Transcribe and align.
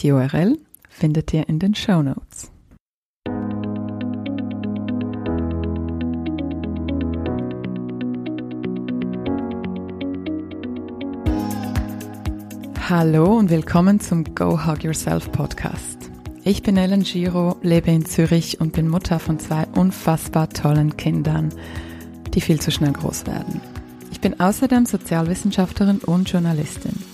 Die 0.00 0.10
URL 0.10 0.58
findet 0.88 1.32
ihr 1.32 1.48
in 1.48 1.58
den 1.58 1.74
Show 1.74 2.02
Notes. 2.02 2.50
Hallo 12.86 13.38
und 13.38 13.48
willkommen 13.50 14.00
zum 14.00 14.34
Go 14.34 14.66
Hug 14.66 14.82
Yourself 14.82 15.32
Podcast. 15.32 16.10
Ich 16.42 16.62
bin 16.62 16.76
Ellen 16.76 17.04
Giro, 17.04 17.56
lebe 17.62 17.90
in 17.90 18.04
Zürich 18.04 18.60
und 18.60 18.74
bin 18.74 18.88
Mutter 18.88 19.18
von 19.18 19.38
zwei 19.38 19.66
unfassbar 19.74 20.50
tollen 20.50 20.96
Kindern, 20.96 21.48
die 22.34 22.42
viel 22.42 22.60
zu 22.60 22.70
schnell 22.70 22.92
groß 22.92 23.26
werden. 23.26 23.62
Ich 24.10 24.20
bin 24.20 24.38
außerdem 24.38 24.84
Sozialwissenschaftlerin 24.84 26.00
und 26.00 26.28
Journalistin. 26.30 27.13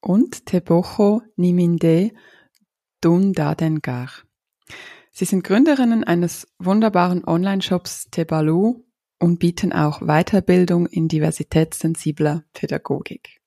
und 0.00 0.46
Tebocho 0.46 1.22
Niminde 1.36 2.12
Dundadengar. 3.00 4.10
Sie 5.10 5.24
sind 5.24 5.44
Gründerinnen 5.44 6.04
eines 6.04 6.46
wunderbaren 6.58 7.24
Online-Shops 7.24 8.10
Tebalu 8.10 8.84
und 9.18 9.38
bieten 9.38 9.72
auch 9.72 10.00
Weiterbildung 10.00 10.86
in 10.86 11.08
diversitätssensibler 11.08 12.44
Pädagogik. 12.52 13.40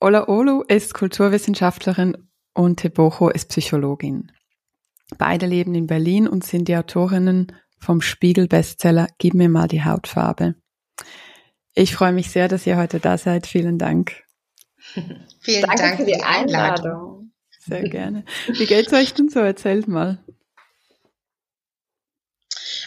Ola 0.00 0.28
Olu 0.28 0.62
ist 0.62 0.94
Kulturwissenschaftlerin 0.94 2.16
und 2.54 2.76
Tebocho 2.76 3.30
ist 3.30 3.48
Psychologin. 3.48 4.30
Beide 5.16 5.46
leben 5.46 5.74
in 5.74 5.86
Berlin 5.86 6.28
und 6.28 6.44
sind 6.44 6.68
die 6.68 6.76
Autorinnen 6.76 7.52
vom 7.78 8.00
Spiegel-Bestseller 8.00 9.08
Gib 9.18 9.34
mir 9.34 9.48
mal 9.48 9.68
die 9.68 9.84
Hautfarbe. 9.84 10.54
Ich 11.74 11.94
freue 11.94 12.12
mich 12.12 12.30
sehr, 12.30 12.48
dass 12.48 12.66
ihr 12.66 12.76
heute 12.76 13.00
da 13.00 13.18
seid. 13.18 13.46
Vielen 13.46 13.78
Dank. 13.78 14.27
Vielen 15.40 15.62
Danke 15.62 15.82
Dank 15.82 15.96
für 15.98 16.04
die 16.04 16.22
Einladung. 16.22 17.32
Sehr 17.66 17.88
gerne. 17.88 18.24
Wie 18.48 18.66
geht's 18.66 18.92
euch 18.92 19.14
denn 19.14 19.28
so? 19.28 19.40
Erzählt 19.40 19.88
mal. 19.88 20.18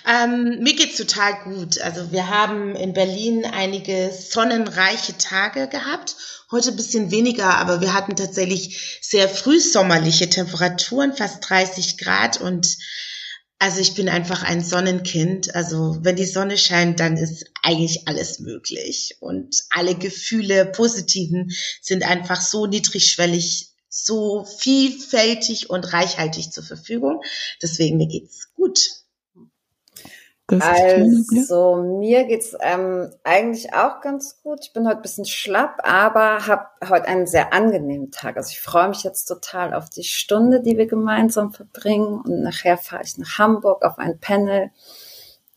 Ähm, 0.08 0.60
mir 0.62 0.76
geht's 0.76 0.98
total 0.98 1.44
gut. 1.44 1.80
Also 1.82 2.12
wir 2.12 2.30
haben 2.30 2.76
in 2.76 2.94
Berlin 2.94 3.46
einige 3.46 4.12
sonnenreiche 4.12 5.18
Tage 5.18 5.68
gehabt. 5.68 6.16
Heute 6.52 6.72
ein 6.72 6.76
bisschen 6.76 7.12
weniger, 7.12 7.58
aber 7.58 7.82
wir 7.82 7.94
hatten 7.94 8.16
tatsächlich 8.16 9.00
sehr 9.02 9.30
frühsommerliche 9.30 10.30
Temperaturen, 10.30 11.14
fast 11.14 11.48
30 11.48 11.98
Grad 11.98 12.42
und 12.42 12.78
also 13.62 13.80
ich 13.80 13.94
bin 13.94 14.10
einfach 14.10 14.42
ein 14.42 14.64
Sonnenkind. 14.64 15.54
Also 15.54 16.00
wenn 16.02 16.16
die 16.16 16.26
Sonne 16.26 16.58
scheint, 16.58 17.00
dann 17.00 17.16
ist 17.16 17.46
eigentlich 17.62 18.08
alles 18.08 18.40
möglich. 18.40 19.18
Und 19.20 19.56
alle 19.70 19.94
Gefühle, 19.94 20.66
positiven, 20.66 21.52
sind 21.80 22.02
einfach 22.02 22.42
so 22.42 22.66
niedrigschwellig, 22.66 23.70
so 23.88 24.46
vielfältig 24.46 25.70
und 25.70 25.94
reichhaltig 25.94 26.52
zur 26.52 26.64
Verfügung. 26.64 27.22
Deswegen 27.62 27.98
mir 27.98 28.08
geht's 28.08 28.52
gut. 28.56 28.80
Also 30.60 31.76
mir 32.00 32.26
geht's 32.26 32.56
ähm, 32.60 33.10
eigentlich 33.24 33.74
auch 33.74 34.02
ganz 34.02 34.42
gut. 34.44 34.60
Ich 34.62 34.74
bin 34.74 34.86
heute 34.86 34.98
ein 34.98 35.02
bisschen 35.02 35.26
schlapp, 35.26 35.80
aber 35.84 36.48
habe 36.48 36.66
heute 36.88 37.06
einen 37.06 37.28
sehr 37.28 37.54
angenehmen 37.54 38.12
Tag. 38.12 38.38
Also 38.38 38.50
ich 38.52 38.60
freue 38.60 38.90
mich 38.90 39.04
jetzt 39.04 39.26
total 39.26 39.74
auf 39.74 39.90
die 39.90 40.04
Stunde, 40.04 40.62
die 40.62 40.78
wir 40.78 40.88
gemeinsam 40.88 41.54
verbringen. 41.54 42.22
Und 42.22 42.42
nachher 42.42 42.78
fahre 42.78 43.04
ich 43.04 43.18
nach 43.18 43.38
Hamburg 43.38 43.84
auf 43.84 43.98
ein 43.98 44.20
Panel. 44.20 44.72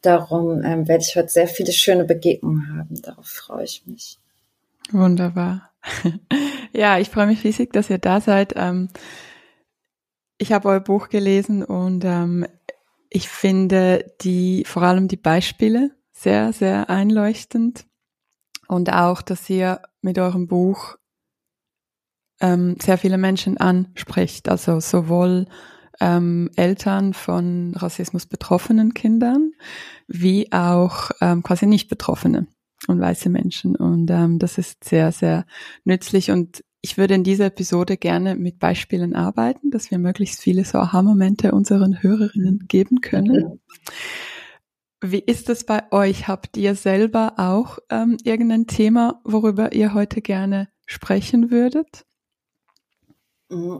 Darum 0.03 0.63
ähm, 0.63 0.87
werde 0.87 1.03
ich 1.03 1.17
heute 1.17 1.29
sehr 1.29 1.49
viele 1.49 1.73
schöne 1.73 2.05
Begegnungen 2.05 2.79
haben. 2.79 3.01
Darauf 3.03 3.27
freue 3.27 3.65
ich 3.65 3.85
mich. 3.87 4.19
Wunderbar. 4.93 5.71
ja, 6.73 6.99
ich 6.99 7.11
freue 7.11 7.27
mich 7.27 7.43
riesig, 7.43 7.73
dass 7.73 7.91
ihr 7.91 7.99
da 7.99 8.21
seid. 8.21 8.53
Ähm, 8.57 8.91
ich 10.39 10.53
habe 10.53 10.69
euer 10.69 10.81
Buch 10.81 11.09
gelesen 11.09 11.63
und 11.65 12.05
ähm, 12.05 12.47
ich 13.15 13.29
finde 13.29 14.13
die, 14.23 14.65
vor 14.67 14.83
allem 14.83 15.07
die 15.07 15.17
Beispiele 15.17 15.93
sehr, 16.13 16.53
sehr 16.53 16.91
einleuchtend. 16.91 17.87
Und 18.67 18.93
auch, 18.93 19.23
dass 19.23 19.49
ihr 19.49 19.83
mit 20.01 20.19
eurem 20.19 20.49
Buch 20.49 20.97
ähm, 22.41 22.77
sehr 22.83 22.99
viele 22.99 23.17
Menschen 23.17 23.57
anspricht, 23.57 24.49
also 24.49 24.81
sowohl 24.81 25.47
ähm, 26.01 26.51
Eltern 26.57 27.15
von 27.15 27.75
Rassismus 27.77 28.27
betroffenen 28.27 28.95
Kindern 28.95 29.53
wie 30.09 30.51
auch 30.51 31.13
ähm, 31.21 31.45
quasi 31.45 31.67
nicht 31.67 31.89
Betroffene 31.89 32.49
und 32.89 33.01
weiße 33.01 33.29
Menschen. 33.29 33.77
Und 33.77 34.11
ähm, 34.11 34.41
das 34.41 34.59
ist 34.59 34.83
sehr, 34.83 35.13
sehr 35.13 35.47
nützlich. 35.85 36.33
Und 36.33 36.65
ich 36.85 36.99
würde 36.99 37.15
in 37.15 37.25
dieser 37.25 37.47
Episode 37.47 37.97
gerne 37.97 38.35
mit 38.35 38.59
Beispielen 38.59 39.17
arbeiten, 39.17 39.71
dass 39.71 39.91
wir 39.91 39.97
möglichst 39.97 40.43
viele 40.43 40.67
so 40.67 40.77
Aha-Momente 40.77 41.53
unseren 41.53 42.03
Hörerinnen 42.03 42.67
geben 42.69 43.01
können. 43.01 43.63
Wie 45.01 45.21
ist 45.21 45.49
es 45.49 45.65
bei 45.65 45.91
euch? 45.93 46.29
Habt 46.29 46.59
ihr 46.59 46.75
selber 46.75 47.37
auch 47.39 47.79
ähm, 47.89 48.19
irgendein 48.23 48.67
Thema, 48.67 49.23
worüber 49.25 49.73
ihr 49.73 49.95
heute 49.95 50.21
gerne 50.21 50.69
sprechen 50.85 51.51
würdet? 51.51 52.05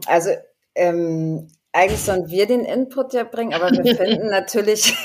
Also 0.07 0.31
ähm, 0.73 1.47
eigentlich 1.73 2.01
sollen 2.01 2.27
wir 2.29 2.47
den 2.47 2.65
Input 2.65 3.13
ja 3.13 3.23
bringen, 3.23 3.53
aber 3.53 3.69
wir 3.69 3.95
finden 3.95 4.29
natürlich 4.29 4.95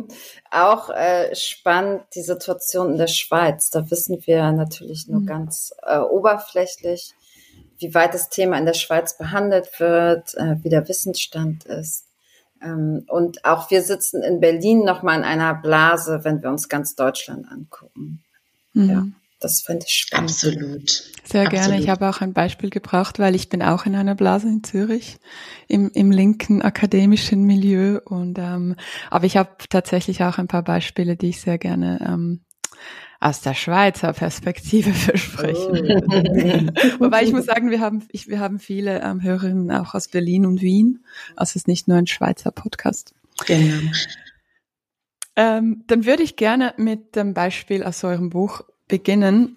auch 0.50 0.88
äh, 0.88 1.36
spannend 1.36 2.04
die 2.14 2.22
Situation 2.22 2.92
in 2.92 2.96
der 2.96 3.06
Schweiz. 3.06 3.68
Da 3.68 3.90
wissen 3.90 4.18
wir 4.24 4.50
natürlich 4.50 5.08
nur 5.08 5.20
mhm. 5.20 5.26
ganz 5.26 5.74
äh, 5.82 5.98
oberflächlich 5.98 7.12
wie 7.80 7.94
weit 7.94 8.14
das 8.14 8.28
Thema 8.28 8.58
in 8.58 8.66
der 8.66 8.74
Schweiz 8.74 9.16
behandelt 9.16 9.68
wird, 9.78 10.34
äh, 10.34 10.56
wie 10.62 10.68
der 10.68 10.88
Wissensstand 10.88 11.64
ist. 11.64 12.06
Ähm, 12.62 13.04
und 13.08 13.44
auch 13.44 13.70
wir 13.70 13.82
sitzen 13.82 14.22
in 14.22 14.40
Berlin 14.40 14.84
nochmal 14.84 15.18
in 15.18 15.24
einer 15.24 15.54
Blase, 15.54 16.20
wenn 16.22 16.42
wir 16.42 16.50
uns 16.50 16.68
ganz 16.68 16.94
Deutschland 16.94 17.50
angucken. 17.50 18.22
Mhm. 18.74 18.90
Ja, 18.90 19.06
das 19.40 19.62
finde 19.62 19.86
ich 19.88 19.94
spannend. 19.94 20.30
Absolut. 20.30 20.90
Sehr 21.24 21.46
Absolut. 21.46 21.50
gerne. 21.50 21.80
Ich 21.80 21.88
habe 21.88 22.08
auch 22.08 22.20
ein 22.20 22.34
Beispiel 22.34 22.68
gebracht, 22.68 23.18
weil 23.18 23.34
ich 23.34 23.48
bin 23.48 23.62
auch 23.62 23.86
in 23.86 23.94
einer 23.94 24.14
Blase 24.14 24.48
in 24.48 24.62
Zürich 24.62 25.18
im, 25.66 25.90
im 25.94 26.10
linken 26.10 26.60
akademischen 26.60 27.44
Milieu 27.44 28.00
und 28.04 28.38
ähm, 28.38 28.76
aber 29.10 29.24
ich 29.24 29.36
habe 29.38 29.50
tatsächlich 29.70 30.22
auch 30.22 30.38
ein 30.38 30.48
paar 30.48 30.62
Beispiele, 30.62 31.16
die 31.16 31.30
ich 31.30 31.40
sehr 31.40 31.56
gerne 31.56 32.06
ähm, 32.06 32.44
aus 33.20 33.42
der 33.42 33.54
Schweizer 33.54 34.14
Perspektive 34.14 34.92
versprechen. 34.94 36.02
Oh. 36.08 36.98
Wobei 37.04 37.22
ich 37.22 37.32
muss 37.32 37.44
sagen, 37.44 37.70
wir 37.70 37.80
haben, 37.80 38.02
ich, 38.10 38.28
wir 38.28 38.40
haben 38.40 38.58
viele 38.58 39.02
ähm, 39.02 39.22
Hörerinnen 39.22 39.70
auch 39.70 39.94
aus 39.94 40.08
Berlin 40.08 40.46
und 40.46 40.62
Wien. 40.62 41.04
Also 41.36 41.50
es 41.50 41.56
ist 41.56 41.68
nicht 41.68 41.86
nur 41.86 41.98
ein 41.98 42.06
Schweizer 42.06 42.50
Podcast. 42.50 43.14
Genau. 43.46 43.92
Ähm, 45.36 45.84
dann 45.86 46.06
würde 46.06 46.22
ich 46.22 46.36
gerne 46.36 46.74
mit 46.78 47.14
dem 47.14 47.34
Beispiel 47.34 47.84
aus 47.84 48.02
eurem 48.02 48.30
Buch 48.30 48.62
beginnen, 48.88 49.56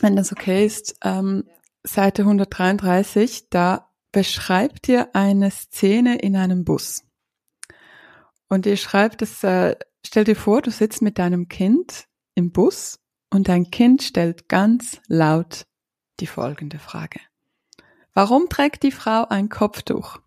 wenn 0.00 0.16
das 0.16 0.32
okay 0.32 0.66
ist. 0.66 0.96
Ähm, 1.02 1.44
Seite 1.84 2.22
133, 2.22 3.48
da 3.48 3.88
beschreibt 4.12 4.88
ihr 4.88 5.14
eine 5.14 5.50
Szene 5.50 6.18
in 6.18 6.36
einem 6.36 6.64
Bus. 6.64 7.04
Und 8.48 8.66
ihr 8.66 8.76
schreibt 8.76 9.22
es, 9.22 9.42
äh, 9.44 9.76
stell 10.04 10.24
dir 10.24 10.36
vor, 10.36 10.62
du 10.62 10.70
sitzt 10.70 11.02
mit 11.02 11.18
deinem 11.18 11.48
Kind 11.48 12.08
im 12.38 12.52
Bus 12.52 13.00
und 13.30 13.48
dein 13.48 13.70
Kind 13.70 14.02
stellt 14.02 14.48
ganz 14.48 15.00
laut 15.08 15.66
die 16.20 16.26
folgende 16.26 16.78
Frage. 16.78 17.20
Warum 18.14 18.48
trägt 18.48 18.84
die 18.84 18.92
Frau 18.92 19.26
ein 19.28 19.48
Kopftuch? 19.48 20.18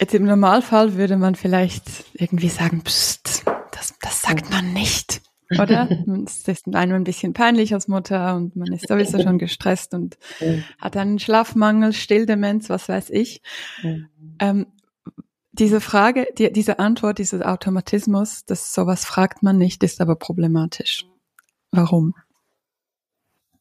Jetzt 0.00 0.14
im 0.14 0.24
Normalfall 0.24 0.96
würde 0.96 1.16
man 1.16 1.36
vielleicht 1.36 1.84
irgendwie 2.14 2.48
sagen, 2.48 2.82
Psst, 2.82 3.44
das, 3.70 3.94
das 4.00 4.22
sagt 4.22 4.50
man 4.50 4.72
nicht, 4.72 5.22
oder? 5.58 5.88
Es 6.26 6.48
ist 6.48 6.66
einem 6.74 6.96
ein 6.96 7.04
bisschen 7.04 7.32
peinlich 7.32 7.72
als 7.74 7.86
Mutter 7.86 8.34
und 8.34 8.56
man 8.56 8.72
ist 8.72 8.88
sowieso 8.88 9.22
schon 9.22 9.38
gestresst 9.38 9.94
und 9.94 10.18
hat 10.80 10.96
einen 10.96 11.20
Schlafmangel, 11.20 11.92
Stilldemenz, 11.92 12.68
was 12.68 12.88
weiß 12.88 13.10
ich. 13.10 13.40
Ähm, 14.40 14.66
diese 15.52 15.80
Frage, 15.80 16.28
die, 16.38 16.52
diese 16.52 16.78
Antwort, 16.78 17.18
dieses 17.18 17.42
Automatismus, 17.42 18.44
dass 18.44 18.74
sowas 18.74 19.04
fragt 19.04 19.42
man 19.42 19.58
nicht, 19.58 19.82
ist 19.82 20.00
aber 20.00 20.16
problematisch. 20.16 21.06
Warum? 21.70 22.14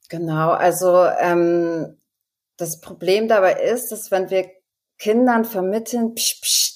Genau, 0.09 0.51
also 0.51 1.05
ähm, 1.19 1.97
das 2.57 2.81
Problem 2.81 3.27
dabei 3.27 3.61
ist, 3.61 3.91
dass 3.91 4.11
wenn 4.11 4.29
wir 4.29 4.49
Kindern 4.97 5.45
vermitteln, 5.45 6.15
psch, 6.15 6.41
psch, 6.41 6.71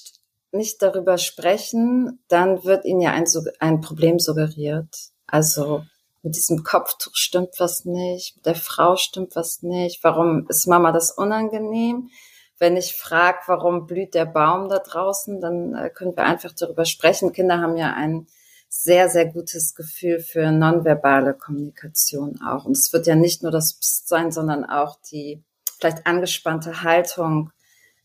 nicht 0.52 0.80
darüber 0.82 1.18
sprechen, 1.18 2.18
dann 2.28 2.64
wird 2.64 2.84
ihnen 2.84 3.00
ja 3.00 3.12
ein, 3.12 3.26
ein 3.60 3.80
Problem 3.80 4.18
suggeriert. 4.18 4.88
Also 5.26 5.84
mit 6.22 6.34
diesem 6.34 6.64
Kopftuch 6.64 7.14
stimmt 7.14 7.50
was 7.58 7.84
nicht, 7.84 8.36
mit 8.36 8.46
der 8.46 8.54
Frau 8.54 8.96
stimmt 8.96 9.36
was 9.36 9.62
nicht, 9.62 10.02
warum 10.02 10.46
ist 10.48 10.66
Mama 10.66 10.92
das 10.92 11.10
unangenehm? 11.10 12.10
Wenn 12.58 12.76
ich 12.76 12.94
frage, 12.96 13.38
warum 13.46 13.86
blüht 13.86 14.14
der 14.14 14.24
Baum 14.24 14.68
da 14.68 14.78
draußen, 14.78 15.40
dann 15.40 15.74
äh, 15.74 15.90
können 15.90 16.16
wir 16.16 16.24
einfach 16.24 16.52
darüber 16.52 16.84
sprechen. 16.84 17.32
Kinder 17.32 17.60
haben 17.60 17.76
ja 17.76 17.92
ein 17.92 18.26
sehr, 18.68 19.08
sehr 19.08 19.26
gutes 19.26 19.74
Gefühl 19.74 20.20
für 20.20 20.50
nonverbale 20.50 21.34
Kommunikation 21.34 22.40
auch. 22.40 22.64
Und 22.64 22.76
es 22.76 22.92
wird 22.92 23.06
ja 23.06 23.14
nicht 23.14 23.42
nur 23.42 23.52
das 23.52 23.74
Psst 23.74 24.08
sein, 24.08 24.32
sondern 24.32 24.64
auch 24.64 24.98
die 25.12 25.42
vielleicht 25.78 26.06
angespannte 26.06 26.82
Haltung, 26.82 27.50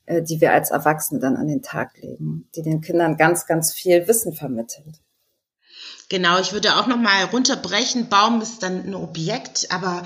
äh, 0.06 0.21
die 0.21 0.42
wir 0.42 0.53
als 0.53 0.71
Erwachsene 0.71 1.19
dann 1.19 1.38
an 1.38 1.48
den 1.48 1.62
Tag 1.62 1.98
legen, 1.98 2.50
die 2.56 2.62
den 2.62 2.81
Kindern 2.81 3.18
ganz, 3.18 3.45
ganz 3.45 3.74
viel 3.74 4.07
Wissen 4.07 4.33
vermittelt. 4.33 5.01
Genau, 6.09 6.39
ich 6.39 6.51
würde 6.51 6.75
auch 6.75 6.88
noch 6.88 6.98
mal 6.98 7.24
runterbrechen. 7.25 8.09
Baum 8.09 8.42
ist 8.42 8.63
dann 8.63 8.83
ein 8.83 8.95
Objekt, 8.95 9.68
aber 9.71 10.03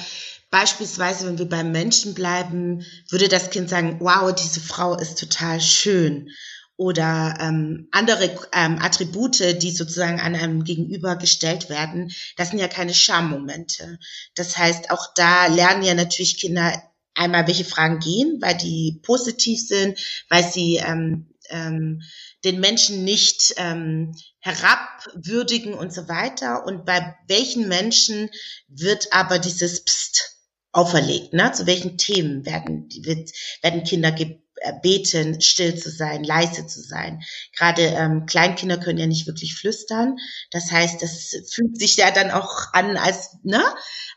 Beispielsweise, 0.55 1.27
wenn 1.27 1.37
wir 1.37 1.49
beim 1.49 1.73
Menschen 1.73 2.13
bleiben, 2.13 2.85
würde 3.09 3.27
das 3.27 3.49
Kind 3.49 3.69
sagen, 3.69 3.97
wow, 3.99 4.33
diese 4.33 4.61
Frau 4.61 4.95
ist 4.95 5.19
total 5.19 5.59
schön. 5.59 6.29
Oder 6.77 7.37
ähm, 7.41 7.89
andere 7.91 8.33
ähm, 8.53 8.79
Attribute, 8.81 9.61
die 9.61 9.71
sozusagen 9.71 10.21
an 10.21 10.33
einem 10.33 10.63
Gegenüber 10.63 11.17
gestellt 11.17 11.67
werden, 11.67 12.09
das 12.37 12.51
sind 12.51 12.59
ja 12.59 12.69
keine 12.69 12.93
Schammomente. 12.93 13.99
Das 14.35 14.57
heißt, 14.57 14.91
auch 14.91 15.13
da 15.15 15.47
lernen 15.47 15.83
ja 15.83 15.93
natürlich 15.93 16.37
Kinder 16.37 16.81
einmal, 17.15 17.47
welche 17.47 17.65
Fragen 17.65 17.99
gehen, 17.99 18.37
weil 18.39 18.55
die 18.55 19.01
positiv 19.03 19.59
sind, 19.59 19.99
weil 20.29 20.49
sie 20.49 20.77
ähm, 20.77 21.33
ähm, 21.49 22.01
den 22.45 22.61
Menschen 22.61 23.03
nicht 23.03 23.55
ähm, 23.57 24.15
herabwürdigen 24.39 25.73
und 25.73 25.91
so 25.91 26.07
weiter. 26.07 26.65
Und 26.65 26.85
bei 26.85 27.13
welchen 27.27 27.67
Menschen 27.67 28.29
wird 28.69 29.11
aber 29.11 29.37
dieses 29.37 29.83
Psst 29.83 30.34
auferlegt. 30.75 31.33
Ne? 31.33 31.51
Zu 31.53 31.65
welchen 31.65 31.97
Themen 31.97 32.45
werden, 32.45 32.89
wird, 33.01 33.31
werden 33.61 33.85
Kinder 33.85 34.11
gebeten, 34.11 35.39
still 35.39 35.75
zu 35.75 35.89
sein, 35.89 36.23
leise 36.23 36.67
zu 36.67 36.81
sein. 36.81 37.21
Gerade 37.57 37.81
ähm, 37.81 38.25
Kleinkinder 38.25 38.77
können 38.77 38.99
ja 38.99 39.07
nicht 39.07 39.25
wirklich 39.25 39.55
flüstern. 39.55 40.17
Das 40.51 40.71
heißt, 40.71 41.01
das 41.01 41.33
fühlt 41.49 41.79
sich 41.79 41.95
ja 41.95 42.11
dann 42.11 42.29
auch 42.29 42.73
an, 42.73 42.97
als 42.97 43.37
ne, 43.43 43.63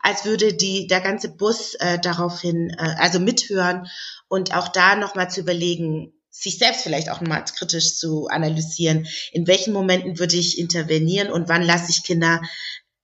als 0.01 0.25
würde 0.25 0.53
die 0.53 0.87
der 0.87 0.99
ganze 0.99 1.29
Bus 1.29 1.75
äh, 1.75 1.97
daraufhin, 1.97 2.71
äh, 2.77 2.95
also 2.97 3.19
mithören 3.19 3.87
und 4.27 4.53
auch 4.53 4.67
da 4.67 4.97
nochmal 4.97 5.29
zu 5.29 5.39
überlegen, 5.39 6.13
sich 6.29 6.57
selbst 6.57 6.81
vielleicht 6.81 7.09
auch 7.09 7.21
mal 7.21 7.43
kritisch 7.43 7.95
zu 7.95 8.27
analysieren, 8.27 9.07
in 9.31 9.47
welchen 9.47 9.73
Momenten 9.73 10.19
würde 10.19 10.37
ich 10.37 10.59
intervenieren 10.59 11.31
und 11.31 11.49
wann 11.49 11.63
lasse 11.63 11.89
ich 11.89 12.03
Kinder 12.03 12.41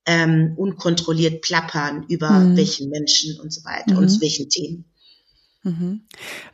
ähm, 0.06 0.54
unkontrolliert 0.56 1.42
plappern 1.42 2.06
über 2.08 2.30
mhm. 2.30 2.58
welchen 2.58 2.90
Menschen 2.90 3.40
und 3.40 3.52
so 3.52 3.64
weiter 3.64 3.94
mhm. 3.94 3.98
und 4.00 4.10
zu 4.10 4.22
welchen 4.22 4.50
Themen. 4.50 4.86
Mhm. 5.64 6.02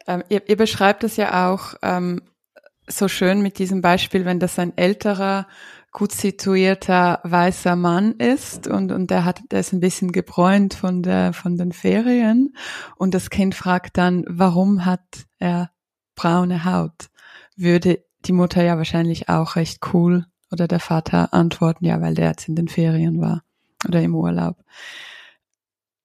Ähm, 0.08 0.24
ihr, 0.30 0.48
ihr, 0.48 0.56
beschreibt 0.56 1.04
es 1.04 1.18
ja 1.18 1.52
auch 1.52 1.76
ähm, 1.82 2.22
so 2.88 3.08
schön 3.08 3.42
mit 3.42 3.60
diesem 3.60 3.82
Beispiel, 3.82 4.26
wenn 4.26 4.40
das 4.40 4.58
ein 4.58 4.78
älterer, 4.78 5.48
gut 5.92 6.14
situierter 6.14 7.20
weißer 7.24 7.76
Mann 7.76 8.14
ist 8.14 8.68
und, 8.68 8.94
und 8.94 9.12
der 9.12 9.26
hat, 9.26 9.42
der 9.52 9.60
ist 9.60 9.74
ein 9.74 9.82
bisschen 9.82 10.14
gebräunt 10.14 10.74
von 10.74 11.04
der, 11.04 11.34
von 11.34 11.58
den 11.58 11.74
Ferien 11.74 12.56
und 12.96 13.14
das 13.14 13.30
Kind 13.30 13.56
fragt 13.56 13.98
dann, 13.98 14.24
warum 14.28 14.86
hat 14.86 15.02
er 15.38 15.72
braune 16.16 16.64
Haut? 16.64 17.10
Würde 17.58 18.06
die 18.26 18.32
Mutter 18.32 18.64
ja 18.64 18.78
wahrscheinlich 18.78 19.28
auch 19.28 19.58
recht 19.58 19.80
cool 19.94 20.26
oder 20.52 20.68
der 20.68 20.80
Vater 20.80 21.34
antworten, 21.34 21.86
ja, 21.86 22.02
weil 22.02 22.14
der 22.14 22.30
jetzt 22.30 22.48
in 22.48 22.56
den 22.56 22.68
Ferien 22.68 23.22
war 23.22 23.44
oder 23.88 24.02
im 24.02 24.16
Urlaub. 24.16 24.58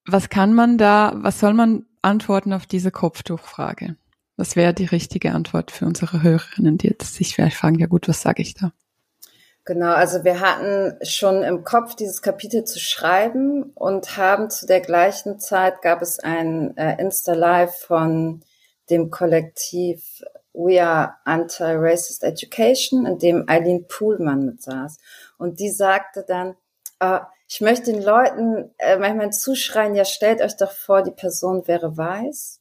Was 0.06 0.28
kann 0.28 0.54
man 0.54 0.78
da, 0.78 1.12
was 1.16 1.40
soll 1.40 1.52
man 1.52 1.86
antworten 2.02 2.52
auf 2.52 2.66
diese 2.66 2.90
Kopftuchfrage? 2.90 3.96
Was 4.36 4.54
wäre 4.54 4.74
die 4.74 4.84
richtige 4.84 5.32
Antwort 5.32 5.70
für 5.70 5.86
unsere 5.86 6.22
Hörerinnen, 6.22 6.78
die 6.78 6.88
jetzt 6.88 7.14
sich 7.14 7.34
vielleicht 7.34 7.56
fragen, 7.56 7.78
ja 7.78 7.86
gut, 7.86 8.08
was 8.08 8.22
sage 8.22 8.42
ich 8.42 8.54
da? 8.54 8.72
Genau, 9.64 9.92
also 9.92 10.22
wir 10.22 10.38
hatten 10.38 10.96
schon 11.04 11.42
im 11.42 11.64
Kopf 11.64 11.96
dieses 11.96 12.22
Kapitel 12.22 12.62
zu 12.62 12.78
schreiben 12.78 13.64
und 13.74 14.16
haben 14.16 14.48
zu 14.48 14.64
der 14.64 14.80
gleichen 14.80 15.40
Zeit 15.40 15.82
gab 15.82 16.02
es 16.02 16.20
ein 16.20 16.76
äh, 16.76 17.02
Insta-Live 17.02 17.74
von 17.74 18.44
dem 18.90 19.10
Kollektiv 19.10 20.22
We 20.56 20.82
Are 20.82 21.16
Anti-Racist 21.24 22.24
Education, 22.24 23.06
in 23.06 23.18
dem 23.18 23.44
Eileen 23.48 23.86
Poolmann 23.86 24.46
mit 24.46 24.62
saß. 24.62 24.98
Und 25.38 25.60
die 25.60 25.70
sagte 25.70 26.24
dann, 26.26 26.56
äh, 27.00 27.20
ich 27.48 27.60
möchte 27.60 27.92
den 27.92 28.02
Leuten 28.02 28.70
äh, 28.78 28.96
manchmal 28.96 29.30
zuschreien, 29.30 29.94
ja, 29.94 30.04
stellt 30.04 30.40
euch 30.40 30.56
doch 30.56 30.72
vor, 30.72 31.02
die 31.02 31.12
Person 31.12 31.68
wäre 31.68 31.96
weiß. 31.96 32.60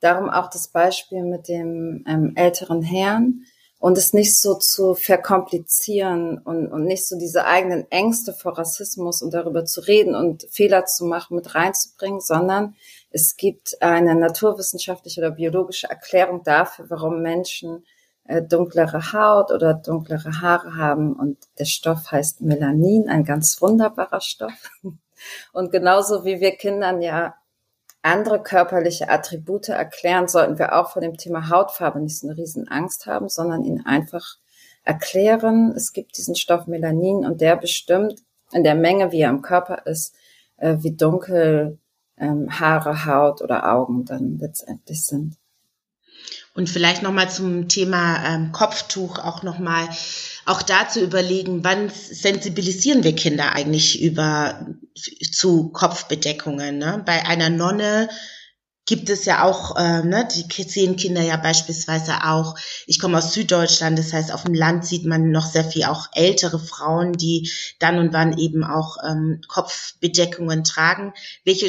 Darum 0.00 0.28
auch 0.28 0.50
das 0.50 0.68
Beispiel 0.68 1.22
mit 1.22 1.48
dem 1.48 2.04
ähm, 2.06 2.32
älteren 2.34 2.82
Herrn 2.82 3.44
und 3.78 3.96
es 3.98 4.12
nicht 4.12 4.38
so 4.38 4.54
zu 4.54 4.94
verkomplizieren 4.94 6.38
und, 6.38 6.68
und 6.68 6.84
nicht 6.84 7.06
so 7.06 7.18
diese 7.18 7.46
eigenen 7.46 7.90
Ängste 7.90 8.32
vor 8.32 8.58
Rassismus 8.58 9.22
und 9.22 9.32
darüber 9.32 9.64
zu 9.64 9.80
reden 9.80 10.14
und 10.14 10.46
Fehler 10.50 10.84
zu 10.84 11.04
machen 11.04 11.36
mit 11.36 11.54
reinzubringen, 11.54 12.20
sondern 12.20 12.76
es 13.12 13.36
gibt 13.36 13.80
eine 13.82 14.14
naturwissenschaftliche 14.14 15.20
oder 15.20 15.30
biologische 15.32 15.88
Erklärung 15.88 16.42
dafür, 16.44 16.88
warum 16.88 17.20
Menschen 17.20 17.84
äh, 18.24 18.42
dunklere 18.42 19.12
Haut 19.12 19.50
oder 19.50 19.74
dunklere 19.74 20.40
Haare 20.40 20.76
haben. 20.76 21.12
Und 21.12 21.38
der 21.58 21.66
Stoff 21.66 22.10
heißt 22.10 22.40
Melanin, 22.40 23.08
ein 23.08 23.24
ganz 23.24 23.60
wunderbarer 23.60 24.20
Stoff. 24.20 24.70
Und 25.52 25.70
genauso 25.70 26.24
wie 26.24 26.40
wir 26.40 26.52
Kindern 26.52 27.02
ja 27.02 27.34
andere 28.00 28.42
körperliche 28.42 29.08
Attribute 29.08 29.68
erklären, 29.68 30.26
sollten 30.26 30.58
wir 30.58 30.74
auch 30.74 30.90
vor 30.90 31.02
dem 31.02 31.16
Thema 31.16 31.50
Hautfarbe 31.50 32.00
nicht 32.00 32.18
so 32.18 32.26
eine 32.26 32.36
riesen 32.36 32.66
Angst 32.66 33.06
haben, 33.06 33.28
sondern 33.28 33.62
ihnen 33.62 33.86
einfach 33.86 34.38
erklären, 34.84 35.72
es 35.76 35.92
gibt 35.92 36.16
diesen 36.16 36.34
Stoff 36.34 36.66
Melanin 36.66 37.24
und 37.24 37.40
der 37.40 37.56
bestimmt 37.56 38.24
in 38.50 38.64
der 38.64 38.74
Menge, 38.74 39.12
wie 39.12 39.20
er 39.20 39.30
im 39.30 39.42
Körper 39.42 39.86
ist, 39.86 40.16
äh, 40.56 40.76
wie 40.80 40.96
dunkel 40.96 41.78
ähm, 42.22 42.48
Haare, 42.58 43.04
Haut 43.04 43.42
oder 43.42 43.70
Augen 43.70 44.04
dann 44.04 44.38
letztendlich 44.38 45.04
sind. 45.04 45.36
Und 46.54 46.68
vielleicht 46.68 47.02
nochmal 47.02 47.30
zum 47.30 47.68
Thema 47.68 48.24
ähm, 48.26 48.52
Kopftuch 48.52 49.18
auch 49.18 49.42
nochmal, 49.42 49.88
auch 50.44 50.60
da 50.60 50.88
zu 50.88 51.02
überlegen, 51.02 51.64
wann 51.64 51.88
sensibilisieren 51.88 53.04
wir 53.04 53.14
Kinder 53.14 53.52
eigentlich 53.52 54.02
über, 54.02 54.66
zu 54.94 55.70
Kopfbedeckungen. 55.70 56.78
Ne? 56.78 57.02
Bei 57.06 57.26
einer 57.26 57.48
Nonne 57.48 58.08
gibt 58.84 59.08
es 59.10 59.24
ja 59.26 59.44
auch, 59.44 59.76
äh, 59.76 60.02
ne, 60.02 60.26
die 60.34 60.62
sehen 60.64 60.96
Kinder 60.96 61.22
ja 61.22 61.36
beispielsweise 61.36 62.24
auch, 62.24 62.56
ich 62.86 62.98
komme 62.98 63.18
aus 63.18 63.32
Süddeutschland, 63.32 63.96
das 63.96 64.12
heißt, 64.12 64.32
auf 64.32 64.42
dem 64.42 64.54
Land 64.54 64.84
sieht 64.84 65.06
man 65.06 65.30
noch 65.30 65.46
sehr 65.46 65.64
viel 65.64 65.84
auch 65.84 66.08
ältere 66.12 66.58
Frauen, 66.58 67.12
die 67.12 67.50
dann 67.78 67.98
und 67.98 68.12
wann 68.12 68.38
eben 68.38 68.64
auch 68.64 68.96
ähm, 69.08 69.40
Kopfbedeckungen 69.46 70.64
tragen. 70.64 71.12
Welche, 71.44 71.68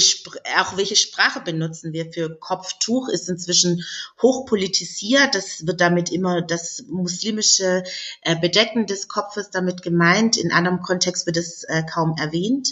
auch 0.59 0.75
welche 0.75 0.95
Sprache 0.95 1.41
benutzen 1.41 1.93
wir 1.93 2.11
für 2.11 2.35
Kopftuch, 2.35 3.09
ist 3.09 3.29
inzwischen 3.29 3.83
hochpolitisiert. 4.21 5.35
Das 5.35 5.67
wird 5.67 5.81
damit 5.81 6.11
immer 6.11 6.41
das 6.41 6.83
muslimische 6.87 7.83
äh, 8.21 8.35
Bedecken 8.35 8.87
des 8.87 9.07
Kopfes 9.07 9.51
damit 9.51 9.83
gemeint. 9.83 10.35
In 10.35 10.51
anderem 10.51 10.81
Kontext 10.81 11.27
wird 11.27 11.37
es 11.37 11.63
äh, 11.65 11.83
kaum 11.83 12.15
erwähnt 12.17 12.69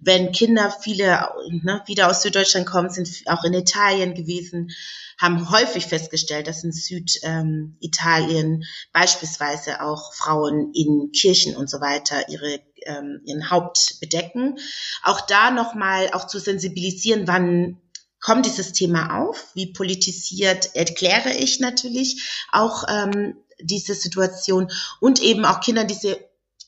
wenn 0.00 0.32
Kinder, 0.32 0.74
viele 0.82 1.28
ne, 1.62 1.82
wieder 1.86 2.08
aus 2.08 2.22
Süddeutschland 2.22 2.66
kommen, 2.66 2.90
sind 2.90 3.08
auch 3.26 3.44
in 3.44 3.52
Italien 3.52 4.14
gewesen, 4.14 4.70
haben 5.18 5.50
häufig 5.50 5.86
festgestellt, 5.86 6.46
dass 6.46 6.64
in 6.64 6.72
Süditalien 6.72 8.64
beispielsweise 8.92 9.82
auch 9.82 10.14
Frauen 10.14 10.72
in 10.74 11.12
Kirchen 11.12 11.54
und 11.56 11.68
so 11.68 11.80
weiter 11.80 12.28
ihre 12.30 12.60
ähm, 12.86 13.20
ihren 13.24 13.50
Haupt 13.50 14.00
bedecken. 14.00 14.58
Auch 15.02 15.20
da 15.20 15.50
nochmal 15.50 16.10
auch 16.12 16.26
zu 16.26 16.38
sensibilisieren, 16.38 17.26
wann 17.26 17.78
kommt 18.20 18.46
dieses 18.46 18.72
Thema 18.72 19.20
auf, 19.22 19.48
wie 19.54 19.72
politisiert 19.72 20.74
erkläre 20.74 21.32
ich 21.34 21.60
natürlich 21.60 22.44
auch 22.52 22.84
ähm, 22.88 23.36
diese 23.60 23.94
Situation 23.94 24.70
und 25.00 25.22
eben 25.22 25.44
auch 25.44 25.60
Kindern 25.60 25.88
diese 25.88 26.18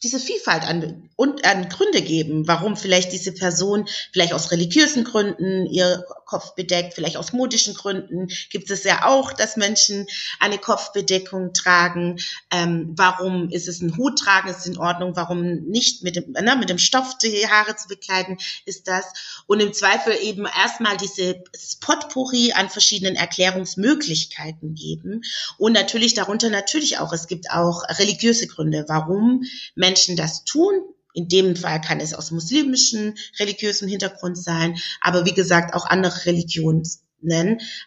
diese 0.02 0.18
Vielfalt 0.18 0.64
an, 0.64 1.08
und 1.16 1.44
an 1.44 1.68
Gründe 1.68 2.02
geben, 2.02 2.48
warum 2.48 2.76
vielleicht 2.76 3.12
diese 3.12 3.32
Person 3.32 3.88
vielleicht 4.12 4.32
aus 4.32 4.50
religiösen 4.50 5.04
Gründen 5.04 5.66
ihr 5.66 6.04
Kopf 6.26 6.54
bedeckt, 6.54 6.94
vielleicht 6.94 7.16
aus 7.16 7.32
modischen 7.32 7.74
Gründen 7.74 8.28
gibt 8.50 8.70
es 8.70 8.84
ja 8.84 9.04
auch, 9.04 9.32
dass 9.32 9.56
Menschen 9.56 10.06
eine 10.40 10.58
Kopfbedeckung 10.58 11.52
tragen. 11.52 12.18
Ähm, 12.50 12.94
warum 12.96 13.50
ist 13.50 13.68
es 13.68 13.80
ein 13.82 13.96
Hut 13.96 14.18
tragen, 14.18 14.48
ist 14.48 14.66
in 14.66 14.78
Ordnung, 14.78 15.14
warum 15.14 15.42
nicht 15.42 16.02
mit 16.02 16.16
dem, 16.16 16.32
ne, 16.32 16.56
mit 16.56 16.70
dem 16.70 16.78
Stoff 16.78 17.18
die 17.18 17.46
Haare 17.46 17.76
zu 17.76 17.86
bekleiden, 17.86 18.38
ist 18.64 18.88
das. 18.88 19.04
Und 19.46 19.60
im 19.60 19.72
Zweifel 19.72 20.14
eben 20.22 20.46
erstmal 20.46 20.96
diese 20.96 21.44
Potpourri 21.80 22.52
an 22.52 22.70
verschiedenen 22.70 23.14
Erklärungsmöglichkeiten 23.14 24.74
geben. 24.74 25.22
Und 25.58 25.72
natürlich 25.72 26.14
darunter 26.14 26.50
natürlich 26.50 26.98
auch, 26.98 27.12
es 27.12 27.26
gibt 27.26 27.50
auch 27.50 27.82
religiöse 27.98 28.46
Gründe, 28.46 28.86
warum 28.88 29.44
Menschen 29.74 29.91
das 30.16 30.44
tun, 30.44 30.74
in 31.14 31.28
dem 31.28 31.56
Fall 31.56 31.80
kann 31.80 32.00
es 32.00 32.14
aus 32.14 32.30
muslimischem 32.30 33.14
religiösem 33.38 33.88
Hintergrund 33.88 34.38
sein, 34.38 34.78
aber 35.00 35.24
wie 35.26 35.34
gesagt 35.34 35.74
auch 35.74 35.86
andere 35.86 36.24
Religionen 36.26 36.84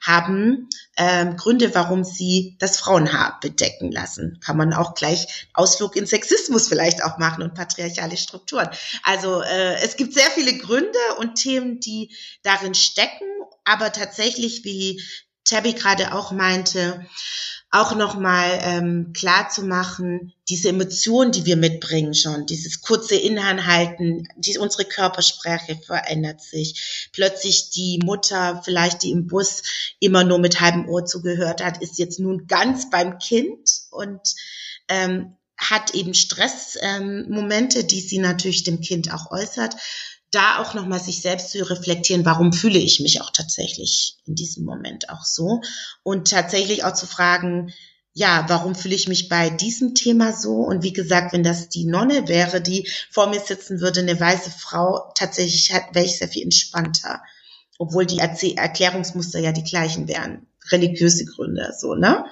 haben 0.01 0.69
ähm, 0.95 1.35
Gründe, 1.35 1.75
warum 1.75 2.05
sie 2.05 2.55
das 2.59 2.77
Frauenhaar 2.77 3.37
bedecken 3.41 3.91
lassen. 3.91 4.39
Kann 4.41 4.55
man 4.55 4.73
auch 4.73 4.95
gleich 4.95 5.49
Ausflug 5.53 5.97
in 5.97 6.05
Sexismus 6.05 6.69
vielleicht 6.69 7.03
auch 7.03 7.17
machen 7.17 7.43
und 7.43 7.53
patriarchale 7.53 8.15
Strukturen. 8.15 8.69
Also 9.03 9.41
äh, 9.41 9.75
es 9.83 9.97
gibt 9.97 10.13
sehr 10.13 10.29
viele 10.31 10.57
Gründe 10.57 10.99
und 11.19 11.35
Themen, 11.35 11.81
die 11.81 12.15
darin 12.43 12.75
stecken, 12.75 13.25
aber 13.65 13.91
tatsächlich, 13.91 14.63
wie 14.63 15.01
Tabby 15.45 15.73
gerade 15.73 16.13
auch 16.13 16.31
meinte, 16.31 17.05
auch 17.75 17.93
nochmal 17.93 18.59
ähm, 18.61 19.11
klar 19.13 19.49
zu 19.49 19.63
machen, 19.63 20.33
diese 20.47 20.69
Emotionen, 20.69 21.33
die 21.33 21.45
wir 21.45 21.57
mitbringen 21.57 22.13
schon, 22.13 22.45
dieses 22.45 22.81
kurze 22.81 23.15
Inhalten, 23.15 24.29
die, 24.37 24.57
unsere 24.57 24.85
Körpersprache 24.85 25.75
verändert 25.85 26.41
sich. 26.41 27.09
Plötzlich 27.11 27.71
die 27.71 27.99
Mutter, 28.03 28.61
vielleicht 28.63 29.03
die 29.03 29.11
im 29.11 29.27
Bus 29.27 29.61
immer 29.99 30.23
nur 30.23 30.39
mit 30.39 30.61
halbem 30.61 30.87
Ohr 30.87 31.05
zugehört 31.05 31.61
hat, 31.61 31.81
ist 31.81 31.97
jetzt 31.97 32.19
nun 32.19 32.47
ganz 32.47 32.89
beim 32.89 33.19
Kind 33.19 33.69
und 33.91 34.21
ähm, 34.87 35.35
hat 35.57 35.95
eben 35.95 36.13
Stressmomente, 36.13 37.79
ähm, 37.79 37.87
die 37.87 38.01
sie 38.01 38.19
natürlich 38.19 38.63
dem 38.63 38.79
Kind 38.79 39.13
auch 39.13 39.31
äußert 39.31 39.75
da 40.31 40.59
auch 40.59 40.73
nochmal 40.73 40.99
sich 40.99 41.21
selbst 41.21 41.51
zu 41.51 41.69
reflektieren, 41.69 42.25
warum 42.25 42.51
fühle 42.51 42.79
ich 42.79 42.99
mich 42.99 43.21
auch 43.21 43.29
tatsächlich 43.31 44.17
in 44.25 44.35
diesem 44.35 44.65
Moment 44.65 45.09
auch 45.09 45.23
so 45.23 45.61
und 46.03 46.29
tatsächlich 46.29 46.83
auch 46.83 46.93
zu 46.93 47.07
fragen, 47.07 47.73
ja, 48.17 48.45
warum 48.47 48.75
fühle 48.75 48.95
ich 48.95 49.09
mich 49.09 49.27
bei 49.27 49.49
diesem 49.49 49.93
Thema 49.93 50.31
so? 50.31 50.61
Und 50.61 50.83
wie 50.83 50.93
gesagt, 50.93 51.33
wenn 51.33 51.43
das 51.43 51.67
die 51.67 51.85
Nonne 51.85 52.29
wäre, 52.29 52.61
die 52.61 52.87
vor 53.11 53.29
mir 53.29 53.41
sitzen 53.41 53.81
würde, 53.81 53.99
eine 53.99 54.17
weiße 54.17 54.51
Frau, 54.51 55.11
tatsächlich 55.15 55.69
wäre 55.91 56.05
ich 56.05 56.17
sehr 56.17 56.29
viel 56.29 56.43
entspannter. 56.43 57.21
Obwohl 57.77 58.05
die 58.05 58.19
Erklärungsmuster 58.19 59.39
ja 59.39 59.51
die 59.51 59.65
gleichen 59.65 60.07
wären. 60.07 60.47
Religiöse 60.71 61.25
Gründe, 61.25 61.73
so, 61.77 61.93
ne? 61.93 62.25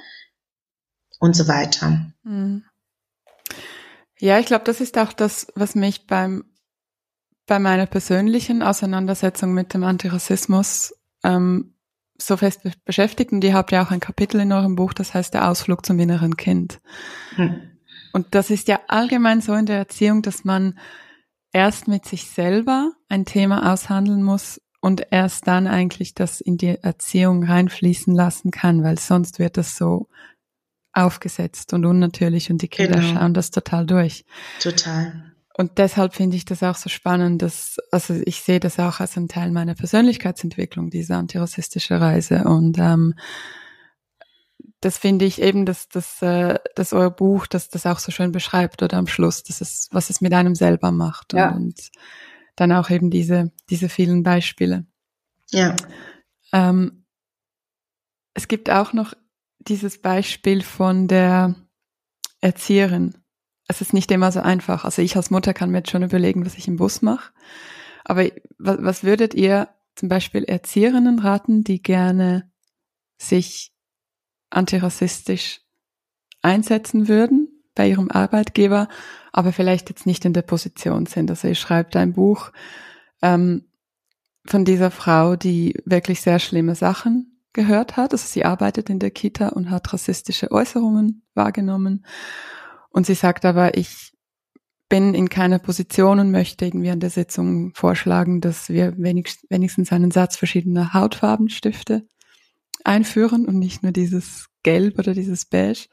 Und 1.19 1.35
so 1.35 1.49
weiter. 1.49 2.13
Hm. 2.23 2.63
Ja, 4.19 4.39
ich 4.39 4.45
glaube, 4.45 4.63
das 4.63 4.79
ist 4.79 4.97
auch 4.97 5.11
das, 5.11 5.47
was 5.53 5.75
mich 5.75 6.07
beim 6.07 6.45
bei 7.45 7.59
meiner 7.59 7.85
persönlichen 7.85 8.61
Auseinandersetzung 8.61 9.53
mit 9.53 9.73
dem 9.73 9.83
Antirassismus 9.83 10.93
ähm, 11.23 11.75
so 12.17 12.37
fest 12.37 12.61
beschäftigt 12.85 13.31
und 13.31 13.43
ihr 13.43 13.53
habt 13.53 13.71
ja 13.71 13.83
auch 13.83 13.91
ein 13.91 13.99
Kapitel 13.99 14.39
in 14.39 14.51
eurem 14.51 14.75
Buch, 14.75 14.93
das 14.93 15.13
heißt 15.13 15.33
der 15.33 15.49
Ausflug 15.49 15.85
zum 15.85 15.99
inneren 15.99 16.37
Kind. 16.37 16.79
Hm. 17.35 17.61
Und 18.13 18.35
das 18.35 18.49
ist 18.49 18.67
ja 18.67 18.79
allgemein 18.87 19.41
so 19.41 19.53
in 19.53 19.65
der 19.65 19.77
Erziehung, 19.77 20.21
dass 20.21 20.45
man 20.45 20.77
erst 21.51 21.87
mit 21.87 22.05
sich 22.05 22.29
selber 22.29 22.91
ein 23.09 23.25
Thema 23.25 23.73
aushandeln 23.73 24.23
muss 24.23 24.61
und 24.81 25.07
erst 25.11 25.47
dann 25.47 25.67
eigentlich 25.67 26.13
das 26.13 26.41
in 26.41 26.57
die 26.57 26.77
Erziehung 26.81 27.43
reinfließen 27.43 28.13
lassen 28.13 28.51
kann, 28.51 28.83
weil 28.83 28.99
sonst 28.99 29.39
wird 29.39 29.57
das 29.57 29.75
so 29.75 30.09
aufgesetzt 30.93 31.73
und 31.73 31.85
unnatürlich 31.85 32.51
und 32.51 32.61
die 32.61 32.67
Kinder 32.67 32.99
genau. 32.99 33.19
schauen 33.19 33.33
das 33.33 33.49
total 33.49 33.85
durch. 33.85 34.25
Total. 34.61 35.32
Und 35.55 35.77
deshalb 35.77 36.15
finde 36.15 36.35
ich 36.35 36.45
das 36.45 36.63
auch 36.63 36.75
so 36.75 36.89
spannend, 36.89 37.41
dass, 37.43 37.77
also 37.91 38.15
ich 38.25 38.41
sehe 38.41 38.59
das 38.59 38.79
auch 38.79 38.99
als 38.99 39.15
ein 39.17 39.27
Teil 39.27 39.51
meiner 39.51 39.75
Persönlichkeitsentwicklung, 39.75 40.89
diese 40.89 41.15
antirassistische 41.15 42.01
Reise. 42.01 42.43
Und 42.45 42.79
ähm, 42.79 43.13
das 44.81 44.97
finde 44.97 45.25
ich 45.25 45.41
eben, 45.41 45.65
dass, 45.65 45.87
dass, 45.89 46.21
äh, 46.23 46.57
dass 46.75 46.91
euer 46.91 47.11
Buch, 47.11 47.45
dass 47.45 47.69
das 47.69 47.85
auch 47.85 47.99
so 47.99 48.11
schön 48.11 48.31
beschreibt 48.31 48.81
oder 48.81 48.97
am 48.97 49.07
Schluss, 49.07 49.43
dass 49.43 49.61
es, 49.61 49.89
was 49.91 50.09
es 50.09 50.21
mit 50.21 50.33
einem 50.33 50.55
selber 50.55 50.91
macht. 50.91 51.33
Ja. 51.33 51.49
Und, 51.49 51.55
und 51.55 51.91
dann 52.55 52.71
auch 52.71 52.89
eben 52.89 53.11
diese, 53.11 53.51
diese 53.69 53.89
vielen 53.89 54.23
Beispiele. 54.23 54.85
Ja. 55.51 55.75
Ähm, 56.51 57.05
es 58.33 58.47
gibt 58.47 58.71
auch 58.71 58.93
noch 58.93 59.13
dieses 59.59 60.01
Beispiel 60.01 60.63
von 60.63 61.07
der 61.07 61.55
Erzieherin 62.41 63.22
es 63.73 63.81
ist 63.81 63.93
nicht 63.93 64.11
immer 64.11 64.31
so 64.31 64.39
einfach. 64.39 64.85
Also 64.85 65.01
ich 65.01 65.15
als 65.15 65.31
Mutter 65.31 65.53
kann 65.53 65.71
mir 65.71 65.79
jetzt 65.79 65.91
schon 65.91 66.03
überlegen, 66.03 66.45
was 66.45 66.57
ich 66.57 66.67
im 66.67 66.77
Bus 66.77 67.01
mache. 67.01 67.31
Aber 68.05 68.25
was, 68.57 68.77
was 68.79 69.03
würdet 69.03 69.33
ihr 69.33 69.69
zum 69.95 70.09
Beispiel 70.09 70.43
Erzieherinnen 70.43 71.19
raten, 71.19 71.63
die 71.63 71.81
gerne 71.81 72.51
sich 73.17 73.71
antirassistisch 74.49 75.61
einsetzen 76.41 77.07
würden 77.07 77.49
bei 77.75 77.89
ihrem 77.89 78.11
Arbeitgeber, 78.11 78.87
aber 79.31 79.51
vielleicht 79.51 79.89
jetzt 79.89 80.05
nicht 80.05 80.25
in 80.25 80.33
der 80.33 80.41
Position 80.43 81.05
sind. 81.05 81.29
Also 81.29 81.47
ihr 81.47 81.55
schreibt 81.55 81.95
ein 81.95 82.13
Buch 82.13 82.51
ähm, 83.21 83.65
von 84.45 84.65
dieser 84.65 84.91
Frau, 84.91 85.35
die 85.35 85.81
wirklich 85.85 86.21
sehr 86.21 86.39
schlimme 86.39 86.75
Sachen 86.75 87.39
gehört 87.53 87.97
hat. 87.97 88.11
Also 88.11 88.27
sie 88.27 88.45
arbeitet 88.45 88.89
in 88.89 88.99
der 88.99 89.11
Kita 89.11 89.49
und 89.49 89.69
hat 89.69 89.93
rassistische 89.93 90.51
Äußerungen 90.51 91.23
wahrgenommen. 91.33 92.05
Und 92.93 93.07
sie 93.07 93.15
sagt 93.15 93.43
aber, 93.43 93.75
ich 93.75 94.13
bin 94.87 95.15
in 95.15 95.27
keiner 95.27 95.57
Position 95.57 96.19
und 96.19 96.31
möchte 96.31 96.65
irgendwie 96.65 96.91
an 96.91 96.99
der 96.99 97.09
Sitzung 97.09 97.73
vorschlagen, 97.73 98.39
dass 98.39 98.69
wir 98.69 98.93
wenigstens 98.97 99.91
einen 99.91 100.11
Satz 100.11 100.37
verschiedener 100.37 100.93
Hautfarbenstifte 100.93 102.07
einführen 102.85 103.47
und 103.47 103.57
nicht 103.57 103.81
nur 103.81 103.91
dieses 103.91 104.47
Gelb 104.61 104.99
oder 104.99 105.15
dieses 105.15 105.45
Beige. 105.45 105.87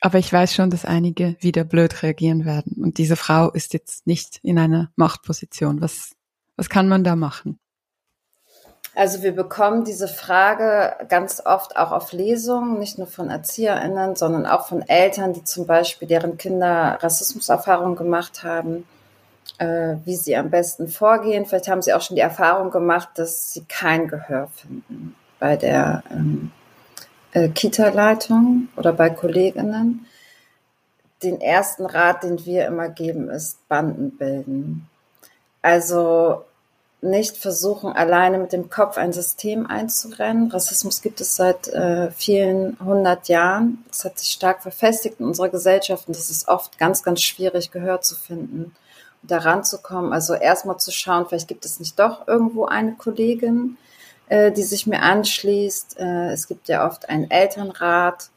Aber 0.00 0.18
ich 0.18 0.32
weiß 0.32 0.54
schon, 0.54 0.70
dass 0.70 0.86
einige 0.86 1.36
wieder 1.40 1.64
blöd 1.64 2.02
reagieren 2.02 2.46
werden. 2.46 2.82
Und 2.82 2.96
diese 2.96 3.16
Frau 3.16 3.50
ist 3.50 3.74
jetzt 3.74 4.06
nicht 4.06 4.38
in 4.42 4.58
einer 4.58 4.90
Machtposition. 4.96 5.82
Was, 5.82 6.16
was 6.56 6.70
kann 6.70 6.88
man 6.88 7.04
da 7.04 7.14
machen? 7.14 7.58
Also 8.94 9.22
wir 9.22 9.32
bekommen 9.32 9.84
diese 9.84 10.08
Frage 10.08 10.94
ganz 11.08 11.40
oft 11.44 11.76
auch 11.76 11.92
auf 11.92 12.12
Lesungen, 12.12 12.78
nicht 12.78 12.98
nur 12.98 13.06
von 13.06 13.30
ErzieherInnen, 13.30 14.16
sondern 14.16 14.46
auch 14.46 14.66
von 14.66 14.82
Eltern, 14.82 15.32
die 15.32 15.44
zum 15.44 15.66
Beispiel 15.66 16.08
deren 16.08 16.36
Kinder 16.36 16.98
Rassismuserfahrungen 17.00 17.96
gemacht 17.96 18.42
haben, 18.42 18.86
äh, 19.58 19.96
wie 20.04 20.16
sie 20.16 20.36
am 20.36 20.50
besten 20.50 20.88
vorgehen. 20.88 21.46
Vielleicht 21.46 21.68
haben 21.68 21.82
sie 21.82 21.92
auch 21.92 22.00
schon 22.00 22.16
die 22.16 22.22
Erfahrung 22.22 22.70
gemacht, 22.70 23.10
dass 23.14 23.52
sie 23.52 23.64
kein 23.68 24.08
Gehör 24.08 24.48
finden 24.48 25.14
bei 25.38 25.56
der 25.56 26.02
ähm, 26.10 26.50
äh, 27.32 27.48
Kita-Leitung 27.48 28.68
oder 28.76 28.92
bei 28.92 29.10
Kolleginnen. 29.10 30.06
Den 31.22 31.40
ersten 31.40 31.86
Rat, 31.86 32.22
den 32.22 32.44
wir 32.44 32.66
immer 32.66 32.88
geben, 32.88 33.28
ist 33.28 33.68
Banden 33.68 34.16
bilden. 34.16 34.88
Also 35.62 36.44
nicht 37.00 37.36
versuchen, 37.36 37.92
alleine 37.92 38.38
mit 38.38 38.52
dem 38.52 38.70
Kopf 38.70 38.98
ein 38.98 39.12
System 39.12 39.66
einzurennen. 39.66 40.50
Rassismus 40.50 41.00
gibt 41.00 41.20
es 41.20 41.36
seit 41.36 41.68
äh, 41.68 42.10
vielen 42.10 42.76
hundert 42.84 43.28
Jahren. 43.28 43.84
Es 43.90 44.04
hat 44.04 44.18
sich 44.18 44.30
stark 44.30 44.62
verfestigt 44.62 45.20
in 45.20 45.26
unserer 45.26 45.48
Gesellschaft 45.48 46.08
und 46.08 46.16
es 46.16 46.28
ist 46.28 46.48
oft 46.48 46.76
ganz, 46.78 47.04
ganz 47.04 47.22
schwierig, 47.22 47.70
Gehör 47.70 48.00
zu 48.00 48.16
finden 48.16 48.74
und 49.22 49.30
da 49.30 49.38
ranzukommen. 49.38 50.12
Also 50.12 50.34
erstmal 50.34 50.78
zu 50.78 50.90
schauen, 50.90 51.26
vielleicht 51.28 51.46
gibt 51.46 51.64
es 51.64 51.78
nicht 51.78 51.98
doch 51.98 52.26
irgendwo 52.26 52.64
eine 52.64 52.94
Kollegin, 52.94 53.76
äh, 54.28 54.50
die 54.50 54.64
sich 54.64 54.88
mir 54.88 55.02
anschließt. 55.02 56.00
Äh, 56.00 56.32
es 56.32 56.48
gibt 56.48 56.68
ja 56.68 56.84
oft 56.84 57.08
einen 57.08 57.30
Elternrat, 57.30 58.30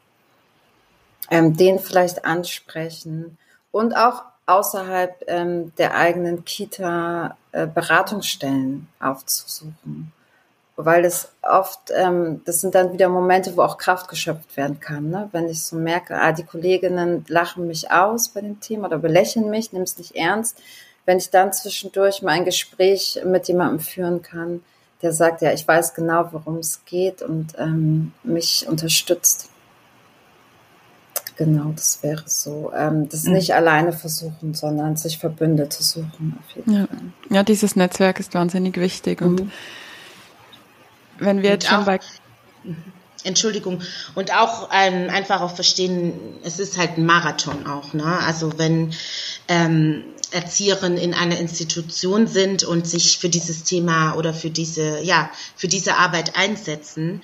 ähm, 1.30 1.56
den 1.56 1.80
vielleicht 1.80 2.24
ansprechen 2.24 3.38
und 3.72 3.96
auch 3.96 4.22
außerhalb 4.46 5.24
ähm, 5.26 5.74
der 5.78 5.96
eigenen 5.96 6.44
Kita 6.44 7.36
Beratungsstellen 7.52 8.88
aufzusuchen. 9.00 10.12
Weil 10.76 11.02
das 11.02 11.30
oft, 11.42 11.92
ähm, 11.94 12.40
das 12.46 12.60
sind 12.60 12.74
dann 12.74 12.92
wieder 12.92 13.08
Momente, 13.08 13.56
wo 13.56 13.62
auch 13.62 13.76
Kraft 13.76 14.08
geschöpft 14.08 14.56
werden 14.56 14.80
kann. 14.80 15.10
Ne? 15.10 15.28
Wenn 15.32 15.48
ich 15.48 15.62
so 15.62 15.76
merke, 15.76 16.18
ah, 16.18 16.32
die 16.32 16.44
Kolleginnen 16.44 17.24
lachen 17.28 17.66
mich 17.66 17.90
aus 17.90 18.30
bei 18.30 18.40
dem 18.40 18.58
Thema 18.60 18.88
oder 18.88 18.98
belächeln 18.98 19.50
mich, 19.50 19.72
nimm 19.72 19.82
es 19.82 19.98
nicht 19.98 20.16
ernst. 20.16 20.58
Wenn 21.04 21.18
ich 21.18 21.30
dann 21.30 21.52
zwischendurch 21.52 22.22
mal 22.22 22.32
ein 22.32 22.44
Gespräch 22.44 23.20
mit 23.24 23.48
jemandem 23.48 23.80
führen 23.80 24.22
kann, 24.22 24.62
der 25.02 25.12
sagt, 25.12 25.42
ja, 25.42 25.52
ich 25.52 25.66
weiß 25.66 25.94
genau, 25.94 26.28
worum 26.32 26.58
es 26.58 26.84
geht 26.84 27.22
und 27.22 27.54
ähm, 27.58 28.12
mich 28.22 28.66
unterstützt. 28.68 29.51
Genau, 31.44 31.72
das 31.74 32.04
wäre 32.04 32.22
so. 32.26 32.70
Ähm, 32.72 33.08
das 33.08 33.24
mhm. 33.24 33.32
nicht 33.32 33.52
alleine 33.52 33.92
versuchen, 33.92 34.54
sondern 34.54 34.96
sich 34.96 35.18
Verbündete 35.18 35.82
suchen. 35.82 36.38
ja. 36.66 36.86
ja, 37.30 37.42
dieses 37.42 37.74
Netzwerk 37.74 38.20
ist 38.20 38.32
wahnsinnig 38.34 38.76
wichtig. 38.76 39.20
Mhm. 39.20 39.26
Und 39.26 39.52
wenn 41.18 41.42
wir 41.42 41.50
jetzt 41.50 41.66
schon 41.66 41.84
bei. 41.84 41.98
Mhm. 42.62 42.76
Entschuldigung. 43.24 43.82
Und 44.14 44.32
auch 44.32 44.68
ähm, 44.72 45.10
einfach 45.10 45.40
auch 45.40 45.56
verstehen, 45.56 46.12
es 46.44 46.60
ist 46.60 46.78
halt 46.78 46.96
ein 46.96 47.06
Marathon 47.06 47.66
auch. 47.66 47.92
Ne? 47.92 48.18
Also 48.24 48.56
wenn 48.56 48.94
ähm, 49.48 50.04
Erzieherinnen 50.30 50.98
in 50.98 51.12
einer 51.12 51.40
Institution 51.40 52.28
sind 52.28 52.62
und 52.62 52.86
sich 52.86 53.18
für 53.18 53.28
dieses 53.28 53.64
Thema 53.64 54.14
oder 54.14 54.32
für 54.32 54.50
diese, 54.50 55.00
ja, 55.02 55.28
für 55.56 55.66
diese 55.66 55.96
Arbeit 55.96 56.36
einsetzen, 56.36 57.20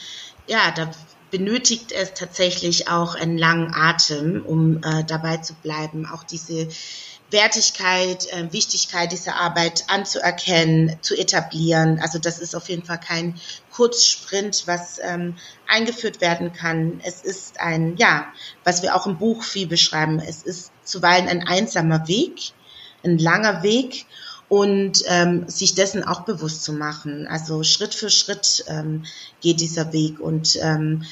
ja, 0.49 0.73
da 0.75 0.91
benötigt 1.31 1.93
es 1.93 2.15
tatsächlich 2.15 2.89
auch 2.89 3.15
einen 3.15 3.39
langen 3.39 3.73
Atem, 3.75 4.45
um 4.45 4.83
äh, 4.83 5.05
dabei 5.05 5.39
zu 5.39 5.55
bleiben, 5.55 6.07
auch 6.07 6.25
diese 6.25 6.69
Wertigkeit, 7.31 8.27
äh, 8.33 8.53
Wichtigkeit 8.53 9.13
dieser 9.13 9.37
Arbeit 9.37 9.85
anzuerkennen, 9.89 10.97
zu 11.03 11.15
etablieren. 11.15 11.99
Also 12.01 12.19
das 12.19 12.39
ist 12.39 12.55
auf 12.55 12.69
jeden 12.69 12.85
Fall 12.85 13.01
kein 13.01 13.39
Kurzsprint, 13.71 14.63
was 14.67 14.99
ähm, 15.03 15.37
eingeführt 15.67 16.21
werden 16.21 16.53
kann. 16.53 17.01
Es 17.05 17.23
ist 17.23 17.61
ein, 17.61 17.97
ja, 17.97 18.27
was 18.65 18.83
wir 18.83 18.97
auch 18.97 19.07
im 19.07 19.19
Buch 19.19 19.43
viel 19.43 19.67
beschreiben, 19.67 20.21
es 20.21 20.43
ist 20.43 20.73
zuweilen 20.85 21.29
ein 21.29 21.47
einsamer 21.47 22.09
Weg, 22.09 22.53
ein 23.05 23.19
langer 23.19 23.63
Weg 23.63 24.07
und 24.49 25.03
ähm, 25.07 25.49
sich 25.49 25.75
dessen 25.75 26.03
auch 26.05 26.23
bewusst 26.23 26.65
zu 26.65 26.73
machen. 26.73 27.27
Also 27.27 27.63
Schritt 27.63 27.95
für 27.95 28.11
Schritt 28.11 28.65
ähm, 28.69 29.05
geht 29.41 29.61
dieser 29.61 29.93
Weg 29.93 30.21
und 30.21 30.57
ähm, 30.63 31.05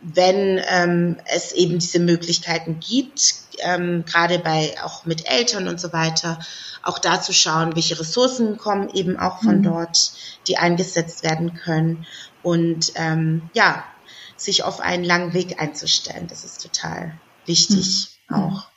wenn 0.00 0.60
ähm, 0.68 1.16
es 1.24 1.52
eben 1.52 1.78
diese 1.78 1.98
Möglichkeiten 1.98 2.78
gibt, 2.78 3.36
ähm, 3.60 4.04
gerade 4.04 4.38
bei 4.38 4.74
auch 4.82 5.06
mit 5.06 5.30
Eltern 5.30 5.66
und 5.66 5.80
so 5.80 5.92
weiter, 5.92 6.38
auch 6.82 6.98
da 6.98 7.22
zu 7.22 7.32
schauen, 7.32 7.74
welche 7.74 7.98
Ressourcen 7.98 8.58
kommen 8.58 8.90
eben 8.90 9.18
auch 9.18 9.42
von 9.42 9.58
mhm. 9.58 9.62
dort, 9.62 10.12
die 10.46 10.58
eingesetzt 10.58 11.22
werden 11.22 11.54
können 11.54 12.06
und 12.42 12.92
ähm, 12.96 13.48
ja, 13.54 13.82
sich 14.36 14.62
auf 14.62 14.80
einen 14.80 15.04
langen 15.04 15.32
Weg 15.32 15.60
einzustellen. 15.60 16.26
Das 16.26 16.44
ist 16.44 16.62
total 16.62 17.18
wichtig 17.46 18.18
mhm. 18.28 18.36
auch. 18.36 18.73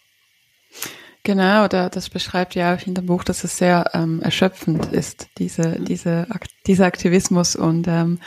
Genau, 1.28 1.68
da, 1.68 1.90
das 1.90 2.10
beschreibt 2.10 2.56
ja 2.56 2.74
auch 2.74 2.88
in 2.88 2.94
dem 2.94 3.08
Buch, 3.08 3.26
dass 3.26 3.44
es 3.44 3.58
sehr 3.58 3.92
ähm, 3.94 4.22
erschöpfend 4.22 4.94
ist, 4.94 5.28
diese, 5.38 5.78
diese, 5.78 6.26
dieser 6.66 6.86
Aktivismus 6.86 7.58
und 7.58 7.86
ähm, 7.90 8.22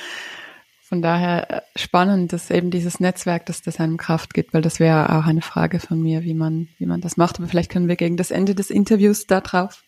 von 0.83 1.01
daher 1.01 1.51
äh, 1.51 1.61
spannend, 1.77 2.35
dass 2.35 2.51
eben 2.51 2.71
dieses 2.71 3.01
Netzwerk, 3.01 3.47
dass 3.47 3.63
das 3.63 3.81
einem 3.81 3.97
Kraft 3.97 4.35
gibt, 4.35 4.53
weil 4.53 4.61
das 4.61 4.81
wäre 4.81 5.17
auch 5.17 5.25
eine 5.25 5.41
Frage 5.41 5.81
von 5.81 5.99
mir, 6.03 6.25
wie 6.25 6.35
man, 6.35 6.69
wie 6.77 6.85
man 6.85 7.01
das 7.01 7.17
macht. 7.17 7.39
Aber 7.39 7.49
vielleicht 7.49 7.73
können 7.73 7.89
wir 7.89 7.97
gegen 7.97 8.19
das 8.19 8.31
Ende 8.31 8.55
des 8.55 8.69
Interviews 8.69 9.27
darauf 9.27 9.83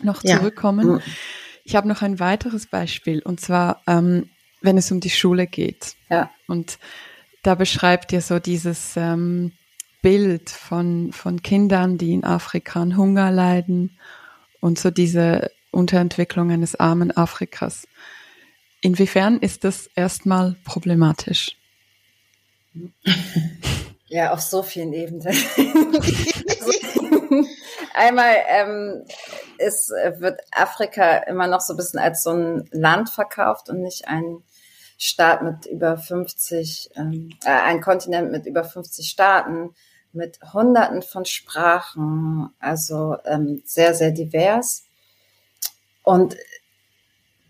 noch 0.00 0.22
zurückkommen. 0.22 0.88
Ja. 0.88 1.00
Ich 1.64 1.74
habe 1.74 1.88
noch 1.88 2.02
ein 2.02 2.20
weiteres 2.20 2.66
Beispiel 2.66 3.20
und 3.20 3.40
zwar, 3.40 3.82
ähm, 3.88 4.30
wenn 4.60 4.78
es 4.78 4.92
um 4.92 5.00
die 5.00 5.10
Schule 5.10 5.48
geht. 5.48 5.96
Ja. 6.08 6.30
Und 6.46 6.78
da 7.42 7.56
beschreibt 7.56 8.12
ihr 8.12 8.20
so 8.20 8.38
dieses 8.38 8.92
ähm, 8.96 9.50
Bild 10.04 10.50
von, 10.50 11.12
von 11.14 11.42
Kindern, 11.42 11.96
die 11.96 12.12
in 12.12 12.24
Afrika 12.24 12.82
an 12.82 12.98
Hunger 12.98 13.30
leiden 13.30 13.98
und 14.60 14.78
so 14.78 14.90
diese 14.90 15.50
Unterentwicklung 15.70 16.50
eines 16.50 16.78
armen 16.78 17.10
Afrikas. 17.16 17.88
Inwiefern 18.82 19.38
ist 19.38 19.64
das 19.64 19.88
erstmal 19.96 20.56
problematisch? 20.66 21.56
Ja, 24.08 24.34
auf 24.34 24.42
so 24.42 24.62
vielen 24.62 24.92
Ebenen. 24.92 25.22
einmal 27.94 28.34
ähm, 28.50 29.06
ist, 29.56 29.88
wird 29.88 30.38
Afrika 30.52 31.16
immer 31.20 31.46
noch 31.46 31.62
so 31.62 31.72
ein 31.72 31.78
bisschen 31.78 31.98
als 31.98 32.22
so 32.22 32.32
ein 32.32 32.68
Land 32.72 33.08
verkauft 33.08 33.70
und 33.70 33.80
nicht 33.80 34.06
ein 34.06 34.42
Staat 34.98 35.42
mit 35.42 35.64
über 35.64 35.96
50, 35.96 36.90
ähm, 36.96 37.30
äh, 37.42 37.48
ein 37.48 37.80
Kontinent 37.80 38.30
mit 38.30 38.44
über 38.44 38.64
50 38.64 39.08
Staaten 39.08 39.74
mit 40.14 40.38
Hunderten 40.52 41.02
von 41.02 41.24
Sprachen, 41.24 42.50
also 42.58 43.16
ähm, 43.24 43.62
sehr, 43.64 43.94
sehr 43.94 44.10
divers. 44.10 44.84
Und 46.02 46.36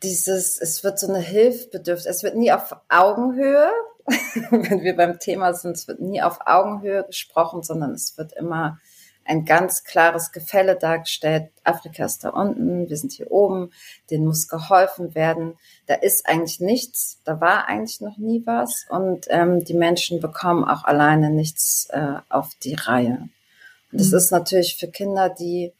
dieses, 0.02 0.60
es 0.60 0.84
wird 0.84 0.98
so 0.98 1.08
eine 1.08 1.20
Hilfbedürfnis, 1.20 2.06
es 2.06 2.22
wird 2.22 2.36
nie 2.36 2.52
auf 2.52 2.76
Augenhöhe, 2.88 3.70
wenn 4.50 4.82
wir 4.82 4.96
beim 4.96 5.18
Thema 5.18 5.54
sind, 5.54 5.76
es 5.76 5.88
wird 5.88 6.00
nie 6.00 6.22
auf 6.22 6.40
Augenhöhe 6.46 7.04
gesprochen, 7.04 7.62
sondern 7.62 7.92
es 7.92 8.16
wird 8.18 8.32
immer 8.34 8.78
ein 9.24 9.44
ganz 9.44 9.84
klares 9.84 10.32
Gefälle 10.32 10.76
dargestellt. 10.76 11.50
Afrika 11.62 12.04
ist 12.04 12.24
da 12.24 12.30
unten, 12.30 12.88
wir 12.88 12.96
sind 12.96 13.12
hier 13.12 13.30
oben, 13.30 13.70
denen 14.10 14.26
muss 14.26 14.48
geholfen 14.48 15.14
werden. 15.14 15.56
Da 15.86 15.94
ist 15.94 16.28
eigentlich 16.28 16.60
nichts, 16.60 17.20
da 17.24 17.40
war 17.40 17.68
eigentlich 17.68 18.00
noch 18.00 18.16
nie 18.16 18.42
was 18.46 18.86
und 18.88 19.26
ähm, 19.30 19.64
die 19.64 19.74
Menschen 19.74 20.20
bekommen 20.20 20.64
auch 20.64 20.84
alleine 20.84 21.30
nichts 21.30 21.88
äh, 21.90 22.16
auf 22.28 22.50
die 22.62 22.74
Reihe. 22.74 23.28
Und 23.92 24.00
das 24.00 24.10
mhm. 24.10 24.16
ist 24.18 24.30
natürlich 24.30 24.76
für 24.76 24.88
Kinder, 24.88 25.28
die 25.28 25.72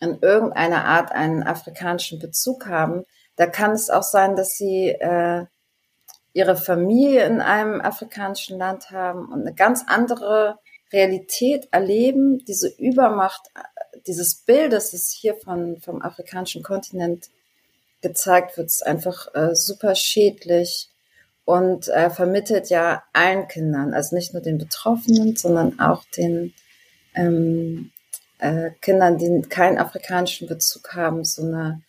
in 0.00 0.18
irgendeiner 0.20 0.84
Art 0.84 1.12
einen 1.12 1.42
afrikanischen 1.42 2.18
Bezug 2.18 2.66
haben, 2.66 3.04
da 3.36 3.46
kann 3.46 3.70
es 3.70 3.88
auch 3.88 4.02
sein, 4.02 4.34
dass 4.34 4.56
sie 4.56 4.88
äh, 4.88 5.46
ihre 6.32 6.56
Familie 6.56 7.24
in 7.24 7.40
einem 7.40 7.80
afrikanischen 7.80 8.58
Land 8.58 8.90
haben 8.90 9.32
und 9.32 9.40
eine 9.40 9.54
ganz 9.54 9.84
andere 9.86 10.58
Realität 10.92 11.68
erleben, 11.70 12.44
diese 12.44 12.68
Übermacht 12.68 13.50
dieses 14.06 14.34
Bildes, 14.34 14.92
das 14.92 15.10
hier 15.10 15.34
von, 15.34 15.80
vom 15.80 16.02
afrikanischen 16.02 16.62
Kontinent 16.62 17.28
gezeigt 18.00 18.56
wird, 18.56 18.68
ist 18.68 18.86
einfach 18.86 19.34
äh, 19.34 19.54
super 19.54 19.94
schädlich 19.94 20.88
und 21.44 21.88
äh, 21.88 22.10
vermittelt 22.10 22.70
ja 22.70 23.02
allen 23.12 23.48
Kindern, 23.48 23.94
also 23.94 24.14
nicht 24.14 24.32
nur 24.32 24.42
den 24.42 24.58
Betroffenen, 24.58 25.36
sondern 25.36 25.80
auch 25.80 26.04
den 26.16 26.54
ähm, 27.14 27.90
äh, 28.38 28.70
Kindern, 28.80 29.18
die 29.18 29.42
keinen 29.48 29.78
afrikanischen 29.78 30.46
Bezug 30.46 30.94
haben, 30.94 31.24
so 31.24 31.42
eine 31.42 31.82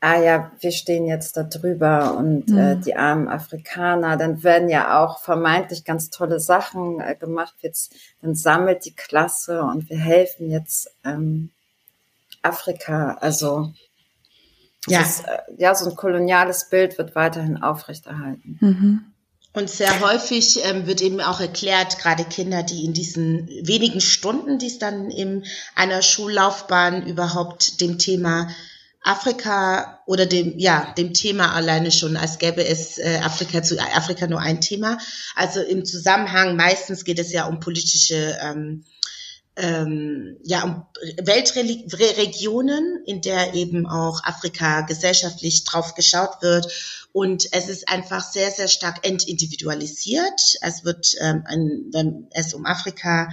ah 0.00 0.20
ja, 0.20 0.50
wir 0.60 0.72
stehen 0.72 1.06
jetzt 1.06 1.36
da 1.36 1.42
drüber 1.42 2.16
und 2.16 2.48
mhm. 2.48 2.58
äh, 2.58 2.76
die 2.76 2.96
armen 2.96 3.28
Afrikaner, 3.28 4.16
dann 4.16 4.42
werden 4.42 4.68
ja 4.68 5.02
auch 5.02 5.20
vermeintlich 5.20 5.84
ganz 5.84 6.10
tolle 6.10 6.40
Sachen 6.40 7.00
äh, 7.00 7.14
gemacht. 7.14 7.54
Jetzt, 7.60 7.94
dann 8.22 8.34
sammelt 8.34 8.84
die 8.86 8.94
Klasse 8.94 9.62
und 9.62 9.90
wir 9.90 9.98
helfen 9.98 10.50
jetzt 10.50 10.90
ähm, 11.04 11.50
Afrika. 12.42 13.18
Also 13.20 13.72
ja. 14.86 15.02
Ist, 15.02 15.26
äh, 15.26 15.38
ja, 15.58 15.74
so 15.74 15.90
ein 15.90 15.96
koloniales 15.96 16.70
Bild 16.70 16.96
wird 16.96 17.14
weiterhin 17.14 17.62
aufrechterhalten. 17.62 18.58
Mhm. 18.60 19.04
Und 19.52 19.68
sehr 19.68 20.00
häufig 20.00 20.64
ähm, 20.64 20.86
wird 20.86 21.02
eben 21.02 21.20
auch 21.20 21.40
erklärt, 21.40 21.98
gerade 21.98 22.24
Kinder, 22.24 22.62
die 22.62 22.84
in 22.84 22.92
diesen 22.92 23.48
wenigen 23.48 24.00
Stunden, 24.00 24.58
die 24.58 24.68
es 24.68 24.78
dann 24.78 25.10
in 25.10 25.44
einer 25.74 26.02
Schullaufbahn 26.02 27.04
überhaupt 27.06 27.80
dem 27.80 27.98
Thema 27.98 28.48
Afrika 29.02 30.00
oder 30.06 30.26
dem, 30.26 30.58
ja, 30.58 30.92
dem 30.96 31.14
Thema 31.14 31.54
alleine 31.54 31.90
schon, 31.90 32.16
als 32.16 32.38
gäbe 32.38 32.64
es 32.66 32.98
äh, 32.98 33.20
Afrika 33.22 33.62
zu 33.62 33.78
Afrika 33.78 34.26
nur 34.26 34.40
ein 34.40 34.60
Thema. 34.60 34.98
Also 35.34 35.60
im 35.60 35.86
Zusammenhang, 35.86 36.56
meistens 36.56 37.04
geht 37.04 37.18
es 37.18 37.32
ja 37.32 37.46
um 37.46 37.60
politische, 37.60 38.36
ähm, 38.42 38.84
ähm, 39.56 40.36
ja, 40.44 40.64
um 40.64 40.86
Weltregionen, 41.22 43.02
in 43.06 43.22
der 43.22 43.54
eben 43.54 43.86
auch 43.86 44.22
Afrika 44.22 44.82
gesellschaftlich 44.82 45.64
drauf 45.64 45.94
geschaut 45.94 46.42
wird. 46.42 46.70
Und 47.12 47.48
es 47.52 47.68
ist 47.68 47.88
einfach 47.88 48.22
sehr, 48.22 48.50
sehr 48.50 48.68
stark 48.68 49.06
entindividualisiert. 49.06 50.40
Es 50.60 50.84
wird, 50.84 51.14
ähm, 51.20 51.42
ein, 51.46 51.86
wenn 51.92 52.28
es 52.32 52.52
um 52.54 52.66
Afrika 52.66 53.30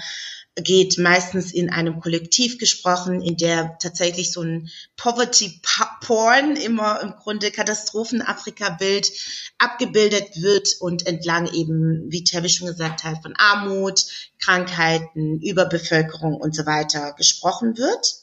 geht 0.63 0.97
meistens 0.97 1.53
in 1.53 1.69
einem 1.69 1.99
Kollektiv 1.99 2.57
gesprochen, 2.57 3.21
in 3.21 3.37
der 3.37 3.77
tatsächlich 3.79 4.31
so 4.31 4.41
ein 4.41 4.69
Poverty 4.95 5.61
Porn 6.01 6.55
immer 6.55 7.01
im 7.01 7.11
Grunde 7.11 7.51
Katastrophen-Afrika-Bild 7.51 9.11
abgebildet 9.59 10.41
wird 10.41 10.69
und 10.79 11.05
entlang 11.05 11.51
eben, 11.53 12.05
wie 12.09 12.23
Terry 12.23 12.49
schon 12.49 12.67
gesagt 12.67 13.03
hat, 13.03 13.21
von 13.21 13.35
Armut, 13.37 14.05
Krankheiten, 14.39 15.39
Überbevölkerung 15.41 16.35
und 16.35 16.55
so 16.55 16.65
weiter 16.65 17.13
gesprochen 17.13 17.77
wird. 17.77 18.15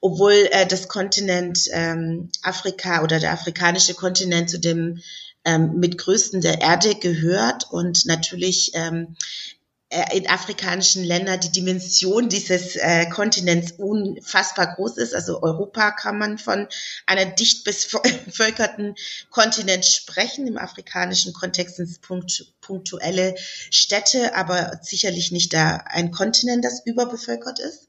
Obwohl 0.00 0.48
äh, 0.52 0.66
das 0.66 0.86
Kontinent 0.86 1.64
ähm, 1.72 2.30
Afrika 2.42 3.02
oder 3.02 3.18
der 3.18 3.32
afrikanische 3.32 3.94
Kontinent 3.94 4.48
zu 4.48 4.60
dem 4.60 5.00
ähm, 5.44 5.74
mit 5.78 5.98
größten 5.98 6.40
der 6.40 6.60
Erde 6.60 6.94
gehört 6.94 7.70
und 7.70 8.06
natürlich 8.06 8.72
ähm, 8.74 9.16
äh, 9.16 9.57
in 10.12 10.28
afrikanischen 10.28 11.02
Ländern 11.02 11.40
die 11.40 11.50
Dimension 11.50 12.28
dieses 12.28 12.76
äh, 12.76 13.08
Kontinents 13.08 13.72
unfassbar 13.72 14.74
groß 14.74 14.98
ist. 14.98 15.14
Also 15.14 15.42
Europa 15.42 15.92
kann 15.92 16.18
man 16.18 16.36
von 16.36 16.68
einer 17.06 17.24
dicht 17.24 17.64
bevölkerten 17.64 18.96
Kontinent 19.30 19.86
sprechen. 19.86 20.46
Im 20.46 20.58
afrikanischen 20.58 21.32
Kontext 21.32 21.76
sind 21.76 21.88
es 21.88 22.00
punktuelle 22.60 23.34
Städte, 23.70 24.34
aber 24.34 24.78
sicherlich 24.82 25.32
nicht 25.32 25.54
da 25.54 25.76
ein 25.86 26.10
Kontinent, 26.10 26.66
das 26.66 26.84
überbevölkert 26.84 27.58
ist. 27.58 27.88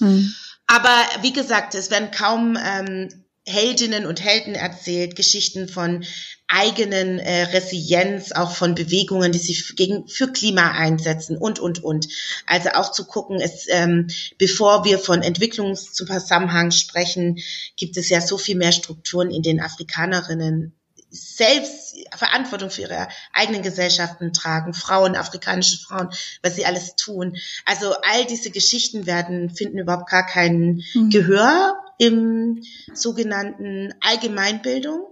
Mhm. 0.00 0.34
Aber 0.66 0.94
wie 1.22 1.32
gesagt, 1.32 1.74
es 1.74 1.90
werden 1.90 2.10
kaum 2.10 2.58
ähm, 2.62 3.24
Heldinnen 3.46 4.04
und 4.04 4.22
Helden 4.22 4.54
erzählt, 4.54 5.16
Geschichten 5.16 5.68
von 5.68 6.04
eigenen 6.48 7.18
äh, 7.18 7.42
Resilienz, 7.44 8.32
auch 8.32 8.52
von 8.52 8.74
Bewegungen, 8.74 9.32
die 9.32 9.38
sich 9.38 9.74
gegen 9.76 10.06
für 10.06 10.32
Klima 10.32 10.70
einsetzen 10.72 11.36
und 11.36 11.58
und 11.58 11.82
und. 11.82 12.08
Also 12.46 12.70
auch 12.70 12.92
zu 12.92 13.04
gucken, 13.06 13.40
es, 13.40 13.66
ähm, 13.68 14.08
bevor 14.38 14.84
wir 14.84 14.98
von 14.98 15.22
Entwicklungszusammenhang 15.22 16.70
sprechen, 16.70 17.38
gibt 17.76 17.96
es 17.96 18.08
ja 18.08 18.20
so 18.20 18.38
viel 18.38 18.56
mehr 18.56 18.72
Strukturen, 18.72 19.30
in 19.30 19.42
den 19.42 19.60
Afrikanerinnen 19.60 20.72
selbst 21.10 21.96
Verantwortung 22.14 22.70
für 22.70 22.82
ihre 22.82 23.08
eigenen 23.32 23.62
Gesellschaften 23.62 24.32
tragen, 24.32 24.74
Frauen, 24.74 25.16
afrikanische 25.16 25.78
Frauen, 25.78 26.10
was 26.42 26.56
sie 26.56 26.66
alles 26.66 26.96
tun. 26.96 27.36
Also 27.64 27.94
all 28.02 28.24
diese 28.26 28.50
Geschichten 28.50 29.06
werden, 29.06 29.50
finden 29.50 29.78
überhaupt 29.78 30.10
gar 30.10 30.26
kein 30.26 30.82
mhm. 30.94 31.10
Gehör 31.10 31.74
im 31.98 32.62
sogenannten 32.92 33.94
Allgemeinbildung. 34.00 35.06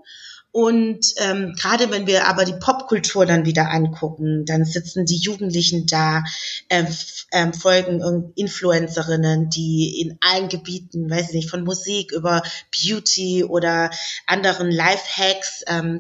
Und 0.57 1.15
ähm, 1.17 1.53
gerade 1.61 1.91
wenn 1.91 2.07
wir 2.07 2.29
aber 2.29 2.45
die 2.45 2.55
Popkultur 2.55 3.27
dann 3.27 3.45
wieder 3.45 3.71
angucken, 3.73 4.45
dann 4.47 4.65
sitzen 4.65 5.05
die 5.05 5.17
Jugendlichen 5.19 5.85
da, 5.87 6.23
ähm, 6.71 6.87
ähm, 7.33 7.53
folgen 7.53 8.33
Influencerinnen, 8.37 9.51
die 9.51 10.01
in 10.01 10.17
allen 10.21 10.49
Gebieten, 10.49 11.11
weiß 11.11 11.31
ich 11.31 11.35
nicht, 11.35 11.51
von 11.51 11.65
Musik 11.65 12.13
über 12.13 12.41
Beauty 12.71 13.43
oder 13.43 13.91
anderen 14.29 14.71
Lifehacks, 14.71 15.65
ähm, 15.67 15.99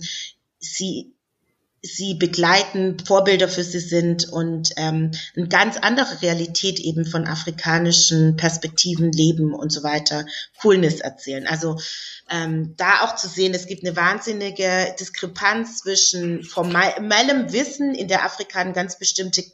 sie 0.60 1.13
sie 1.84 2.14
begleiten, 2.14 2.96
Vorbilder 3.04 3.46
für 3.46 3.62
sie 3.62 3.78
sind 3.78 4.32
und 4.32 4.70
ähm, 4.78 5.10
eine 5.36 5.48
ganz 5.48 5.76
andere 5.76 6.22
Realität 6.22 6.80
eben 6.80 7.04
von 7.04 7.26
afrikanischen 7.26 8.36
Perspektiven, 8.36 9.12
Leben 9.12 9.52
und 9.52 9.70
so 9.70 9.82
weiter, 9.82 10.24
Coolness 10.60 11.00
erzählen. 11.00 11.46
Also 11.46 11.76
ähm, 12.30 12.74
da 12.78 13.02
auch 13.02 13.16
zu 13.16 13.28
sehen, 13.28 13.52
es 13.52 13.66
gibt 13.66 13.84
eine 13.84 13.96
wahnsinnige 13.96 14.94
Diskrepanz 14.98 15.80
zwischen 15.80 16.42
formellem 16.42 17.52
Wissen, 17.52 17.94
in 17.94 18.08
der 18.08 18.24
Afrika 18.24 18.62
in 18.62 18.72
ganz 18.72 18.98
bestimmte, 18.98 19.44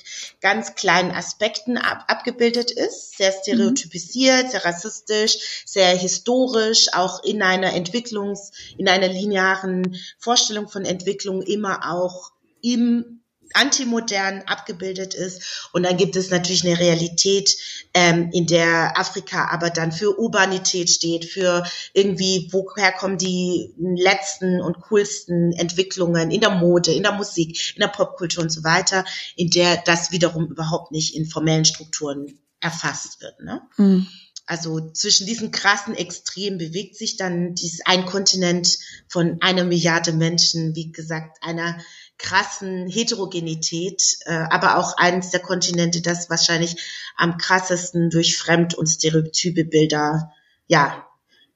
ganz 0.41 0.77
kleinen 0.77 1.11
Aspekten 1.11 1.79
ab, 1.79 2.05
abgebildet 2.07 2.71
ist, 2.71 3.17
sehr 3.17 3.33
stereotypisiert, 3.33 4.45
mhm. 4.45 4.51
sehr 4.51 4.65
rassistisch, 4.65 5.65
sehr 5.67 5.97
historisch, 5.97 6.87
auch 6.93 7.25
in 7.25 7.43
einer 7.43 7.75
Entwicklungs-, 7.75 8.53
in 8.79 8.89
einer 8.89 9.09
linearen 9.09 9.97
Vorstellung 10.19 10.69
von 10.69 10.85
Entwicklung 10.85 11.43
immer 11.43 11.91
auch 11.93 12.20
im 12.63 13.21
antimodern 13.55 14.43
abgebildet 14.47 15.15
ist. 15.15 15.69
Und 15.73 15.85
dann 15.85 15.97
gibt 15.97 16.17
es 16.17 16.31
natürlich 16.31 16.65
eine 16.65 16.79
Realität, 16.79 17.57
ähm, 17.95 18.31
in 18.33 18.47
der 18.47 18.99
Afrika 18.99 19.49
aber 19.51 19.71
dann 19.71 19.93
für 19.93 20.19
Urbanität 20.19 20.91
steht, 20.91 21.25
für 21.25 21.65
irgendwie, 21.93 22.49
woher 22.53 22.93
kommen 22.93 23.19
die 23.19 23.75
letzten 23.79 24.61
und 24.61 24.81
coolsten 24.83 25.53
Entwicklungen 25.53 26.31
in 26.31 26.41
der 26.41 26.51
Mode, 26.51 26.93
in 26.93 27.03
der 27.03 27.13
Musik, 27.13 27.75
in 27.75 27.81
der 27.81 27.89
Popkultur 27.89 28.45
und 28.45 28.51
so 28.51 28.63
weiter, 28.63 29.05
in 29.37 29.51
der 29.51 29.83
das 29.85 30.13
wiederum 30.13 30.47
überhaupt 30.47 30.93
nicht 30.93 31.15
in 31.15 31.27
formellen 31.27 31.65
Strukturen 31.65 32.39
erfasst 32.61 33.21
wird. 33.21 33.41
Ne? 33.41 33.63
Mhm. 33.77 34.07
Also 34.51 34.91
zwischen 34.91 35.27
diesen 35.27 35.53
krassen 35.53 35.95
Extremen 35.95 36.59
bewegt 36.59 36.97
sich 36.97 37.17
dann 37.17 37.55
dieses 37.55 37.87
ein 37.87 38.05
Kontinent 38.05 38.79
von 39.07 39.39
einer 39.41 39.63
Milliarde 39.63 40.13
Menschen, 40.13 40.75
wie 40.75 40.91
gesagt, 40.91 41.39
einer 41.41 41.79
krassen 42.21 42.87
Heterogenität, 42.87 44.19
äh, 44.27 44.33
aber 44.51 44.77
auch 44.77 44.97
eines 44.99 45.31
der 45.31 45.41
Kontinente, 45.41 46.03
das 46.03 46.31
wahrscheinlich 46.31 46.77
am 47.17 47.39
krassesten 47.39 48.11
durch 48.11 48.37
Fremd- 48.37 48.75
und 48.75 48.87
stereotype 48.87 49.65
Bilder, 49.65 50.33
ja, 50.67 51.07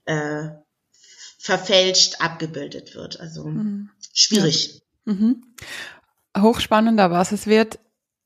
äh, 0.06 0.48
verfälscht 1.38 2.20
abgebildet 2.20 2.94
wird. 2.94 3.20
Also 3.20 3.44
mhm. 3.44 3.90
schwierig. 4.12 4.82
Ja. 5.04 5.12
Mhm. 5.12 5.44
Hochspannend, 6.36 6.98
aber 6.98 7.20
es 7.20 7.46
wird, 7.46 7.78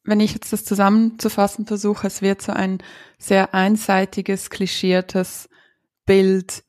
wenn 0.04 0.20
ich 0.20 0.32
jetzt 0.32 0.52
das 0.52 0.64
zusammenzufassen 0.64 1.66
versuche, 1.66 2.06
es 2.06 2.22
wird 2.22 2.40
so 2.40 2.52
ein 2.52 2.78
sehr 3.18 3.52
einseitiges, 3.52 4.48
klischiertes 4.48 5.48
Bild 6.06 6.62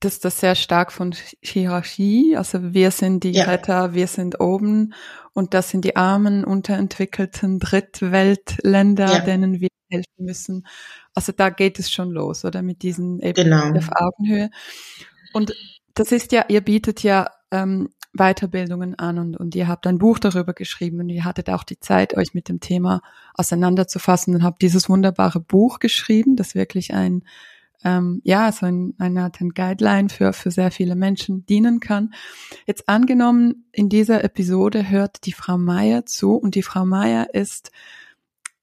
dass 0.00 0.20
das 0.20 0.40
sehr 0.40 0.54
stark 0.54 0.92
von 0.92 1.14
Hierarchie, 1.42 2.36
also 2.36 2.72
wir 2.72 2.90
sind 2.90 3.24
die 3.24 3.32
ja. 3.32 3.44
Retter, 3.44 3.94
wir 3.94 4.06
sind 4.06 4.40
oben 4.40 4.94
und 5.32 5.54
das 5.54 5.70
sind 5.70 5.84
die 5.84 5.96
armen, 5.96 6.44
unterentwickelten 6.44 7.58
Drittweltländer, 7.58 9.12
ja. 9.12 9.20
denen 9.20 9.60
wir 9.60 9.68
helfen 9.90 10.24
müssen. 10.24 10.66
Also 11.14 11.32
da 11.32 11.50
geht 11.50 11.78
es 11.78 11.90
schon 11.90 12.10
los, 12.10 12.44
oder 12.44 12.62
mit 12.62 12.82
diesen 12.82 13.20
eben 13.20 13.44
genau. 13.44 13.72
auf 13.76 13.88
Augenhöhe. 13.92 14.50
Und 15.32 15.52
das 15.94 16.12
ist 16.12 16.30
ja, 16.30 16.44
ihr 16.48 16.60
bietet 16.60 17.02
ja 17.02 17.30
ähm, 17.50 17.88
Weiterbildungen 18.12 18.94
an 18.98 19.18
und, 19.18 19.36
und 19.36 19.54
ihr 19.54 19.68
habt 19.68 19.86
ein 19.86 19.98
Buch 19.98 20.18
darüber 20.18 20.54
geschrieben 20.54 21.00
und 21.00 21.08
ihr 21.08 21.24
hattet 21.24 21.50
auch 21.50 21.64
die 21.64 21.80
Zeit, 21.80 22.16
euch 22.16 22.34
mit 22.34 22.48
dem 22.48 22.60
Thema 22.60 23.02
auseinanderzufassen 23.34 24.34
und 24.34 24.42
habt 24.42 24.62
dieses 24.62 24.88
wunderbare 24.88 25.40
Buch 25.40 25.78
geschrieben, 25.78 26.36
das 26.36 26.54
wirklich 26.54 26.94
ein 26.94 27.24
ähm, 27.84 28.20
ja, 28.24 28.50
so 28.52 28.66
ein, 28.66 28.94
eine 28.98 29.22
Art 29.22 29.38
Guideline 29.38 30.08
für, 30.08 30.32
für 30.32 30.50
sehr 30.50 30.70
viele 30.70 30.96
Menschen 30.96 31.46
dienen 31.46 31.80
kann. 31.80 32.12
Jetzt 32.66 32.88
angenommen, 32.88 33.68
in 33.72 33.88
dieser 33.88 34.24
Episode 34.24 34.88
hört 34.88 35.24
die 35.26 35.32
Frau 35.32 35.58
Meier 35.58 36.06
zu 36.06 36.34
und 36.34 36.54
die 36.54 36.62
Frau 36.62 36.84
Meier 36.84 37.34
ist 37.34 37.70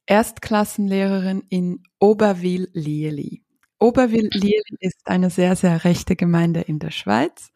Erstklassenlehrerin 0.05 1.43
in 1.49 1.83
Oberwil-Lieli. 1.99 3.41
Oberwil-Lieli 3.79 4.77
ist 4.79 5.07
eine 5.07 5.29
sehr, 5.29 5.55
sehr 5.55 5.83
rechte 5.83 6.15
Gemeinde 6.15 6.61
in 6.61 6.79
der 6.79 6.91
Schweiz. 6.91 7.51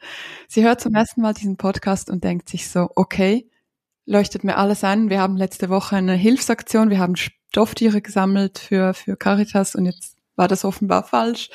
Sie 0.48 0.64
hört 0.64 0.82
zum 0.82 0.94
ersten 0.96 1.22
Mal 1.22 1.34
diesen 1.34 1.58
Podcast 1.58 2.10
und 2.10 2.24
denkt 2.24 2.50
sich 2.50 2.70
so, 2.70 2.90
okay, 2.96 3.50
leuchtet 4.06 4.44
mir 4.44 4.58
alles 4.58 4.84
ein. 4.84 5.10
Wir 5.10 5.22
haben 5.22 5.38
letzte 5.38 5.70
Woche 5.70 5.96
eine 5.96 6.14
Hilfsaktion, 6.14 6.90
wir 6.90 7.00
haben 7.00 7.16
Stofftiere 7.16 8.02
gesammelt 8.02 8.60
für, 8.60 8.94
für 8.94 9.16
Caritas 9.16 9.76
und 9.76 9.86
jetzt 9.86 10.19
war 10.40 10.48
das 10.48 10.66
offenbar 10.66 11.04
falsch. 11.04 11.52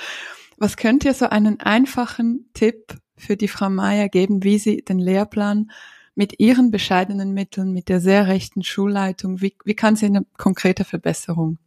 Was 0.58 0.76
könnt 0.76 1.04
ihr 1.04 1.14
so 1.14 1.26
einen 1.26 1.58
einfachen 1.60 2.50
Tipp 2.54 2.96
für 3.16 3.36
die 3.36 3.48
Frau 3.48 3.70
Meier 3.70 4.08
geben, 4.08 4.44
wie 4.44 4.58
sie 4.58 4.84
den 4.84 4.98
Lehrplan 4.98 5.70
mit 6.14 6.38
ihren 6.38 6.70
bescheidenen 6.70 7.32
Mitteln, 7.32 7.72
mit 7.72 7.88
der 7.88 8.00
sehr 8.00 8.28
rechten 8.28 8.62
Schulleitung, 8.62 9.40
wie, 9.40 9.56
wie 9.64 9.74
kann 9.74 9.96
sie 9.96 10.06
eine 10.06 10.24
konkrete 10.36 10.84
Verbesserung 10.84 11.58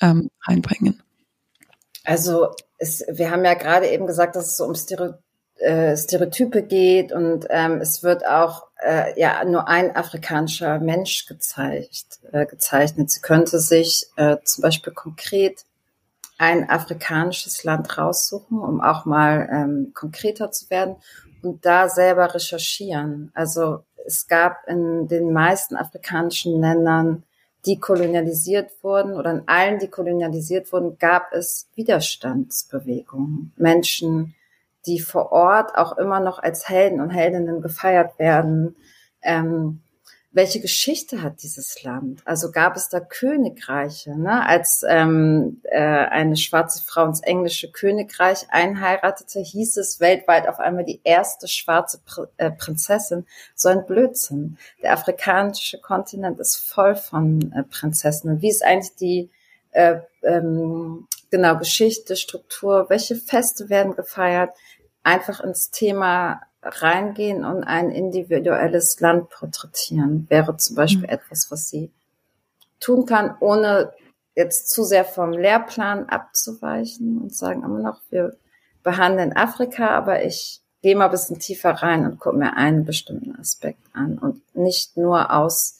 ähm, 0.00 0.30
einbringen? 0.44 1.02
Also 2.04 2.54
es, 2.78 3.04
wir 3.08 3.30
haben 3.30 3.44
ja 3.44 3.54
gerade 3.54 3.88
eben 3.88 4.06
gesagt, 4.06 4.36
dass 4.36 4.46
es 4.46 4.56
so 4.56 4.64
um 4.64 4.74
äh, 5.60 5.96
Stereotype 5.96 6.62
geht 6.62 7.12
und 7.12 7.46
ähm, 7.50 7.80
es 7.80 8.02
wird 8.02 8.26
auch 8.26 8.68
äh, 8.82 9.18
ja 9.20 9.44
nur 9.44 9.68
ein 9.68 9.94
afrikanischer 9.94 10.78
Mensch 10.78 11.26
gezeigt, 11.26 12.20
äh, 12.32 12.46
gezeichnet. 12.46 13.10
Sie 13.10 13.20
könnte 13.20 13.58
sich 13.60 14.06
äh, 14.16 14.36
zum 14.44 14.62
Beispiel 14.62 14.92
konkret 14.92 15.64
ein 16.40 16.70
afrikanisches 16.70 17.64
Land 17.64 17.98
raussuchen, 17.98 18.58
um 18.58 18.80
auch 18.80 19.04
mal 19.04 19.46
ähm, 19.52 19.92
konkreter 19.92 20.50
zu 20.50 20.70
werden 20.70 20.96
und 21.42 21.66
da 21.66 21.90
selber 21.90 22.34
recherchieren. 22.34 23.30
Also 23.34 23.84
es 24.06 24.26
gab 24.26 24.66
in 24.66 25.06
den 25.06 25.34
meisten 25.34 25.76
afrikanischen 25.76 26.58
Ländern, 26.58 27.24
die 27.66 27.78
kolonialisiert 27.78 28.70
wurden 28.82 29.12
oder 29.12 29.32
in 29.32 29.42
allen, 29.48 29.80
die 29.80 29.88
kolonialisiert 29.88 30.72
wurden, 30.72 30.96
gab 30.98 31.30
es 31.34 31.68
Widerstandsbewegungen. 31.74 33.52
Menschen, 33.56 34.34
die 34.86 34.98
vor 34.98 35.32
Ort 35.32 35.76
auch 35.76 35.98
immer 35.98 36.20
noch 36.20 36.38
als 36.38 36.70
Helden 36.70 37.02
und 37.02 37.10
Heldinnen 37.10 37.60
gefeiert 37.60 38.18
werden. 38.18 38.76
Ähm, 39.20 39.82
welche 40.32 40.60
Geschichte 40.60 41.22
hat 41.22 41.42
dieses 41.42 41.82
Land? 41.82 42.20
Also 42.24 42.52
gab 42.52 42.76
es 42.76 42.88
da 42.88 43.00
Königreiche, 43.00 44.16
ne? 44.16 44.46
als 44.46 44.84
ähm, 44.88 45.60
äh, 45.64 45.80
eine 45.80 46.36
schwarze 46.36 46.84
Frau 46.84 47.04
ins 47.06 47.20
englische 47.20 47.72
Königreich 47.72 48.46
einheiratete, 48.48 49.40
hieß 49.40 49.76
es 49.78 49.98
weltweit 49.98 50.46
auf 50.46 50.60
einmal 50.60 50.84
die 50.84 51.00
erste 51.02 51.48
schwarze 51.48 51.98
Pr 52.04 52.28
äh, 52.36 52.52
Prinzessin. 52.52 53.26
So 53.56 53.70
ein 53.70 53.84
Blödsinn. 53.86 54.56
Der 54.82 54.92
afrikanische 54.92 55.80
Kontinent 55.80 56.38
ist 56.38 56.56
voll 56.56 56.94
von 56.94 57.52
äh, 57.52 57.64
Prinzessinnen. 57.64 58.40
Wie 58.40 58.50
ist 58.50 58.64
eigentlich 58.64 58.94
die 58.94 59.30
äh, 59.72 59.98
ähm, 60.22 61.08
genau 61.32 61.56
Geschichte, 61.56 62.14
Struktur? 62.14 62.86
Welche 62.88 63.16
Feste 63.16 63.68
werden 63.68 63.96
gefeiert? 63.96 64.50
Einfach 65.02 65.40
ins 65.40 65.70
Thema 65.72 66.42
reingehen 66.62 67.44
und 67.44 67.64
ein 67.64 67.90
individuelles 67.90 69.00
Land 69.00 69.30
porträtieren, 69.30 70.26
wäre 70.28 70.56
zum 70.56 70.76
Beispiel 70.76 71.06
mhm. 71.06 71.14
etwas, 71.14 71.50
was 71.50 71.68
sie 71.68 71.90
tun 72.80 73.06
kann, 73.06 73.36
ohne 73.40 73.92
jetzt 74.34 74.70
zu 74.70 74.84
sehr 74.84 75.04
vom 75.04 75.32
Lehrplan 75.32 76.08
abzuweichen 76.08 77.18
und 77.18 77.34
sagen 77.34 77.62
immer 77.62 77.80
noch, 77.80 78.00
wir 78.10 78.36
behandeln 78.82 79.34
Afrika, 79.34 79.88
aber 79.90 80.24
ich 80.24 80.60
gehe 80.82 80.96
mal 80.96 81.06
ein 81.06 81.10
bisschen 81.10 81.38
tiefer 81.38 81.70
rein 81.70 82.06
und 82.06 82.18
gucke 82.18 82.36
mir 82.36 82.56
einen 82.56 82.84
bestimmten 82.84 83.36
Aspekt 83.36 83.82
an 83.92 84.18
und 84.18 84.42
nicht 84.54 84.96
nur 84.96 85.32
aus 85.32 85.78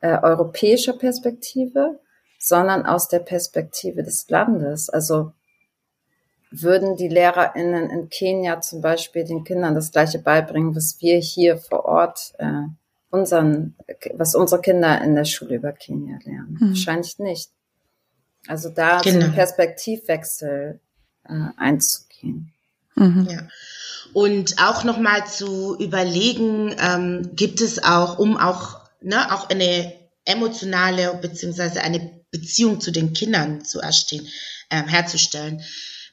äh, 0.00 0.16
europäischer 0.22 0.92
Perspektive, 0.92 1.98
sondern 2.38 2.86
aus 2.86 3.08
der 3.08 3.18
Perspektive 3.18 4.04
des 4.04 4.28
Landes. 4.28 4.88
Also 4.88 5.32
würden 6.50 6.96
die 6.96 7.08
LehrerInnen 7.08 7.90
in 7.90 8.08
Kenia 8.08 8.60
zum 8.60 8.80
Beispiel 8.80 9.24
den 9.24 9.44
Kindern 9.44 9.74
das 9.74 9.92
Gleiche 9.92 10.18
beibringen, 10.18 10.74
was 10.74 10.96
wir 11.00 11.18
hier 11.18 11.58
vor 11.58 11.84
Ort 11.84 12.32
äh, 12.38 12.62
unseren, 13.10 13.74
was 14.14 14.34
unsere 14.34 14.60
Kinder 14.60 15.00
in 15.02 15.14
der 15.14 15.24
Schule 15.24 15.56
über 15.56 15.72
Kenia 15.72 16.18
lernen? 16.24 16.56
Hm. 16.58 16.68
Wahrscheinlich 16.70 17.18
nicht. 17.18 17.50
Also 18.46 18.70
da 18.70 19.00
genau. 19.00 19.26
zum 19.26 19.34
Perspektivwechsel 19.34 20.80
äh, 21.24 21.32
einzugehen. 21.56 22.52
Mhm. 22.94 23.28
Ja. 23.30 23.48
Und 24.14 24.56
auch 24.58 24.84
nochmal 24.84 25.26
zu 25.26 25.76
überlegen, 25.78 26.74
ähm, 26.78 27.30
gibt 27.34 27.60
es 27.60 27.82
auch, 27.82 28.18
um 28.18 28.36
auch, 28.36 28.80
ne, 29.02 29.32
auch 29.34 29.50
eine 29.50 29.92
emotionale 30.24 31.18
beziehungsweise 31.20 31.82
eine 31.82 32.22
Beziehung 32.30 32.80
zu 32.80 32.90
den 32.90 33.12
Kindern 33.12 33.64
zu 33.64 33.80
erstehen, 33.80 34.26
ähm, 34.70 34.86
herzustellen 34.86 35.62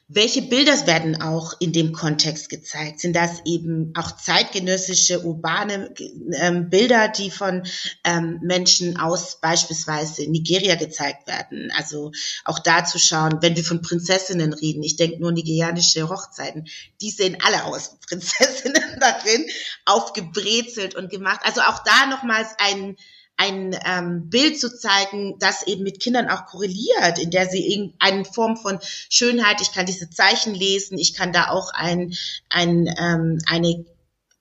welche 0.07 0.43
Bilder 0.43 0.85
werden 0.85 1.19
auch 1.19 1.53
in 1.59 1.73
dem 1.73 1.91
Kontext 1.91 2.49
gezeigt? 2.49 2.99
Sind 2.99 3.15
das 3.15 3.41
eben 3.45 3.91
auch 3.97 4.11
zeitgenössische, 4.11 5.25
urbane 5.25 5.95
ähm, 6.33 6.69
Bilder, 6.69 7.07
die 7.07 7.31
von 7.31 7.63
ähm, 8.03 8.39
Menschen 8.43 8.97
aus 8.97 9.39
beispielsweise 9.41 10.29
Nigeria 10.29 10.75
gezeigt 10.75 11.25
werden? 11.27 11.71
Also 11.75 12.11
auch 12.43 12.59
da 12.59 12.85
zu 12.85 12.99
schauen, 12.99 13.39
wenn 13.41 13.55
wir 13.55 13.63
von 13.63 13.81
Prinzessinnen 13.81 14.53
reden, 14.53 14.83
ich 14.83 14.95
denke 14.95 15.19
nur 15.19 15.31
nigerianische 15.31 16.07
Hochzeiten, 16.07 16.67
die 17.01 17.09
sehen 17.09 17.37
alle 17.43 17.65
aus, 17.65 17.97
Prinzessinnen 18.07 18.83
darin, 18.99 19.47
aufgebrezelt 19.85 20.93
und 20.93 21.09
gemacht. 21.09 21.39
Also 21.43 21.61
auch 21.61 21.79
da 21.83 22.05
nochmals 22.05 22.49
ein 22.59 22.95
ein 23.37 23.77
ähm, 23.85 24.29
Bild 24.29 24.59
zu 24.59 24.75
zeigen, 24.75 25.37
das 25.39 25.67
eben 25.67 25.83
mit 25.83 25.99
Kindern 25.99 26.29
auch 26.29 26.45
korreliert, 26.45 27.19
in 27.19 27.31
der 27.31 27.47
sie 27.47 27.71
irgendeine 27.71 28.25
Form 28.25 28.57
von 28.57 28.79
Schönheit, 29.09 29.61
ich 29.61 29.73
kann 29.73 29.85
diese 29.85 30.09
Zeichen 30.09 30.53
lesen, 30.53 30.97
ich 30.97 31.13
kann 31.13 31.33
da 31.33 31.49
auch 31.49 31.71
ein, 31.73 32.13
ein, 32.49 32.87
ähm, 32.97 33.39
eine 33.47 33.85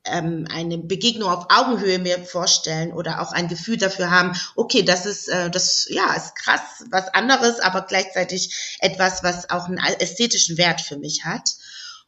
ähm, 0.06 0.46
eine 0.50 0.78
Begegnung 0.78 1.30
auf 1.30 1.46
Augenhöhe 1.48 1.98
mir 1.98 2.22
vorstellen 2.24 2.92
oder 2.92 3.22
auch 3.22 3.32
ein 3.32 3.48
Gefühl 3.48 3.78
dafür 3.78 4.10
haben, 4.10 4.38
okay, 4.54 4.82
das 4.82 5.06
ist 5.06 5.28
äh, 5.28 5.50
das 5.50 5.86
ja 5.88 6.12
ist 6.14 6.34
krass, 6.36 6.84
was 6.90 7.08
anderes, 7.14 7.60
aber 7.60 7.82
gleichzeitig 7.82 8.76
etwas, 8.80 9.22
was 9.22 9.50
auch 9.50 9.66
einen 9.66 9.78
ästhetischen 9.78 10.58
Wert 10.58 10.80
für 10.80 10.98
mich 10.98 11.24
hat. 11.24 11.50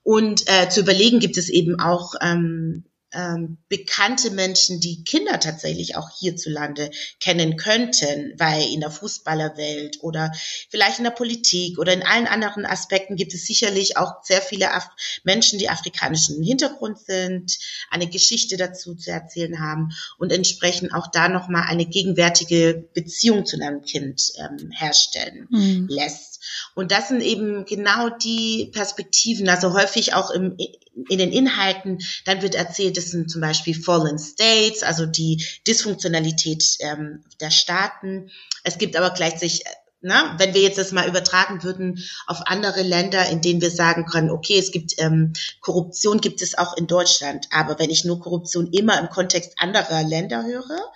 Und 0.02 0.42
äh, 0.46 0.68
zu 0.68 0.80
überlegen 0.80 1.18
gibt 1.20 1.36
es 1.36 1.48
eben 1.48 1.80
auch 1.80 2.14
ähm, 2.20 2.84
ähm, 3.16 3.58
bekannte 3.68 4.30
Menschen, 4.30 4.80
die 4.80 5.02
Kinder 5.04 5.40
tatsächlich 5.40 5.96
auch 5.96 6.10
hierzulande 6.18 6.90
kennen 7.18 7.56
könnten, 7.56 8.34
weil 8.38 8.62
in 8.72 8.80
der 8.80 8.90
Fußballerwelt 8.90 10.02
oder 10.02 10.32
vielleicht 10.70 10.98
in 10.98 11.04
der 11.04 11.10
Politik 11.10 11.78
oder 11.78 11.92
in 11.92 12.02
allen 12.02 12.26
anderen 12.26 12.66
Aspekten 12.66 13.16
gibt 13.16 13.32
es 13.32 13.46
sicherlich 13.46 13.96
auch 13.96 14.22
sehr 14.22 14.42
viele 14.42 14.72
Af 14.72 14.88
Menschen, 15.24 15.58
die 15.58 15.70
afrikanischen 15.70 16.42
Hintergrund 16.42 16.98
sind, 16.98 17.58
eine 17.90 18.08
Geschichte 18.08 18.56
dazu 18.56 18.94
zu 18.94 19.10
erzählen 19.10 19.60
haben 19.60 19.90
und 20.18 20.32
entsprechend 20.32 20.92
auch 20.92 21.06
da 21.10 21.28
nochmal 21.28 21.64
eine 21.66 21.86
gegenwärtige 21.86 22.88
Beziehung 22.94 23.46
zu 23.46 23.56
einem 23.56 23.82
Kind 23.82 24.32
ähm, 24.38 24.70
herstellen 24.70 25.46
mhm. 25.50 25.86
lässt. 25.88 26.35
Und 26.74 26.92
das 26.92 27.08
sind 27.08 27.20
eben 27.20 27.64
genau 27.64 28.10
die 28.10 28.70
Perspektiven, 28.72 29.48
also 29.48 29.72
häufig 29.72 30.14
auch 30.14 30.30
im, 30.30 30.56
in 31.08 31.18
den 31.18 31.32
Inhalten, 31.32 31.98
dann 32.24 32.42
wird 32.42 32.54
erzählt, 32.54 32.96
das 32.96 33.10
sind 33.10 33.30
zum 33.30 33.40
Beispiel 33.40 33.74
Fallen 33.74 34.18
States, 34.18 34.82
also 34.82 35.06
die 35.06 35.44
Dysfunktionalität 35.66 36.64
ähm, 36.80 37.24
der 37.40 37.50
Staaten. 37.50 38.30
Es 38.64 38.78
gibt 38.78 38.96
aber 38.96 39.10
gleichzeitig 39.10 39.64
na, 40.02 40.36
wenn 40.38 40.54
wir 40.54 40.60
jetzt 40.60 40.78
das 40.78 40.92
mal 40.92 41.08
übertragen 41.08 41.64
würden 41.64 42.04
auf 42.26 42.42
andere 42.46 42.82
Länder, 42.82 43.28
in 43.28 43.40
denen 43.40 43.60
wir 43.60 43.70
sagen 43.70 44.06
können, 44.06 44.30
okay, 44.30 44.58
es 44.58 44.70
gibt 44.70 44.94
ähm, 44.98 45.32
Korruption, 45.60 46.20
gibt 46.20 46.42
es 46.42 46.56
auch 46.56 46.76
in 46.76 46.86
Deutschland, 46.86 47.48
aber 47.50 47.78
wenn 47.78 47.90
ich 47.90 48.04
nur 48.04 48.20
Korruption 48.20 48.72
immer 48.72 49.00
im 49.00 49.08
Kontext 49.08 49.54
anderer 49.56 50.04
Länder 50.04 50.44
höre, 50.44 50.92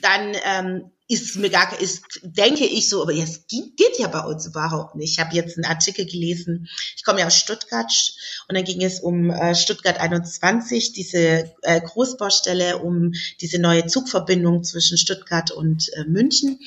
dann 0.00 0.34
ähm, 0.44 0.90
ist 1.06 1.36
mir 1.36 1.50
gar 1.50 1.78
ist 1.80 2.20
denke 2.22 2.64
ich 2.64 2.88
so, 2.88 3.02
aber 3.02 3.12
jetzt 3.12 3.48
geht 3.48 3.98
ja 3.98 4.08
bei 4.08 4.20
uns 4.20 4.46
überhaupt 4.46 4.94
nicht. 4.94 5.12
Ich 5.12 5.18
habe 5.18 5.34
jetzt 5.34 5.56
einen 5.56 5.66
Artikel 5.66 6.06
gelesen. 6.06 6.68
Ich 6.96 7.04
komme 7.04 7.20
ja 7.20 7.26
aus 7.26 7.36
Stuttgart 7.36 7.92
und 8.48 8.56
dann 8.56 8.64
ging 8.64 8.82
es 8.82 9.00
um 9.00 9.30
äh, 9.30 9.54
Stuttgart 9.54 10.00
21, 10.00 10.92
diese 10.92 11.52
äh, 11.62 11.80
Großbaustelle, 11.80 12.78
um 12.78 13.12
diese 13.40 13.58
neue 13.58 13.86
Zugverbindung 13.86 14.64
zwischen 14.64 14.96
Stuttgart 14.96 15.50
und 15.50 15.92
äh, 15.92 16.04
München. 16.04 16.60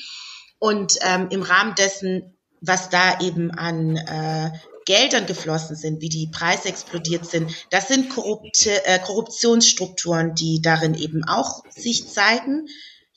Und 0.60 0.98
ähm, 1.02 1.28
im 1.30 1.42
Rahmen 1.42 1.74
dessen, 1.74 2.36
was 2.60 2.90
da 2.90 3.20
eben 3.20 3.50
an 3.50 3.96
äh, 3.96 4.52
Geldern 4.86 5.26
geflossen 5.26 5.76
sind, 5.76 6.00
wie 6.00 6.08
die 6.08 6.28
Preise 6.28 6.68
explodiert 6.68 7.26
sind, 7.26 7.52
das 7.70 7.88
sind 7.88 8.08
korrupte, 8.08 8.84
äh, 8.86 9.00
Korruptionsstrukturen, 9.00 10.34
die 10.34 10.62
darin 10.62 10.94
eben 10.94 11.24
auch 11.24 11.64
sich 11.70 12.08
zeigen 12.08 12.68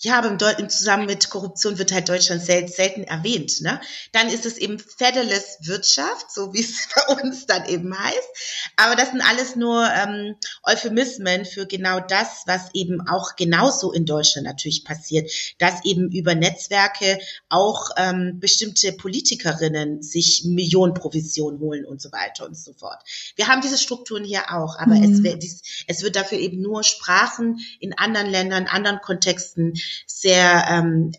ja, 0.03 0.17
aber 0.17 0.29
im, 0.29 0.37
Deu 0.39 0.51
im 0.57 0.69
Zusammen 0.69 1.05
mit 1.05 1.29
Korruption 1.29 1.77
wird 1.77 1.91
halt 1.91 2.09
Deutschland 2.09 2.43
sel 2.43 2.67
selten 2.67 3.03
erwähnt. 3.03 3.61
Ne? 3.61 3.79
Dann 4.11 4.29
ist 4.29 4.47
es 4.47 4.57
eben 4.57 4.79
Federless 4.79 5.59
Wirtschaft, 5.61 6.31
so 6.31 6.53
wie 6.53 6.61
es 6.61 6.87
bei 6.95 7.21
uns 7.21 7.45
dann 7.45 7.65
eben 7.67 7.97
heißt. 7.97 8.29
Aber 8.77 8.95
das 8.95 9.11
sind 9.11 9.21
alles 9.21 9.55
nur 9.55 9.87
ähm, 9.87 10.35
Euphemismen 10.63 11.45
für 11.45 11.67
genau 11.67 11.99
das, 11.99 12.43
was 12.47 12.73
eben 12.73 13.07
auch 13.07 13.35
genauso 13.35 13.91
in 13.91 14.05
Deutschland 14.05 14.47
natürlich 14.47 14.83
passiert, 14.83 15.31
dass 15.59 15.85
eben 15.85 16.11
über 16.11 16.33
Netzwerke 16.33 17.19
auch 17.49 17.89
ähm, 17.97 18.39
bestimmte 18.39 18.93
Politikerinnen 18.93 20.01
sich 20.01 20.45
Millionen 20.45 20.95
Provisionen 20.95 21.59
holen 21.59 21.85
und 21.85 22.01
so 22.01 22.11
weiter 22.11 22.45
und 22.47 22.57
so 22.57 22.73
fort. 22.73 23.03
Wir 23.35 23.47
haben 23.47 23.61
diese 23.61 23.77
Strukturen 23.77 24.23
hier 24.23 24.51
auch, 24.51 24.79
aber 24.79 24.95
mhm. 24.95 25.23
es, 25.23 25.61
es 25.85 26.01
wird 26.01 26.15
dafür 26.15 26.39
eben 26.39 26.59
nur 26.59 26.83
Sprachen 26.83 27.59
in 27.79 27.95
anderen 27.95 28.27
Ländern, 28.27 28.65
anderen 28.65 28.99
Kontexten 29.01 29.73
sehr 30.05 30.65
ähm, 30.69 31.11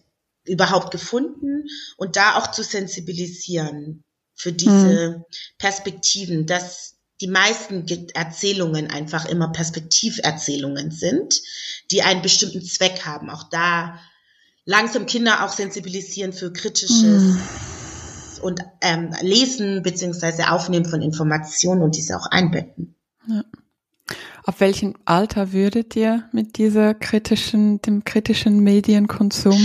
überhaupt 0.44 0.90
gefunden 0.90 1.64
und 1.96 2.16
da 2.16 2.37
auch 2.37 2.50
zu 2.50 2.62
sensibilisieren 2.62 4.04
für 4.35 4.52
diese 4.52 5.18
mhm. 5.18 5.24
Perspektiven, 5.58 6.46
dass 6.46 6.96
die 7.20 7.28
meisten 7.28 7.87
Erzählungen 8.14 8.90
einfach 8.90 9.26
immer 9.26 9.52
Perspektiverzählungen 9.52 10.90
sind, 10.90 11.40
die 11.92 12.02
einen 12.02 12.22
bestimmten 12.22 12.64
Zweck 12.64 13.04
haben. 13.04 13.30
Auch 13.30 13.44
da 13.48 14.00
langsam 14.64 15.06
Kinder 15.06 15.44
auch 15.44 15.52
sensibilisieren 15.52 16.32
für 16.32 16.52
kritisches 16.52 17.22
mhm. 17.22 17.40
und 18.42 18.61
ähm, 18.80 19.14
Lesen 19.20 19.82
beziehungsweise 19.85 20.50
Aufnehmen 20.50 20.87
von 20.87 21.00
Informationen 21.00 21.82
und 21.82 21.96
diese 21.96 22.16
auch 22.16 22.26
einbetten. 22.26 22.96
Ja. 23.28 23.44
Auf 24.44 24.61
welchem 24.61 24.94
Alter 25.05 25.52
würdet 25.52 25.94
ihr 25.94 26.28
mit 26.33 26.59
dieser 26.59 26.94
kritischen, 26.94 27.81
dem 27.83 28.05
kritischen 28.05 28.61
Medienkonsum 28.61 29.61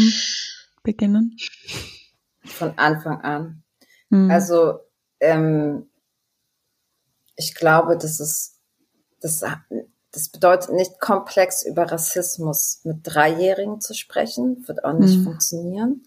beginnen? 0.83 1.35
Von 2.43 2.77
Anfang 2.77 3.21
an. 3.21 3.63
Mhm. 4.09 4.29
Also 4.29 4.79
ähm, 5.19 5.89
ich 7.35 7.55
glaube, 7.55 7.97
das 7.97 8.19
ist, 8.19 8.59
das, 9.21 9.43
das 10.11 10.29
bedeutet 10.29 10.71
nicht 10.73 10.99
komplex 10.99 11.65
über 11.65 11.91
Rassismus 11.91 12.81
mit 12.83 12.99
Dreijährigen 13.03 13.81
zu 13.81 13.93
sprechen, 13.93 14.67
wird 14.67 14.83
auch 14.83 14.93
nicht 14.93 15.19
mhm. 15.19 15.23
funktionieren. 15.23 16.03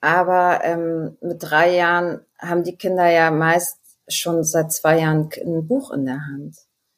Aber 0.00 0.60
ähm, 0.62 1.16
mit 1.20 1.42
drei 1.42 1.74
Jahren 1.74 2.20
haben 2.38 2.64
die 2.64 2.76
Kinder 2.76 3.08
ja 3.10 3.30
meist 3.30 3.78
schon 4.08 4.44
seit 4.44 4.72
zwei 4.72 5.00
Jahren 5.00 5.30
ein 5.44 5.66
Buch 5.66 5.90
in 5.90 6.06
der 6.06 6.20
Hand. 6.26 6.56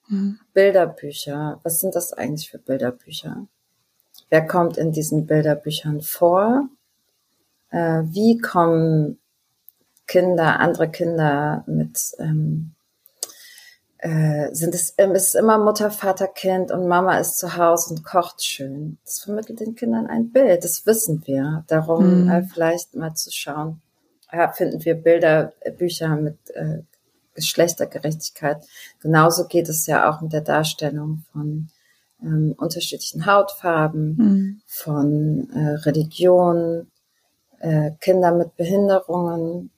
Mhm. 0.08 0.38
Bilderbücher. 0.52 1.60
Was 1.62 1.80
sind 1.80 1.94
das 1.94 2.12
eigentlich 2.12 2.50
für 2.50 2.58
Bilderbücher? 2.58 3.46
Wer 4.30 4.46
kommt 4.46 4.76
in 4.76 4.92
diesen 4.92 5.26
Bilderbüchern 5.26 6.00
vor? 6.02 6.68
Äh, 7.70 8.02
wie 8.04 8.38
kommen 8.38 9.18
Kinder, 10.06 10.60
andere 10.60 10.90
Kinder 10.90 11.64
mit 11.66 12.00
ähm, 12.18 12.74
äh, 13.98 14.54
sind 14.54 14.74
es 14.74 14.94
ähm, 14.96 15.12
ist 15.14 15.34
immer 15.34 15.58
Mutter, 15.58 15.90
Vater, 15.90 16.28
Kind 16.28 16.70
und 16.70 16.86
Mama 16.86 17.18
ist 17.18 17.38
zu 17.38 17.56
Hause 17.56 17.94
und 17.94 18.04
kocht 18.04 18.42
schön. 18.42 18.98
Das 19.04 19.20
vermittelt 19.20 19.60
den 19.60 19.74
Kindern 19.74 20.06
ein 20.06 20.30
Bild, 20.30 20.64
das 20.64 20.86
wissen 20.86 21.22
wir. 21.26 21.64
Darum 21.66 22.24
mhm. 22.24 22.30
äh, 22.30 22.42
vielleicht 22.42 22.94
mal 22.94 23.14
zu 23.14 23.30
schauen, 23.32 23.82
ja, 24.32 24.50
finden 24.52 24.84
wir 24.84 24.94
Bilder, 24.94 25.52
äh, 25.60 25.72
Bücher 25.72 26.16
mit 26.16 26.38
äh, 26.54 26.82
Geschlechtergerechtigkeit. 27.38 28.64
Genauso 29.00 29.46
geht 29.46 29.68
es 29.68 29.86
ja 29.86 30.10
auch 30.10 30.20
mit 30.20 30.32
der 30.32 30.40
Darstellung 30.40 31.24
von 31.32 31.68
ähm, 32.22 32.54
unterschiedlichen 32.58 33.26
Hautfarben, 33.26 34.16
mhm. 34.16 34.60
von 34.66 35.50
äh, 35.50 35.74
Religion, 35.86 36.90
äh, 37.60 37.92
Kinder 38.00 38.32
mit 38.32 38.56
Behinderungen, 38.56 39.70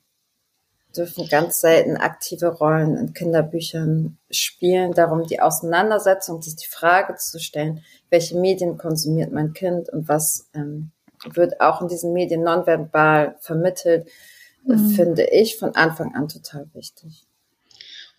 dürfen 0.95 1.27
ganz 1.29 1.61
selten 1.61 1.97
aktive 1.97 2.47
Rollen 2.47 2.97
in 2.97 3.13
Kinderbüchern 3.13 4.17
spielen. 4.29 4.91
Darum 4.93 5.25
die 5.25 5.39
Auseinandersetzung, 5.39 6.41
sich 6.41 6.55
die 6.55 6.67
Frage 6.67 7.15
zu 7.15 7.39
stellen, 7.39 7.83
welche 8.09 8.37
Medien 8.37 8.77
konsumiert 8.77 9.31
mein 9.31 9.53
Kind 9.53 9.89
und 9.89 10.09
was 10.09 10.49
ähm, 10.53 10.91
wird 11.33 11.61
auch 11.61 11.81
in 11.81 11.87
diesen 11.87 12.13
Medien 12.13 12.43
nonverbal 12.43 13.35
vermittelt, 13.39 14.09
mhm. 14.65 14.89
finde 14.89 15.23
ich 15.29 15.57
von 15.57 15.75
Anfang 15.75 16.15
an 16.15 16.27
total 16.27 16.67
wichtig. 16.73 17.25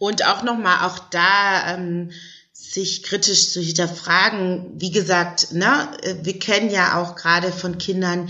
Und 0.03 0.27
auch 0.27 0.43
nochmal 0.43 0.85
auch 0.85 0.99
da 0.99 1.75
ähm, 1.75 2.11
sich 2.53 3.05
kritisch 3.05 3.51
zu 3.51 3.61
hinterfragen. 3.61 4.73
Wie 4.75 4.91
gesagt, 4.91 5.53
ne, 5.53 5.97
wir 6.23 6.41
kennen 6.41 6.73
ja 6.73 7.01
auch 7.01 7.15
gerade 7.15 7.53
von 7.53 7.79
Kindern, 7.79 8.29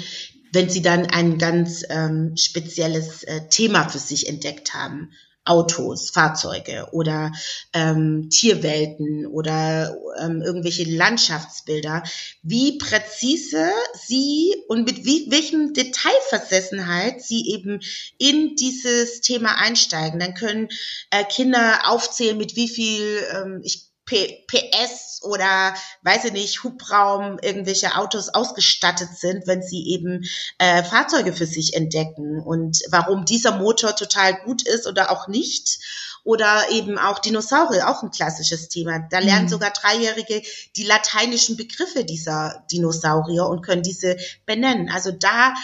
wenn 0.52 0.68
sie 0.68 0.82
dann 0.82 1.06
ein 1.06 1.38
ganz 1.38 1.82
ähm, 1.88 2.37
spezielles 2.37 3.22
äh, 3.22 3.48
Thema 3.48 3.88
für 3.88 3.98
sich 3.98 4.28
entdeckt 4.28 4.74
haben. 4.74 5.12
Autos, 5.44 6.11
Fahrzeuge 6.11 6.88
oder 6.92 7.33
ähm, 7.72 8.31
Tierwelten 8.31 9.26
oder 9.26 9.96
ähm, 10.20 10.40
irgendwelche 10.40 10.85
Landschaftsbilder, 10.85 12.05
wie 12.42 12.78
präzise 12.78 13.70
sie 13.94 14.55
und 14.68 14.85
mit 14.85 15.05
wie, 15.05 15.31
welchem 15.31 15.74
Detailversessenheit 15.74 17.22
sie 17.22 17.50
eben 17.50 17.81
in 18.18 18.55
dieses 18.57 19.20
Thema 19.20 19.59
einsteigen. 19.59 20.20
Dann 20.20 20.35
können 20.35 20.68
äh, 21.11 21.24
Kinder 21.24 21.81
aufzählen, 21.87 22.38
mit 22.38 22.55
wie 22.57 22.68
viel, 22.68 23.18
ähm, 23.35 23.61
ich 23.64 23.91
P 24.04 24.44
PS 24.48 25.20
oder 25.22 25.74
weiß 26.02 26.24
ich 26.26 26.32
nicht, 26.32 26.64
Hubraum, 26.64 27.38
irgendwelche 27.40 27.96
Autos 27.96 28.28
ausgestattet 28.28 29.10
sind, 29.16 29.46
wenn 29.46 29.62
sie 29.62 29.88
eben 29.88 30.24
äh, 30.58 30.82
Fahrzeuge 30.82 31.32
für 31.32 31.46
sich 31.46 31.74
entdecken 31.74 32.40
und 32.40 32.82
warum 32.90 33.24
dieser 33.24 33.58
Motor 33.58 33.94
total 33.94 34.34
gut 34.44 34.62
ist 34.62 34.86
oder 34.86 35.10
auch 35.10 35.28
nicht. 35.28 35.78
Oder 36.24 36.70
eben 36.70 36.98
auch 36.98 37.18
Dinosaurier, 37.18 37.88
auch 37.88 38.04
ein 38.04 38.12
klassisches 38.12 38.68
Thema. 38.68 39.00
Da 39.10 39.18
lernen 39.18 39.46
mhm. 39.46 39.48
sogar 39.48 39.70
Dreijährige 39.70 40.40
die 40.76 40.84
lateinischen 40.84 41.56
Begriffe 41.56 42.04
dieser 42.04 42.64
Dinosaurier 42.70 43.46
und 43.46 43.62
können 43.62 43.82
diese 43.82 44.16
benennen. 44.46 44.88
Also 44.88 45.10
da 45.10 45.54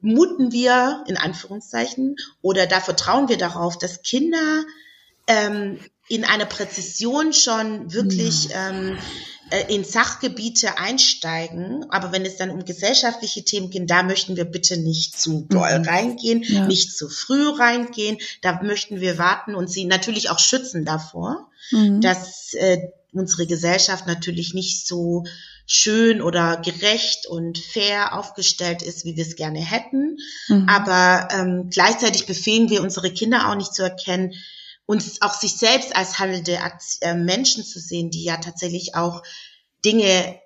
muten 0.00 0.52
wir 0.52 1.02
in 1.08 1.16
Anführungszeichen 1.16 2.14
oder 2.42 2.68
da 2.68 2.80
vertrauen 2.80 3.28
wir 3.28 3.38
darauf, 3.38 3.76
dass 3.76 4.02
Kinder 4.02 4.64
ähm, 5.26 5.80
in 6.08 6.24
einer 6.24 6.46
Präzision 6.46 7.32
schon 7.32 7.92
wirklich 7.92 8.48
ähm, 8.52 8.96
äh, 9.50 9.74
in 9.74 9.84
Sachgebiete 9.84 10.78
einsteigen. 10.78 11.86
Aber 11.90 12.12
wenn 12.12 12.24
es 12.24 12.36
dann 12.36 12.50
um 12.50 12.64
gesellschaftliche 12.64 13.44
Themen 13.44 13.70
geht, 13.70 13.90
da 13.90 14.02
möchten 14.02 14.36
wir 14.36 14.44
bitte 14.44 14.76
nicht 14.76 15.18
zu 15.18 15.46
doll 15.48 15.78
mhm. 15.78 15.84
reingehen, 15.84 16.42
ja. 16.42 16.66
nicht 16.66 16.96
zu 16.96 17.08
früh 17.08 17.48
reingehen. 17.48 18.18
Da 18.42 18.62
möchten 18.62 19.00
wir 19.00 19.18
warten 19.18 19.54
und 19.54 19.70
sie 19.70 19.84
natürlich 19.84 20.30
auch 20.30 20.38
schützen 20.38 20.84
davor, 20.84 21.48
mhm. 21.70 22.00
dass 22.00 22.54
äh, 22.54 22.78
unsere 23.12 23.46
Gesellschaft 23.46 24.06
natürlich 24.06 24.54
nicht 24.54 24.86
so 24.86 25.24
schön 25.66 26.22
oder 26.22 26.56
gerecht 26.56 27.26
und 27.26 27.58
fair 27.58 28.18
aufgestellt 28.18 28.82
ist, 28.82 29.04
wie 29.04 29.16
wir 29.16 29.26
es 29.26 29.36
gerne 29.36 29.60
hätten. 29.60 30.18
Mhm. 30.48 30.66
Aber 30.68 31.28
ähm, 31.30 31.68
gleichzeitig 31.70 32.26
befehlen 32.26 32.70
wir 32.70 32.82
unsere 32.82 33.10
Kinder 33.10 33.50
auch 33.50 33.54
nicht 33.54 33.74
zu 33.74 33.82
erkennen, 33.82 34.34
und 34.88 35.04
auch 35.20 35.34
sich 35.34 35.52
selbst 35.52 35.94
als 35.94 36.18
handelnde 36.18 36.58
äh, 37.02 37.14
Menschen 37.14 37.62
zu 37.62 37.78
sehen, 37.78 38.10
die 38.10 38.24
ja 38.24 38.38
tatsächlich 38.38 38.94
auch 38.94 39.22
Dinge, 39.84 40.40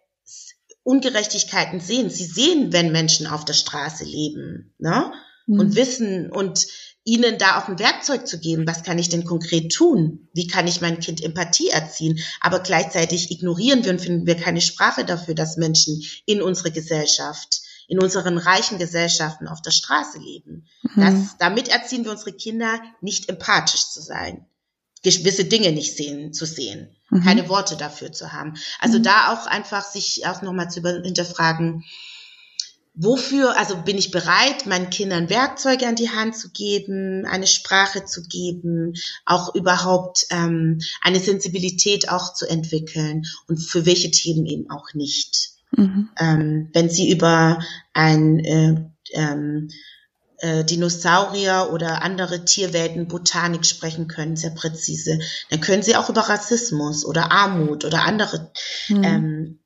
Ungerechtigkeiten 0.82 1.78
sehen. 1.78 2.10
Sie 2.10 2.24
sehen, 2.24 2.72
wenn 2.72 2.90
Menschen 2.90 3.28
auf 3.28 3.44
der 3.44 3.52
Straße 3.52 4.02
leben, 4.02 4.74
ne? 4.78 5.12
Mhm. 5.46 5.60
Und 5.60 5.76
wissen 5.76 6.32
und 6.32 6.66
ihnen 7.04 7.38
da 7.38 7.60
auch 7.60 7.68
ein 7.68 7.78
Werkzeug 7.78 8.26
zu 8.26 8.40
geben. 8.40 8.66
Was 8.66 8.82
kann 8.82 8.98
ich 8.98 9.08
denn 9.08 9.24
konkret 9.24 9.72
tun? 9.72 10.28
Wie 10.34 10.48
kann 10.48 10.66
ich 10.66 10.80
mein 10.80 10.98
Kind 10.98 11.22
Empathie 11.22 11.68
erziehen? 11.68 12.18
Aber 12.40 12.58
gleichzeitig 12.58 13.30
ignorieren 13.30 13.84
wir 13.84 13.92
und 13.92 14.00
finden 14.00 14.26
wir 14.26 14.36
keine 14.36 14.60
Sprache 14.60 15.04
dafür, 15.04 15.36
dass 15.36 15.56
Menschen 15.56 16.02
in 16.26 16.42
unsere 16.42 16.72
Gesellschaft 16.72 17.61
in 17.92 17.98
unseren 17.98 18.38
reichen 18.38 18.78
Gesellschaften 18.78 19.46
auf 19.46 19.60
der 19.60 19.70
Straße 19.70 20.18
leben. 20.18 20.66
Mhm. 20.82 21.00
Das, 21.02 21.36
damit 21.38 21.68
erziehen 21.68 22.04
wir 22.04 22.10
unsere 22.10 22.32
Kinder, 22.32 22.80
nicht 23.02 23.28
empathisch 23.28 23.90
zu 23.90 24.00
sein, 24.00 24.46
gewisse 25.02 25.44
Dinge 25.44 25.72
nicht 25.72 25.94
sehen, 25.94 26.32
zu 26.32 26.46
sehen, 26.46 26.96
mhm. 27.10 27.22
keine 27.22 27.50
Worte 27.50 27.76
dafür 27.76 28.10
zu 28.10 28.32
haben. 28.32 28.54
Also 28.80 28.98
mhm. 28.98 29.02
da 29.02 29.34
auch 29.34 29.46
einfach 29.46 29.84
sich 29.84 30.26
auch 30.26 30.40
nochmal 30.40 30.70
zu 30.70 30.80
hinterfragen, 30.80 31.84
wofür, 32.94 33.58
also 33.58 33.76
bin 33.76 33.98
ich 33.98 34.10
bereit, 34.10 34.64
meinen 34.64 34.88
Kindern 34.88 35.28
Werkzeuge 35.28 35.86
an 35.86 35.96
die 35.96 36.08
Hand 36.08 36.34
zu 36.34 36.48
geben, 36.48 37.26
eine 37.26 37.46
Sprache 37.46 38.06
zu 38.06 38.22
geben, 38.22 38.94
auch 39.26 39.54
überhaupt 39.54 40.24
ähm, 40.30 40.80
eine 41.02 41.20
Sensibilität 41.20 42.08
auch 42.08 42.32
zu 42.32 42.48
entwickeln 42.48 43.26
und 43.48 43.58
für 43.58 43.84
welche 43.84 44.10
Themen 44.10 44.46
eben 44.46 44.70
auch 44.70 44.94
nicht. 44.94 45.51
Mhm. 45.76 46.10
Ähm, 46.18 46.70
wenn 46.72 46.88
Sie 46.90 47.10
über 47.10 47.58
ein 47.92 48.38
äh, 48.40 48.76
ähm, 49.12 49.68
äh, 50.38 50.64
Dinosaurier 50.64 51.70
oder 51.72 52.02
andere 52.02 52.44
Tierwelten, 52.44 53.08
Botanik 53.08 53.64
sprechen 53.64 54.08
können, 54.08 54.36
sehr 54.36 54.50
präzise, 54.50 55.18
dann 55.50 55.60
können 55.60 55.82
Sie 55.82 55.96
auch 55.96 56.10
über 56.10 56.22
Rassismus 56.22 57.04
oder 57.04 57.32
Armut 57.32 57.84
oder 57.84 58.02
andere 58.02 58.50
mhm. 58.88 59.04
ähm, 59.04 59.58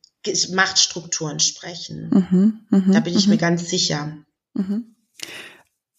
Machtstrukturen 0.52 1.40
sprechen. 1.40 2.10
Mhm, 2.10 2.60
mh, 2.70 2.92
da 2.92 3.00
bin 3.00 3.16
ich 3.16 3.28
mir 3.28 3.38
ganz 3.38 3.68
sicher. 3.68 4.16
Mhm. 4.54 4.96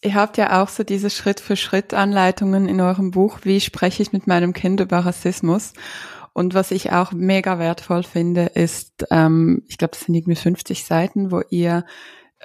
Ihr 0.00 0.14
habt 0.14 0.36
ja 0.36 0.62
auch 0.62 0.68
so 0.68 0.84
diese 0.84 1.10
Schritt-für-Schritt-Anleitungen 1.10 2.68
in 2.68 2.80
eurem 2.80 3.10
Buch, 3.10 3.40
wie 3.42 3.60
spreche 3.60 4.02
ich 4.02 4.12
mit 4.12 4.28
meinem 4.28 4.52
Kind 4.52 4.78
über 4.80 4.98
Rassismus. 4.98 5.72
Und 6.38 6.54
was 6.54 6.70
ich 6.70 6.92
auch 6.92 7.10
mega 7.10 7.58
wertvoll 7.58 8.04
finde, 8.04 8.42
ist, 8.42 9.04
ähm, 9.10 9.64
ich 9.66 9.76
glaube, 9.76 9.94
es 9.94 10.02
sind 10.02 10.14
irgendwie 10.14 10.36
50 10.36 10.84
Seiten, 10.84 11.32
wo 11.32 11.42
ihr 11.50 11.84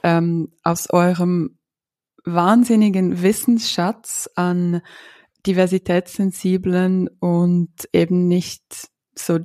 ähm, 0.02 0.52
aus 0.64 0.90
eurem 0.90 1.60
wahnsinnigen 2.26 3.22
Wissensschatz 3.22 4.32
an 4.34 4.82
diversitätssensiblen 5.46 7.08
und 7.20 7.70
eben 7.94 8.28
nicht 8.28 8.64
so 9.14 9.42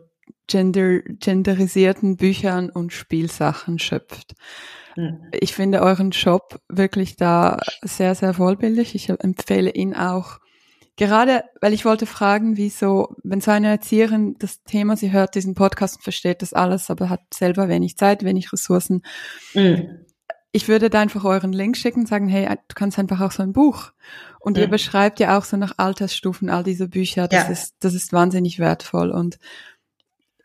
gender, 0.46 1.00
genderisierten 1.02 2.16
Büchern 2.16 2.70
und 2.70 2.94
Spielsachen 2.94 3.78
schöpft. 3.78 4.34
Mhm. 4.96 5.28
Ich 5.30 5.52
finde 5.52 5.82
euren 5.82 6.12
Job 6.12 6.58
wirklich 6.70 7.16
da 7.16 7.58
sehr, 7.82 8.14
sehr 8.14 8.32
vollbildlich. 8.32 8.94
Ich 8.94 9.10
empfehle 9.10 9.70
ihn 9.74 9.94
auch 9.94 10.38
Gerade, 10.98 11.44
weil 11.60 11.72
ich 11.72 11.84
wollte 11.84 12.06
fragen, 12.06 12.56
wieso, 12.56 13.14
wenn 13.22 13.40
so 13.40 13.52
eine 13.52 13.68
Erzieherin 13.68 14.34
das 14.40 14.64
Thema, 14.64 14.96
sie 14.96 15.12
hört 15.12 15.36
diesen 15.36 15.54
Podcast 15.54 15.96
und 15.96 16.02
versteht 16.02 16.42
das 16.42 16.52
alles, 16.52 16.90
aber 16.90 17.08
hat 17.08 17.22
selber 17.32 17.68
wenig 17.68 17.96
Zeit, 17.96 18.24
wenig 18.24 18.52
Ressourcen. 18.52 19.02
Mhm. 19.54 20.00
Ich 20.50 20.66
würde 20.66 20.90
da 20.90 21.00
einfach 21.00 21.24
euren 21.24 21.52
Link 21.52 21.76
schicken 21.76 22.00
und 22.00 22.08
sagen, 22.08 22.26
hey, 22.26 22.48
du 22.48 22.74
kannst 22.74 22.98
einfach 22.98 23.20
auch 23.20 23.30
so 23.30 23.44
ein 23.44 23.52
Buch. 23.52 23.92
Und 24.40 24.56
mhm. 24.56 24.62
ihr 24.62 24.68
beschreibt 24.68 25.20
ja 25.20 25.38
auch 25.38 25.44
so 25.44 25.56
nach 25.56 25.74
Altersstufen 25.76 26.50
all 26.50 26.64
diese 26.64 26.88
Bücher. 26.88 27.28
Das 27.28 27.44
ja. 27.46 27.52
ist, 27.52 27.76
das 27.78 27.94
ist 27.94 28.12
wahnsinnig 28.12 28.58
wertvoll. 28.58 29.12
Und 29.12 29.38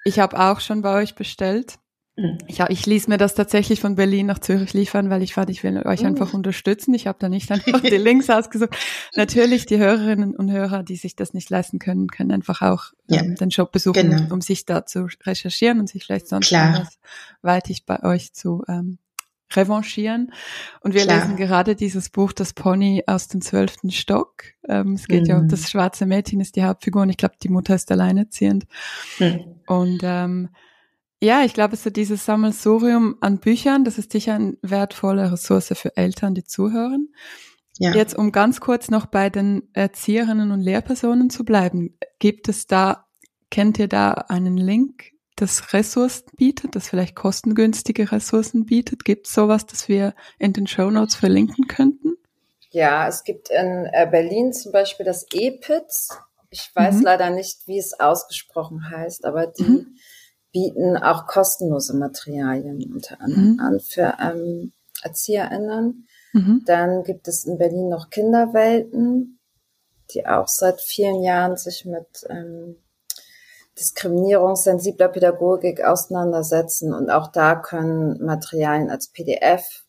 ich 0.05 0.19
habe 0.19 0.39
auch 0.39 0.59
schon 0.59 0.83
bei 0.83 1.01
euch 1.01 1.15
bestellt. 1.15 1.79
Mhm. 2.15 2.37
Ich, 2.47 2.59
ich 2.59 2.85
ließ 2.85 3.07
mir 3.07 3.17
das 3.17 3.33
tatsächlich 3.33 3.81
von 3.81 3.95
Berlin 3.95 4.27
nach 4.27 4.39
Zürich 4.39 4.73
liefern, 4.73 5.09
weil 5.09 5.23
ich 5.23 5.33
fand, 5.33 5.49
ich 5.49 5.63
will 5.63 5.81
euch 5.85 6.05
einfach 6.05 6.29
mhm. 6.29 6.39
unterstützen. 6.39 6.93
Ich 6.93 7.07
habe 7.07 7.17
da 7.19 7.27
nicht 7.27 7.51
einfach 7.51 7.81
die 7.81 7.97
Links 7.97 8.29
ausgesucht. 8.29 8.75
Natürlich, 9.15 9.65
die 9.65 9.77
Hörerinnen 9.77 10.35
und 10.35 10.51
Hörer, 10.51 10.83
die 10.83 10.95
sich 10.95 11.15
das 11.15 11.33
nicht 11.33 11.49
leisten 11.49 11.79
können, 11.79 12.07
können 12.07 12.31
einfach 12.31 12.61
auch 12.61 12.93
ja. 13.07 13.21
ähm, 13.21 13.35
den 13.35 13.49
Shop 13.49 13.71
besuchen, 13.71 14.11
genau. 14.11 14.33
um 14.33 14.41
sich 14.41 14.65
da 14.65 14.85
zu 14.85 15.07
recherchieren 15.25 15.79
und 15.79 15.89
sich 15.89 16.05
vielleicht 16.05 16.27
sonst 16.27 16.53
weitig 17.41 17.85
bei 17.85 18.03
euch 18.03 18.33
zu 18.33 18.63
ähm, 18.67 18.99
revanchieren. 19.55 20.31
Und 20.81 20.93
wir 20.93 21.03
Klar. 21.03 21.21
lesen 21.21 21.35
gerade 21.35 21.75
dieses 21.75 22.09
Buch, 22.09 22.33
das 22.33 22.53
Pony 22.53 23.03
aus 23.07 23.27
dem 23.27 23.41
zwölften 23.41 23.91
Stock. 23.91 24.43
Ähm, 24.67 24.93
es 24.93 25.07
geht 25.07 25.23
mhm. 25.23 25.29
ja 25.29 25.37
um 25.39 25.47
das 25.47 25.69
schwarze 25.69 26.05
Mädchen 26.05 26.41
ist 26.41 26.55
die 26.55 26.63
Hauptfigur 26.63 27.01
und 27.01 27.09
ich 27.09 27.17
glaube, 27.17 27.35
die 27.41 27.49
Mutter 27.49 27.75
ist 27.75 27.91
alleinerziehend. 27.91 28.65
Mhm. 29.19 29.55
Und 29.65 30.01
ähm, 30.03 30.49
ja, 31.23 31.45
ich 31.45 31.53
glaube, 31.53 31.77
so 31.77 31.89
dieses 31.89 32.25
Sammelsurium 32.25 33.15
an 33.21 33.39
Büchern, 33.39 33.85
das 33.85 33.97
ist 33.97 34.11
sicher 34.11 34.33
eine 34.33 34.57
wertvolle 34.61 35.31
Ressource 35.31 35.73
für 35.73 35.95
Eltern, 35.95 36.35
die 36.35 36.43
zuhören. 36.43 37.13
Ja. 37.79 37.93
Jetzt, 37.93 38.15
um 38.15 38.33
ganz 38.33 38.59
kurz 38.59 38.91
noch 38.91 39.05
bei 39.05 39.29
den 39.29 39.69
Erzieherinnen 39.71 40.51
und 40.51 40.59
Lehrpersonen 40.59 41.29
zu 41.29 41.45
bleiben, 41.45 41.97
gibt 42.19 42.49
es 42.49 42.67
da, 42.67 43.05
kennt 43.49 43.79
ihr 43.79 43.87
da 43.87 44.11
einen 44.11 44.57
Link, 44.57 45.13
das 45.37 45.71
Ressourcen 45.71 46.25
bietet, 46.35 46.75
das 46.75 46.89
vielleicht 46.89 47.15
kostengünstige 47.15 48.11
Ressourcen 48.11 48.65
bietet? 48.65 49.05
Gibt 49.05 49.27
es 49.27 49.33
sowas, 49.33 49.65
das 49.65 49.87
wir 49.87 50.13
in 50.39 50.51
den 50.51 50.67
Show 50.67 50.91
Notes 50.91 51.15
verlinken 51.15 51.67
könnten? 51.67 52.17
Ja, 52.69 53.07
es 53.07 53.23
gibt 53.23 53.49
in 53.49 53.87
äh, 53.93 54.07
Berlin 54.11 54.51
zum 54.51 54.73
Beispiel 54.73 55.05
das 55.05 55.25
EPITS. 55.31 56.09
Ich 56.49 56.69
weiß 56.75 56.95
mhm. 56.95 57.03
leider 57.03 57.29
nicht, 57.29 57.65
wie 57.65 57.79
es 57.79 57.97
ausgesprochen 57.97 58.89
heißt, 58.89 59.23
aber 59.23 59.47
die 59.47 59.63
mhm 59.63 59.95
bieten 60.53 60.95
auch 60.95 61.27
kostenlose 61.27 61.97
Materialien 61.97 62.93
unter 62.93 63.19
anderem 63.19 63.53
mhm. 63.53 63.59
an 63.59 63.79
für 63.79 64.15
ähm, 64.21 64.71
ErzieherInnen. 65.03 66.07
Mhm. 66.31 66.63
Dann 66.65 67.03
gibt 67.03 67.27
es 67.27 67.43
in 67.43 67.57
Berlin 67.57 67.89
noch 67.89 68.09
Kinderwelten, 68.09 69.39
die 70.11 70.25
auch 70.25 70.47
seit 70.47 70.79
vielen 70.79 71.21
Jahren 71.21 71.57
sich 71.57 71.85
mit 71.85 72.07
ähm, 72.29 72.77
diskriminierungssensibler 73.79 75.09
Pädagogik 75.09 75.83
auseinandersetzen 75.83 76.93
und 76.93 77.09
auch 77.09 77.27
da 77.31 77.55
können 77.55 78.23
Materialien 78.23 78.91
als 78.91 79.07
PDF 79.07 79.83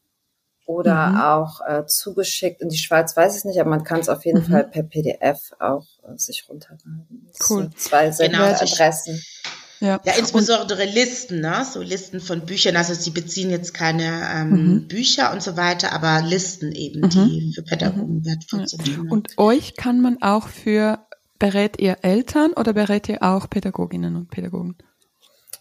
oder 0.66 1.08
mhm. 1.08 1.20
auch 1.20 1.60
äh, 1.66 1.86
zugeschickt. 1.86 2.62
In 2.62 2.70
die 2.70 2.78
Schweiz 2.78 3.14
weiß 3.14 3.36
ich 3.36 3.44
nicht, 3.44 3.60
aber 3.60 3.68
man 3.68 3.84
kann 3.84 4.00
es 4.00 4.08
auf 4.08 4.24
jeden 4.24 4.40
mhm. 4.40 4.46
Fall 4.46 4.64
per 4.64 4.82
PDF 4.82 5.52
auch 5.58 5.86
äh, 6.04 6.16
sich 6.16 6.48
runterladen. 6.48 7.30
Cool. 7.48 7.70
Zwei 7.76 8.08
genau, 8.08 8.44
Adressen. 8.44 9.22
Ja, 9.84 10.00
ja 10.04 10.12
insbesondere 10.18 10.84
und, 10.84 10.94
Listen, 10.94 11.40
ne? 11.40 11.66
so 11.70 11.82
Listen 11.82 12.20
von 12.20 12.46
Büchern. 12.46 12.76
Also 12.76 12.94
sie 12.94 13.10
beziehen 13.10 13.50
jetzt 13.50 13.74
keine 13.74 14.28
ähm, 14.34 14.50
mhm. 14.50 14.88
Bücher 14.88 15.30
und 15.32 15.42
so 15.42 15.58
weiter, 15.58 15.92
aber 15.92 16.22
Listen 16.22 16.72
eben, 16.72 17.02
mhm. 17.02 17.10
die 17.10 17.52
für 17.54 17.62
Pädagogen 17.62 18.20
mhm. 18.20 18.24
wertvoll 18.24 18.66
sind. 18.66 18.88
Ja. 18.88 19.02
Und 19.10 19.36
euch 19.36 19.76
kann 19.76 20.00
man 20.00 20.22
auch 20.22 20.48
für, 20.48 21.00
berät 21.38 21.78
ihr 21.80 21.98
Eltern 22.00 22.52
oder 22.54 22.72
berät 22.72 23.08
ihr 23.10 23.22
auch 23.22 23.50
Pädagoginnen 23.50 24.16
und 24.16 24.30
Pädagogen? 24.30 24.76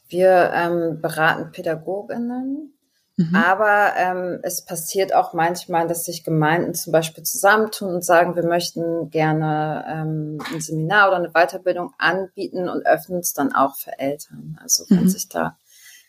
Wir 0.08 0.52
ähm, 0.56 1.02
beraten 1.02 1.52
Pädagoginnen 1.52 2.73
Mhm. 3.16 3.36
Aber 3.36 3.94
ähm, 3.96 4.40
es 4.42 4.66
passiert 4.66 5.14
auch 5.14 5.34
manchmal, 5.34 5.88
dass 5.88 6.06
sich 6.06 6.24
Gemeinden 6.24 6.74
zum 6.74 6.92
Beispiel 6.92 7.24
zusammentun 7.24 7.94
und 7.94 8.04
sagen, 8.04 8.36
wir 8.36 8.46
möchten 8.46 9.12
gerne 9.12 9.86
ähm, 9.88 10.40
ein 10.52 10.62
Seminar 10.62 11.10
oder 11.10 11.18
eine 11.18 11.30
Weiterbildung 11.32 11.94
anbieten 12.00 12.68
und 12.70 12.86
öffnen 12.88 13.20
es 13.20 13.34
dann 13.34 13.54
auch 13.54 13.76
für 13.78 14.00
Eltern. 14.00 14.58
Also 14.62 14.86
wenn 14.90 15.04
mhm. 15.04 15.10
sich 15.10 15.30
da 15.30 15.58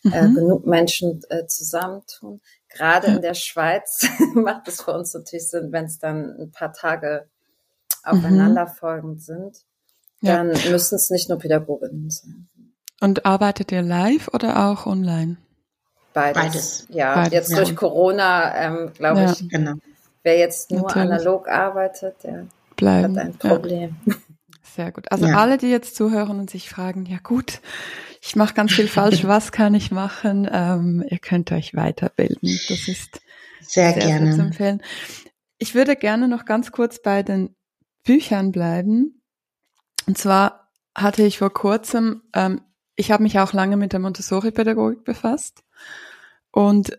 äh, 0.04 0.22
mhm. 0.22 0.34
genug 0.34 0.66
Menschen 0.66 1.20
äh, 1.28 1.46
zusammentun. 1.46 2.40
Gerade 2.68 3.08
in 3.08 3.22
der 3.22 3.34
Schweiz 3.34 4.06
macht 4.34 4.68
es 4.68 4.82
für 4.82 4.92
uns 4.92 5.14
natürlich 5.14 5.48
Sinn, 5.48 5.72
wenn 5.72 5.84
es 5.84 5.98
dann 5.98 6.36
ein 6.40 6.52
paar 6.52 6.72
Tage 6.72 7.28
aufeinanderfolgend 8.02 9.22
sind. 9.22 9.64
Dann 10.20 10.54
ja. 10.54 10.70
müssen 10.70 10.96
es 10.96 11.10
nicht 11.10 11.28
nur 11.28 11.38
Pädagoginnen 11.38 12.10
sein. 12.10 12.48
Und 13.00 13.26
arbeitet 13.26 13.72
ihr 13.72 13.82
live 13.82 14.28
oder 14.28 14.70
auch 14.70 14.86
online? 14.86 15.36
Beides. 16.14 16.42
Beides. 16.42 16.86
Ja, 16.90 17.14
Beides, 17.16 17.32
jetzt 17.32 17.50
ja. 17.50 17.56
durch 17.56 17.76
Corona, 17.76 18.54
ähm, 18.56 18.92
glaube 18.96 19.20
ja. 19.20 19.32
ich, 19.32 19.48
genau. 19.48 19.74
wer 20.22 20.38
jetzt 20.38 20.70
nur 20.70 20.82
Natürlich. 20.82 21.10
analog 21.10 21.48
arbeitet, 21.48 22.14
der 22.22 22.46
Bleiben. 22.76 23.18
hat 23.18 23.26
ein 23.26 23.34
Problem. 23.34 23.96
Ja. 24.06 24.14
Sehr 24.76 24.92
gut. 24.92 25.10
Also 25.12 25.26
alle, 25.26 25.58
die 25.58 25.68
jetzt 25.68 25.94
zuhören 25.94 26.40
und 26.40 26.50
sich 26.50 26.68
fragen, 26.68 27.04
ja 27.06 27.18
gut, 27.22 27.60
ich 28.20 28.34
mache 28.34 28.54
ganz 28.54 28.72
viel 28.72 28.88
falsch, 28.88 29.24
was 29.26 29.52
kann 29.52 29.74
ich 29.74 29.90
machen? 29.90 30.48
Ähm, 30.50 31.04
ihr 31.08 31.18
könnt 31.18 31.52
euch 31.52 31.74
weiterbilden. 31.74 32.58
Das 32.68 32.88
ist 32.88 33.20
sehr, 33.60 33.92
sehr 33.92 34.06
gerne 34.06 34.34
zu 34.34 34.40
empfehlen. 34.40 34.82
Ich 35.58 35.74
würde 35.74 35.94
gerne 35.94 36.26
noch 36.26 36.44
ganz 36.44 36.72
kurz 36.72 37.00
bei 37.02 37.22
den 37.22 37.54
Büchern 38.04 38.50
bleiben. 38.50 39.20
Und 40.06 40.18
zwar 40.18 40.70
hatte 40.96 41.22
ich 41.22 41.38
vor 41.38 41.52
kurzem, 41.52 42.22
ähm, 42.34 42.60
ich 42.96 43.10
habe 43.12 43.22
mich 43.22 43.38
auch 43.38 43.52
lange 43.52 43.76
mit 43.76 43.92
der 43.92 44.00
Montessori-Pädagogik 44.00 45.04
befasst 45.04 45.64
und 46.50 46.98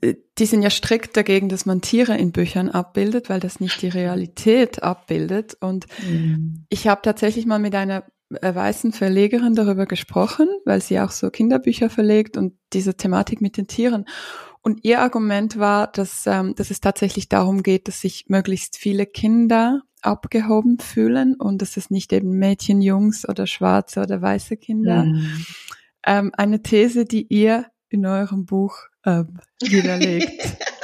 äh, 0.00 0.14
die 0.38 0.46
sind 0.46 0.62
ja 0.62 0.70
strikt 0.70 1.16
dagegen, 1.16 1.48
dass 1.48 1.66
man 1.66 1.80
Tiere 1.80 2.16
in 2.16 2.32
Büchern 2.32 2.68
abbildet, 2.68 3.28
weil 3.28 3.40
das 3.40 3.60
nicht 3.60 3.82
die 3.82 3.88
Realität 3.88 4.82
abbildet. 4.82 5.56
Und 5.60 5.86
mhm. 6.06 6.64
ich 6.68 6.86
habe 6.86 7.02
tatsächlich 7.02 7.46
mal 7.46 7.58
mit 7.58 7.74
einer 7.74 8.04
äh, 8.30 8.54
weißen 8.54 8.92
Verlegerin 8.92 9.54
darüber 9.54 9.86
gesprochen, 9.86 10.48
weil 10.64 10.82
sie 10.82 11.00
auch 11.00 11.10
so 11.10 11.30
Kinderbücher 11.30 11.90
verlegt 11.90 12.36
und 12.36 12.54
diese 12.72 12.94
Thematik 12.94 13.40
mit 13.40 13.56
den 13.56 13.66
Tieren. 13.66 14.04
Und 14.60 14.84
ihr 14.84 15.00
Argument 15.00 15.58
war, 15.58 15.86
dass, 15.86 16.26
ähm, 16.26 16.54
dass 16.54 16.70
es 16.70 16.80
tatsächlich 16.80 17.28
darum 17.28 17.62
geht, 17.62 17.88
dass 17.88 18.00
sich 18.00 18.26
möglichst 18.28 18.76
viele 18.76 19.06
Kinder 19.06 19.82
abgehoben 20.02 20.78
fühlen 20.78 21.34
und 21.34 21.62
dass 21.62 21.76
es 21.76 21.90
nicht 21.90 22.12
eben 22.12 22.38
Mädchen, 22.38 22.82
Jungs 22.82 23.28
oder 23.28 23.46
schwarze 23.46 24.00
oder 24.00 24.20
weiße 24.20 24.56
Kinder. 24.56 25.04
Mhm. 25.04 25.46
Ähm, 26.08 26.32
eine 26.38 26.62
These, 26.62 27.04
die 27.04 27.26
ihr 27.28 27.66
in 27.90 28.06
eurem 28.06 28.46
Buch 28.46 28.78
ähm, 29.04 29.40
widerlegt. 29.60 30.42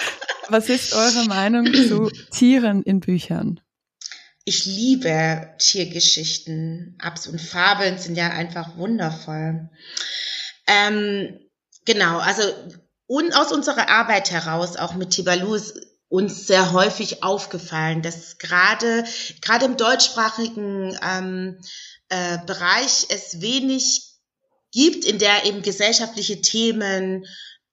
Was 0.49 0.69
ist 0.69 0.93
eure 0.93 1.25
Meinung 1.25 1.73
zu 1.73 2.11
Tieren 2.31 2.83
in 2.83 3.01
Büchern? 3.01 3.59
Ich 4.45 4.67
liebe 4.67 5.49
Tiergeschichten. 5.57 6.99
Abs 7.01 7.27
und 7.27 7.41
Fabeln 7.41 7.97
sind 7.97 8.17
ja 8.17 8.29
einfach 8.29 8.77
wundervoll. 8.77 9.71
Ähm, 10.67 11.41
genau, 11.87 12.19
also 12.19 12.43
und 13.07 13.35
aus 13.35 13.51
unserer 13.51 13.89
Arbeit 13.89 14.31
heraus, 14.31 14.77
auch 14.77 14.95
mit 14.95 15.09
Tibalu, 15.09 15.55
ist 15.55 15.75
uns 16.09 16.47
sehr 16.47 16.73
häufig 16.73 17.23
aufgefallen, 17.23 18.03
dass 18.03 18.37
gerade 18.37 19.05
gerade 19.41 19.65
im 19.65 19.79
deutschsprachigen 19.79 20.99
ähm, 21.03 21.59
äh, 22.11 22.37
Bereich 22.45 23.07
es 23.09 23.41
wenig 23.41 24.14
gibt, 24.75 25.05
in 25.05 25.19
der 25.19 25.47
eben 25.47 25.63
gesellschaftliche 25.63 26.43
Themen 26.43 27.27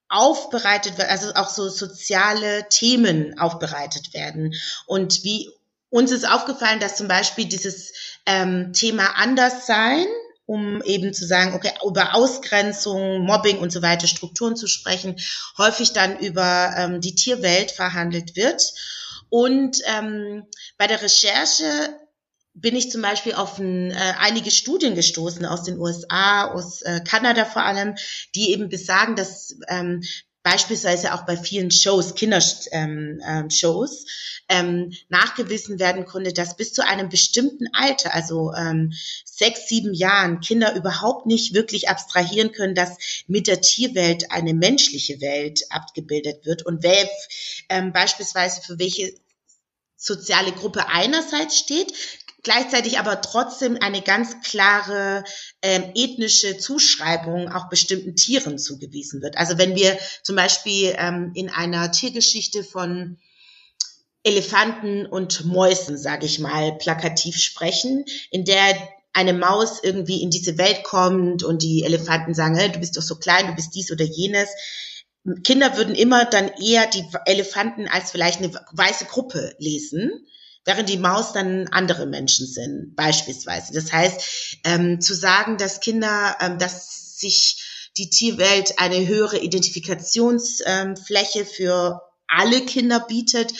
aufbereitet 0.08 0.98
werden, 0.98 1.10
also 1.10 1.34
auch 1.34 1.50
so 1.50 1.68
soziale 1.68 2.68
Themen 2.68 3.38
aufbereitet 3.38 4.14
werden. 4.14 4.54
Und 4.86 5.24
wie 5.24 5.50
uns 5.90 6.12
ist 6.12 6.28
aufgefallen, 6.28 6.80
dass 6.80 6.96
zum 6.96 7.08
Beispiel 7.08 7.46
dieses 7.46 7.92
ähm, 8.24 8.72
Thema 8.72 9.16
Anderssein, 9.16 10.06
um 10.46 10.80
eben 10.82 11.12
zu 11.12 11.26
sagen, 11.26 11.54
okay, 11.54 11.72
über 11.84 12.14
Ausgrenzung, 12.14 13.20
Mobbing 13.20 13.58
und 13.58 13.72
so 13.72 13.82
weiter, 13.82 14.06
Strukturen 14.06 14.54
zu 14.54 14.68
sprechen, 14.68 15.16
häufig 15.58 15.92
dann 15.92 16.18
über 16.18 16.74
ähm, 16.76 17.00
die 17.00 17.14
Tierwelt 17.14 17.72
verhandelt 17.72 18.36
wird. 18.36 18.72
Und 19.28 19.78
ähm, 19.86 20.46
bei 20.78 20.86
der 20.86 21.02
Recherche 21.02 21.64
bin 22.54 22.76
ich 22.76 22.90
zum 22.90 23.02
Beispiel 23.02 23.34
auf 23.34 23.58
ein, 23.58 23.90
äh, 23.90 24.14
einige 24.18 24.50
Studien 24.50 24.94
gestoßen 24.94 25.44
aus 25.46 25.62
den 25.62 25.78
USA, 25.78 26.50
aus 26.52 26.82
äh, 26.82 27.00
Kanada 27.04 27.44
vor 27.44 27.64
allem, 27.64 27.94
die 28.34 28.50
eben 28.50 28.68
besagen, 28.68 29.16
dass 29.16 29.56
ähm, 29.68 30.02
beispielsweise 30.42 31.14
auch 31.14 31.22
bei 31.22 31.36
vielen 31.36 31.70
Shows, 31.70 32.14
Kindershows, 32.14 32.68
ähm, 32.72 33.20
ähm, 33.26 33.50
Shows, 33.50 34.04
ähm, 34.48 34.92
nachgewiesen 35.08 35.78
werden 35.78 36.04
konnte, 36.04 36.32
dass 36.32 36.56
bis 36.56 36.72
zu 36.72 36.84
einem 36.84 37.08
bestimmten 37.08 37.68
Alter, 37.72 38.12
also 38.12 38.52
ähm, 38.52 38.92
sechs, 39.24 39.68
sieben 39.68 39.94
Jahren, 39.94 40.40
Kinder 40.40 40.74
überhaupt 40.74 41.26
nicht 41.26 41.54
wirklich 41.54 41.88
abstrahieren 41.88 42.52
können, 42.52 42.74
dass 42.74 43.24
mit 43.28 43.46
der 43.46 43.60
Tierwelt 43.60 44.30
eine 44.30 44.52
menschliche 44.52 45.20
Welt 45.20 45.62
abgebildet 45.70 46.44
wird 46.44 46.66
und 46.66 46.82
wer 46.82 47.08
ähm, 47.68 47.92
beispielsweise 47.92 48.62
für 48.62 48.78
welche 48.78 49.14
soziale 49.96 50.50
Gruppe 50.50 50.88
einerseits 50.88 51.56
steht, 51.56 51.92
gleichzeitig 52.42 52.98
aber 52.98 53.20
trotzdem 53.20 53.78
eine 53.80 54.02
ganz 54.02 54.40
klare 54.42 55.24
ähm, 55.62 55.92
ethnische 55.94 56.58
Zuschreibung 56.58 57.48
auch 57.52 57.68
bestimmten 57.68 58.16
Tieren 58.16 58.58
zugewiesen 58.58 59.22
wird. 59.22 59.36
Also 59.36 59.58
wenn 59.58 59.76
wir 59.76 59.98
zum 60.22 60.36
Beispiel 60.36 60.94
ähm, 60.98 61.32
in 61.34 61.50
einer 61.50 61.92
Tiergeschichte 61.92 62.64
von 62.64 63.18
Elefanten 64.24 65.06
und 65.06 65.44
Mäusen, 65.44 65.98
sage 65.98 66.26
ich 66.26 66.38
mal, 66.38 66.72
plakativ 66.78 67.36
sprechen, 67.36 68.04
in 68.30 68.44
der 68.44 68.76
eine 69.12 69.34
Maus 69.34 69.80
irgendwie 69.82 70.22
in 70.22 70.30
diese 70.30 70.58
Welt 70.58 70.84
kommt 70.84 71.42
und 71.42 71.62
die 71.62 71.82
Elefanten 71.84 72.34
sagen, 72.34 72.56
hey, 72.56 72.70
du 72.70 72.78
bist 72.78 72.96
doch 72.96 73.02
so 73.02 73.16
klein, 73.16 73.48
du 73.48 73.54
bist 73.54 73.74
dies 73.74 73.90
oder 73.90 74.04
jenes. 74.04 74.48
Kinder 75.44 75.76
würden 75.76 75.94
immer 75.94 76.24
dann 76.24 76.48
eher 76.60 76.86
die 76.86 77.04
Elefanten 77.26 77.88
als 77.88 78.10
vielleicht 78.10 78.38
eine 78.38 78.52
weiße 78.72 79.04
Gruppe 79.04 79.54
lesen, 79.58 80.26
während 80.64 80.88
die 80.88 80.98
Maus 80.98 81.32
dann 81.32 81.68
andere 81.68 82.06
Menschen 82.06 82.46
sind, 82.46 82.94
beispielsweise. 82.96 83.72
Das 83.72 83.92
heißt, 83.92 84.58
ähm, 84.64 85.00
zu 85.00 85.14
sagen, 85.14 85.56
dass 85.56 85.80
Kinder, 85.80 86.36
ähm, 86.40 86.58
dass 86.58 87.18
sich 87.18 87.90
die 87.96 88.10
Tierwelt 88.10 88.78
eine 88.78 89.06
höhere 89.06 89.38
Identifikationsfläche 89.38 91.40
ähm, 91.40 91.46
für 91.46 92.00
alle 92.26 92.64
Kinder 92.64 93.00
bietet, 93.00 93.52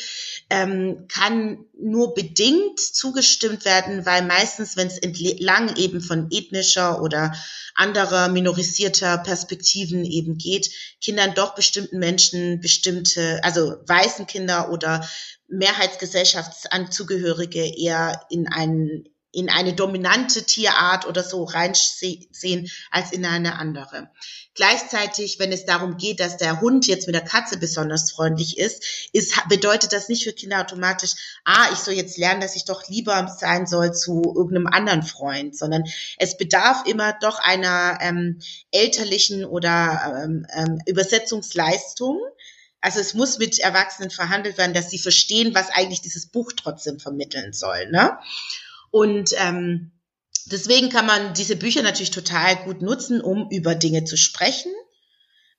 ähm, 0.48 1.06
kann 1.08 1.64
nur 1.78 2.14
bedingt 2.14 2.78
zugestimmt 2.78 3.64
werden, 3.64 4.06
weil 4.06 4.22
meistens, 4.22 4.76
wenn 4.76 4.86
es 4.86 4.98
entlang 4.98 5.76
eben 5.76 6.00
von 6.00 6.28
ethnischer 6.30 7.02
oder 7.02 7.34
anderer 7.74 8.28
minorisierter 8.28 9.18
Perspektiven 9.18 10.04
eben 10.04 10.36
geht, 10.36 10.70
Kindern 11.00 11.34
doch 11.34 11.54
bestimmten 11.54 11.98
Menschen 11.98 12.60
bestimmte, 12.60 13.40
also 13.42 13.76
weißen 13.86 14.26
Kinder 14.26 14.70
oder 14.70 15.06
Mehrheitsgesellschaftszugehörige 15.52 17.78
eher 17.78 18.26
in 18.30 18.48
einen 18.48 19.12
in 19.32 19.48
eine 19.48 19.72
dominante 19.72 20.44
Tierart 20.44 21.06
oder 21.06 21.22
so 21.22 21.44
reinsehen 21.44 22.70
als 22.90 23.12
in 23.12 23.24
eine 23.24 23.58
andere. 23.58 24.10
Gleichzeitig, 24.54 25.38
wenn 25.38 25.50
es 25.50 25.64
darum 25.64 25.96
geht, 25.96 26.20
dass 26.20 26.36
der 26.36 26.60
Hund 26.60 26.86
jetzt 26.86 27.06
mit 27.06 27.14
der 27.14 27.24
Katze 27.24 27.56
besonders 27.56 28.12
freundlich 28.12 28.58
ist, 28.58 29.08
ist 29.14 29.48
bedeutet 29.48 29.94
das 29.94 30.10
nicht 30.10 30.24
für 30.24 30.34
Kinder 30.34 30.60
automatisch, 30.60 31.40
ah, 31.46 31.70
ich 31.72 31.78
soll 31.78 31.94
jetzt 31.94 32.18
lernen, 32.18 32.42
dass 32.42 32.56
ich 32.56 32.66
doch 32.66 32.86
lieber 32.88 33.34
sein 33.40 33.66
soll 33.66 33.94
zu 33.94 34.20
irgendeinem 34.36 34.66
anderen 34.66 35.02
Freund, 35.02 35.56
sondern 35.56 35.84
es 36.18 36.36
bedarf 36.36 36.84
immer 36.86 37.14
doch 37.22 37.38
einer 37.38 37.98
ähm, 38.02 38.40
elterlichen 38.70 39.46
oder 39.46 40.22
ähm, 40.22 40.46
ähm, 40.54 40.78
Übersetzungsleistung. 40.84 42.20
Also 42.82 42.98
es 42.98 43.14
muss 43.14 43.38
mit 43.38 43.60
Erwachsenen 43.60 44.10
verhandelt 44.10 44.58
werden, 44.58 44.74
dass 44.74 44.90
sie 44.90 44.98
verstehen, 44.98 45.54
was 45.54 45.70
eigentlich 45.70 46.02
dieses 46.02 46.26
Buch 46.26 46.52
trotzdem 46.52 46.98
vermitteln 46.98 47.52
soll. 47.52 47.88
Ne? 47.90 48.18
Und 48.90 49.30
ähm, 49.38 49.92
deswegen 50.46 50.90
kann 50.90 51.06
man 51.06 51.32
diese 51.32 51.56
Bücher 51.56 51.82
natürlich 51.82 52.10
total 52.10 52.56
gut 52.64 52.82
nutzen, 52.82 53.20
um 53.20 53.48
über 53.50 53.76
Dinge 53.76 54.04
zu 54.04 54.16
sprechen. 54.16 54.72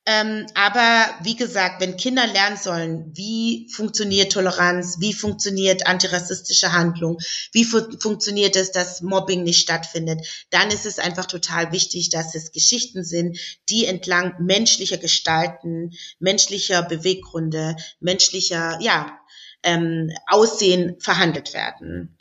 Ähm, 0.06 0.48
aber 0.54 1.16
wie 1.24 1.38
gesagt, 1.38 1.80
wenn 1.80 1.96
Kinder 1.96 2.28
lernen 2.28 2.58
sollen, 2.58 3.12
wie 3.16 3.70
funktioniert 3.74 4.34
Toleranz, 4.34 4.98
wie 5.00 5.14
funktioniert 5.14 5.88
antirassistische 5.88 6.74
Handlung, 6.74 7.20
wie 7.54 7.64
fu 7.64 7.80
funktioniert 8.00 8.58
es, 8.58 8.72
dass 8.72 9.02
Mobbing 9.02 9.44
nicht 9.44 9.62
stattfindet, 9.62 10.46
dann 10.50 10.72
ist 10.72 10.86
es 10.86 11.00
einfach 11.00 11.26
total 11.26 11.72
wichtig, 11.72 12.10
dass 12.10 12.36
es 12.36 12.52
Geschichten 12.52 13.06
sind, 13.06 13.40
die 13.70 13.86
entlang 13.86 14.34
menschlicher 14.40 14.98
Gestalten, 14.98 15.92
menschlicher 16.20 16.84
Beweggründe, 16.84 17.78
menschlicher 18.02 18.78
ja, 18.82 19.18
ähm, 19.64 20.12
Aussehen 20.28 21.00
verhandelt 21.00 21.54
werden 21.54 22.18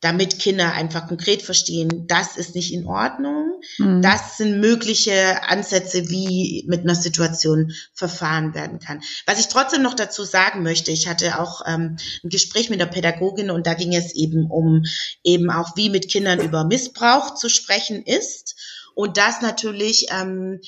damit 0.00 0.38
Kinder 0.38 0.72
einfach 0.72 1.08
konkret 1.08 1.42
verstehen, 1.42 2.06
das 2.06 2.36
ist 2.36 2.54
nicht 2.54 2.72
in 2.72 2.86
Ordnung. 2.86 3.60
Mhm. 3.78 4.00
Das 4.00 4.36
sind 4.36 4.60
mögliche 4.60 5.42
Ansätze, 5.48 6.08
wie 6.08 6.64
mit 6.68 6.82
einer 6.82 6.94
Situation 6.94 7.72
verfahren 7.94 8.54
werden 8.54 8.78
kann. 8.78 9.00
Was 9.26 9.40
ich 9.40 9.48
trotzdem 9.48 9.82
noch 9.82 9.94
dazu 9.94 10.24
sagen 10.24 10.62
möchte, 10.62 10.92
ich 10.92 11.08
hatte 11.08 11.40
auch 11.40 11.62
ähm, 11.66 11.96
ein 12.22 12.28
Gespräch 12.30 12.70
mit 12.70 12.80
der 12.80 12.86
Pädagogin 12.86 13.50
und 13.50 13.66
da 13.66 13.74
ging 13.74 13.94
es 13.94 14.14
eben 14.14 14.48
um 14.50 14.84
eben 15.24 15.50
auch, 15.50 15.76
wie 15.76 15.90
mit 15.90 16.08
Kindern 16.08 16.40
über 16.40 16.64
Missbrauch 16.64 17.34
zu 17.34 17.48
sprechen 17.48 18.02
ist. 18.04 18.54
Und 18.94 19.16
das 19.16 19.40
natürlich 19.42 20.06
ähm, 20.10 20.60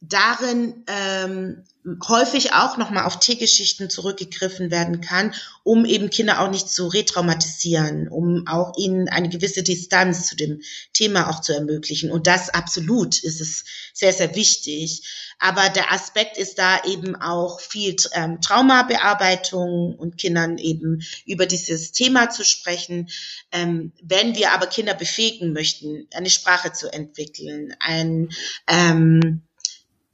darin 0.00 0.84
ähm, 0.86 1.64
häufig 2.08 2.52
auch 2.52 2.76
nochmal 2.76 3.04
auf 3.04 3.20
Tiergeschichten 3.20 3.88
zurückgegriffen 3.88 4.70
werden 4.70 5.00
kann, 5.00 5.34
um 5.62 5.84
eben 5.84 6.10
Kinder 6.10 6.40
auch 6.40 6.50
nicht 6.50 6.68
zu 6.68 6.88
retraumatisieren, 6.88 8.08
um 8.08 8.46
auch 8.46 8.76
ihnen 8.76 9.08
eine 9.08 9.28
gewisse 9.28 9.62
Distanz 9.62 10.26
zu 10.26 10.36
dem 10.36 10.60
Thema 10.92 11.30
auch 11.30 11.40
zu 11.40 11.52
ermöglichen. 11.54 12.10
Und 12.10 12.26
das 12.26 12.50
absolut 12.50 13.22
ist 13.22 13.40
es 13.40 13.64
sehr, 13.94 14.12
sehr 14.12 14.34
wichtig. 14.34 15.34
Aber 15.38 15.68
der 15.68 15.92
Aspekt 15.92 16.38
ist 16.38 16.58
da 16.58 16.82
eben 16.84 17.14
auch 17.14 17.60
viel 17.60 17.94
ähm, 18.12 18.40
Traumabearbeitung 18.40 19.94
und 19.94 20.18
Kindern 20.18 20.58
eben 20.58 21.02
über 21.24 21.46
dieses 21.46 21.92
Thema 21.92 22.30
zu 22.30 22.44
sprechen. 22.44 23.08
Ähm, 23.52 23.92
wenn 24.02 24.34
wir 24.34 24.52
aber 24.52 24.66
Kinder 24.66 24.94
befähigen 24.94 25.52
möchten, 25.52 26.08
eine 26.12 26.30
Sprache 26.30 26.72
zu 26.72 26.92
entwickeln, 26.92 27.74
ein 27.80 28.30
ähm, 28.66 29.45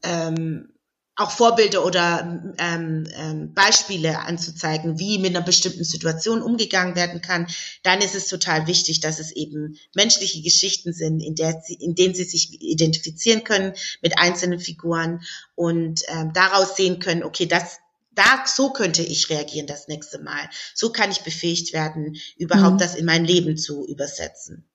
ähm, 0.03 0.73
auch 1.15 1.31
Vorbilder 1.31 1.85
oder 1.85 2.55
ähm, 2.59 3.07
ähm, 3.15 3.53
Beispiele 3.53 4.21
anzuzeigen, 4.21 4.99
wie 4.99 5.19
mit 5.19 5.37
einer 5.37 5.45
bestimmten 5.45 5.85
Situation 5.85 6.41
umgegangen 6.41 6.97
werden 6.97 7.21
kann, 7.21 7.47
dann 7.83 8.01
ist 8.01 8.15
es 8.15 8.29
total 8.29 8.67
wichtig, 8.67 9.01
dass 9.01 9.19
es 9.19 9.31
eben 9.31 9.77
menschliche 9.95 10.41
Geschichten 10.41 10.95
sind, 10.95 11.21
in, 11.21 11.35
der 11.35 11.61
sie, 11.63 11.75
in 11.75 11.95
denen 11.95 12.15
sie 12.15 12.25
sich 12.25 12.63
identifizieren 12.63 13.45
können 13.45 13.75
mit 14.01 14.19
einzelnen 14.19 14.59
Figuren 14.59 15.21
und 15.55 16.03
ähm, 16.09 16.33
daraus 16.33 16.77
sehen 16.77 16.99
können, 16.99 17.25
okay, 17.25 17.47
das 17.47 17.79
da, 18.15 18.45
so 18.47 18.71
könnte 18.73 19.03
ich 19.03 19.31
reagieren 19.31 19.67
das 19.67 19.89
nächste 19.89 20.19
Mal. 20.19 20.49
So 20.75 20.93
kann 20.93 21.11
ich 21.11 21.23
befähigt 21.23 21.73
werden, 21.73 22.17
überhaupt 22.37 22.75
mhm. 22.75 22.79
das 22.79 22.95
in 22.95 23.07
mein 23.07 23.25
Leben 23.25 23.57
zu 23.57 23.87
übersetzen. 23.87 24.69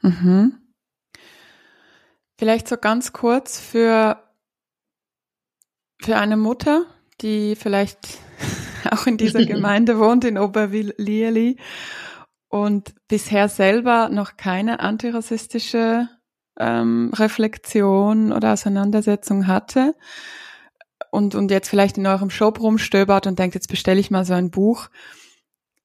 Mhm. 0.00 0.58
Vielleicht 2.36 2.68
so 2.68 2.76
ganz 2.76 3.12
kurz 3.12 3.60
für 3.60 4.20
für 6.02 6.16
eine 6.16 6.36
Mutter, 6.36 6.86
die 7.20 7.56
vielleicht 7.56 8.18
auch 8.90 9.06
in 9.06 9.16
dieser 9.16 9.44
Gemeinde 9.46 9.98
wohnt, 9.98 10.24
in 10.24 10.38
Oberlierli 10.38 11.58
und 12.48 12.94
bisher 13.08 13.48
selber 13.48 14.08
noch 14.08 14.36
keine 14.36 14.80
antirassistische 14.80 16.08
ähm, 16.58 17.10
Reflexion 17.14 18.32
oder 18.32 18.52
Auseinandersetzung 18.52 19.46
hatte 19.46 19.94
und, 21.10 21.34
und 21.34 21.50
jetzt 21.50 21.68
vielleicht 21.68 21.98
in 21.98 22.06
eurem 22.06 22.30
Shop 22.30 22.60
rumstöbert 22.60 23.26
und 23.26 23.38
denkt, 23.38 23.54
jetzt 23.54 23.68
bestelle 23.68 24.00
ich 24.00 24.10
mal 24.10 24.24
so 24.24 24.34
ein 24.34 24.50
Buch. 24.50 24.88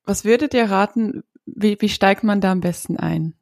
Was 0.04 0.26
würdet 0.26 0.54
ihr 0.54 0.70
raten, 0.70 1.24
wie, 1.46 1.78
wie 1.80 1.90
steigt 1.90 2.24
man 2.24 2.42
da 2.42 2.52
am 2.52 2.62
besten 2.62 2.98
ein? 2.98 3.34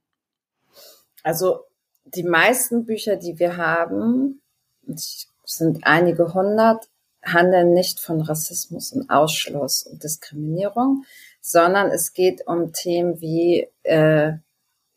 Also 1.24 1.62
die 2.06 2.24
meisten 2.24 2.86
Bücher, 2.86 3.16
die 3.16 3.40
wir 3.40 3.58
haben, 3.58 4.42
ich 4.88 5.28
sind 5.46 5.86
einige 5.86 6.34
hundert, 6.34 6.88
handeln 7.24 7.74
nicht 7.74 8.00
von 8.00 8.22
Rassismus 8.22 8.92
und 8.92 9.10
Ausschluss 9.10 9.84
und 9.84 10.04
Diskriminierung, 10.04 11.04
sondern 11.42 11.90
es 11.92 12.14
geht 12.14 12.48
um 12.48 12.72
Themen 12.72 13.20
wie 13.22 13.68
äh, 13.84 14.34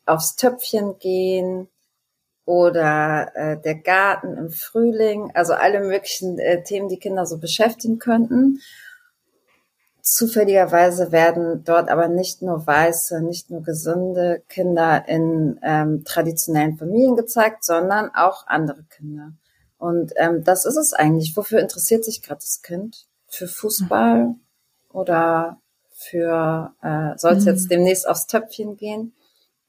aufs 0.05 0.35
Töpfchen 0.35 0.97
gehen 0.99 1.69
oder 2.45 3.31
äh, 3.35 3.61
der 3.61 3.75
Garten 3.75 4.35
im 4.35 4.49
Frühling, 4.49 5.31
also 5.35 5.53
alle 5.53 5.81
möglichen 5.81 6.39
äh, 6.39 6.63
Themen, 6.63 6.89
die 6.89 6.97
Kinder 6.97 7.25
so 7.25 7.37
beschäftigen 7.37 7.99
könnten. 7.99 8.59
Zufälligerweise 10.01 11.11
werden 11.11 11.63
dort 11.63 11.89
aber 11.89 12.07
nicht 12.07 12.41
nur 12.41 12.65
weiße, 12.65 13.21
nicht 13.21 13.51
nur 13.51 13.61
gesunde 13.61 14.41
Kinder 14.49 15.07
in 15.07 15.59
ähm, 15.61 16.03
traditionellen 16.03 16.77
Familien 16.77 17.15
gezeigt, 17.15 17.63
sondern 17.63 18.09
auch 18.15 18.47
andere 18.47 18.83
Kinder. 18.89 19.33
Und 19.79 20.13
ähm, 20.17 20.43
das 20.43 20.65
ist 20.65 20.75
es 20.75 20.93
eigentlich. 20.93 21.35
Wofür 21.35 21.59
interessiert 21.59 22.05
sich 22.05 22.21
gerade 22.21 22.41
das 22.41 22.61
Kind? 22.61 23.07
Für 23.27 23.47
Fußball 23.47 24.35
oder 24.89 25.59
für, 25.91 26.73
äh, 26.81 27.17
soll 27.17 27.33
es 27.33 27.45
mhm. 27.45 27.51
jetzt 27.51 27.71
demnächst 27.71 28.07
aufs 28.07 28.27
Töpfchen 28.27 28.75
gehen? 28.75 29.15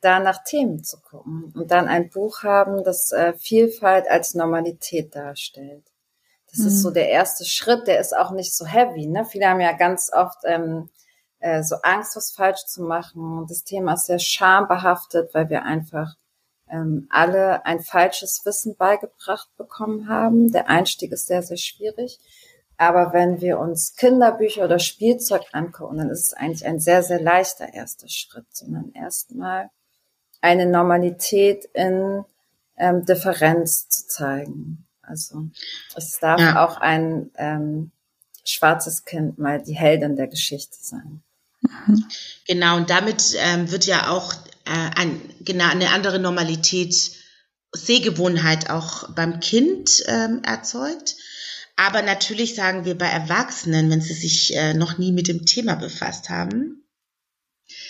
Da 0.00 0.18
nach 0.18 0.42
Themen 0.44 0.82
zu 0.82 1.00
gucken 1.00 1.52
und 1.54 1.70
dann 1.70 1.86
ein 1.86 2.08
Buch 2.11 2.42
haben, 2.42 2.84
das 2.84 3.12
äh, 3.12 3.34
Vielfalt 3.34 4.11
als 4.11 4.34
Normalität 4.34 5.14
darstellt. 5.14 5.84
Das 6.50 6.61
mhm. 6.61 6.66
ist 6.68 6.82
so 6.82 6.90
der 6.90 7.11
erste 7.11 7.44
Schritt, 7.44 7.86
der 7.86 8.00
ist 8.00 8.16
auch 8.16 8.32
nicht 8.32 8.54
so 8.54 8.66
heavy. 8.66 9.06
Ne? 9.06 9.24
Viele 9.24 9.46
haben 9.46 9.61
ja 9.61 9.72
ganz 9.72 10.11
oft 10.12 10.38
ähm, 10.44 10.88
äh, 11.38 11.62
so 11.62 11.76
Angst, 11.82 12.16
was 12.16 12.32
falsch 12.32 12.64
zu 12.66 12.82
machen. 12.82 13.46
Das 13.48 13.62
Thema 13.62 13.94
ist 13.94 14.06
sehr 14.06 14.18
schambehaftet, 14.18 15.34
weil 15.34 15.50
wir 15.50 15.64
einfach 15.64 16.16
ähm, 16.70 17.06
alle 17.10 17.66
ein 17.66 17.80
falsches 17.80 18.42
Wissen 18.44 18.76
beigebracht 18.76 19.48
bekommen 19.56 20.08
haben. 20.08 20.52
Der 20.52 20.68
Einstieg 20.68 21.12
ist 21.12 21.26
sehr, 21.26 21.42
sehr 21.42 21.56
schwierig. 21.56 22.18
Aber 22.76 23.12
wenn 23.12 23.42
wir 23.42 23.58
uns 23.58 23.94
Kinderbücher 23.94 24.64
oder 24.64 24.78
Spielzeug 24.78 25.42
angucken, 25.52 25.98
dann 25.98 26.08
ist 26.08 26.28
es 26.28 26.32
eigentlich 26.32 26.64
ein 26.64 26.80
sehr, 26.80 27.02
sehr 27.02 27.20
leichter 27.20 27.74
erster 27.74 28.08
Schritt, 28.08 28.46
sondern 28.52 28.92
erstmal 28.94 29.68
eine 30.40 30.64
Normalität 30.64 31.66
in 31.74 32.24
ähm, 32.78 33.04
Differenz 33.04 33.88
zu 33.88 34.06
zeigen. 34.06 34.86
Also 35.02 35.48
es 35.94 36.18
darf 36.20 36.40
ja. 36.40 36.64
auch 36.64 36.78
ein 36.78 37.30
ähm, 37.36 37.90
schwarzes 38.44 39.04
Kind 39.04 39.38
mal 39.38 39.62
die 39.62 39.76
Heldin 39.76 40.16
der 40.16 40.28
Geschichte 40.28 40.76
sein. 40.80 41.22
Genau, 42.46 42.78
und 42.78 42.88
damit 42.88 43.36
ähm, 43.38 43.70
wird 43.70 43.84
ja 43.84 44.10
auch 44.10 44.32
ein, 44.72 45.20
genau, 45.40 45.68
eine 45.68 45.90
andere 45.90 46.18
Normalität, 46.18 47.12
Sehgewohnheit 47.72 48.70
auch 48.70 49.12
beim 49.12 49.40
Kind 49.40 50.02
ähm, 50.06 50.42
erzeugt. 50.44 51.16
Aber 51.76 52.02
natürlich 52.02 52.54
sagen 52.54 52.84
wir 52.84 52.98
bei 52.98 53.06
Erwachsenen, 53.06 53.90
wenn 53.90 54.00
sie 54.00 54.12
sich 54.12 54.54
äh, 54.54 54.74
noch 54.74 54.98
nie 54.98 55.12
mit 55.12 55.28
dem 55.28 55.46
Thema 55.46 55.76
befasst 55.76 56.28
haben, 56.28 56.84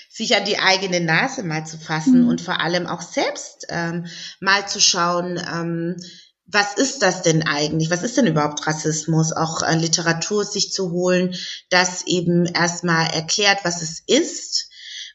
sich 0.09 0.37
an 0.37 0.45
die 0.45 0.59
eigene 0.59 1.01
Nase 1.01 1.43
mal 1.43 1.67
zu 1.67 1.79
fassen 1.79 2.23
mhm. 2.23 2.29
und 2.29 2.41
vor 2.41 2.61
allem 2.61 2.87
auch 2.87 3.03
selbst 3.03 3.67
ähm, 3.69 4.07
mal 4.39 4.69
zu 4.69 4.81
schauen, 4.81 5.39
ähm, 5.39 5.97
was 6.53 6.75
ist 6.75 7.03
das 7.03 7.23
denn 7.23 7.43
eigentlich? 7.43 7.91
Was 7.91 8.03
ist 8.03 8.17
denn 8.17 8.27
überhaupt 8.27 8.67
Rassismus? 8.67 9.33
Auch 9.33 9.63
äh, 9.63 9.77
Literatur 9.77 10.45
sich 10.45 10.73
zu 10.73 10.91
holen, 10.91 11.35
das 11.69 12.07
eben 12.07 12.47
erstmal 12.47 13.09
erklärt, 13.11 13.61
was 13.65 13.83
es 13.83 14.03
ist. 14.07 14.70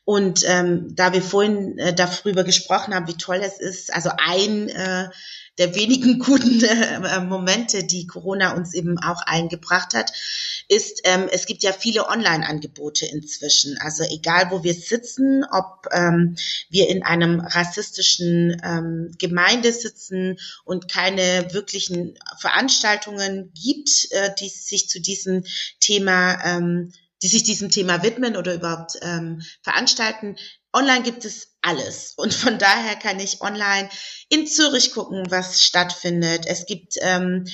Und 0.05 0.43
ähm, 0.47 0.95
da 0.95 1.13
wir 1.13 1.21
vorhin 1.23 1.79
äh, 1.79 1.93
darüber 1.93 2.43
gesprochen 2.43 2.93
haben, 2.93 3.07
wie 3.07 3.17
toll 3.17 3.41
es 3.41 3.59
ist, 3.59 3.91
also 3.91 4.11
ein 4.17 4.69
äh, 4.69 5.09
der 5.57 5.75
wenigen 5.75 6.19
guten 6.25 6.63
äh, 6.63 7.19
Momente, 7.21 7.83
die 7.83 8.07
Corona 8.07 8.55
uns 8.55 8.73
eben 8.73 8.99
auch 8.99 9.21
eingebracht 9.21 9.93
hat, 9.93 10.11
ist, 10.67 11.01
ähm, 11.03 11.27
es 11.31 11.45
gibt 11.45 11.63
ja 11.63 11.73
viele 11.73 12.07
Online-Angebote 12.07 13.05
inzwischen. 13.05 13.77
Also 13.77 14.03
egal, 14.03 14.51
wo 14.51 14.63
wir 14.63 14.73
sitzen, 14.73 15.45
ob 15.51 15.87
ähm, 15.91 16.35
wir 16.69 16.89
in 16.89 17.03
einem 17.03 17.39
rassistischen 17.39 18.61
ähm, 18.63 19.15
Gemeinde 19.19 19.71
sitzen 19.71 20.37
und 20.63 20.91
keine 20.91 21.53
wirklichen 21.53 22.17
Veranstaltungen 22.37 23.51
gibt, 23.53 24.07
äh, 24.11 24.31
die 24.39 24.49
sich 24.49 24.89
zu 24.89 24.99
diesem 24.99 25.43
Thema 25.79 26.43
ähm, 26.43 26.91
die 27.21 27.27
sich 27.27 27.43
diesem 27.43 27.69
Thema 27.69 28.03
widmen 28.03 28.35
oder 28.35 28.53
überhaupt 28.53 28.97
ähm, 29.01 29.41
veranstalten. 29.61 30.37
Online 30.73 31.03
gibt 31.03 31.25
es 31.25 31.55
alles. 31.61 32.13
Und 32.17 32.33
von 32.33 32.59
daher 32.59 32.95
kann 32.95 33.19
ich 33.19 33.41
online 33.41 33.89
in 34.29 34.47
Zürich 34.47 34.93
gucken, 34.93 35.25
was 35.29 35.63
stattfindet. 35.63 36.45
Es 36.45 36.65
gibt 36.65 36.95
ähm, 37.01 37.45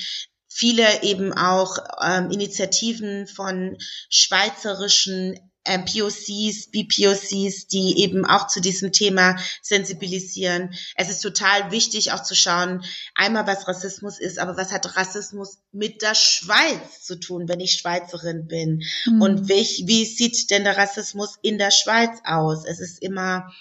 viele 0.48 1.02
eben 1.02 1.32
auch 1.32 1.78
ähm, 2.02 2.30
Initiativen 2.30 3.26
von 3.26 3.76
schweizerischen 4.10 5.51
ähm, 5.64 5.84
POCs, 5.84 6.70
BPOCs, 6.70 7.66
die 7.68 8.00
eben 8.00 8.24
auch 8.24 8.48
zu 8.48 8.60
diesem 8.60 8.92
Thema 8.92 9.36
sensibilisieren. 9.62 10.74
Es 10.96 11.08
ist 11.08 11.20
total 11.20 11.70
wichtig 11.70 12.12
auch 12.12 12.22
zu 12.22 12.34
schauen, 12.34 12.84
einmal 13.14 13.46
was 13.46 13.68
Rassismus 13.68 14.18
ist, 14.18 14.38
aber 14.38 14.56
was 14.56 14.72
hat 14.72 14.96
Rassismus 14.96 15.58
mit 15.72 16.02
der 16.02 16.14
Schweiz 16.14 17.04
zu 17.04 17.16
tun, 17.16 17.48
wenn 17.48 17.60
ich 17.60 17.72
Schweizerin 17.72 18.46
bin? 18.48 18.82
Mhm. 19.06 19.22
Und 19.22 19.48
wie, 19.48 19.86
wie 19.86 20.04
sieht 20.04 20.50
denn 20.50 20.64
der 20.64 20.76
Rassismus 20.76 21.36
in 21.42 21.58
der 21.58 21.70
Schweiz 21.70 22.18
aus? 22.24 22.64
Es 22.64 22.80
ist 22.80 23.02
immer 23.02 23.52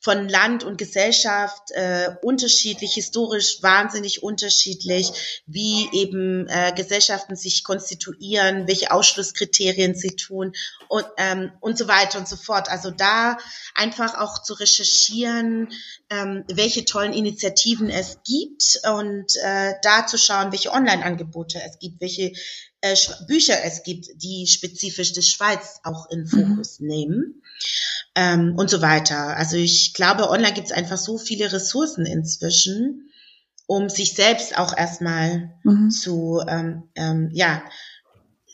von 0.00 0.28
Land 0.28 0.62
und 0.62 0.78
Gesellschaft 0.78 1.70
äh, 1.72 2.10
unterschiedlich, 2.22 2.94
historisch 2.94 3.62
wahnsinnig 3.62 4.22
unterschiedlich, 4.22 5.42
wie 5.46 5.88
eben 5.92 6.46
äh, 6.46 6.72
Gesellschaften 6.74 7.34
sich 7.34 7.64
konstituieren, 7.64 8.68
welche 8.68 8.92
Ausschlusskriterien 8.92 9.96
sie 9.96 10.14
tun 10.14 10.52
und, 10.88 11.04
ähm, 11.16 11.50
und 11.60 11.76
so 11.76 11.88
weiter 11.88 12.18
und 12.18 12.28
so 12.28 12.36
fort. 12.36 12.70
Also 12.70 12.90
da 12.92 13.38
einfach 13.74 14.14
auch 14.14 14.40
zu 14.42 14.54
recherchieren, 14.54 15.72
ähm, 16.10 16.44
welche 16.48 16.84
tollen 16.84 17.12
Initiativen 17.12 17.90
es 17.90 18.18
gibt 18.24 18.80
und 18.94 19.34
äh, 19.42 19.74
da 19.82 20.06
zu 20.06 20.16
schauen, 20.16 20.52
welche 20.52 20.70
Online-Angebote 20.70 21.60
es 21.60 21.80
gibt, 21.80 22.00
welche 22.00 22.32
äh, 22.82 22.96
Bücher 23.26 23.64
es 23.64 23.82
gibt, 23.82 24.06
die 24.22 24.46
spezifisch 24.46 25.12
die 25.12 25.22
Schweiz 25.22 25.80
auch 25.82 26.08
in 26.10 26.20
mhm. 26.20 26.26
Fokus 26.28 26.78
mhm. 26.78 26.86
nehmen 26.86 27.42
ähm, 28.14 28.54
und 28.56 28.70
so 28.70 28.82
weiter. 28.82 29.36
Also 29.36 29.56
ich 29.56 29.94
glaube, 29.94 30.30
online 30.30 30.52
gibt 30.52 30.68
es 30.68 30.72
einfach 30.72 30.98
so 30.98 31.18
viele 31.18 31.52
Ressourcen 31.52 32.06
inzwischen, 32.06 33.10
um 33.66 33.88
sich 33.88 34.14
selbst 34.14 34.58
auch 34.58 34.76
erstmal 34.76 35.52
mhm. 35.62 35.90
zu, 35.90 36.42
ähm, 36.46 36.84
ähm, 36.94 37.30
ja, 37.32 37.62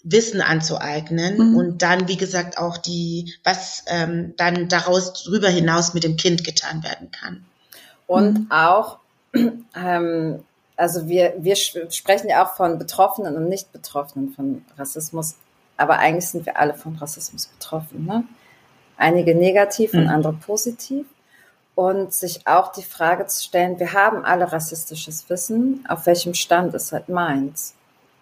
Wissen 0.05 0.43
anzueignen 0.43 1.39
mhm. 1.39 1.57
und 1.57 1.83
dann, 1.83 2.09
wie 2.09 2.19
gesagt, 2.19 2.59
auch 2.59 2.77
die, 2.77 3.35
was 3.43 3.85
ähm, 3.87 4.35
dann 4.37 4.69
daraus 4.69 5.25
drüber 5.25 5.49
hinaus 5.49 5.95
mit 5.95 6.05
dem 6.05 6.19
Kind 6.19 6.45
getan 6.45 6.83
werden 6.83 7.11
kann. 7.11 7.47
Und 8.07 8.41
mhm. 8.41 8.51
auch, 8.51 8.99
ähm, 9.35 10.45
also 10.77 11.09
wir, 11.09 11.35
wir 11.39 11.57
sprechen 11.57 12.29
ja 12.29 12.45
auch 12.45 12.55
von 12.55 12.79
Betroffenen 12.79 13.37
und 13.37 13.49
Nicht-Betroffenen 13.49 14.33
von 14.33 14.65
Rassismus, 14.77 15.37
aber 15.79 15.99
eigentlich 15.99 16.29
sind 16.29 16.45
wir 16.45 16.59
alle 16.59 16.75
von 16.75 16.97
Rassismus 16.97 17.47
betroffen. 17.47 18.05
Ne? 18.05 18.25
Einige 18.97 19.35
negativ 19.35 19.95
und 19.95 20.09
andere 20.09 20.33
positiv. 20.35 21.07
Und 21.75 22.15
sich 22.15 22.47
auch 22.47 22.71
die 22.71 22.85
Frage 22.85 23.27
zu 23.27 23.43
stellen, 23.43 23.81
wir 23.81 23.93
haben 23.93 24.25
alle 24.25 24.53
rassistisches 24.53 25.29
Wissen, 25.29 25.85
auf 25.89 26.07
welchem 26.07 26.33
Stand 26.35 26.73
ist 26.75 26.93
halt 26.93 27.09
meins? 27.09 27.75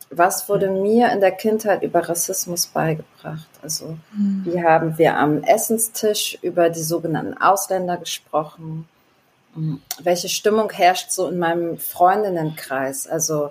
Was 0.09 0.49
wurde 0.49 0.71
mhm. 0.71 0.83
mir 0.83 1.13
in 1.13 1.21
der 1.21 1.33
Kindheit 1.33 1.83
über 1.83 2.09
Rassismus 2.09 2.67
beigebracht? 2.67 3.49
Also, 3.63 3.99
mhm. 4.13 4.43
wie 4.47 4.63
haben 4.63 4.97
wir 4.97 5.17
am 5.19 5.43
Essenstisch 5.43 6.39
über 6.41 6.71
die 6.71 6.83
sogenannten 6.83 7.37
Ausländer 7.37 7.99
gesprochen? 7.99 8.89
Welche 10.03 10.31
Stimmung 10.31 10.71
herrscht 10.71 11.11
so 11.11 11.29
in 11.29 11.39
meinem 11.39 11.77
Freundinnenkreis? 11.77 13.07
Also, 13.07 13.51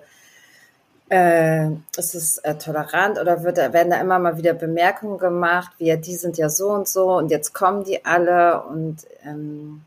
äh, 1.11 1.69
ist 1.97 2.15
es 2.15 2.37
äh, 2.37 2.55
tolerant 2.55 3.19
oder 3.19 3.43
wird, 3.43 3.57
werden 3.57 3.89
da 3.89 3.99
immer 3.99 4.17
mal 4.17 4.37
wieder 4.37 4.53
Bemerkungen 4.53 5.17
gemacht, 5.17 5.73
wie 5.77 5.87
ja, 5.87 5.97
die 5.97 6.15
sind 6.15 6.37
ja 6.37 6.47
so 6.47 6.69
und 6.69 6.87
so 6.87 7.17
und 7.17 7.29
jetzt 7.29 7.53
kommen 7.53 7.83
die 7.83 8.05
alle 8.05 8.63
und 8.63 8.99
ähm, 9.25 9.81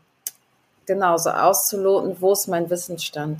genau 0.85 1.17
so 1.17 1.31
auszuloten, 1.31 2.17
wo 2.19 2.33
ist 2.33 2.47
mein 2.47 2.69
Wissensstand? 2.69 3.39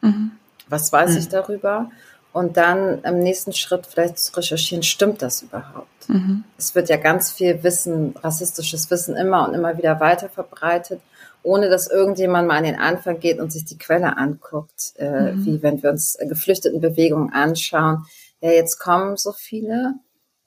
Mhm. 0.00 0.32
Was 0.68 0.90
weiß 0.90 1.12
mhm. 1.12 1.18
ich 1.18 1.28
darüber? 1.28 1.90
Und 2.32 2.56
dann 2.56 3.02
im 3.02 3.18
nächsten 3.18 3.52
Schritt 3.52 3.86
vielleicht 3.86 4.18
zu 4.18 4.34
recherchieren, 4.34 4.82
stimmt 4.82 5.20
das 5.20 5.42
überhaupt? 5.42 6.08
Mhm. 6.08 6.44
Es 6.56 6.74
wird 6.74 6.88
ja 6.88 6.96
ganz 6.96 7.30
viel 7.30 7.62
Wissen, 7.62 8.14
rassistisches 8.22 8.90
Wissen 8.90 9.16
immer 9.16 9.46
und 9.46 9.52
immer 9.54 9.76
wieder 9.76 10.00
weiter 10.00 10.30
verbreitet 10.30 11.02
ohne 11.48 11.70
dass 11.70 11.88
irgendjemand 11.88 12.46
mal 12.46 12.58
an 12.58 12.64
den 12.64 12.78
Anfang 12.78 13.20
geht 13.20 13.40
und 13.40 13.50
sich 13.50 13.64
die 13.64 13.78
Quelle 13.78 14.18
anguckt, 14.18 14.92
äh, 14.96 15.32
mhm. 15.32 15.46
wie 15.46 15.62
wenn 15.62 15.82
wir 15.82 15.90
uns 15.90 16.18
geflüchteten 16.20 16.82
Bewegungen 16.82 17.32
anschauen. 17.32 18.04
Ja, 18.42 18.50
jetzt 18.50 18.78
kommen 18.78 19.16
so 19.16 19.32
viele. 19.32 19.94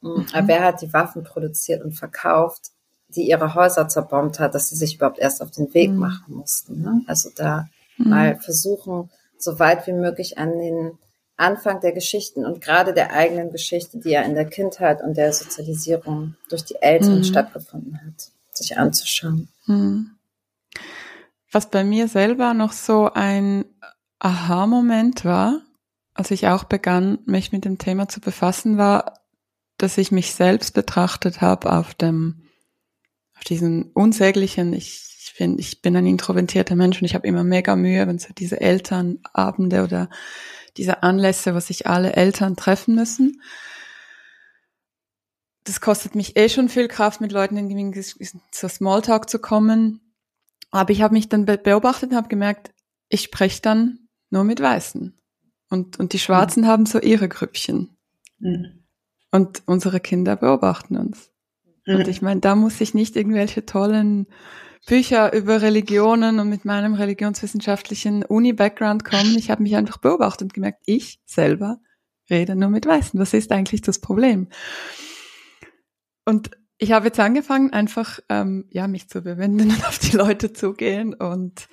Hm, 0.01 0.11
mhm. 0.11 0.25
Aber 0.31 0.47
wer 0.47 0.63
hat 0.63 0.83
die 0.83 0.93
Waffen 0.93 1.23
produziert 1.23 1.83
und 1.83 1.93
verkauft, 1.93 2.69
die 3.09 3.27
ihre 3.27 3.55
Häuser 3.55 3.87
zerbombt 3.87 4.39
hat, 4.39 4.53
dass 4.53 4.69
sie 4.69 4.75
sich 4.75 4.95
überhaupt 4.95 5.17
erst 5.17 5.41
auf 5.41 5.49
den 5.49 5.73
Weg 5.73 5.89
mhm. 5.89 5.97
machen 5.97 6.35
mussten? 6.35 6.83
Ne? 6.83 7.01
Also 7.07 7.31
da 7.35 7.67
mhm. 7.97 8.09
mal 8.09 8.39
versuchen, 8.39 9.09
so 9.39 9.57
weit 9.57 9.87
wie 9.87 9.93
möglich 9.93 10.37
an 10.37 10.59
den 10.59 10.99
Anfang 11.35 11.81
der 11.81 11.93
Geschichten 11.93 12.45
und 12.45 12.61
gerade 12.61 12.93
der 12.93 13.11
eigenen 13.13 13.51
Geschichte, 13.51 13.97
die 13.97 14.11
ja 14.11 14.21
in 14.21 14.35
der 14.35 14.45
Kindheit 14.45 15.01
und 15.01 15.17
der 15.17 15.33
Sozialisierung 15.33 16.35
durch 16.49 16.63
die 16.63 16.79
Eltern 16.79 17.17
mhm. 17.17 17.23
stattgefunden 17.23 17.99
hat, 18.05 18.29
sich 18.53 18.77
anzuschauen. 18.77 19.49
Mhm. 19.65 20.11
Was 21.51 21.69
bei 21.69 21.83
mir 21.83 22.07
selber 22.07 22.53
noch 22.53 22.71
so 22.71 23.11
ein 23.13 23.65
Aha-Moment 24.19 25.25
war, 25.25 25.61
als 26.13 26.31
ich 26.31 26.47
auch 26.47 26.63
begann, 26.63 27.19
mich 27.25 27.51
mit 27.51 27.65
dem 27.65 27.77
Thema 27.77 28.07
zu 28.07 28.21
befassen, 28.21 28.77
war, 28.77 29.19
dass 29.77 29.97
ich 29.97 30.11
mich 30.11 30.33
selbst 30.33 30.73
betrachtet 30.73 31.41
habe 31.41 31.71
auf 31.73 31.93
dem, 31.93 32.43
auf 33.35 33.43
diesen 33.43 33.91
unsäglichen, 33.91 34.73
ich 34.73 35.33
bin, 35.37 35.57
ich 35.57 35.81
bin 35.81 35.95
ein 35.95 36.05
introvertierter 36.05 36.75
Mensch 36.75 37.01
und 37.01 37.05
ich 37.05 37.15
habe 37.15 37.27
immer 37.27 37.43
mega 37.43 37.75
Mühe, 37.75 38.07
wenn 38.07 38.19
so 38.19 38.33
diese 38.37 38.61
Elternabende 38.61 39.83
oder 39.83 40.09
diese 40.77 41.03
Anlässe, 41.03 41.55
wo 41.55 41.59
sich 41.59 41.87
alle 41.87 42.13
Eltern 42.13 42.55
treffen 42.55 42.95
müssen. 42.95 43.41
Das 45.63 45.81
kostet 45.81 46.15
mich 46.15 46.37
eh 46.37 46.47
schon 46.49 46.69
viel 46.69 46.87
Kraft, 46.87 47.21
mit 47.21 47.31
Leuten 47.31 47.57
in 47.57 47.93
so 48.51 48.67
Smalltalk 48.67 49.29
zu 49.29 49.39
kommen. 49.39 50.10
Aber 50.71 50.91
ich 50.91 51.01
habe 51.01 51.13
mich 51.13 51.29
dann 51.29 51.45
beobachtet 51.45 52.11
und 52.11 52.15
habe 52.15 52.29
gemerkt, 52.29 52.71
ich 53.09 53.21
spreche 53.21 53.61
dann 53.61 54.07
nur 54.29 54.43
mit 54.43 54.61
Weißen. 54.61 55.13
Und, 55.69 55.99
und 55.99 56.13
die 56.13 56.19
Schwarzen 56.19 56.63
mhm. 56.63 56.67
haben 56.67 56.85
so 56.85 56.99
ihre 56.99 57.29
Grüppchen. 57.29 57.97
Mhm. 58.39 58.85
Und 59.31 59.63
unsere 59.65 59.99
Kinder 59.99 60.35
beobachten 60.35 60.97
uns. 60.97 61.31
Mhm. 61.85 61.95
Und 61.95 62.07
ich 62.07 62.21
meine, 62.21 62.41
da 62.41 62.55
muss 62.55 62.79
ich 62.81 62.93
nicht 62.93 63.15
irgendwelche 63.15 63.65
tollen 63.65 64.27
Bücher 64.87 65.33
über 65.33 65.61
Religionen 65.61 66.39
und 66.39 66.49
mit 66.49 66.65
meinem 66.65 66.93
religionswissenschaftlichen 66.93 68.23
Uni-Background 68.23 69.03
kommen. 69.05 69.37
Ich 69.37 69.51
habe 69.51 69.63
mich 69.63 69.75
einfach 69.75 69.97
beobachtet 69.97 70.43
und 70.43 70.53
gemerkt, 70.53 70.81
ich 70.85 71.19
selber 71.25 71.79
rede 72.29 72.55
nur 72.55 72.69
mit 72.69 72.85
Weißen. 72.85 73.19
Was 73.19 73.33
ist 73.33 73.51
eigentlich 73.51 73.81
das 73.81 73.99
Problem? 73.99 74.47
Und 76.25 76.51
ich 76.81 76.91
habe 76.93 77.05
jetzt 77.05 77.19
angefangen, 77.19 77.71
einfach 77.71 78.19
ähm, 78.27 78.65
ja 78.71 78.87
mich 78.87 79.07
zu 79.07 79.21
bewenden 79.21 79.69
und 79.69 79.85
auf 79.87 79.99
die 79.99 80.17
Leute 80.17 80.51
zugehen 80.51 81.13
und 81.13 81.69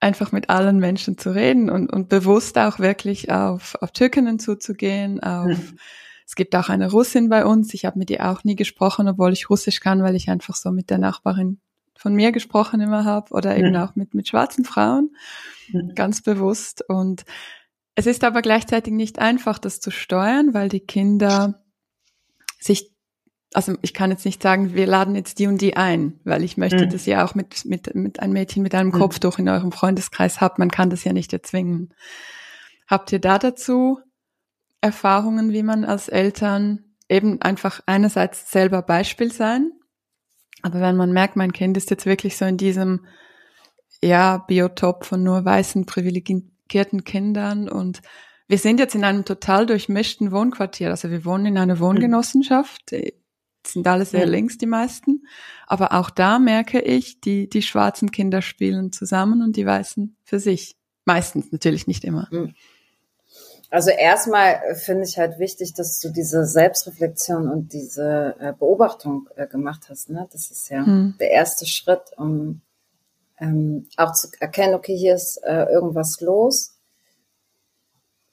einfach 0.00 0.32
mit 0.32 0.48
allen 0.48 0.78
Menschen 0.78 1.18
zu 1.18 1.34
reden 1.34 1.68
und, 1.68 1.92
und 1.92 2.08
bewusst 2.08 2.56
auch 2.56 2.78
wirklich 2.78 3.30
auf, 3.30 3.76
auf 3.82 3.92
Türkinnen 3.92 4.38
zuzugehen. 4.38 5.22
Auf, 5.22 5.48
mhm. 5.48 5.78
Es 6.26 6.36
gibt 6.36 6.56
auch 6.56 6.70
eine 6.70 6.90
Russin 6.90 7.28
bei 7.28 7.44
uns. 7.44 7.74
Ich 7.74 7.84
habe 7.84 7.98
mit 7.98 8.08
ihr 8.08 8.30
auch 8.30 8.42
nie 8.42 8.56
gesprochen, 8.56 9.08
obwohl 9.08 9.34
ich 9.34 9.50
Russisch 9.50 9.80
kann, 9.80 10.02
weil 10.02 10.16
ich 10.16 10.30
einfach 10.30 10.56
so 10.56 10.70
mit 10.70 10.88
der 10.88 10.98
Nachbarin 10.98 11.60
von 11.94 12.14
mir 12.14 12.32
gesprochen 12.32 12.80
immer 12.80 13.04
habe 13.04 13.34
oder 13.34 13.58
eben 13.58 13.76
auch 13.76 13.94
mit, 13.94 14.14
mit 14.14 14.26
schwarzen 14.26 14.64
Frauen, 14.64 15.14
ganz 15.94 16.22
bewusst. 16.22 16.82
Und 16.88 17.24
es 17.94 18.06
ist 18.06 18.24
aber 18.24 18.40
gleichzeitig 18.40 18.94
nicht 18.94 19.18
einfach, 19.18 19.58
das 19.58 19.80
zu 19.80 19.90
steuern, 19.90 20.54
weil 20.54 20.70
die 20.70 20.80
Kinder 20.80 21.62
sich, 22.58 22.90
also 23.52 23.74
ich 23.82 23.94
kann 23.94 24.10
jetzt 24.10 24.24
nicht 24.24 24.42
sagen, 24.42 24.74
wir 24.74 24.86
laden 24.86 25.16
jetzt 25.16 25.38
die 25.38 25.46
und 25.46 25.60
die 25.60 25.76
ein, 25.76 26.20
weil 26.24 26.44
ich 26.44 26.56
möchte, 26.56 26.86
mhm. 26.86 26.90
dass 26.90 27.06
ihr 27.06 27.24
auch 27.24 27.34
mit, 27.34 27.64
mit, 27.64 27.94
mit 27.94 28.20
einem 28.20 28.32
Mädchen 28.32 28.62
mit 28.62 28.74
einem 28.74 28.92
Kopftuch 28.92 29.38
in 29.38 29.48
eurem 29.48 29.72
Freundeskreis 29.72 30.40
habt. 30.40 30.58
Man 30.58 30.70
kann 30.70 30.90
das 30.90 31.04
ja 31.04 31.12
nicht 31.12 31.32
erzwingen. 31.32 31.92
Habt 32.86 33.12
ihr 33.12 33.18
da 33.18 33.38
dazu 33.38 33.98
Erfahrungen, 34.80 35.52
wie 35.52 35.62
man 35.62 35.84
als 35.84 36.08
Eltern 36.08 36.84
eben 37.08 37.42
einfach 37.42 37.80
einerseits 37.86 38.50
selber 38.50 38.82
Beispiel 38.82 39.32
sein, 39.32 39.72
aber 40.62 40.80
wenn 40.80 40.96
man 40.96 41.12
merkt, 41.12 41.36
mein 41.36 41.52
Kind 41.52 41.76
ist 41.76 41.90
jetzt 41.90 42.06
wirklich 42.06 42.36
so 42.36 42.44
in 42.44 42.56
diesem 42.56 43.06
ja, 44.02 44.38
Biotop 44.38 45.04
von 45.04 45.22
nur 45.22 45.44
weißen, 45.44 45.86
privilegierten 45.86 47.04
Kindern 47.04 47.68
und 47.68 48.02
wir 48.48 48.58
sind 48.58 48.80
jetzt 48.80 48.94
in 48.94 49.04
einem 49.04 49.24
total 49.24 49.64
durchmischten 49.66 50.32
Wohnquartier. 50.32 50.90
Also 50.90 51.10
wir 51.10 51.24
wohnen 51.24 51.46
in 51.46 51.58
einer 51.58 51.78
Wohngenossenschaft, 51.78 52.92
sind 53.66 53.86
alle 53.86 54.04
sehr 54.04 54.20
ja. 54.20 54.26
links, 54.26 54.58
die 54.58 54.66
meisten. 54.66 55.26
Aber 55.66 55.92
auch 55.92 56.10
da 56.10 56.38
merke 56.38 56.80
ich, 56.80 57.20
die, 57.20 57.48
die 57.48 57.62
schwarzen 57.62 58.10
Kinder 58.10 58.42
spielen 58.42 58.92
zusammen 58.92 59.42
und 59.42 59.56
die 59.56 59.66
weißen 59.66 60.16
für 60.24 60.38
sich. 60.38 60.76
Meistens, 61.04 61.50
natürlich 61.50 61.86
nicht 61.86 62.04
immer. 62.04 62.28
Mhm. 62.30 62.54
Also 63.70 63.90
erstmal 63.90 64.74
finde 64.74 65.04
ich 65.04 65.16
halt 65.16 65.38
wichtig, 65.38 65.74
dass 65.74 66.00
du 66.00 66.10
diese 66.10 66.44
Selbstreflexion 66.44 67.48
und 67.48 67.72
diese 67.72 68.34
äh, 68.40 68.52
Beobachtung 68.52 69.28
äh, 69.36 69.46
gemacht 69.46 69.86
hast. 69.88 70.10
Ne? 70.10 70.28
Das 70.32 70.50
ist 70.50 70.68
ja 70.70 70.84
hm. 70.84 71.14
der 71.20 71.30
erste 71.30 71.66
Schritt, 71.66 72.02
um 72.16 72.62
ähm, 73.38 73.86
auch 73.96 74.12
zu 74.12 74.28
erkennen, 74.40 74.74
okay, 74.74 74.96
hier 74.96 75.14
ist 75.14 75.40
äh, 75.44 75.66
irgendwas 75.66 76.20
los. 76.20 76.79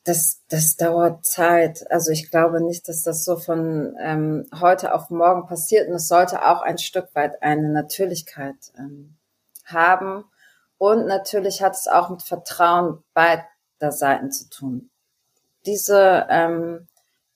Das, 0.08 0.42
das 0.50 0.78
dauert 0.78 1.26
Zeit. 1.26 1.90
Also 1.92 2.12
ich 2.12 2.32
glaube 2.32 2.62
nicht, 2.62 2.88
dass 2.88 3.04
das 3.04 3.26
so 3.26 3.36
von 3.36 3.96
ähm, 4.00 4.48
heute 4.60 4.94
auf 4.94 5.10
morgen 5.10 5.48
passiert. 5.48 5.90
Und 5.90 5.96
es 5.96 6.08
sollte 6.08 6.46
auch 6.48 6.62
ein 6.62 6.78
Stück 6.78 7.14
weit 7.14 7.44
eine 7.44 7.70
Natürlichkeit 7.70 8.56
ähm, 8.78 9.18
haben. 9.66 10.24
Und 10.78 11.08
natürlich 11.08 11.62
hat 11.62 11.74
es 11.74 11.88
auch 11.88 12.10
mit 12.10 12.24
Vertrauen 12.24 13.04
beider 13.14 13.92
Seiten 13.92 14.32
zu 14.32 14.50
tun 14.50 14.90
diese 15.68 16.26
ähm, 16.30 16.88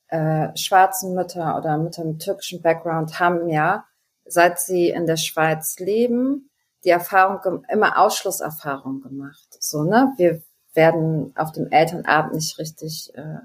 äh, 0.08 0.56
schwarzen 0.56 1.14
Mütter 1.14 1.56
oder 1.56 1.76
Mütter 1.76 2.04
mit 2.04 2.22
türkischem 2.22 2.62
Background 2.62 3.20
haben 3.20 3.48
ja, 3.48 3.84
seit 4.24 4.58
sie 4.58 4.88
in 4.88 5.06
der 5.06 5.16
Schweiz 5.16 5.78
leben, 5.78 6.50
die 6.84 6.90
Erfahrung, 6.90 7.64
immer 7.68 7.98
Ausschlusserfahrung 7.98 9.02
gemacht. 9.02 9.46
So, 9.60 9.84
ne? 9.84 10.12
Wir 10.16 10.42
werden 10.74 11.32
auf 11.36 11.52
dem 11.52 11.70
Elternabend 11.70 12.34
nicht 12.34 12.58
richtig 12.58 13.12
äh, 13.14 13.38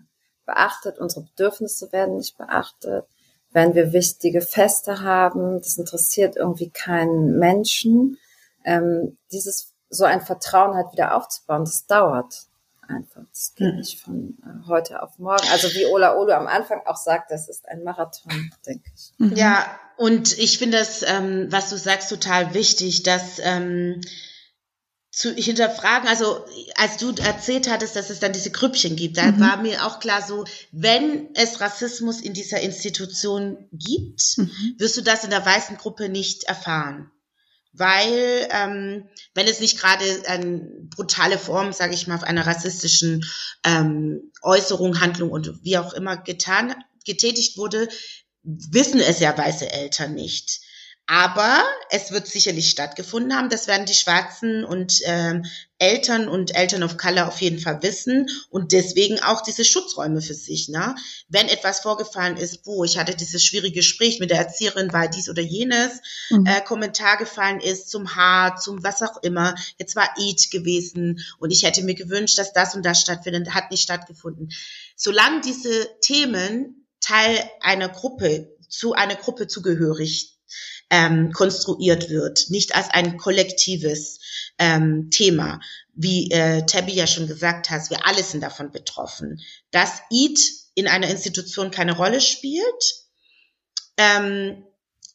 beachtet, 0.45 0.97
unsere 0.99 1.25
Bedürfnisse 1.25 1.91
werden 1.91 2.17
nicht 2.17 2.37
beachtet. 2.37 3.05
Wenn 3.51 3.75
wir 3.75 3.93
wichtige 3.93 4.41
Feste 4.41 5.01
haben, 5.01 5.57
das 5.59 5.77
interessiert 5.77 6.35
irgendwie 6.35 6.69
keinen 6.69 7.37
Menschen. 7.37 8.17
Ähm, 8.63 9.17
dieses 9.31 9.73
so 9.89 10.03
ein 10.03 10.21
Vertrauen 10.21 10.75
halt 10.75 10.91
wieder 10.91 11.15
aufzubauen, 11.15 11.63
das 11.63 11.85
dauert 11.85 12.47
einfach. 12.87 13.21
Das 13.31 13.53
geht 13.55 13.73
mhm. 13.73 13.79
nicht 13.79 14.01
von 14.01 14.37
äh, 14.43 14.67
heute 14.67 15.01
auf 15.01 15.17
morgen. 15.19 15.47
Also 15.51 15.69
wie 15.69 15.85
Ola 15.85 16.15
Olu 16.15 16.31
am 16.31 16.47
Anfang 16.47 16.81
auch 16.85 16.97
sagt, 16.97 17.31
das 17.31 17.49
ist 17.49 17.67
ein 17.67 17.83
Marathon, 17.83 18.51
denke 18.65 18.89
ich. 18.95 19.13
Mhm. 19.17 19.35
Ja, 19.35 19.65
und 19.97 20.37
ich 20.37 20.57
finde 20.57 20.77
das, 20.77 21.03
ähm, 21.03 21.47
was 21.49 21.69
du 21.69 21.77
sagst, 21.77 22.09
total 22.09 22.53
wichtig, 22.53 23.03
dass 23.03 23.39
ähm, 23.39 24.01
zu 25.17 25.33
hinterfragen, 25.33 26.07
also 26.07 26.45
als 26.75 26.97
du 26.97 27.11
erzählt 27.11 27.67
hattest, 27.71 27.95
dass 27.95 28.11
es 28.11 28.19
dann 28.19 28.33
diese 28.33 28.51
Grüppchen 28.51 28.95
gibt, 28.95 29.17
da 29.17 29.31
mhm. 29.31 29.39
war 29.39 29.57
mir 29.57 29.83
auch 29.83 29.99
klar 29.99 30.21
so, 30.21 30.45
wenn 30.71 31.33
es 31.33 31.59
Rassismus 31.59 32.21
in 32.21 32.33
dieser 32.33 32.61
Institution 32.61 33.67
gibt, 33.71 34.37
mhm. 34.37 34.75
wirst 34.77 34.95
du 34.95 35.01
das 35.01 35.23
in 35.23 35.31
der 35.31 35.43
weißen 35.43 35.77
Gruppe 35.77 36.09
nicht 36.09 36.43
erfahren 36.43 37.11
weil 37.79 38.47
ähm, 38.49 39.07
wenn 39.35 39.47
es 39.47 39.59
nicht 39.59 39.79
gerade 39.79 40.03
eine 40.25 40.67
brutale 40.95 41.37
Form, 41.37 41.73
sage 41.73 41.93
ich 41.93 42.07
mal, 42.07 42.23
einer 42.23 42.47
rassistischen 42.47 43.23
ähm, 43.63 44.31
Äußerung, 44.41 44.99
Handlung 44.99 45.29
und 45.29 45.63
wie 45.63 45.77
auch 45.77 45.93
immer 45.93 46.17
getan, 46.17 46.73
getätigt 47.05 47.55
wurde, 47.55 47.87
wissen 48.41 48.99
es 48.99 49.19
ja 49.19 49.37
weiße 49.37 49.71
Eltern 49.71 50.15
nicht. 50.15 50.61
Aber 51.09 51.63
es 51.89 52.11
wird 52.11 52.27
sicherlich 52.27 52.69
stattgefunden 52.69 53.33
haben. 53.33 53.49
Das 53.49 53.67
werden 53.67 53.85
die 53.85 53.93
Schwarzen 53.93 54.65
und 54.65 54.99
ähm, 55.05 55.45
Eltern 55.79 56.27
und 56.27 56.53
Eltern 56.53 56.83
of 56.83 56.97
Color 56.97 57.27
auf 57.27 57.39
jeden 57.39 57.59
Fall 57.59 57.81
wissen 57.81 58.27
und 58.49 58.73
deswegen 58.73 59.21
auch 59.21 59.41
diese 59.41 59.63
Schutzräume 59.63 60.21
für 60.21 60.33
sich. 60.33 60.67
Ne? 60.67 60.95
Wenn 61.29 61.47
etwas 61.47 61.79
vorgefallen 61.79 62.35
ist, 62.35 62.65
wo 62.65 62.83
ich 62.83 62.97
hatte 62.97 63.15
dieses 63.15 63.45
schwierige 63.45 63.75
Gespräch 63.75 64.19
mit 64.19 64.31
der 64.31 64.39
Erzieherin, 64.39 64.91
weil 64.91 65.09
dies 65.09 65.29
oder 65.29 65.41
jenes 65.41 66.01
mhm. 66.29 66.45
äh, 66.45 66.59
Kommentar 66.59 67.15
gefallen 67.15 67.61
ist 67.61 67.89
zum 67.89 68.15
Haar, 68.15 68.57
zum 68.57 68.83
was 68.83 69.01
auch 69.01 69.23
immer. 69.23 69.55
Jetzt 69.77 69.95
war 69.95 70.09
Eid 70.17 70.51
gewesen 70.51 71.19
und 71.39 71.51
ich 71.51 71.63
hätte 71.63 71.83
mir 71.83 71.95
gewünscht, 71.95 72.37
dass 72.37 72.51
das 72.51 72.75
und 72.75 72.85
das 72.85 72.99
stattfindet, 72.99 73.53
hat 73.53 73.71
nicht 73.71 73.83
stattgefunden. 73.83 74.49
Solange 74.97 75.39
diese 75.39 75.87
Themen 76.01 76.85
Teil 76.99 77.49
einer 77.61 77.87
Gruppe 77.87 78.57
zu 78.67 78.91
einer 78.91 79.15
Gruppe 79.15 79.47
zugehörig 79.47 80.36
ähm, 80.89 81.31
konstruiert 81.31 82.09
wird, 82.09 82.45
nicht 82.49 82.75
als 82.75 82.89
ein 82.89 83.17
kollektives 83.17 84.19
ähm, 84.57 85.09
Thema. 85.09 85.59
Wie 85.93 86.31
äh, 86.31 86.65
Tabby 86.65 86.93
ja 86.93 87.07
schon 87.07 87.27
gesagt 87.27 87.69
hat, 87.69 87.89
wir 87.89 88.05
alle 88.05 88.23
sind 88.23 88.41
davon 88.41 88.71
betroffen. 88.71 89.41
Dass 89.71 90.01
EAT 90.11 90.39
in 90.75 90.87
einer 90.87 91.09
Institution 91.09 91.71
keine 91.71 91.95
Rolle 91.95 92.21
spielt, 92.21 93.05
ähm, 93.97 94.63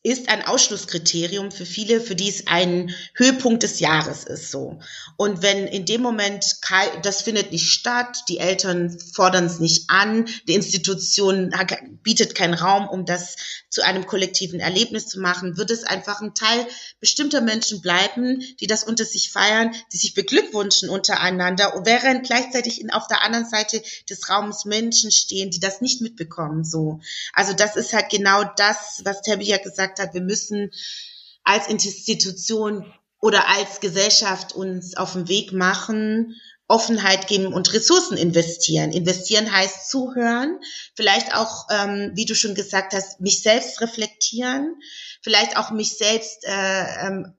ist 0.04 0.28
ein 0.28 0.44
Ausschlusskriterium 0.44 1.52
für 1.52 1.64
viele, 1.64 2.00
für 2.00 2.16
die 2.16 2.28
es 2.28 2.48
ein 2.48 2.92
Höhepunkt 3.14 3.62
des 3.62 3.78
Jahres 3.78 4.24
ist 4.24 4.50
so. 4.50 4.80
Und 5.16 5.42
wenn 5.42 5.68
in 5.68 5.86
dem 5.86 6.02
Moment 6.02 6.56
das 7.02 7.22
findet 7.22 7.52
nicht 7.52 7.70
statt, 7.70 8.24
die 8.28 8.38
Eltern 8.38 8.98
fordern 9.14 9.44
es 9.46 9.60
nicht 9.60 9.90
an, 9.90 10.26
die 10.48 10.54
Institution 10.54 11.54
bietet 12.02 12.34
keinen 12.34 12.54
Raum, 12.54 12.88
um 12.88 13.06
das 13.06 13.36
zu 13.70 13.82
einem 13.82 14.06
kollektiven 14.06 14.58
Erlebnis 14.58 15.06
zu 15.06 15.20
machen, 15.20 15.56
wird 15.56 15.70
es 15.70 15.84
einfach 15.84 16.20
ein 16.20 16.34
Teil 16.34 16.66
bestimmter 16.98 17.40
Menschen 17.40 17.80
bleiben, 17.80 18.42
die 18.60 18.66
das 18.66 18.82
unter 18.84 19.04
sich 19.04 19.30
feiern, 19.30 19.72
die 19.92 19.98
sich 19.98 20.14
beglückwünschen 20.14 20.90
untereinander, 20.90 21.80
während 21.84 22.26
gleichzeitig 22.26 22.82
auf 22.92 23.06
der 23.06 23.22
anderen 23.22 23.48
Seite 23.48 23.80
des 24.10 24.28
Raums 24.28 24.64
Menschen 24.64 25.12
stehen, 25.12 25.50
die 25.50 25.60
das 25.60 25.80
nicht 25.80 26.00
mitbekommen. 26.00 26.64
So, 26.64 27.00
also 27.32 27.52
das 27.52 27.76
ist 27.76 27.92
halt 27.92 28.10
genau 28.10 28.42
das, 28.56 29.00
was 29.04 29.22
Tabby 29.22 29.44
ja 29.44 29.58
gesagt 29.58 29.91
gesagt 29.92 29.98
hat, 29.98 30.14
wir 30.14 30.22
müssen 30.22 30.70
als 31.44 31.68
Institution 31.68 32.92
oder 33.20 33.48
als 33.48 33.80
Gesellschaft 33.80 34.52
uns 34.54 34.96
auf 34.96 35.12
den 35.12 35.28
Weg 35.28 35.52
machen, 35.52 36.36
Offenheit 36.68 37.26
geben 37.26 37.52
und 37.52 37.72
Ressourcen 37.72 38.16
investieren. 38.16 38.92
Investieren 38.92 39.52
heißt 39.52 39.90
zuhören, 39.90 40.58
vielleicht 40.94 41.34
auch, 41.34 41.66
ähm, 41.70 42.12
wie 42.14 42.24
du 42.24 42.34
schon 42.34 42.54
gesagt 42.54 42.94
hast, 42.94 43.20
mich 43.20 43.42
selbst 43.42 43.80
reflektieren, 43.80 44.76
vielleicht 45.20 45.56
auch 45.56 45.70
mich 45.70 45.96
selbst 45.98 46.44
äh, 46.44 47.06
ähm, 47.06 47.34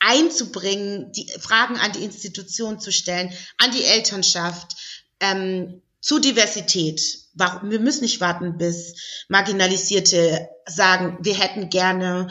einzubringen, 0.00 1.12
die 1.12 1.28
Fragen 1.40 1.76
an 1.76 1.92
die 1.92 2.04
Institution 2.04 2.78
zu 2.78 2.92
stellen, 2.92 3.32
an 3.56 3.70
die 3.70 3.84
Elternschaft, 3.84 4.76
ähm, 5.20 5.80
zu 6.00 6.18
Diversität. 6.18 7.21
Wir 7.34 7.80
müssen 7.80 8.02
nicht 8.02 8.20
warten, 8.20 8.58
bis 8.58 9.24
Marginalisierte 9.28 10.48
sagen, 10.66 11.18
wir 11.22 11.34
hätten 11.34 11.70
gerne, 11.70 12.28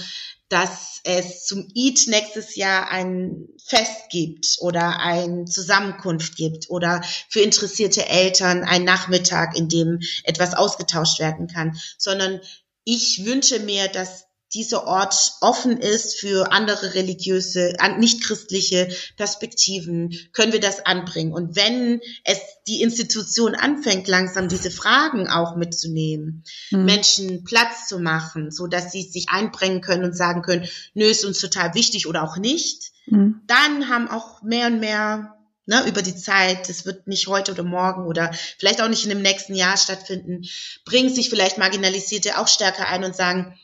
dass 0.50 1.00
es 1.06 1.46
zum 1.46 1.68
Eid 1.76 2.00
nächstes 2.08 2.56
Jahr 2.56 2.92
ein 2.92 3.48
Fest 3.66 4.10
gibt 4.10 4.58
oder 4.60 5.00
eine 5.00 5.46
Zusammenkunft 5.46 6.36
gibt 6.36 6.70
oder 6.70 7.02
für 7.30 7.40
interessierte 7.40 8.06
Eltern 8.08 8.64
ein 8.64 8.84
Nachmittag, 8.84 9.58
in 9.58 9.70
dem 9.70 10.00
etwas 10.24 10.54
ausgetauscht 10.54 11.20
werden 11.20 11.48
kann, 11.48 11.80
sondern 11.98 12.42
ich 12.84 13.26
wünsche 13.26 13.60
mir, 13.60 13.88
dass 13.88 14.26
dieser 14.54 14.86
Ort 14.86 15.34
offen 15.40 15.78
ist 15.78 16.20
für 16.20 16.52
andere 16.52 16.94
religiöse, 16.94 17.74
nicht 17.98 18.24
christliche 18.24 18.90
Perspektiven, 19.16 20.14
können 20.34 20.52
wir 20.52 20.60
das 20.60 20.86
anbringen. 20.86 21.34
Und 21.34 21.56
wenn 21.56 22.02
es 22.26 22.40
die 22.68 22.82
Institution 22.82 23.56
anfängt, 23.56 24.08
langsam 24.08 24.50
diese 24.50 24.72
Fragen 24.72 25.30
auch 25.30 25.56
mitzunehmen, 25.56 26.44
mhm. 26.72 26.86
Menschen 26.86 27.44
Platz 27.44 27.88
zu 27.88 28.00
machen, 28.00 28.52
so 28.52 28.68
dass 28.68 28.92
sie 28.92 29.04
sich 29.04 29.28
einbringen 29.30 29.82
können 29.82 30.04
und 30.04 30.18
sagen 30.18 30.42
können, 30.42 30.68
nö, 30.94 31.06
ist 31.06 31.26
uns 31.26 31.40
total 31.40 31.74
wichtig 31.74 32.08
oder 32.08 32.24
auch 32.24 32.38
nicht, 32.38 32.92
mhm. 33.08 33.42
dann 33.48 33.88
haben 33.90 34.10
auch 34.10 34.42
mehr 34.42 34.68
und 34.68 34.80
mehr 34.80 35.38
Ne, 35.68 35.88
über 35.88 36.02
die 36.02 36.16
Zeit, 36.16 36.68
das 36.70 36.86
wird 36.88 37.08
nicht 37.08 37.28
heute 37.28 37.52
oder 37.52 37.62
morgen 37.62 38.08
oder 38.08 38.34
vielleicht 38.58 38.82
auch 38.82 38.90
nicht 38.90 39.04
in 39.04 39.12
dem 39.12 39.22
nächsten 39.22 39.54
Jahr 39.54 39.78
stattfinden, 39.78 40.42
bringen 40.86 41.14
sich 41.14 41.30
vielleicht 41.30 41.60
Marginalisierte 41.60 42.40
auch 42.40 42.48
stärker 42.48 42.88
ein 42.88 43.04
und 43.04 43.16
sagen, 43.16 43.58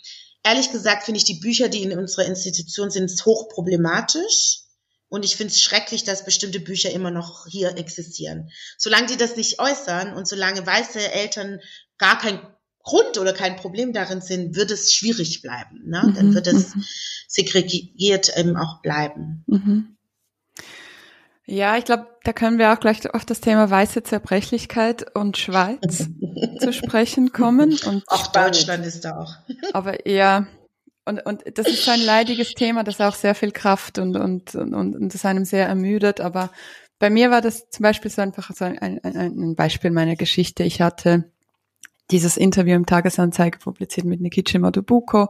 ehrlich 0.47 0.71
gesagt 0.71 1.03
finde 1.03 1.17
ich 1.17 1.25
die 1.25 1.39
Bücher, 1.39 1.67
die 1.67 1.83
in 1.83 1.97
unserer 1.97 2.25
Institution 2.25 2.89
sind, 2.89 3.11
hochproblematisch. 3.25 4.61
Und 5.09 5.23
ich 5.23 5.35
finde 5.35 5.53
es 5.53 5.61
schrecklich, 5.61 6.03
dass 6.03 6.25
bestimmte 6.25 6.59
Bücher 6.59 6.91
immer 6.91 7.11
noch 7.11 7.45
hier 7.47 7.77
existieren. 7.77 8.49
Solange 8.77 9.07
die 9.07 9.17
das 9.17 9.37
nicht 9.37 9.59
äußern 9.59 10.13
und 10.13 10.27
solange 10.27 10.65
weiße 10.65 10.99
Eltern 11.11 11.59
gar 11.97 12.19
kein 12.19 12.41
Grund 12.83 13.17
oder 13.17 13.33
kein 13.33 13.57
Problem 13.57 13.93
darin 13.93 14.21
sind, 14.21 14.55
wird 14.55 14.71
es 14.71 14.93
schwierig 14.93 15.41
bleiben. 15.41 15.83
Ne? 15.85 16.03
Mhm. 16.05 16.15
Dann 16.15 16.33
wird 16.33 16.47
es 16.47 16.75
mhm. 16.75 16.85
segregiert 17.27 18.37
eben 18.37 18.55
auch 18.57 18.81
bleiben. 18.81 19.43
Mhm. 19.47 19.96
Ja, 21.49 21.77
ich 21.77 21.85
glaube, 21.85 22.07
da 22.23 22.33
können 22.33 22.59
wir 22.59 22.73
auch 22.73 22.79
gleich 22.79 23.09
auf 23.13 23.23
das 23.23 23.39
Thema 23.39 23.69
weiße 23.69 24.03
Zerbrechlichkeit 24.03 25.15
und 25.15 25.37
Schweiz 25.37 26.09
zu 26.59 26.73
sprechen 26.73 27.31
kommen. 27.31 27.77
Und 27.85 28.03
auch 28.07 28.27
Deutschland 28.27 28.85
ist 28.85 29.05
da 29.05 29.17
auch. 29.17 29.33
aber 29.73 30.07
ja, 30.07 30.45
und, 31.05 31.25
und 31.25 31.43
das 31.57 31.67
ist 31.67 31.85
so 31.85 31.91
ein 31.91 32.01
leidiges 32.01 32.53
Thema, 32.53 32.83
das 32.83 32.99
auch 32.99 33.15
sehr 33.15 33.33
viel 33.33 33.51
Kraft 33.51 33.97
und, 33.97 34.17
und, 34.17 34.55
und, 34.55 34.73
und 34.73 35.13
das 35.13 35.23
einem 35.23 35.45
sehr 35.45 35.67
ermüdet. 35.67 36.19
Aber 36.19 36.51
bei 36.99 37.09
mir 37.09 37.31
war 37.31 37.39
das 37.39 37.69
zum 37.69 37.83
Beispiel 37.83 38.11
so 38.11 38.21
einfach 38.21 38.53
so 38.53 38.65
ein, 38.65 38.77
ein, 38.77 38.99
ein 39.03 39.55
Beispiel 39.55 39.91
meiner 39.91 40.17
Geschichte. 40.17 40.63
Ich 40.63 40.81
hatte 40.81 41.31
dieses 42.11 42.35
Interview 42.35 42.75
im 42.75 42.85
Tagesanzeiger 42.85 43.59
publiziert 43.59 44.05
mit 44.05 44.19
Nikichi 44.19 44.59
Madubuko, 44.59 45.29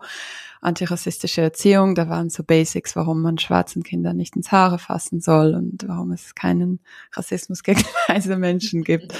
antirassistische 0.61 1.41
Erziehung, 1.41 1.95
da 1.95 2.09
waren 2.09 2.29
so 2.29 2.43
Basics, 2.43 2.95
warum 2.95 3.21
man 3.21 3.37
schwarzen 3.37 3.83
Kindern 3.83 4.17
nicht 4.17 4.35
ins 4.35 4.51
Haare 4.51 4.79
fassen 4.79 5.21
soll 5.21 5.53
und 5.55 5.87
warum 5.87 6.11
es 6.11 6.35
keinen 6.35 6.79
Rassismus 7.13 7.63
gegen 7.63 7.83
weiße 8.07 8.35
Menschen 8.37 8.83
gibt. 8.83 9.13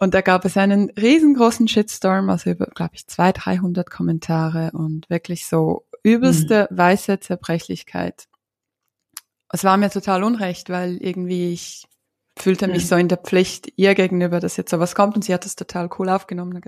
Und 0.00 0.14
da 0.14 0.20
gab 0.20 0.44
es 0.44 0.56
einen 0.56 0.90
riesengroßen 0.90 1.66
Shitstorm, 1.66 2.30
also 2.30 2.50
über, 2.50 2.66
glaube 2.66 2.92
ich, 2.94 3.06
zwei, 3.08 3.32
dreihundert 3.32 3.90
Kommentare 3.90 4.70
und 4.72 5.10
wirklich 5.10 5.46
so 5.46 5.86
übelste 6.04 6.68
mhm. 6.70 6.78
weiße 6.78 7.20
Zerbrechlichkeit. 7.20 8.28
Es 9.50 9.64
war 9.64 9.76
mir 9.76 9.90
total 9.90 10.22
unrecht, 10.22 10.70
weil 10.70 10.98
irgendwie 10.98 11.52
ich 11.52 11.88
fühlte 12.38 12.68
mich 12.68 12.84
mhm. 12.84 12.88
so 12.88 12.96
in 12.96 13.08
der 13.08 13.18
Pflicht 13.18 13.72
ihr 13.76 13.94
gegenüber, 13.94 14.40
dass 14.40 14.56
jetzt 14.56 14.70
sowas 14.70 14.94
kommt 14.94 15.16
und 15.16 15.24
sie 15.24 15.34
hat 15.34 15.44
es 15.46 15.56
total 15.56 15.88
cool 15.98 16.08
aufgenommen. 16.08 16.60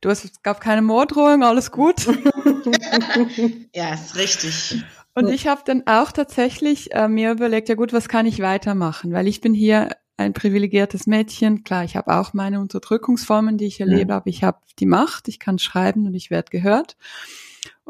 Du 0.00 0.10
hast, 0.10 0.24
es 0.24 0.42
gab 0.42 0.60
keine 0.60 0.82
Morddrohung, 0.82 1.42
alles 1.42 1.70
gut. 1.70 2.06
ja, 3.74 3.94
ist 3.94 4.16
richtig. 4.16 4.84
Und 5.14 5.28
ich 5.28 5.46
habe 5.48 5.62
dann 5.64 5.86
auch 5.86 6.12
tatsächlich 6.12 6.92
äh, 6.92 7.08
mir 7.08 7.32
überlegt, 7.32 7.68
ja 7.68 7.74
gut, 7.74 7.92
was 7.92 8.08
kann 8.08 8.26
ich 8.26 8.40
weitermachen? 8.40 9.12
Weil 9.12 9.26
ich 9.26 9.40
bin 9.40 9.54
hier 9.54 9.90
ein 10.16 10.32
privilegiertes 10.32 11.06
Mädchen. 11.06 11.64
Klar, 11.64 11.84
ich 11.84 11.96
habe 11.96 12.14
auch 12.14 12.32
meine 12.32 12.60
Unterdrückungsformen, 12.60 13.58
die 13.58 13.66
ich 13.66 13.80
erlebe, 13.80 14.10
ja. 14.10 14.16
aber 14.16 14.26
ich 14.28 14.44
habe 14.44 14.58
die 14.78 14.86
Macht, 14.86 15.28
ich 15.28 15.38
kann 15.38 15.58
schreiben 15.58 16.06
und 16.06 16.14
ich 16.14 16.30
werde 16.30 16.50
gehört. 16.50 16.96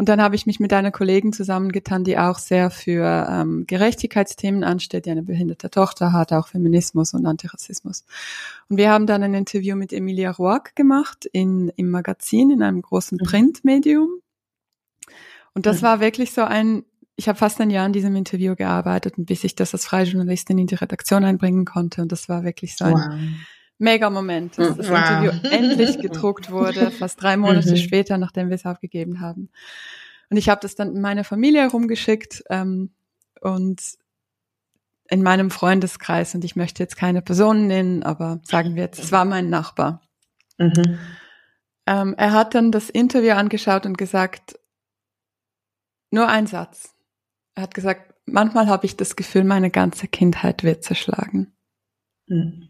Und 0.01 0.09
dann 0.09 0.23
habe 0.23 0.35
ich 0.35 0.47
mich 0.47 0.59
mit 0.61 0.73
einer 0.73 0.93
Kollegin 0.93 1.35
zusammengetan, 1.35 2.05
die 2.05 2.17
auch 2.17 2.39
sehr 2.39 2.71
für 2.71 3.29
ähm, 3.29 3.67
Gerechtigkeitsthemen 3.67 4.65
ansteht, 4.65 5.05
die 5.05 5.11
eine 5.11 5.23
behinderte 5.23 5.69
Tochter 5.69 6.15
hat, 6.15 6.33
auch 6.33 6.49
Feminismus 6.49 7.13
und 7.13 7.27
Antirassismus. 7.27 8.07
Und 8.71 8.79
wir 8.79 8.91
haben 8.91 9.07
dann 9.07 9.23
ein 9.23 9.35
Interview 9.35 9.77
mit 9.77 9.93
Emilia 9.93 10.31
Roark 10.31 10.75
gemacht 10.75 11.27
in, 11.31 11.71
im 11.77 11.91
Magazin, 11.91 12.51
in 12.51 12.63
einem 12.63 12.81
großen 12.81 13.19
mhm. 13.21 13.27
Printmedium. 13.27 14.09
Und 15.53 15.67
das 15.67 15.83
mhm. 15.83 15.87
war 15.87 16.01
wirklich 16.01 16.33
so 16.33 16.45
ein, 16.45 16.85
ich 17.17 17.29
habe 17.29 17.37
fast 17.37 17.61
ein 17.61 17.69
Jahr 17.69 17.85
an 17.85 17.93
diesem 17.93 18.17
Interview 18.17 18.55
gearbeitet 18.57 19.19
und 19.19 19.27
bis 19.27 19.45
ich 19.45 19.55
das 19.55 19.75
als 19.75 19.85
freie 19.85 20.07
Journalistin 20.07 20.57
in 20.57 20.67
die 20.67 20.77
Redaktion 20.77 21.25
einbringen 21.25 21.67
konnte. 21.67 22.01
Und 22.01 22.11
das 22.11 22.27
war 22.27 22.43
wirklich 22.43 22.75
so 22.75 22.87
ein 22.87 22.95
wow. 22.95 23.21
Mega 23.81 24.11
Moment, 24.11 24.59
dass 24.59 24.77
das 24.77 24.89
wow. 24.89 24.99
Interview 24.99 25.51
endlich 25.51 25.99
gedruckt 25.99 26.51
wurde, 26.51 26.91
fast 26.91 27.21
drei 27.21 27.37
Monate 27.37 27.71
mhm. 27.71 27.77
später, 27.77 28.19
nachdem 28.19 28.49
wir 28.49 28.55
es 28.55 28.67
aufgegeben 28.67 29.21
haben. 29.21 29.51
Und 30.29 30.37
ich 30.37 30.49
habe 30.49 30.61
das 30.61 30.75
dann 30.75 30.95
in 30.95 31.01
meine 31.01 31.25
Familie 31.25 31.69
rumgeschickt 31.69 32.45
ähm, 32.51 32.91
und 33.41 33.81
in 35.09 35.23
meinem 35.23 35.51
Freundeskreis, 35.51 36.35
und 36.37 36.45
ich 36.45 36.55
möchte 36.55 36.83
jetzt 36.83 36.97
keine 36.97 37.21
Personen 37.21 37.67
nennen, 37.67 38.05
aber 38.05 38.41
sagen 38.45 38.77
wir 38.77 38.85
jetzt, 38.85 39.03
es 39.03 39.11
war 39.11 39.25
mein 39.25 39.51
Nachbar. 39.51 40.03
Mhm. 40.59 40.99
Ähm, 41.87 42.15
er 42.17 42.33
hat 42.33 42.55
dann 42.55 42.71
das 42.71 42.91
Interview 42.91 43.33
angeschaut 43.33 43.87
und 43.87 43.99
gesagt, 43.99 44.59
nur 46.13 46.29
ein 46.29 46.47
Satz. 46.47 46.95
Er 47.57 47.65
hat 47.65 47.75
gesagt, 47.75 48.15
manchmal 48.27 48.69
habe 48.69 48.87
ich 48.87 48.97
das 48.97 49.17
Gefühl, 49.17 49.43
meine 49.43 49.71
ganze 49.71 50.07
Kindheit 50.07 50.63
wird 50.63 50.85
zerschlagen. 50.85 51.53
Mhm. 52.29 52.70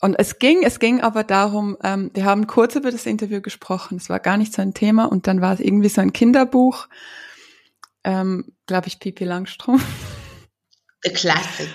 Und 0.00 0.14
es 0.18 0.38
ging, 0.38 0.62
es 0.62 0.78
ging 0.78 1.00
aber 1.00 1.24
darum, 1.24 1.76
ähm, 1.82 2.10
wir 2.12 2.24
haben 2.24 2.46
kurz 2.46 2.74
über 2.74 2.90
das 2.90 3.06
Interview 3.06 3.40
gesprochen, 3.40 3.96
es 3.96 4.10
war 4.10 4.20
gar 4.20 4.36
nicht 4.36 4.52
so 4.52 4.60
ein 4.60 4.74
Thema 4.74 5.06
und 5.06 5.26
dann 5.26 5.40
war 5.40 5.54
es 5.54 5.60
irgendwie 5.60 5.88
so 5.88 6.00
ein 6.00 6.12
Kinderbuch, 6.12 6.88
ähm, 8.04 8.52
glaube 8.66 8.88
ich, 8.88 9.00
Pipi 9.00 9.24
Langstrom. 9.24 9.80
The 11.02 11.10
Classic. 11.10 11.70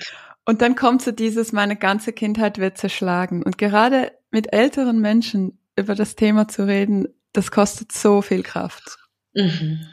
Und 0.45 0.61
dann 0.61 0.75
kommt 0.75 1.01
so 1.01 1.11
dieses, 1.11 1.51
meine 1.51 1.75
ganze 1.75 2.13
Kindheit 2.13 2.57
wird 2.57 2.77
zerschlagen. 2.77 3.43
Und 3.43 3.57
gerade 3.57 4.11
mit 4.31 4.53
älteren 4.53 4.99
Menschen 4.99 5.59
über 5.75 5.95
das 5.95 6.15
Thema 6.15 6.47
zu 6.47 6.65
reden, 6.67 7.07
das 7.33 7.51
kostet 7.51 7.91
so 7.91 8.21
viel 8.21 8.43
Kraft. 8.43 8.97
Mhm. 9.33 9.85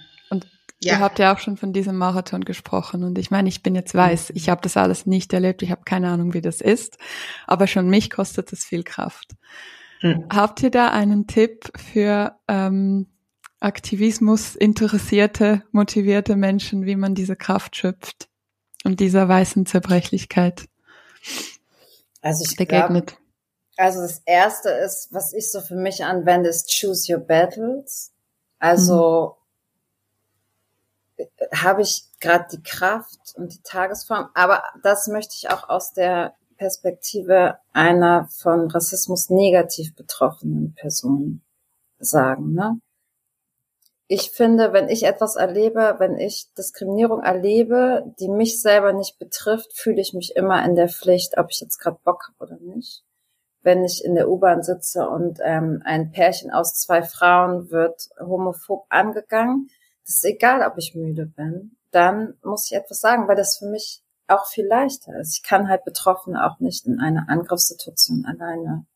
Ja. 0.80 0.94
Ihr 0.94 1.00
habt 1.00 1.18
ja 1.18 1.34
auch 1.34 1.38
schon 1.38 1.56
von 1.56 1.72
diesem 1.72 1.96
Marathon 1.96 2.44
gesprochen 2.44 3.02
und 3.02 3.18
ich 3.18 3.32
meine, 3.32 3.48
ich 3.48 3.64
bin 3.64 3.74
jetzt 3.74 3.94
weiß, 3.94 4.30
ich 4.34 4.48
habe 4.48 4.60
das 4.60 4.76
alles 4.76 5.06
nicht 5.06 5.32
erlebt, 5.32 5.62
ich 5.62 5.72
habe 5.72 5.82
keine 5.84 6.08
Ahnung, 6.08 6.34
wie 6.34 6.40
das 6.40 6.60
ist, 6.60 6.98
aber 7.48 7.66
schon 7.66 7.90
mich 7.90 8.10
kostet 8.10 8.52
es 8.52 8.64
viel 8.64 8.84
Kraft. 8.84 9.34
Mhm. 10.02 10.26
Habt 10.32 10.62
ihr 10.62 10.70
da 10.70 10.90
einen 10.90 11.26
Tipp 11.26 11.72
für 11.76 12.36
ähm, 12.46 13.08
Aktivismus 13.58 14.54
interessierte, 14.54 15.64
motivierte 15.72 16.36
Menschen, 16.36 16.86
wie 16.86 16.94
man 16.94 17.16
diese 17.16 17.34
Kraft 17.34 17.74
schöpft 17.74 18.28
und 18.84 19.00
dieser 19.00 19.28
weißen 19.28 19.66
Zerbrechlichkeit 19.66 20.66
also 22.20 22.44
ich 22.44 22.56
begegnet? 22.56 23.08
Glaub, 23.08 23.20
also 23.76 24.02
das 24.02 24.22
erste 24.26 24.70
ist, 24.70 25.08
was 25.10 25.32
ich 25.32 25.50
so 25.50 25.60
für 25.60 25.74
mich 25.74 26.04
anwende, 26.04 26.48
ist 26.48 26.70
Choose 26.70 27.12
Your 27.12 27.20
Battles. 27.20 28.12
Also 28.60 29.32
mhm 29.34 29.37
habe 31.54 31.82
ich 31.82 32.04
gerade 32.20 32.46
die 32.52 32.62
Kraft 32.62 33.34
und 33.36 33.52
die 33.54 33.62
Tagesform, 33.62 34.28
aber 34.34 34.62
das 34.82 35.08
möchte 35.08 35.34
ich 35.36 35.50
auch 35.50 35.68
aus 35.68 35.92
der 35.92 36.34
Perspektive 36.56 37.58
einer 37.72 38.28
von 38.30 38.70
Rassismus 38.70 39.30
negativ 39.30 39.94
betroffenen 39.94 40.74
Person 40.74 41.42
sagen. 41.98 42.52
Ne? 42.54 42.80
Ich 44.08 44.30
finde, 44.30 44.72
wenn 44.72 44.88
ich 44.88 45.04
etwas 45.04 45.36
erlebe, 45.36 45.96
wenn 45.98 46.16
ich 46.16 46.52
Diskriminierung 46.56 47.22
erlebe, 47.22 48.04
die 48.18 48.28
mich 48.28 48.60
selber 48.60 48.92
nicht 48.92 49.18
betrifft, 49.18 49.72
fühle 49.74 50.00
ich 50.00 50.14
mich 50.14 50.34
immer 50.34 50.64
in 50.64 50.74
der 50.74 50.88
Pflicht, 50.88 51.38
ob 51.38 51.48
ich 51.50 51.60
jetzt 51.60 51.78
gerade 51.78 51.98
Bock 52.04 52.24
habe 52.28 52.52
oder 52.52 52.60
nicht. 52.60 53.04
Wenn 53.62 53.84
ich 53.84 54.04
in 54.04 54.14
der 54.14 54.30
U-Bahn 54.30 54.62
sitze 54.62 55.08
und 55.08 55.40
ähm, 55.42 55.82
ein 55.84 56.10
Pärchen 56.10 56.50
aus 56.50 56.74
zwei 56.74 57.02
Frauen 57.02 57.70
wird 57.70 58.08
homophob 58.18 58.86
angegangen, 58.88 59.68
das 60.08 60.16
ist 60.16 60.24
egal, 60.24 60.66
ob 60.66 60.78
ich 60.78 60.94
müde 60.94 61.26
bin, 61.26 61.76
dann 61.90 62.34
muss 62.42 62.70
ich 62.70 62.76
etwas 62.76 63.00
sagen, 63.00 63.28
weil 63.28 63.36
das 63.36 63.58
für 63.58 63.66
mich 63.66 64.02
auch 64.26 64.46
viel 64.46 64.66
leichter 64.66 65.18
ist. 65.20 65.36
Ich 65.36 65.42
kann 65.42 65.68
halt 65.68 65.84
Betroffene 65.84 66.44
auch 66.46 66.60
nicht 66.60 66.86
in 66.86 66.98
einer 66.98 67.28
Angriffssituation 67.28 68.24
alleine 68.24 68.86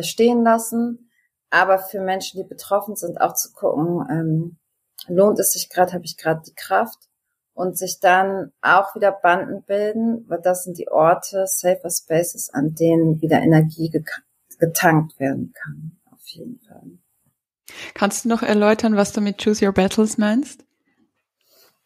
stehen 0.00 0.42
lassen. 0.42 1.10
Aber 1.48 1.78
für 1.78 2.00
Menschen, 2.00 2.42
die 2.42 2.48
betroffen 2.48 2.96
sind, 2.96 3.20
auch 3.20 3.34
zu 3.34 3.52
gucken, 3.52 4.04
ähm, 4.10 4.58
lohnt 5.06 5.38
es 5.38 5.52
sich 5.52 5.70
gerade, 5.70 5.92
habe 5.92 6.04
ich 6.04 6.16
gerade 6.16 6.42
die 6.44 6.54
Kraft 6.54 7.08
und 7.54 7.78
sich 7.78 8.00
dann 8.00 8.52
auch 8.62 8.96
wieder 8.96 9.12
Banden 9.12 9.62
bilden, 9.62 10.28
weil 10.28 10.40
das 10.40 10.64
sind 10.64 10.76
die 10.78 10.88
Orte, 10.88 11.46
Safer 11.46 11.90
Spaces, 11.90 12.50
an 12.50 12.74
denen 12.74 13.20
wieder 13.20 13.40
Energie 13.40 13.90
getankt 14.58 15.20
werden 15.20 15.52
kann. 15.52 16.00
Auf 16.10 16.26
jeden 16.26 16.58
Fall. 16.60 16.99
Kannst 17.94 18.24
du 18.24 18.28
noch 18.28 18.42
erläutern, 18.42 18.96
was 18.96 19.12
du 19.12 19.20
mit 19.20 19.42
Choose 19.42 19.64
Your 19.64 19.72
Battles 19.72 20.18
meinst? 20.18 20.64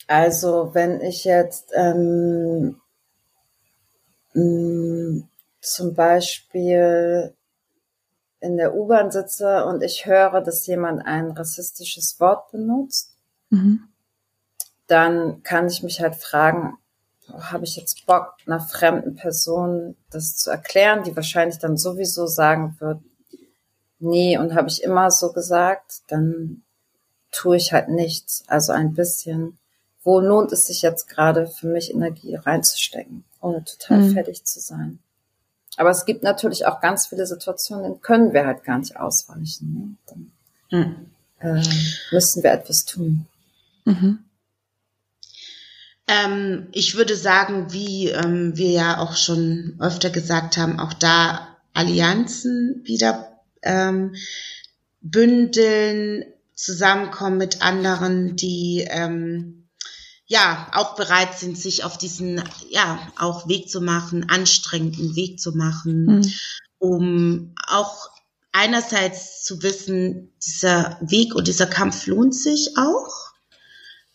Also, 0.06 0.70
wenn 0.74 1.00
ich 1.00 1.24
jetzt 1.24 1.72
ähm, 1.74 2.80
mh, 4.34 4.42
mm, 4.42 5.28
zum 5.60 5.94
Beispiel 5.94 7.34
in 8.40 8.58
der 8.58 8.74
U-Bahn 8.74 9.10
sitze 9.10 9.64
und 9.64 9.82
ich 9.82 10.04
höre, 10.04 10.42
dass 10.42 10.66
jemand 10.66 11.04
ein 11.06 11.30
rassistisches 11.30 12.20
Wort 12.20 12.50
benutzt, 12.52 13.16
mhm. 13.48 13.88
dann 14.86 15.42
kann 15.42 15.66
ich 15.66 15.82
mich 15.82 16.02
halt 16.02 16.16
fragen, 16.16 16.76
habe 17.32 17.64
ich 17.64 17.76
jetzt 17.76 18.04
Bock, 18.04 18.34
einer 18.46 18.60
fremden 18.60 19.16
Person 19.16 19.96
das 20.10 20.36
zu 20.36 20.50
erklären, 20.50 21.04
die 21.04 21.16
wahrscheinlich 21.16 21.58
dann 21.58 21.78
sowieso 21.78 22.26
sagen 22.26 22.76
wird, 22.80 23.00
nee, 23.98 24.38
und 24.38 24.54
habe 24.54 24.68
ich 24.68 24.82
immer 24.82 25.10
so 25.10 25.32
gesagt, 25.32 26.02
dann 26.08 26.62
tue 27.30 27.56
ich 27.56 27.72
halt 27.72 27.88
nichts. 27.88 28.44
Also 28.46 28.72
ein 28.72 28.94
bisschen, 28.94 29.58
wo 30.02 30.20
lohnt 30.20 30.52
es 30.52 30.66
sich 30.66 30.82
jetzt 30.82 31.08
gerade 31.08 31.46
für 31.46 31.66
mich 31.66 31.92
Energie 31.92 32.34
reinzustecken, 32.36 33.24
ohne 33.40 33.64
total 33.64 33.98
mhm. 33.98 34.12
fertig 34.12 34.44
zu 34.44 34.60
sein. 34.60 34.98
Aber 35.76 35.90
es 35.90 36.04
gibt 36.04 36.22
natürlich 36.22 36.66
auch 36.66 36.80
ganz 36.80 37.08
viele 37.08 37.26
Situationen, 37.26 37.84
denen 37.84 38.00
können 38.00 38.32
wir 38.32 38.46
halt 38.46 38.64
gar 38.64 38.78
nicht 38.78 38.96
ausweichen. 38.96 39.98
Ne? 40.10 40.30
Dann, 40.70 40.80
mhm. 40.80 41.10
äh, 41.40 41.62
müssen 42.12 42.42
wir 42.42 42.52
etwas 42.52 42.84
tun. 42.84 43.26
Mhm. 43.84 44.20
Ähm, 46.06 46.68
ich 46.72 46.96
würde 46.96 47.16
sagen, 47.16 47.72
wie 47.72 48.10
ähm, 48.10 48.56
wir 48.56 48.70
ja 48.70 48.98
auch 48.98 49.16
schon 49.16 49.76
öfter 49.80 50.10
gesagt 50.10 50.58
haben, 50.58 50.78
auch 50.78 50.92
da 50.92 51.48
Allianzen 51.72 52.82
wieder 52.84 53.33
ähm, 53.64 54.14
bündeln, 55.00 56.24
zusammenkommen 56.54 57.38
mit 57.38 57.62
anderen, 57.62 58.36
die 58.36 58.86
ähm, 58.88 59.68
ja 60.26 60.70
auch 60.72 60.94
bereit 60.94 61.38
sind, 61.38 61.58
sich 61.58 61.84
auf 61.84 61.98
diesen 61.98 62.42
ja 62.70 62.98
auch 63.18 63.48
Weg 63.48 63.68
zu 63.68 63.80
machen, 63.80 64.28
anstrengenden 64.28 65.16
Weg 65.16 65.40
zu 65.40 65.52
machen, 65.52 66.06
mhm. 66.06 66.32
um 66.78 67.54
auch 67.66 68.10
einerseits 68.52 69.42
zu 69.42 69.62
wissen, 69.62 70.32
dieser 70.42 70.96
Weg 71.00 71.34
und 71.34 71.48
dieser 71.48 71.66
Kampf 71.66 72.06
lohnt 72.06 72.34
sich 72.34 72.76
auch 72.78 73.33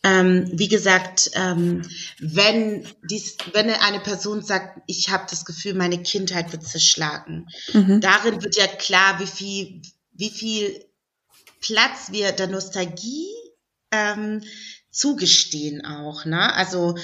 ähm, 0.04 0.50
wie 0.54 0.70
gesagt, 0.70 1.32
ähm, 1.34 1.82
wenn, 2.20 2.88
dies, 3.10 3.38
wenn 3.54 3.70
eine 3.70 4.00
Person 4.00 4.42
sagt, 4.42 4.82
ich 4.88 5.10
habe 5.10 5.26
das 5.30 5.44
Gefühl, 5.44 5.74
meine 5.74 6.02
Kindheit 6.02 6.52
wird 6.52 6.66
zerschlagen, 6.66 7.48
mhm. 7.74 8.00
darin 8.00 8.42
wird 8.42 8.56
ja 8.56 8.68
klar, 8.68 9.20
wie 9.20 9.28
viel, 9.28 9.82
wie 10.14 10.30
viel 10.30 10.86
Platz 11.60 12.12
wir 12.12 12.32
der 12.32 12.48
Nostalgie 12.48 13.28
ähm, 13.92 14.42
zugestehen 14.90 15.86
auch. 15.86 16.26
Ne? 16.26 16.54
Also 16.54 16.96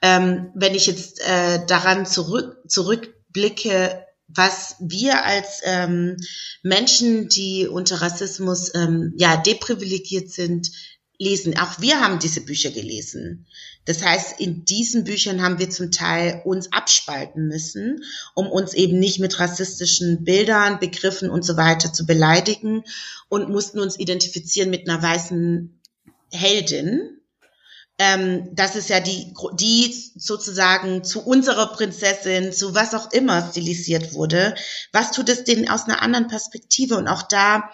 ähm, 0.00 0.50
wenn 0.54 0.74
ich 0.74 0.86
jetzt 0.86 1.20
äh, 1.20 1.64
daran 1.66 2.06
zurück, 2.06 2.56
zurückblicke, 2.68 4.04
was 4.28 4.76
wir 4.80 5.24
als 5.24 5.60
ähm, 5.64 6.16
Menschen, 6.62 7.28
die 7.28 7.66
unter 7.66 8.00
Rassismus 8.00 8.74
ähm, 8.74 9.12
ja 9.16 9.36
deprivilegiert 9.36 10.30
sind, 10.30 10.70
lesen. 11.18 11.56
Auch 11.58 11.80
wir 11.80 12.00
haben 12.00 12.18
diese 12.18 12.40
Bücher 12.40 12.70
gelesen. 12.70 13.46
Das 13.84 14.02
heißt, 14.02 14.40
in 14.40 14.64
diesen 14.64 15.04
Büchern 15.04 15.42
haben 15.42 15.58
wir 15.58 15.70
zum 15.70 15.90
Teil 15.90 16.40
uns 16.44 16.72
abspalten 16.72 17.46
müssen, 17.48 18.02
um 18.34 18.50
uns 18.50 18.74
eben 18.74 18.98
nicht 18.98 19.20
mit 19.20 19.38
rassistischen 19.38 20.24
Bildern, 20.24 20.80
Begriffen 20.80 21.30
und 21.30 21.44
so 21.44 21.56
weiter 21.56 21.92
zu 21.92 22.06
beleidigen 22.06 22.84
und 23.28 23.50
mussten 23.50 23.78
uns 23.78 23.98
identifizieren 23.98 24.70
mit 24.70 24.88
einer 24.88 25.02
weißen 25.02 25.80
Heldin. 26.32 27.18
Ähm, 27.98 28.48
das 28.52 28.74
ist 28.74 28.88
ja 28.88 28.98
die, 28.98 29.32
die 29.52 29.94
sozusagen 30.16 31.04
zu 31.04 31.24
unserer 31.24 31.68
Prinzessin, 31.68 32.52
zu 32.52 32.74
was 32.74 32.94
auch 32.94 33.12
immer 33.12 33.50
stilisiert 33.50 34.14
wurde. 34.14 34.54
Was 34.92 35.12
tut 35.12 35.28
es 35.28 35.44
denn 35.44 35.68
aus 35.68 35.84
einer 35.84 36.02
anderen 36.02 36.26
Perspektive? 36.26 36.96
Und 36.96 37.06
auch 37.06 37.22
da 37.22 37.70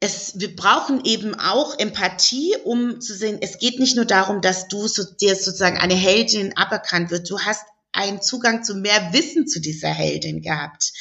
es, 0.00 0.38
wir 0.38 0.54
brauchen 0.54 1.04
eben 1.04 1.34
auch 1.34 1.78
Empathie, 1.78 2.56
um 2.64 3.00
zu 3.00 3.14
sehen, 3.14 3.38
es 3.40 3.58
geht 3.58 3.78
nicht 3.78 3.96
nur 3.96 4.04
darum, 4.04 4.40
dass 4.40 4.68
du 4.68 4.86
so, 4.86 5.04
dir 5.04 5.34
sozusagen 5.34 5.78
eine 5.78 5.94
Heldin 5.94 6.56
aberkannt 6.56 7.10
wird. 7.10 7.30
Du 7.30 7.40
hast 7.40 7.64
einen 7.92 8.20
Zugang 8.20 8.64
zu 8.64 8.74
mehr 8.74 9.12
Wissen 9.12 9.46
zu 9.46 9.60
dieser 9.60 9.88
Heldin 9.88 10.42
gehabt. 10.42 10.92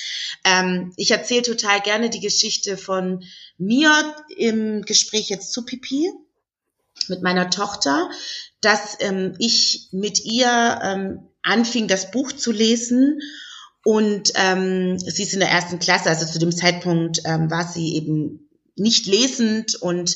Ähm, 0.46 0.94
ich 0.96 1.12
erzähle 1.12 1.42
total 1.42 1.82
gerne 1.82 2.10
die 2.10 2.20
Geschichte 2.20 2.78
von 2.78 3.24
mir 3.58 4.16
im 4.38 4.84
Gespräch 4.84 5.30
jetzt 5.30 5.52
zu 5.52 5.66
Pipi 5.66 6.12
mit 7.10 7.22
meiner 7.24 7.50
Tochter, 7.50 8.10
dass 8.62 8.98
ähm, 9.00 9.36
ich 9.40 9.90
mit 9.92 10.24
ihr 10.24 10.80
ähm, 10.84 11.28
anfing, 11.42 11.88
das 11.88 12.12
Buch 12.12 12.32
zu 12.32 12.52
lesen 12.52 13.20
und 13.84 14.32
ähm, 14.36 14.98
sie 14.98 15.24
ist 15.24 15.34
in 15.34 15.42
der 15.42 15.50
ersten 15.50 15.80
Klasse, 15.80 16.10
also 16.10 16.26
zu 16.26 16.40
dem 16.40 16.54
Zeitpunkt 16.54 17.22
ähm, 17.26 17.52
war 17.52 17.68
sie 17.68 17.96
eben 17.96 18.43
nicht 18.76 19.06
lesend 19.06 19.76
und 19.76 20.16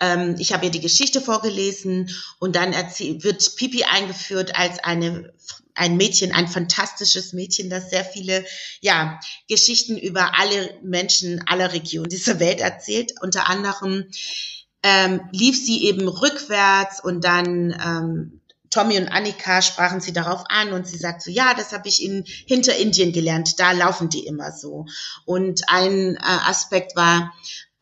ähm, 0.00 0.36
ich 0.38 0.52
habe 0.52 0.66
ihr 0.66 0.70
die 0.70 0.80
Geschichte 0.80 1.20
vorgelesen 1.20 2.10
und 2.38 2.56
dann 2.56 2.72
wird 2.72 3.56
Pipi 3.56 3.84
eingeführt 3.84 4.56
als 4.56 4.78
eine 4.82 5.32
ein 5.76 5.96
Mädchen, 5.96 6.32
ein 6.32 6.46
fantastisches 6.46 7.32
Mädchen, 7.32 7.68
das 7.68 7.90
sehr 7.90 8.04
viele 8.04 8.44
ja, 8.80 9.18
Geschichten 9.48 9.98
über 9.98 10.38
alle 10.38 10.78
Menschen 10.82 11.42
aller 11.48 11.72
Regionen 11.72 12.08
dieser 12.08 12.38
Welt 12.38 12.60
erzählt. 12.60 13.14
Unter 13.20 13.48
anderem 13.48 14.04
ähm, 14.84 15.20
lief 15.32 15.56
sie 15.56 15.84
eben 15.84 16.06
rückwärts 16.06 17.02
und 17.02 17.24
dann 17.24 17.72
ähm, 17.72 18.40
Tommy 18.70 18.98
und 18.98 19.08
Annika 19.08 19.62
sprachen 19.62 20.00
sie 20.00 20.12
darauf 20.12 20.44
an 20.48 20.72
und 20.72 20.86
sie 20.86 20.98
sagt 20.98 21.22
so, 21.22 21.30
ja, 21.30 21.54
das 21.54 21.72
habe 21.72 21.88
ich 21.88 22.02
in 22.02 22.24
Hinterindien 22.24 23.12
gelernt, 23.12 23.58
da 23.60 23.72
laufen 23.72 24.08
die 24.08 24.26
immer 24.26 24.52
so. 24.52 24.86
Und 25.24 25.62
ein 25.68 26.16
äh, 26.16 26.20
Aspekt 26.22 26.96
war, 26.96 27.32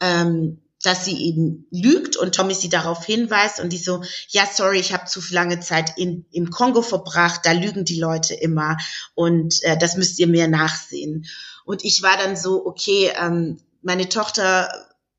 ähm, 0.02 0.58
dass 0.82 1.04
sie 1.04 1.16
eben 1.24 1.66
lügt 1.70 2.16
und 2.16 2.34
Tommy 2.34 2.54
sie 2.54 2.68
darauf 2.68 3.04
hinweist 3.04 3.60
und 3.60 3.72
die 3.72 3.78
so, 3.78 4.02
ja, 4.28 4.44
sorry, 4.52 4.78
ich 4.78 4.92
habe 4.92 5.04
zu 5.06 5.20
lange 5.30 5.60
Zeit 5.60 5.96
in, 5.96 6.26
im 6.32 6.50
Kongo 6.50 6.82
verbracht, 6.82 7.42
da 7.44 7.52
lügen 7.52 7.84
die 7.84 8.00
Leute 8.00 8.34
immer 8.34 8.76
und 9.14 9.62
äh, 9.62 9.78
das 9.78 9.96
müsst 9.96 10.18
ihr 10.18 10.26
mir 10.26 10.48
nachsehen. 10.48 11.26
Und 11.64 11.84
ich 11.84 12.02
war 12.02 12.16
dann 12.16 12.36
so, 12.36 12.66
okay, 12.66 13.12
ähm, 13.16 13.58
meine 13.82 14.08
Tochter 14.08 14.68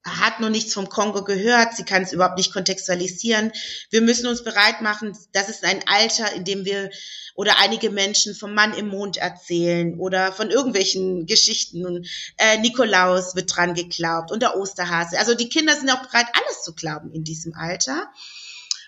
hat 0.06 0.39
noch 0.39 0.49
nichts 0.49 0.74
vom 0.74 0.89
Kongo 0.89 1.24
gehört, 1.24 1.76
sie 1.76 1.84
kann 1.84 2.04
es 2.04 2.12
überhaupt 2.12 2.38
nicht 2.38 2.51
kontextualisieren. 2.51 3.51
Wir 3.89 4.01
müssen 4.01 4.28
uns 4.28 4.43
bereit 4.43 4.82
machen, 4.82 5.18
das 5.32 5.49
ist 5.49 5.64
ein 5.64 5.82
Alter, 5.88 6.34
in 6.34 6.43
dem 6.43 6.66
wir 6.66 6.89
oder 7.36 7.58
einige 7.60 7.89
Menschen 7.89 8.36
vom 8.36 8.54
Mann 8.54 8.74
im 8.74 8.89
Mond 8.89 9.18
erzählen 9.18 9.99
oder 9.99 10.32
von 10.32 10.51
irgendwelchen 10.51 11.26
Geschichten. 11.26 12.06
Äh, 12.38 12.60
Nikolaus 12.60 13.36
wird 13.36 13.56
dran 13.56 13.74
geglaubt 13.74 14.32
und 14.32 14.41
der 14.41 14.58
Osterhase. 14.58 15.18
Also 15.18 15.34
die 15.34 15.49
Kinder 15.49 15.76
sind 15.76 15.89
auch 15.89 16.06
bereit, 16.06 16.28
alles 16.34 16.64
zu 16.64 16.76
glauben 16.76 17.12
in 17.12 17.24
diesem 17.24 17.56
Alter. 17.56 18.12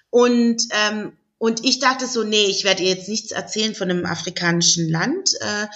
Und 0.10 0.62
ähm, 0.72 1.18
und 1.38 1.66
ich 1.66 1.80
dachte 1.80 2.08
so, 2.08 2.24
nee, 2.24 2.46
ich 2.46 2.64
werde 2.64 2.84
ihr 2.84 2.90
jetzt 2.90 3.10
nichts 3.10 3.32
erzählen 3.32 3.76
von 3.76 3.90
einem 3.90 4.06
afrikanischen 4.06 4.90
Land, 4.90 5.32
äh, 5.42 5.68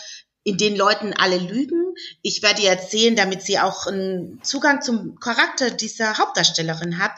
in 0.49 0.57
den 0.57 0.75
Leuten 0.75 1.13
alle 1.13 1.37
lügen. 1.37 1.93
Ich 2.23 2.41
werde 2.41 2.63
ihr 2.63 2.69
erzählen, 2.69 3.15
damit 3.15 3.43
sie 3.43 3.59
auch 3.59 3.85
einen 3.85 4.41
Zugang 4.41 4.81
zum 4.81 5.19
Charakter 5.19 5.69
dieser 5.69 6.17
Hauptdarstellerin 6.17 6.97
hat 6.97 7.11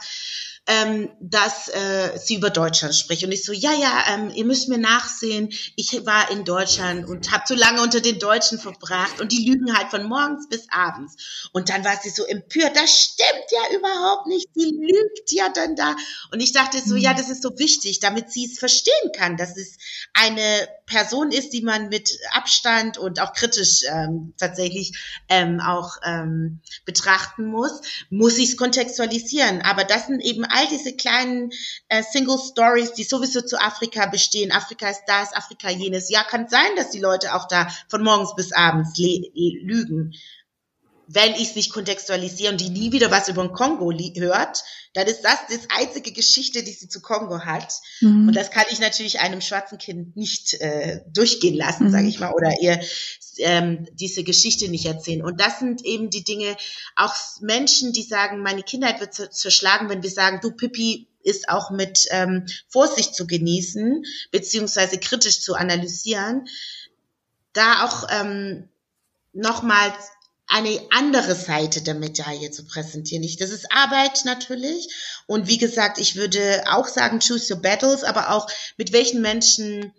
ähm, 0.66 1.10
dass 1.20 1.68
äh, 1.68 2.16
sie 2.18 2.36
über 2.36 2.50
Deutschland 2.50 2.94
spricht. 2.94 3.24
Und 3.24 3.32
ich 3.32 3.44
so, 3.44 3.52
ja, 3.52 3.72
ja, 3.72 4.04
ähm, 4.14 4.30
ihr 4.30 4.44
müsst 4.44 4.68
mir 4.68 4.78
nachsehen. 4.78 5.52
Ich 5.74 6.06
war 6.06 6.30
in 6.30 6.44
Deutschland 6.44 7.08
und 7.08 7.32
habe 7.32 7.44
zu 7.44 7.54
lange 7.54 7.82
unter 7.82 8.00
den 8.00 8.20
Deutschen 8.20 8.60
verbracht 8.60 9.20
und 9.20 9.32
die 9.32 9.44
lügen 9.44 9.76
halt 9.76 9.90
von 9.90 10.04
morgens 10.04 10.48
bis 10.48 10.66
abends. 10.70 11.48
Und 11.52 11.68
dann 11.68 11.84
war 11.84 11.98
sie 12.00 12.10
so 12.10 12.24
empört, 12.24 12.76
das 12.76 12.96
stimmt 12.96 13.46
ja 13.50 13.76
überhaupt 13.76 14.28
nicht, 14.28 14.48
die 14.54 14.70
lügt 14.70 15.32
ja 15.32 15.48
dann 15.52 15.74
da. 15.74 15.96
Und 16.30 16.40
ich 16.40 16.52
dachte 16.52 16.78
so, 16.78 16.94
ja, 16.94 17.12
mhm. 17.12 17.16
das 17.16 17.28
ist 17.28 17.42
so 17.42 17.58
wichtig, 17.58 17.98
damit 17.98 18.30
sie 18.30 18.46
es 18.46 18.60
verstehen 18.60 19.10
kann, 19.16 19.36
dass 19.36 19.56
es 19.56 19.78
eine 20.14 20.68
Person 20.86 21.32
ist, 21.32 21.52
die 21.52 21.62
man 21.62 21.88
mit 21.88 22.18
Abstand 22.32 22.98
und 22.98 23.20
auch 23.20 23.32
kritisch 23.32 23.82
ähm, 23.88 24.34
tatsächlich 24.38 24.96
ähm, 25.28 25.60
auch 25.60 25.96
ähm, 26.04 26.60
betrachten 26.84 27.46
muss, 27.46 27.80
muss 28.10 28.38
ich 28.38 28.50
es 28.50 28.56
kontextualisieren. 28.56 29.62
Aber 29.62 29.84
das 29.84 30.06
sind 30.06 30.20
eben 30.20 30.44
all 30.52 30.68
diese 30.68 30.94
kleinen 30.94 31.50
äh, 31.88 32.02
Single 32.02 32.38
Stories, 32.38 32.92
die 32.92 33.04
sowieso 33.04 33.40
zu 33.40 33.60
Afrika 33.60 34.06
bestehen. 34.06 34.52
Afrika 34.52 34.88
ist 34.88 35.04
das, 35.06 35.32
Afrika 35.34 35.70
jenes. 35.70 36.10
Ja, 36.10 36.22
kann 36.22 36.48
sein, 36.48 36.76
dass 36.76 36.90
die 36.90 37.00
Leute 37.00 37.34
auch 37.34 37.48
da 37.48 37.68
von 37.88 38.02
morgens 38.02 38.34
bis 38.34 38.52
abends 38.52 38.96
lügen 38.96 40.14
wenn 41.14 41.34
ich 41.34 41.50
es 41.50 41.56
nicht 41.56 41.72
kontextualisiere 41.72 42.52
und 42.52 42.60
die 42.60 42.70
nie 42.70 42.92
wieder 42.92 43.10
was 43.10 43.28
über 43.28 43.42
den 43.42 43.52
Kongo 43.52 43.92
hört, 43.92 44.64
dann 44.94 45.06
ist 45.06 45.22
das 45.22 45.38
das 45.48 45.68
einzige 45.68 46.12
Geschichte, 46.12 46.62
die 46.62 46.72
sie 46.72 46.88
zu 46.88 47.00
Kongo 47.00 47.40
hat. 47.40 47.74
Mhm. 48.00 48.28
Und 48.28 48.36
das 48.36 48.50
kann 48.50 48.64
ich 48.70 48.78
natürlich 48.78 49.20
einem 49.20 49.40
schwarzen 49.40 49.78
Kind 49.78 50.16
nicht 50.16 50.54
äh, 50.54 51.00
durchgehen 51.12 51.54
lassen, 51.54 51.84
mhm. 51.84 51.90
sage 51.90 52.08
ich 52.08 52.20
mal, 52.20 52.32
oder 52.32 52.52
ihr 52.60 52.80
ähm, 53.38 53.86
diese 53.92 54.24
Geschichte 54.24 54.68
nicht 54.68 54.86
erzählen. 54.86 55.22
Und 55.22 55.40
das 55.40 55.58
sind 55.58 55.84
eben 55.84 56.10
die 56.10 56.24
Dinge, 56.24 56.56
auch 56.96 57.14
Menschen, 57.40 57.92
die 57.92 58.02
sagen, 58.02 58.42
meine 58.42 58.62
Kindheit 58.62 59.00
wird 59.00 59.14
zerschlagen, 59.14 59.88
wenn 59.88 60.02
wir 60.02 60.10
sagen, 60.10 60.40
du 60.42 60.52
Pippi 60.52 61.08
ist 61.22 61.48
auch 61.48 61.70
mit 61.70 62.06
ähm, 62.10 62.46
Vorsicht 62.68 63.14
zu 63.14 63.26
genießen, 63.26 64.04
beziehungsweise 64.30 64.98
kritisch 64.98 65.40
zu 65.40 65.54
analysieren. 65.54 66.48
Da 67.52 67.84
auch 67.84 68.08
ähm, 68.10 68.68
nochmals 69.32 69.94
eine 70.46 70.80
andere 70.90 71.34
Seite 71.34 71.82
der 71.82 71.94
Medaille 71.94 72.50
zu 72.50 72.64
präsentieren. 72.64 73.22
Ich, 73.22 73.36
das 73.36 73.50
ist 73.50 73.72
Arbeit 73.72 74.24
natürlich. 74.24 74.88
Und 75.26 75.48
wie 75.48 75.58
gesagt, 75.58 75.98
ich 75.98 76.16
würde 76.16 76.64
auch 76.66 76.88
sagen, 76.88 77.20
choose 77.20 77.54
your 77.54 77.62
battles, 77.62 78.04
aber 78.04 78.30
auch 78.30 78.48
mit 78.76 78.92
welchen 78.92 79.22
Menschen, 79.22 79.92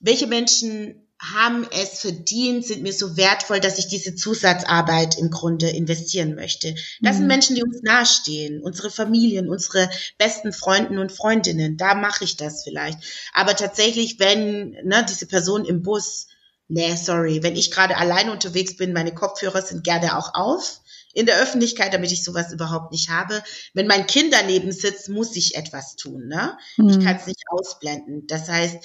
welche 0.00 0.26
Menschen 0.26 1.06
haben 1.20 1.68
es 1.70 2.00
verdient, 2.00 2.64
sind 2.64 2.82
mir 2.82 2.94
so 2.94 3.16
wertvoll, 3.18 3.60
dass 3.60 3.78
ich 3.78 3.88
diese 3.88 4.14
Zusatzarbeit 4.14 5.18
im 5.18 5.30
Grunde 5.30 5.68
investieren 5.68 6.34
möchte. 6.34 6.74
Das 7.02 7.16
mhm. 7.16 7.18
sind 7.18 7.26
Menschen, 7.26 7.56
die 7.56 7.62
uns 7.62 7.82
nahestehen, 7.82 8.62
unsere 8.62 8.90
Familien, 8.90 9.50
unsere 9.50 9.90
besten 10.16 10.54
Freunden 10.54 10.96
und 10.96 11.12
Freundinnen. 11.12 11.76
Da 11.76 11.94
mache 11.94 12.24
ich 12.24 12.38
das 12.38 12.64
vielleicht. 12.64 12.98
Aber 13.34 13.54
tatsächlich, 13.54 14.18
wenn 14.18 14.70
ne, 14.84 15.04
diese 15.06 15.26
Person 15.26 15.66
im 15.66 15.82
Bus 15.82 16.26
Nee, 16.72 16.94
sorry. 16.94 17.42
Wenn 17.42 17.56
ich 17.56 17.70
gerade 17.70 17.96
allein 17.96 18.30
unterwegs 18.30 18.76
bin, 18.76 18.92
meine 18.92 19.12
Kopfhörer 19.12 19.60
sind 19.60 19.84
gerne 19.84 20.16
auch 20.16 20.34
auf. 20.34 20.80
in 21.12 21.26
der 21.26 21.40
Öffentlichkeit, 21.40 21.92
damit 21.92 22.12
ich 22.12 22.24
sowas 22.24 22.52
überhaupt 22.52 22.92
nicht 22.92 23.08
habe. 23.10 23.42
Wenn 23.74 23.86
mein 23.86 24.06
Kind 24.06 24.32
daneben 24.32 24.72
sitzt, 24.72 25.08
muss 25.08 25.34
ich 25.36 25.56
etwas 25.56 25.96
tun. 25.96 26.28
Ne? 26.28 26.56
Mhm. 26.76 26.88
Ich 26.88 27.00
kann 27.00 27.16
es 27.16 27.26
nicht 27.26 27.42
ausblenden. 27.48 28.26
Das 28.26 28.48
heißt, 28.48 28.78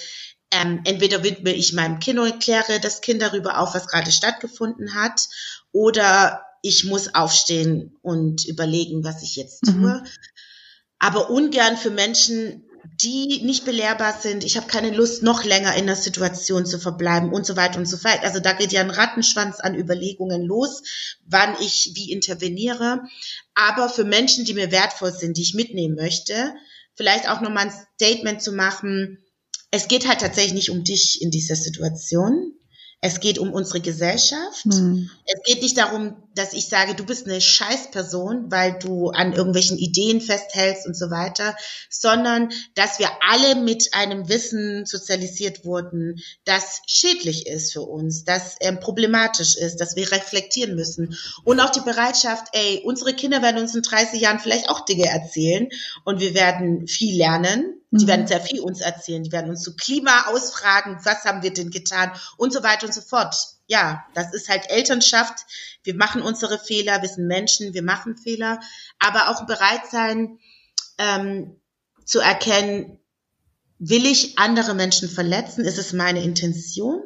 ähm, 0.50 0.80
entweder 0.84 1.22
widme 1.22 1.52
ich 1.52 1.72
meinem 1.72 1.98
Kind 1.98 2.18
und 2.18 2.42
kläre 2.42 2.80
das 2.80 3.00
Kind 3.00 3.22
darüber 3.22 3.58
auf, 3.58 3.74
was 3.74 3.88
gerade 3.88 4.10
stattgefunden 4.10 4.94
hat, 4.94 5.28
oder 5.72 6.42
ich 6.62 6.84
muss 6.84 7.14
aufstehen 7.14 7.96
und 8.02 8.44
überlegen, 8.46 9.04
was 9.04 9.22
ich 9.22 9.36
jetzt 9.36 9.64
tue. 9.64 9.74
Mhm. 9.74 10.06
Aber 10.98 11.30
ungern 11.30 11.76
für 11.76 11.90
Menschen, 11.90 12.65
die 13.00 13.42
nicht 13.42 13.64
belehrbar 13.64 14.18
sind. 14.20 14.44
Ich 14.44 14.56
habe 14.56 14.66
keine 14.66 14.90
Lust, 14.90 15.22
noch 15.22 15.44
länger 15.44 15.74
in 15.76 15.86
der 15.86 15.96
Situation 15.96 16.66
zu 16.66 16.78
verbleiben 16.78 17.32
und 17.32 17.46
so 17.46 17.56
weiter 17.56 17.78
und 17.78 17.86
so 17.86 17.96
fort. 17.96 18.20
Also 18.22 18.40
da 18.40 18.52
geht 18.52 18.72
ja 18.72 18.80
ein 18.80 18.90
Rattenschwanz 18.90 19.60
an 19.60 19.74
Überlegungen 19.74 20.42
los, 20.42 20.82
wann 21.24 21.56
ich 21.60 21.92
wie 21.94 22.12
interveniere. 22.12 23.02
Aber 23.54 23.88
für 23.88 24.04
Menschen, 24.04 24.44
die 24.44 24.54
mir 24.54 24.70
wertvoll 24.70 25.12
sind, 25.12 25.36
die 25.36 25.42
ich 25.42 25.54
mitnehmen 25.54 25.94
möchte, 25.96 26.54
vielleicht 26.94 27.28
auch 27.28 27.40
nochmal 27.40 27.66
ein 27.66 27.86
Statement 27.94 28.42
zu 28.42 28.52
machen. 28.52 29.18
Es 29.70 29.88
geht 29.88 30.06
halt 30.08 30.20
tatsächlich 30.20 30.54
nicht 30.54 30.70
um 30.70 30.84
dich 30.84 31.22
in 31.22 31.30
dieser 31.30 31.56
Situation. 31.56 32.52
Es 33.00 33.20
geht 33.20 33.38
um 33.38 33.52
unsere 33.52 33.80
Gesellschaft. 33.80 34.66
Mhm. 34.66 35.10
Es 35.26 35.42
geht 35.44 35.62
nicht 35.62 35.76
darum, 35.76 36.16
dass 36.36 36.52
ich 36.52 36.68
sage, 36.68 36.94
du 36.94 37.04
bist 37.04 37.26
eine 37.26 37.40
Scheißperson, 37.40 38.50
weil 38.50 38.78
du 38.78 39.08
an 39.08 39.32
irgendwelchen 39.32 39.78
Ideen 39.78 40.20
festhältst 40.20 40.86
und 40.86 40.96
so 40.96 41.10
weiter, 41.10 41.56
sondern 41.90 42.50
dass 42.74 42.98
wir 42.98 43.08
alle 43.26 43.56
mit 43.56 43.94
einem 43.94 44.28
Wissen 44.28 44.86
sozialisiert 44.86 45.64
wurden, 45.64 46.20
das 46.44 46.82
schädlich 46.86 47.46
ist 47.46 47.72
für 47.72 47.82
uns, 47.82 48.24
das 48.24 48.56
ähm, 48.60 48.78
problematisch 48.78 49.56
ist, 49.56 49.80
dass 49.80 49.96
wir 49.96 50.12
reflektieren 50.12 50.76
müssen. 50.76 51.16
Und 51.42 51.58
auch 51.60 51.70
die 51.70 51.80
Bereitschaft, 51.80 52.48
ey, 52.52 52.82
unsere 52.84 53.14
Kinder 53.14 53.42
werden 53.42 53.60
uns 53.60 53.74
in 53.74 53.82
30 53.82 54.20
Jahren 54.20 54.38
vielleicht 54.38 54.68
auch 54.68 54.84
Dinge 54.84 55.06
erzählen 55.06 55.68
und 56.04 56.20
wir 56.20 56.34
werden 56.34 56.86
viel 56.86 57.16
lernen 57.16 57.72
die 57.92 58.04
mhm. 58.04 58.08
werden 58.08 58.26
sehr 58.26 58.40
viel 58.40 58.60
uns 58.60 58.80
erzählen. 58.80 59.22
Die 59.22 59.32
werden 59.32 59.50
uns 59.50 59.62
zu 59.62 59.76
Klima 59.76 60.26
ausfragen, 60.26 60.98
was 61.04 61.24
haben 61.24 61.42
wir 61.42 61.52
denn 61.52 61.70
getan 61.70 62.10
und 62.36 62.52
so 62.52 62.62
weiter 62.62 62.86
und 62.86 62.92
so 62.92 63.00
fort. 63.00 63.55
Ja, 63.66 64.04
das 64.14 64.32
ist 64.32 64.48
halt 64.48 64.70
Elternschaft. 64.70 65.44
Wir 65.82 65.94
machen 65.94 66.22
unsere 66.22 66.58
Fehler, 66.58 67.02
wir 67.02 67.08
sind 67.08 67.26
Menschen, 67.26 67.74
wir 67.74 67.82
machen 67.82 68.16
Fehler, 68.16 68.60
aber 68.98 69.28
auch 69.28 69.46
bereit 69.46 69.86
sein 69.90 70.38
ähm, 70.98 71.60
zu 72.04 72.20
erkennen, 72.20 72.98
will 73.78 74.06
ich 74.06 74.38
andere 74.38 74.74
Menschen 74.74 75.08
verletzen? 75.08 75.64
Ist 75.64 75.78
es 75.78 75.92
meine 75.92 76.22
Intention? 76.22 77.02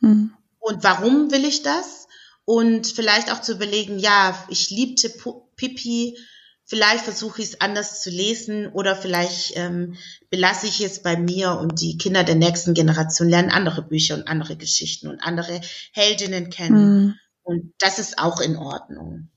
Mhm. 0.00 0.32
Und 0.58 0.84
warum 0.84 1.30
will 1.30 1.44
ich 1.44 1.62
das? 1.62 2.08
Und 2.44 2.86
vielleicht 2.86 3.32
auch 3.32 3.40
zu 3.40 3.52
überlegen, 3.52 3.98
ja, 3.98 4.36
ich 4.48 4.70
liebte 4.70 5.10
Pipi, 5.56 6.18
vielleicht 6.70 7.02
versuche 7.02 7.42
ich 7.42 7.48
es 7.48 7.60
anders 7.60 8.00
zu 8.00 8.10
lesen 8.10 8.68
oder 8.68 8.94
vielleicht 8.94 9.56
ähm, 9.56 9.96
belasse 10.30 10.68
ich 10.68 10.80
es 10.80 11.02
bei 11.02 11.16
mir 11.16 11.58
und 11.58 11.80
die 11.80 11.98
Kinder 11.98 12.22
der 12.22 12.36
nächsten 12.36 12.74
Generation 12.74 13.28
lernen 13.28 13.50
andere 13.50 13.82
Bücher 13.82 14.14
und 14.14 14.28
andere 14.28 14.56
Geschichten 14.56 15.08
und 15.08 15.18
andere 15.18 15.60
Heldinnen 15.92 16.48
kennen. 16.48 16.94
Mhm. 16.94 17.14
Und 17.42 17.74
das 17.80 17.98
ist 17.98 18.20
auch 18.20 18.40
in 18.40 18.56
Ordnung. 18.56 19.30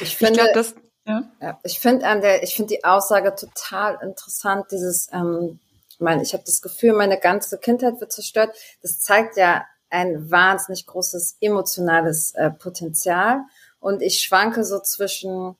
Ich 0.00 0.16
finde, 0.16 0.32
ich 0.32 0.38
glaub, 0.38 0.54
das, 0.54 0.74
ja. 1.06 1.22
ja 1.42 1.60
ich 1.64 1.78
finde 1.78 2.06
an 2.06 2.22
der, 2.22 2.42
ich 2.42 2.56
finde 2.56 2.76
die 2.76 2.84
Aussage 2.84 3.34
total 3.34 3.98
interessant. 4.02 4.64
Dieses, 4.70 5.08
ähm, 5.12 5.60
ich 5.90 6.00
meine, 6.00 6.22
ich 6.22 6.32
habe 6.32 6.44
das 6.46 6.62
Gefühl, 6.62 6.94
meine 6.94 7.20
ganze 7.20 7.58
Kindheit 7.58 8.00
wird 8.00 8.10
zerstört. 8.10 8.56
Das 8.80 9.00
zeigt 9.00 9.36
ja 9.36 9.66
ein 9.90 10.30
wahnsinnig 10.30 10.86
großes 10.86 11.36
emotionales 11.42 12.34
äh, 12.36 12.50
Potenzial. 12.50 13.42
Und 13.80 14.00
ich 14.00 14.22
schwanke 14.22 14.64
so 14.64 14.80
zwischen 14.80 15.56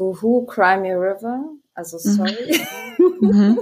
Boohoo, 0.00 0.46
Cry 0.46 0.78
Me 0.78 0.94
River, 0.98 1.44
also 1.74 1.98
mhm. 1.98 2.16
sorry. 2.16 2.60
Mhm. 3.22 3.60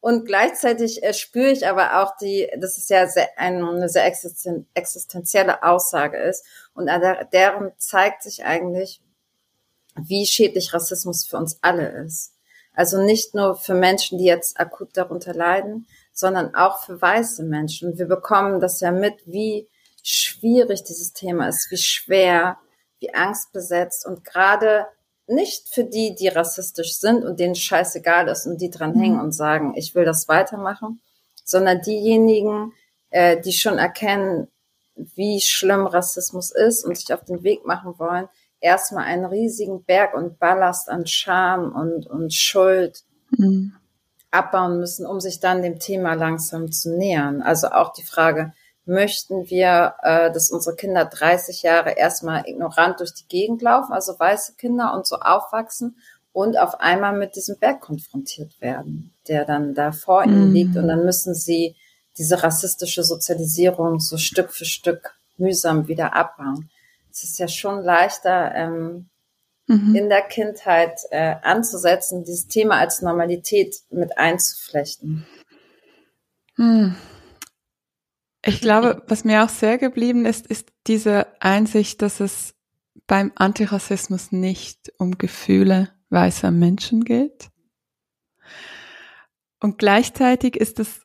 Und 0.00 0.26
gleichzeitig 0.26 1.02
äh, 1.02 1.14
spüre 1.14 1.50
ich 1.50 1.66
aber 1.66 2.02
auch 2.02 2.16
die, 2.16 2.50
dass 2.58 2.76
es 2.76 2.88
ja 2.90 3.06
sehr, 3.06 3.28
eine 3.38 3.88
sehr 3.88 4.04
existen, 4.04 4.66
existenzielle 4.74 5.62
Aussage 5.62 6.18
ist. 6.18 6.44
Und 6.74 6.88
an 6.88 7.00
der, 7.00 7.24
deren 7.24 7.72
zeigt 7.78 8.22
sich 8.22 8.44
eigentlich, 8.44 9.00
wie 9.94 10.26
schädlich 10.26 10.74
Rassismus 10.74 11.24
für 11.24 11.38
uns 11.38 11.58
alle 11.62 11.88
ist. 12.04 12.34
Also 12.74 13.02
nicht 13.02 13.34
nur 13.34 13.56
für 13.56 13.74
Menschen, 13.74 14.18
die 14.18 14.24
jetzt 14.24 14.58
akut 14.60 14.96
darunter 14.96 15.32
leiden, 15.32 15.86
sondern 16.12 16.54
auch 16.54 16.84
für 16.84 17.00
weiße 17.00 17.44
Menschen. 17.44 17.98
Wir 17.98 18.06
bekommen 18.06 18.60
das 18.60 18.80
ja 18.80 18.90
mit, 18.90 19.14
wie 19.26 19.68
schwierig 20.02 20.84
dieses 20.84 21.12
Thema 21.12 21.48
ist, 21.48 21.70
wie 21.70 21.78
schwer, 21.78 22.58
wie 22.98 23.14
angstbesetzt 23.14 24.06
und 24.06 24.24
gerade 24.24 24.86
nicht 25.26 25.68
für 25.68 25.84
die, 25.84 26.14
die 26.14 26.28
rassistisch 26.28 26.98
sind 26.98 27.24
und 27.24 27.40
denen 27.40 27.54
scheißegal 27.54 28.28
ist 28.28 28.46
und 28.46 28.60
die 28.60 28.70
dran 28.70 28.94
hängen 28.94 29.16
mhm. 29.16 29.24
und 29.24 29.32
sagen, 29.32 29.74
ich 29.76 29.94
will 29.94 30.04
das 30.04 30.28
weitermachen, 30.28 31.00
sondern 31.44 31.80
diejenigen, 31.80 32.72
äh, 33.10 33.40
die 33.40 33.52
schon 33.52 33.78
erkennen, 33.78 34.48
wie 34.94 35.40
schlimm 35.40 35.86
Rassismus 35.86 36.50
ist 36.50 36.84
und 36.84 36.96
sich 36.96 37.12
auf 37.14 37.24
den 37.24 37.42
Weg 37.42 37.64
machen 37.64 37.98
wollen, 37.98 38.28
erstmal 38.60 39.04
einen 39.04 39.24
riesigen 39.24 39.84
Berg 39.84 40.14
und 40.14 40.38
Ballast 40.38 40.88
an 40.88 41.06
Scham 41.06 41.72
und, 41.72 42.06
und 42.06 42.32
Schuld 42.32 43.02
mhm. 43.30 43.74
abbauen 44.30 44.78
müssen, 44.78 45.06
um 45.06 45.20
sich 45.20 45.40
dann 45.40 45.62
dem 45.62 45.78
Thema 45.78 46.14
langsam 46.14 46.70
zu 46.70 46.96
nähern. 46.96 47.42
Also 47.42 47.68
auch 47.68 47.92
die 47.92 48.04
Frage, 48.04 48.52
möchten 48.84 49.48
wir, 49.48 49.94
äh, 50.02 50.32
dass 50.32 50.50
unsere 50.50 50.76
Kinder 50.76 51.04
30 51.04 51.62
Jahre 51.62 51.92
erstmal 51.92 52.46
ignorant 52.46 53.00
durch 53.00 53.14
die 53.14 53.26
Gegend 53.28 53.62
laufen, 53.62 53.92
also 53.92 54.18
weiße 54.18 54.54
Kinder 54.54 54.92
und 54.94 55.06
so 55.06 55.16
aufwachsen 55.16 55.96
und 56.32 56.58
auf 56.58 56.80
einmal 56.80 57.16
mit 57.16 57.36
diesem 57.36 57.58
Berg 57.58 57.80
konfrontiert 57.80 58.60
werden, 58.60 59.12
der 59.28 59.44
dann 59.44 59.74
da 59.74 59.92
vor 59.92 60.24
ihnen 60.24 60.48
mhm. 60.48 60.54
liegt 60.54 60.76
und 60.76 60.88
dann 60.88 61.04
müssen 61.04 61.34
sie 61.34 61.76
diese 62.18 62.42
rassistische 62.42 63.04
Sozialisierung 63.04 64.00
so 64.00 64.18
Stück 64.18 64.52
für 64.52 64.64
Stück 64.64 65.14
mühsam 65.38 65.88
wieder 65.88 66.14
abbauen. 66.14 66.70
Es 67.10 67.24
ist 67.24 67.38
ja 67.38 67.48
schon 67.48 67.82
leichter, 67.82 68.54
ähm, 68.54 69.08
mhm. 69.66 69.94
in 69.94 70.08
der 70.08 70.22
Kindheit 70.22 71.00
äh, 71.10 71.36
anzusetzen, 71.42 72.24
dieses 72.24 72.48
Thema 72.48 72.78
als 72.78 73.02
Normalität 73.02 73.76
mit 73.90 74.18
einzuflechten. 74.18 75.26
Mhm. 76.56 76.96
Ich 78.44 78.60
glaube, 78.60 79.02
was 79.06 79.24
mir 79.24 79.44
auch 79.44 79.48
sehr 79.48 79.78
geblieben 79.78 80.26
ist, 80.26 80.46
ist 80.46 80.72
diese 80.88 81.26
Einsicht, 81.40 82.02
dass 82.02 82.18
es 82.20 82.54
beim 83.06 83.32
Antirassismus 83.36 84.32
nicht 84.32 84.92
um 84.98 85.16
Gefühle 85.16 85.90
weißer 86.10 86.50
Menschen 86.50 87.04
geht. 87.04 87.50
Und 89.60 89.78
gleichzeitig 89.78 90.56
ist 90.56 90.80
es, 90.80 91.02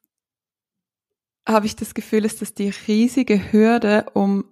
habe 1.47 1.67
ich 1.67 1.75
das 1.75 1.93
Gefühl, 1.93 2.25
ist 2.25 2.41
das 2.41 2.55
die 2.55 2.73
riesige 2.87 3.51
Hürde, 3.51 4.07
um 4.13 4.45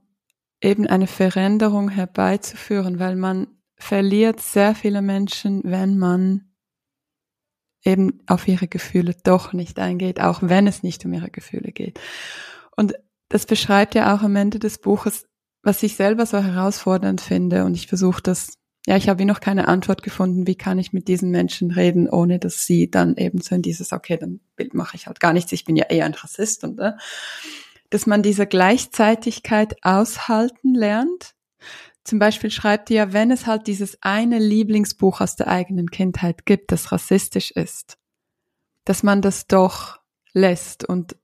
eben 0.62 0.86
eine 0.88 1.08
Veränderung 1.08 1.90
herbeizuführen, 1.90 3.00
weil 3.00 3.16
man 3.16 3.48
verliert 3.78 4.40
sehr 4.40 4.76
viele 4.76 5.02
Menschen, 5.02 5.62
wenn 5.64 5.98
man 5.98 6.52
eben 7.84 8.22
auf 8.28 8.48
ihre 8.48 8.68
Gefühle 8.68 9.16
doch 9.24 9.54
nicht 9.54 9.80
eingeht, 9.80 10.22
auch 10.22 10.40
wenn 10.42 10.68
es 10.68 10.84
nicht 10.84 11.04
um 11.06 11.14
ihre 11.14 11.30
Gefühle 11.30 11.72
geht. 11.72 12.00
Und 12.76 12.94
das 13.30 13.46
beschreibt 13.46 13.96
ja 13.96 14.16
auch 14.16 14.22
am 14.22 14.36
Ende 14.36 14.60
des 14.60 14.78
Buches, 14.78 15.26
was 15.64 15.82
ich 15.84 15.96
selber 15.96 16.26
so 16.26 16.38
herausfordernd 16.38 17.22
finde. 17.22 17.66
Und 17.66 17.76
ich 17.76 17.88
versuche 17.88 18.22
das, 18.22 18.54
ja, 18.86 18.98
ich 18.98 19.10
habe 19.10 19.20
wie 19.20 19.26
noch 19.26 19.40
keine 19.40 19.68
Antwort 19.68 20.04
gefunden, 20.04 20.46
wie 20.46 20.56
kann 20.56 20.78
ich 20.78 20.94
mit 20.94 21.08
diesen 21.08 21.32
Menschen 21.32 21.72
reden, 21.72 22.08
ohne 22.08 22.38
dass 22.38 22.66
sie 22.66 22.90
dann 22.90 23.18
eben 23.18 23.42
so 23.42 23.56
in 23.56 23.64
dieses, 23.64 23.92
okay, 23.92 24.18
dann 24.18 24.42
mache 24.74 24.96
ich 24.96 25.08
halt 25.08 25.20
gar 25.20 25.34
nichts, 25.34 25.52
ich 25.52 25.66
bin 25.66 25.76
ja 25.76 25.86
eher 25.86 26.06
ein 26.06 26.14
Rassist 26.14 26.64
und 26.64 26.80
äh, 26.80 26.94
dass 27.90 28.06
man 28.06 28.22
diese 28.22 28.46
Gleichzeitigkeit 28.46 29.76
aushalten 29.84 30.76
lernt. 30.76 31.34
Zum 32.04 32.20
Beispiel 32.20 32.52
schreibt 32.52 32.92
ihr 32.92 32.98
ja, 32.98 33.14
wenn 33.14 33.32
es 33.32 33.48
halt 33.48 33.66
dieses 33.66 33.98
eine 34.02 34.38
Lieblingsbuch 34.38 35.22
aus 35.22 35.36
der 35.36 35.48
eigenen 35.48 35.90
Kindheit 35.90 36.46
gibt, 36.46 36.72
das 36.72 36.92
rassistisch 36.92 37.50
ist, 37.52 37.98
dass 38.84 39.02
man 39.02 39.24
das 39.24 39.48
doch 39.48 40.00
lässt 40.34 40.88
und 40.88 41.16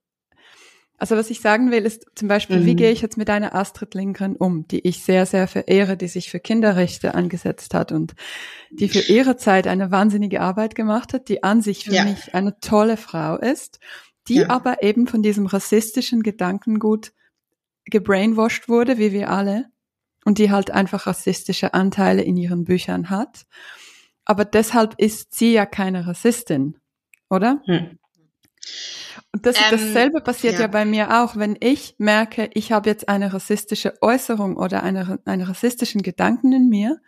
also 1.01 1.17
was 1.17 1.31
ich 1.31 1.41
sagen 1.41 1.71
will, 1.71 1.83
ist 1.83 2.05
zum 2.13 2.27
Beispiel, 2.27 2.59
mhm. 2.59 2.65
wie 2.67 2.75
gehe 2.75 2.91
ich 2.91 3.01
jetzt 3.01 3.17
mit 3.17 3.27
einer 3.31 3.55
Astrid 3.55 3.95
Lindgren 3.95 4.35
um, 4.35 4.67
die 4.67 4.87
ich 4.87 5.03
sehr, 5.03 5.25
sehr 5.25 5.47
verehre, 5.47 5.97
die 5.97 6.07
sich 6.07 6.29
für 6.29 6.39
Kinderrechte 6.39 7.15
angesetzt 7.15 7.73
hat 7.73 7.91
und 7.91 8.13
die 8.69 8.87
für 8.87 9.11
ihre 9.11 9.35
Zeit 9.35 9.65
eine 9.65 9.89
wahnsinnige 9.89 10.41
Arbeit 10.41 10.75
gemacht 10.75 11.13
hat, 11.13 11.27
die 11.27 11.41
an 11.41 11.63
sich 11.63 11.85
für 11.85 11.95
ja. 11.95 12.03
mich 12.03 12.35
eine 12.35 12.59
tolle 12.59 12.97
Frau 12.97 13.35
ist, 13.35 13.79
die 14.27 14.41
ja. 14.41 14.49
aber 14.51 14.83
eben 14.83 15.07
von 15.07 15.23
diesem 15.23 15.47
rassistischen 15.47 16.21
Gedankengut 16.21 17.13
gebrainwashed 17.85 18.69
wurde, 18.69 18.99
wie 18.99 19.11
wir 19.11 19.31
alle, 19.31 19.65
und 20.23 20.37
die 20.37 20.51
halt 20.51 20.69
einfach 20.69 21.07
rassistische 21.07 21.73
Anteile 21.73 22.21
in 22.21 22.37
ihren 22.37 22.63
Büchern 22.63 23.09
hat. 23.09 23.47
Aber 24.23 24.45
deshalb 24.45 24.93
ist 24.99 25.33
sie 25.33 25.53
ja 25.53 25.65
keine 25.65 26.05
Rassistin, 26.05 26.77
oder? 27.27 27.59
Hm. 27.65 27.97
Und 29.31 29.45
das, 29.45 29.57
ähm, 29.57 29.63
dasselbe 29.71 30.21
passiert 30.21 30.55
ja. 30.55 30.61
ja. 30.61 30.67
bei 30.67 30.85
mir 30.85 31.21
auch, 31.21 31.35
wenn 31.35 31.57
ich 31.59 31.95
merke, 31.97 32.49
ich 32.53 32.71
habe 32.71 32.89
jetzt 32.89 33.09
eine 33.09 33.33
rassistische 33.33 33.93
Äußerung 34.01 34.57
oder 34.57 34.83
eine, 34.83 35.19
einen 35.25 35.43
rassistischen 35.43 36.01
Gedanken 36.01 36.51
in 36.51 36.69
mir. 36.69 36.99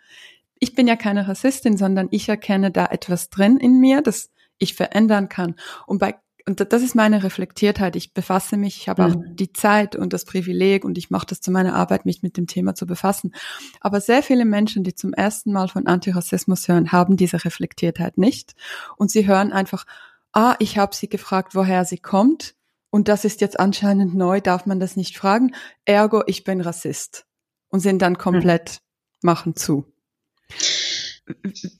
Ich 0.58 0.74
bin 0.74 0.86
ja 0.86 0.96
keine 0.96 1.28
Rassistin, 1.28 1.76
sondern 1.76 2.08
ich 2.10 2.28
erkenne 2.28 2.70
da 2.70 2.86
etwas 2.86 3.30
drin 3.30 3.58
in 3.58 3.80
mir, 3.80 4.02
das 4.02 4.30
ich 4.58 4.74
verändern 4.74 5.28
kann. 5.28 5.56
Und 5.86 5.98
bei 5.98 6.14
und 6.46 6.60
das 6.72 6.82
ist 6.82 6.94
meine 6.94 7.22
Reflektiertheit. 7.22 7.96
Ich 7.96 8.12
befasse 8.12 8.58
mich, 8.58 8.76
ich 8.76 8.88
habe 8.90 9.02
mhm. 9.02 9.08
auch 9.08 9.16
die 9.30 9.52
Zeit 9.52 9.96
und 9.96 10.12
das 10.12 10.26
Privileg 10.26 10.84
und 10.84 10.98
ich 10.98 11.08
mache 11.08 11.26
das 11.26 11.40
zu 11.40 11.50
meiner 11.50 11.74
Arbeit, 11.74 12.04
mich 12.04 12.22
mit 12.22 12.36
dem 12.36 12.46
Thema 12.46 12.74
zu 12.74 12.86
befassen. 12.86 13.34
Aber 13.80 14.00
sehr 14.00 14.22
viele 14.22 14.44
Menschen, 14.44 14.84
die 14.84 14.94
zum 14.94 15.14
ersten 15.14 15.52
Mal 15.52 15.68
von 15.68 15.86
Antirassismus 15.86 16.68
hören, 16.68 16.92
haben 16.92 17.16
diese 17.16 17.44
Reflektiertheit 17.44 18.18
nicht. 18.18 18.54
Und 18.98 19.10
sie 19.10 19.26
hören 19.26 19.52
einfach, 19.52 19.86
ah, 20.34 20.56
ich 20.58 20.78
habe 20.78 20.94
sie 20.94 21.08
gefragt, 21.08 21.54
woher 21.54 21.84
sie 21.84 21.98
kommt. 21.98 22.54
Und 22.90 23.08
das 23.08 23.24
ist 23.24 23.40
jetzt 23.40 23.58
anscheinend 23.58 24.14
neu, 24.14 24.40
darf 24.40 24.66
man 24.66 24.78
das 24.78 24.96
nicht 24.96 25.16
fragen. 25.16 25.54
Ergo, 25.84 26.22
ich 26.26 26.44
bin 26.44 26.60
Rassist. 26.60 27.26
Und 27.68 27.80
sind 27.80 28.00
dann 28.02 28.18
komplett, 28.18 28.80
mhm. 29.22 29.26
machen 29.26 29.56
zu. 29.56 29.92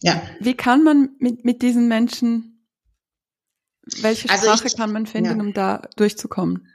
Ja. 0.01 0.22
Wie 0.40 0.56
kann 0.56 0.82
man 0.82 1.10
mit, 1.18 1.44
mit 1.44 1.62
diesen 1.62 1.86
Menschen 1.86 2.55
welche 4.01 4.31
also 4.31 4.47
Sprache 4.47 4.66
ich, 4.66 4.76
kann 4.76 4.93
man 4.93 5.06
finden, 5.06 5.39
ja. 5.39 5.44
um 5.44 5.52
da 5.52 5.82
durchzukommen? 5.97 6.68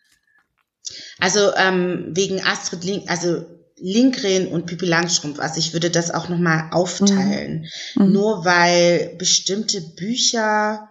Also 1.20 1.54
ähm, 1.56 2.12
wegen 2.12 2.42
Astrid 2.42 2.84
Link, 2.84 3.10
also 3.10 3.46
Lindgren 3.78 4.48
und 4.48 4.66
Pippi 4.66 4.86
Langstrumpf, 4.86 5.40
also 5.40 5.58
ich 5.58 5.74
würde 5.74 5.90
das 5.90 6.12
auch 6.12 6.30
nochmal 6.30 6.70
aufteilen. 6.72 7.66
Mhm. 7.96 8.06
mhm. 8.06 8.12
Nur 8.12 8.46
weil 8.46 9.16
bestimmte 9.18 9.82
Bücher 9.82 10.89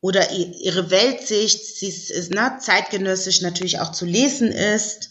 oder 0.00 0.30
ihre 0.30 0.90
Weltsicht, 0.90 1.76
sie 1.76 1.88
ist, 1.88 2.10
ist 2.10 2.32
ne, 2.32 2.56
zeitgenössisch 2.60 3.42
natürlich 3.42 3.80
auch 3.80 3.92
zu 3.92 4.06
lesen 4.06 4.48
ist, 4.48 5.10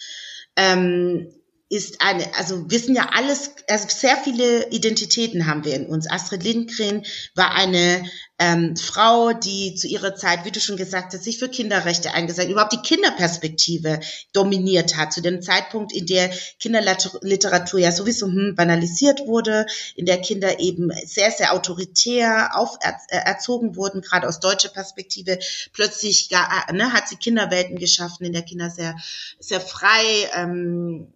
ähm, 0.56 1.32
ist 1.70 2.02
eine, 2.02 2.36
also 2.36 2.70
wir 2.70 2.80
sind 2.80 2.96
ja 2.96 3.10
alles, 3.14 3.52
also 3.70 3.86
sehr 3.90 4.18
viele 4.18 4.70
Identitäten 4.72 5.46
haben 5.46 5.64
wir 5.64 5.76
in 5.76 5.86
uns. 5.86 6.10
Astrid 6.10 6.44
Lindgren 6.44 7.06
war 7.36 7.54
eine 7.54 8.04
ähm, 8.40 8.76
Frau, 8.76 9.34
die 9.34 9.76
zu 9.76 9.88
ihrer 9.88 10.16
Zeit, 10.16 10.46
wie 10.46 10.52
du 10.52 10.60
schon 10.60 10.78
gesagt 10.78 11.14
hast, 11.14 11.24
sich 11.24 11.38
für 11.38 11.48
Kinderrechte 11.48 12.12
eingesetzt, 12.12 12.50
überhaupt 12.50 12.74
die 12.74 12.82
Kinderperspektive 12.82 14.00
dominiert 14.34 14.98
hat, 14.98 15.14
zu 15.14 15.22
dem 15.22 15.44
Zeitpunkt, 15.44 15.94
in 15.94 16.08
der 16.08 16.32
Kinderliteratur 16.60 17.80
ja 17.80 17.92
sowieso 17.92 18.26
hm, 18.26 18.56
banalisiert 18.56 19.28
wurde, 19.28 19.68
in 19.96 20.08
der 20.08 20.22
Kinder 20.22 20.60
eben 20.60 20.90
sehr, 21.06 21.30
sehr 21.30 21.54
autoritär 21.54 22.58
auferzogen 22.58 23.76
wurden, 23.76 24.02
gerade 24.02 24.28
aus 24.28 24.40
deutscher 24.40 24.70
Perspektive. 24.70 25.38
Plötzlich 25.74 26.30
gar, 26.30 26.72
ne, 26.74 26.94
hat 26.94 27.08
sie 27.08 27.18
Kinderwelten 27.18 27.78
geschaffen, 27.78 28.26
in 28.26 28.34
der 28.34 28.42
Kinder 28.42 28.72
sehr, 28.72 28.96
sehr 29.40 29.62
frei 29.62 30.30
ähm, 30.34 31.14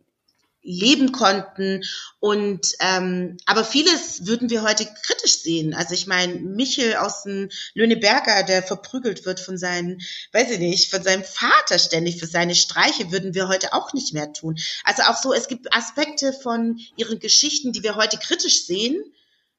leben 0.63 1.11
konnten. 1.11 1.83
Und 2.19 2.73
ähm, 2.79 3.37
aber 3.45 3.63
vieles 3.63 4.25
würden 4.25 4.49
wir 4.49 4.63
heute 4.63 4.87
kritisch 5.03 5.39
sehen. 5.39 5.73
Also 5.73 5.93
ich 5.93 6.07
meine, 6.07 6.35
Michel 6.35 6.95
aus 6.95 7.23
dem 7.23 7.49
Löhneberger, 7.73 8.43
der 8.43 8.63
verprügelt 8.63 9.25
wird 9.25 9.39
von 9.39 9.57
seinen, 9.57 10.01
weiß 10.31 10.51
ich 10.51 10.59
nicht, 10.59 10.89
von 10.89 11.03
seinem 11.03 11.23
Vater 11.23 11.77
ständig 11.77 12.19
für 12.19 12.27
seine 12.27 12.55
Streiche, 12.55 13.11
würden 13.11 13.33
wir 13.33 13.47
heute 13.47 13.73
auch 13.73 13.93
nicht 13.93 14.13
mehr 14.13 14.33
tun. 14.33 14.57
Also 14.83 15.03
auch 15.03 15.21
so, 15.21 15.33
es 15.33 15.47
gibt 15.47 15.73
Aspekte 15.73 16.33
von 16.33 16.79
ihren 16.95 17.19
Geschichten, 17.19 17.73
die 17.73 17.83
wir 17.83 17.95
heute 17.95 18.17
kritisch 18.17 18.65
sehen 18.65 19.03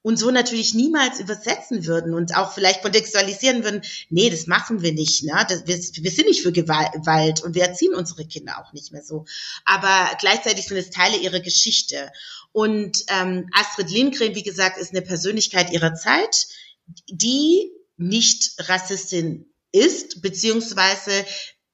und 0.05 0.18
so 0.18 0.31
natürlich 0.31 0.74
niemals 0.74 1.18
übersetzen 1.18 1.86
würden 1.86 2.12
und 2.12 2.36
auch 2.36 2.52
vielleicht 2.52 2.82
kontextualisieren 2.82 3.64
würden, 3.64 3.81
nee, 4.10 4.28
das 4.28 4.47
machen 4.47 4.82
wir 4.82 4.93
nicht, 4.93 5.24
ne? 5.24 5.47
Das, 5.48 5.66
wir, 5.66 5.76
wir 5.76 6.10
sind 6.10 6.28
nicht 6.28 6.43
für 6.43 6.52
Gewalt 6.52 7.43
und 7.43 7.55
wir 7.55 7.62
erziehen 7.62 7.94
unsere 7.94 8.26
Kinder 8.26 8.59
auch 8.59 8.74
nicht 8.74 8.93
mehr 8.93 9.02
so. 9.02 9.24
Aber 9.64 10.14
gleichzeitig 10.20 10.66
sind 10.66 10.76
es 10.76 10.90
Teile 10.90 11.16
ihrer 11.16 11.40
Geschichte. 11.40 12.12
Und 12.52 12.98
ähm, 13.09 13.48
Astrid 13.55 13.90
Lindgren, 13.90 14.35
wie 14.35 14.43
gesagt, 14.43 14.76
ist 14.76 14.90
eine 14.90 15.01
Persönlichkeit 15.01 15.72
ihrer 15.72 15.94
Zeit, 15.94 16.48
die 17.09 17.72
nicht 17.97 18.56
Rassistin 18.59 19.55
ist, 19.72 20.20
beziehungsweise 20.20 21.24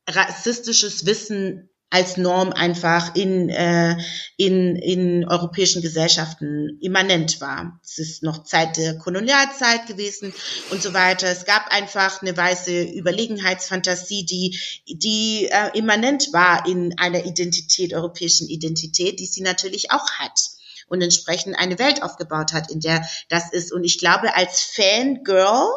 rassistisches 0.09 1.05
Wissen 1.05 1.69
als 1.91 2.17
Norm 2.17 2.53
einfach 2.53 3.17
in, 3.17 3.49
äh, 3.49 3.97
in, 4.37 4.77
in 4.77 5.29
europäischen 5.29 5.83
Gesellschaften 5.83 6.79
immanent 6.81 7.41
war. 7.41 7.81
Es 7.85 7.99
ist 7.99 8.23
noch 8.23 8.45
Zeit 8.45 8.77
der 8.77 8.97
Kolonialzeit 8.97 9.87
gewesen 9.89 10.33
und 10.71 10.83
so 10.83 10.95
weiter. 10.95 11.27
Es 11.27 11.45
gab 11.45 11.67
einfach 11.75 12.23
eine 12.23 12.37
weiße 12.37 12.83
Überlegenheitsfantasie, 12.83 14.25
die, 14.25 14.59
die 14.87 15.49
äh, 15.51 15.77
immanent 15.77 16.33
war 16.33 16.65
in 16.67 16.97
einer 16.97 17.27
Identität, 17.27 17.93
europäischen 17.93 18.49
Identität, 18.49 19.19
die 19.19 19.27
sie 19.27 19.43
natürlich 19.43 19.91
auch 19.91 20.09
hat 20.12 20.39
und 20.87 21.03
entsprechend 21.03 21.59
eine 21.59 21.79
Welt 21.79 22.03
aufgebaut 22.03 22.53
hat, 22.53 22.71
in 22.71 22.81
der 22.81 23.09
das 23.29 23.53
ist. 23.53 23.73
Und 23.73 23.85
ich 23.85 23.99
glaube, 23.99 24.37
als 24.37 24.61
Fangirl 24.61 25.69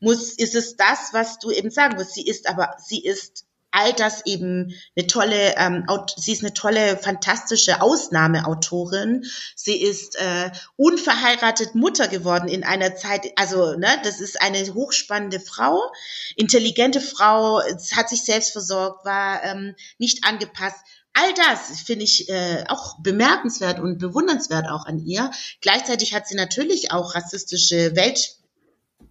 muss, 0.00 0.32
ist 0.32 0.54
es 0.54 0.76
das, 0.76 1.10
was 1.12 1.38
du 1.38 1.50
eben 1.50 1.70
sagen 1.70 1.96
musst. 1.96 2.14
Sie 2.14 2.26
ist 2.26 2.48
aber, 2.48 2.74
sie 2.78 3.02
ist 3.02 3.44
all 3.72 3.92
das 3.94 4.24
eben 4.26 4.74
eine 4.96 5.06
tolle, 5.06 5.54
ähm, 5.56 5.86
sie 6.16 6.32
ist 6.32 6.44
eine 6.44 6.54
tolle, 6.54 6.96
fantastische 6.96 7.80
Ausnahmeautorin. 7.80 9.24
Sie 9.56 9.82
ist 9.82 10.16
äh, 10.16 10.50
unverheiratet 10.76 11.74
Mutter 11.74 12.06
geworden 12.08 12.48
in 12.48 12.64
einer 12.64 12.94
Zeit, 12.94 13.32
also 13.36 13.76
ne, 13.76 13.88
das 14.04 14.20
ist 14.20 14.40
eine 14.40 14.72
hochspannende 14.74 15.40
Frau, 15.40 15.90
intelligente 16.36 17.00
Frau, 17.00 17.60
hat 17.96 18.08
sich 18.08 18.24
selbst 18.24 18.52
versorgt, 18.52 19.04
war 19.04 19.42
ähm, 19.42 19.74
nicht 19.98 20.24
angepasst. 20.24 20.78
All 21.14 21.34
das 21.34 21.80
finde 21.80 22.04
ich 22.04 22.28
äh, 22.30 22.64
auch 22.68 22.98
bemerkenswert 23.00 23.80
und 23.80 23.98
bewundernswert 23.98 24.68
auch 24.68 24.86
an 24.86 25.04
ihr. 25.04 25.30
Gleichzeitig 25.60 26.14
hat 26.14 26.26
sie 26.26 26.36
natürlich 26.36 26.90
auch 26.90 27.14
rassistische 27.14 27.94
Welt 27.96 28.36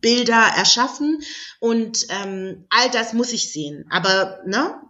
Bilder 0.02 0.54
erschaffen 0.58 1.22
und 1.60 2.06
ähm, 2.10 2.66
all 2.70 2.90
das 2.92 3.14
muss 3.14 3.32
ich 3.32 3.52
sehen. 3.54 3.86
Aber 3.90 4.42
ne, 4.46 4.82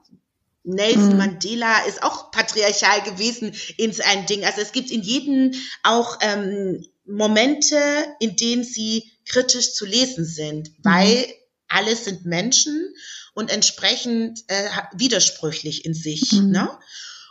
Nelson 0.64 1.12
mhm. 1.12 1.18
Mandela 1.18 1.86
ist 1.86 2.04
auch 2.04 2.32
patriarchal 2.32 3.02
gewesen 3.04 3.54
ins 3.78 4.00
ein 4.00 4.26
Ding. 4.26 4.46
Also 4.46 4.62
es 4.62 4.72
gibt 4.72 4.92
in 4.92 5.02
jedem 5.02 5.54
auch 5.84 6.18
ähm, 6.22 6.86
Momente, 7.06 7.78
in 8.20 8.36
denen 8.36 8.64
sie 8.64 9.12
kritisch 9.26 9.74
zu 9.74 9.86
lesen 9.86 10.26
sind, 10.26 10.70
mhm. 10.70 10.74
weil 10.84 11.34
alles 11.68 12.06
sind 12.06 12.26
Menschen 12.26 12.94
und 13.34 13.50
entsprechend 13.50 14.44
äh, 14.48 14.70
widersprüchlich 14.94 15.86
in 15.86 15.94
sich. 15.94 16.32
Mhm. 16.34 16.52
Ne? 16.52 16.80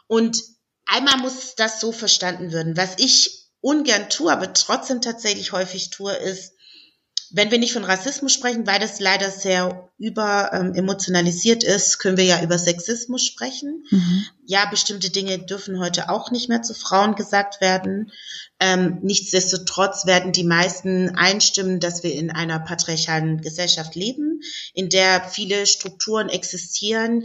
Und 0.07 0.43
einmal 0.86 1.19
muss 1.19 1.55
das 1.57 1.81
so 1.81 1.93
verstanden 1.93 2.52
werden. 2.52 2.77
Was 2.77 2.94
ich 2.97 3.47
ungern 3.61 4.09
tue, 4.09 4.32
aber 4.32 4.52
trotzdem 4.55 5.01
tatsächlich 5.01 5.52
häufig 5.52 5.90
tue, 5.90 6.12
ist, 6.12 6.55
wenn 7.32 7.51
wir 7.51 7.59
nicht 7.59 7.73
von 7.73 7.85
Rassismus 7.85 8.32
sprechen, 8.32 8.66
weil 8.66 8.78
das 8.81 9.01
leider 9.01 9.31
sehr 9.31 9.90
über 9.98 10.51
ähm, 10.52 10.74
emotionalisiert 10.74 11.62
ist, 11.62 11.98
können 11.98 12.16
wir 12.16 12.24
ja 12.24 12.43
über 12.43 12.59
Sexismus 12.59 13.24
sprechen. 13.24 13.85
Mhm. 13.90 14.27
Ja, 14.47 14.66
bestimmte 14.66 15.11
Dinge 15.11 15.39
dürfen 15.39 15.78
heute 15.78 16.09
auch 16.09 16.31
nicht 16.31 16.48
mehr 16.48 16.62
zu 16.62 16.74
Frauen 16.74 17.15
gesagt 17.15 17.61
werden. 17.61 18.11
Ähm, 18.59 18.98
nichtsdestotrotz 19.02 20.07
werden 20.07 20.32
die 20.32 20.44
meisten 20.44 21.11
einstimmen, 21.11 21.81
dass 21.81 22.02
wir 22.02 22.15
in 22.15 22.31
einer 22.31 22.59
patriarchalen 22.59 23.40
Gesellschaft 23.40 23.94
leben, 23.94 24.40
in 24.74 24.89
der 24.89 25.23
viele 25.28 25.66
Strukturen 25.66 26.28
existieren, 26.28 27.24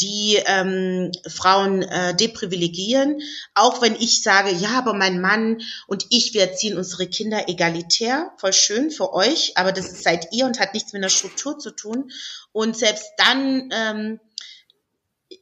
die 0.00 0.38
ähm, 0.46 1.10
Frauen 1.28 1.82
äh, 1.82 2.14
deprivilegieren. 2.14 3.20
Auch 3.54 3.82
wenn 3.82 3.94
ich 3.94 4.22
sage, 4.22 4.54
ja, 4.54 4.78
aber 4.78 4.94
mein 4.94 5.20
Mann 5.20 5.60
und 5.86 6.06
ich, 6.10 6.34
wir 6.34 6.42
erziehen 6.42 6.76
unsere 6.76 7.06
Kinder 7.06 7.48
egalitär, 7.48 8.32
voll 8.38 8.52
schön 8.52 8.90
für 8.90 9.12
euch, 9.12 9.52
aber 9.56 9.72
das 9.72 10.02
seid 10.02 10.28
ihr 10.32 10.46
und 10.46 10.60
hat 10.60 10.74
nichts 10.74 10.92
mit 10.92 11.02
einer 11.02 11.10
Struktur 11.10 11.58
zu 11.58 11.70
tun. 11.70 12.10
Und 12.52 12.76
selbst 12.76 13.10
dann 13.16 13.70
ähm, 13.72 14.20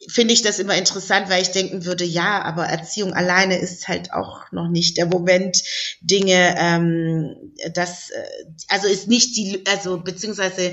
finde 0.08 0.34
ich 0.34 0.42
das 0.42 0.58
immer 0.58 0.76
interessant, 0.76 1.28
weil 1.28 1.42
ich 1.42 1.50
denken 1.50 1.84
würde, 1.84 2.04
ja, 2.04 2.42
aber 2.42 2.64
Erziehung 2.64 3.12
alleine 3.12 3.58
ist 3.58 3.88
halt 3.88 4.12
auch 4.12 4.50
noch 4.52 4.68
nicht 4.68 4.96
der 4.96 5.06
Moment, 5.06 5.62
Dinge, 6.00 6.54
ähm, 6.58 7.54
das, 7.72 8.10
äh, 8.10 8.24
also 8.68 8.88
ist 8.88 9.08
nicht 9.08 9.36
die, 9.36 9.64
also 9.66 9.98
beziehungsweise 9.98 10.72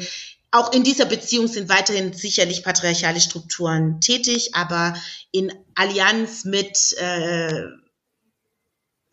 auch 0.52 0.73
in 0.73 0.84
dieser 0.84 1.06
Beziehung 1.06 1.48
sind 1.48 1.69
weiterhin 1.69 2.14
sicherlich 2.14 2.64
patriarchale 2.64 3.22
Strukturen 3.22 4.02
tätig, 4.02 4.53
aber 4.53 4.95
in 5.32 5.53
Allianz 5.76 6.44
mit 6.44 6.95
äh, 6.98 7.64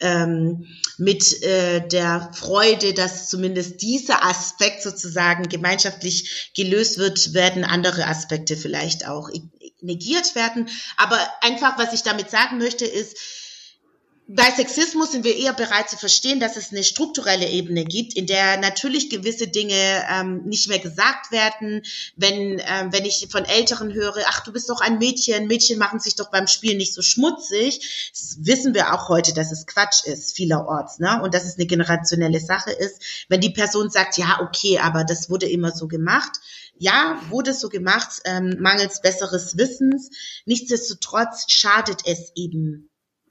ähm, 0.00 0.66
mit 0.96 1.42
äh, 1.42 1.86
der 1.88 2.30
Freude, 2.32 2.94
dass 2.94 3.28
zumindest 3.28 3.82
dieser 3.82 4.24
Aspekt 4.24 4.82
sozusagen 4.82 5.48
gemeinschaftlich 5.48 6.52
gelöst 6.54 6.98
wird, 6.98 7.34
werden 7.34 7.64
andere 7.64 8.06
Aspekte 8.06 8.56
vielleicht 8.56 9.08
auch 9.08 9.28
negiert 9.80 10.34
werden. 10.34 10.68
Aber 10.96 11.18
einfach, 11.40 11.78
was 11.78 11.92
ich 11.92 12.02
damit 12.02 12.30
sagen 12.30 12.58
möchte, 12.58 12.84
ist, 12.84 13.16
bei 14.30 14.50
Sexismus 14.50 15.12
sind 15.12 15.24
wir 15.24 15.34
eher 15.34 15.54
bereit 15.54 15.88
zu 15.88 15.96
verstehen, 15.96 16.38
dass 16.38 16.58
es 16.58 16.70
eine 16.70 16.84
strukturelle 16.84 17.48
Ebene 17.48 17.86
gibt, 17.86 18.14
in 18.14 18.26
der 18.26 18.58
natürlich 18.58 19.08
gewisse 19.08 19.48
Dinge 19.48 20.04
ähm, 20.06 20.42
nicht 20.44 20.68
mehr 20.68 20.78
gesagt 20.78 21.32
werden. 21.32 21.80
Wenn, 22.14 22.60
ähm, 22.62 22.92
wenn 22.92 23.06
ich 23.06 23.26
von 23.30 23.46
Älteren 23.46 23.94
höre, 23.94 24.18
ach, 24.26 24.40
du 24.44 24.52
bist 24.52 24.68
doch 24.68 24.82
ein 24.82 24.98
Mädchen, 24.98 25.46
Mädchen 25.46 25.78
machen 25.78 25.98
sich 25.98 26.14
doch 26.14 26.30
beim 26.30 26.46
Spiel 26.46 26.76
nicht 26.76 26.92
so 26.92 27.00
schmutzig, 27.00 28.10
das 28.12 28.36
wissen 28.40 28.74
wir 28.74 28.92
auch 28.92 29.08
heute, 29.08 29.32
dass 29.32 29.50
es 29.50 29.66
Quatsch 29.66 30.04
ist, 30.04 30.36
vielerorts, 30.36 30.98
ne? 30.98 31.22
Und 31.22 31.32
dass 31.32 31.46
es 31.46 31.56
eine 31.56 31.66
generationelle 31.66 32.40
Sache 32.40 32.70
ist. 32.70 33.00
Wenn 33.30 33.40
die 33.40 33.50
Person 33.50 33.88
sagt, 33.88 34.18
ja, 34.18 34.40
okay, 34.42 34.78
aber 34.78 35.04
das 35.04 35.30
wurde 35.30 35.48
immer 35.48 35.72
so 35.72 35.88
gemacht, 35.88 36.32
ja, 36.76 37.18
wurde 37.30 37.54
so 37.54 37.70
gemacht, 37.70 38.20
ähm, 38.26 38.58
mangels 38.60 39.00
besseres 39.00 39.56
Wissens. 39.56 40.10
Nichtsdestotrotz 40.44 41.50
schadet 41.50 42.02
es 42.04 42.32
eben 42.34 42.87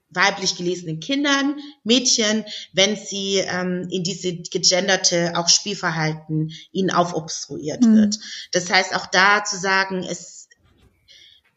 weiblich 0.09 0.55
gelesenen 0.55 0.99
Kindern, 0.99 1.55
Mädchen, 1.83 2.45
wenn 2.73 2.95
sie 2.95 3.37
ähm, 3.37 3.87
in 3.91 4.03
diese 4.03 4.33
gegenderte 4.35 5.33
auch 5.35 5.49
Spielverhalten 5.49 6.51
ihnen 6.71 6.91
aufobstruiert 6.91 7.83
mhm. 7.83 7.95
wird. 7.97 8.19
Das 8.51 8.69
heißt 8.69 8.95
auch 8.95 9.07
da 9.07 9.43
zu 9.43 9.57
sagen, 9.57 10.03
es 10.03 10.37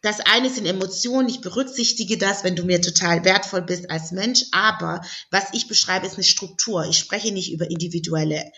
das 0.03 0.21
eine 0.21 0.49
sind 0.49 0.65
Emotionen, 0.65 1.29
ich 1.29 1.43
berücksichtige 1.43 2.17
das, 2.17 2.43
wenn 2.43 2.57
du 2.57 2.65
mir 2.65 2.81
total 2.81 3.23
wertvoll 3.25 3.61
bist 3.61 3.91
als 3.91 4.13
Mensch, 4.13 4.45
aber 4.51 5.03
was 5.31 5.45
ich 5.53 5.69
beschreibe, 5.69 6.07
ist 6.07 6.15
eine 6.15 6.25
Struktur. 6.25 6.87
Ich 6.87 6.99
spreche 6.99 7.33
nicht 7.33 7.53
über 7.53 7.71
individuelle 7.71 8.51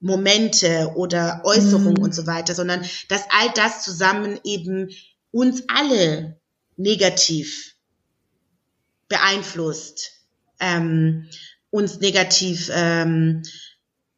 Momente 0.00 0.92
oder 0.96 1.40
Äußerungen 1.44 1.94
mhm. 1.94 2.02
und 2.02 2.14
so 2.14 2.26
weiter, 2.26 2.54
sondern 2.54 2.84
dass 3.08 3.22
all 3.30 3.50
das 3.54 3.82
zusammen 3.82 4.38
eben 4.44 4.90
uns 5.30 5.62
alle 5.68 6.38
negativ 6.76 7.71
beeinflusst, 9.12 10.12
ähm, 10.58 11.28
uns 11.70 12.00
negativ 12.00 12.70
ähm, 12.74 13.42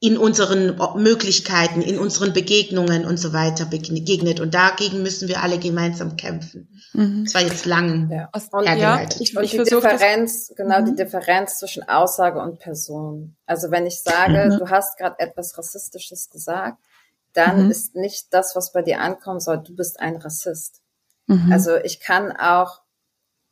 in 0.00 0.18
unseren 0.18 0.78
Möglichkeiten, 0.96 1.80
in 1.80 1.98
unseren 1.98 2.32
Begegnungen 2.32 3.06
und 3.06 3.16
so 3.16 3.32
weiter 3.32 3.64
begegnet. 3.64 4.38
Und 4.38 4.54
dagegen 4.54 5.02
müssen 5.02 5.28
wir 5.28 5.42
alle 5.42 5.58
gemeinsam 5.58 6.16
kämpfen. 6.16 6.68
Mhm. 6.92 7.24
Das 7.24 7.34
war 7.34 7.40
jetzt 7.40 7.64
lang 7.64 8.10
ja. 8.10 8.28
Und, 8.52 8.66
ja, 8.78 9.06
ich, 9.18 9.36
und 9.36 9.44
ich 9.44 9.52
die 9.52 9.58
Differenz, 9.58 10.48
das, 10.48 10.56
genau 10.56 10.80
mhm. 10.80 10.86
die 10.86 10.96
Differenz 10.96 11.58
zwischen 11.58 11.88
Aussage 11.88 12.38
und 12.40 12.58
Person. 12.58 13.34
Also 13.46 13.70
wenn 13.70 13.86
ich 13.86 14.00
sage, 14.00 14.50
mhm. 14.50 14.58
du 14.58 14.68
hast 14.68 14.98
gerade 14.98 15.18
etwas 15.18 15.56
Rassistisches 15.56 16.28
gesagt, 16.28 16.78
dann 17.32 17.64
mhm. 17.64 17.70
ist 17.70 17.96
nicht 17.96 18.26
das, 18.32 18.54
was 18.54 18.72
bei 18.72 18.82
dir 18.82 19.00
ankommen 19.00 19.40
soll, 19.40 19.58
du 19.58 19.74
bist 19.74 20.00
ein 20.00 20.16
Rassist. 20.16 20.82
Mhm. 21.26 21.50
Also 21.50 21.76
ich 21.76 22.00
kann 22.00 22.30
auch 22.30 22.83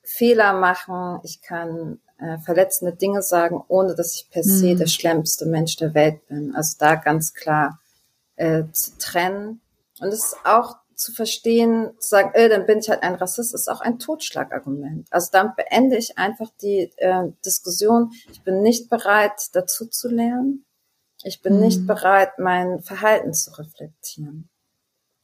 Fehler 0.03 0.53
machen, 0.53 1.21
ich 1.23 1.43
kann 1.43 2.01
äh, 2.19 2.39
verletzende 2.39 2.95
Dinge 2.95 3.23
sagen, 3.23 3.63
ohne 3.69 3.95
dass 3.95 4.15
ich 4.15 4.31
per 4.31 4.43
se 4.43 4.75
mhm. 4.75 4.79
der 4.79 4.87
schlimmste 4.87 5.47
Mensch 5.47 5.77
der 5.77 5.95
Welt 5.95 6.27
bin. 6.29 6.55
Also 6.55 6.77
da 6.79 6.95
ganz 6.95 7.35
klar 7.35 7.81
äh, 8.37 8.65
zu 8.73 8.97
trennen. 8.99 9.61
Und 10.01 10.09
es 10.09 10.25
ist 10.25 10.37
auch 10.45 10.77
zu 10.95 11.13
verstehen, 11.13 11.91
zu 11.99 12.11
sagen, 12.11 12.31
äh, 12.35 12.49
dann 12.49 12.67
bin 12.67 12.79
ich 12.79 12.89
halt 12.89 13.03
ein 13.03 13.15
Rassist, 13.15 13.55
ist 13.55 13.69
auch 13.69 13.81
ein 13.81 13.99
Totschlagargument. 13.99 15.09
Also 15.11 15.31
damit 15.33 15.57
beende 15.57 15.97
ich 15.97 16.19
einfach 16.19 16.51
die 16.61 16.93
äh, 16.97 17.25
Diskussion. 17.45 18.13
Ich 18.31 18.43
bin 18.43 18.63
nicht 18.63 18.89
bereit, 18.89 19.49
dazu 19.53 19.87
zu 19.87 20.09
lernen. 20.09 20.65
Ich 21.25 21.43
bin 21.43 21.55
mhm. 21.55 21.61
nicht 21.61 21.87
bereit, 21.87 22.39
mein 22.39 22.83
Verhalten 22.83 23.33
zu 23.35 23.51
reflektieren. 23.59 24.49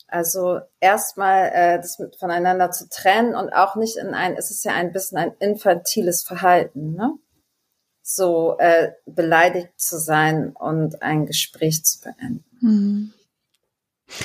Also 0.09 0.61
erstmal 0.81 1.51
äh, 1.53 1.77
das 1.77 1.99
mit 1.99 2.17
voneinander 2.17 2.71
zu 2.71 2.89
trennen 2.89 3.35
und 3.35 3.51
auch 3.53 3.77
nicht 3.77 3.99
in 3.99 4.15
ein, 4.15 4.37
es 4.37 4.51
ist 4.51 4.65
ja 4.65 4.73
ein 4.73 4.93
bisschen 4.93 5.19
ein 5.19 5.33
infantiles 5.39 6.23
Verhalten, 6.23 6.95
ne? 6.95 7.13
So 8.03 8.57
äh, 8.59 8.93
beleidigt 9.05 9.79
zu 9.79 9.99
sein 9.99 10.55
und 10.59 11.03
ein 11.03 11.27
Gespräch 11.27 11.85
zu 11.85 12.01
beenden. 12.01 12.45
Mhm. 12.61 13.13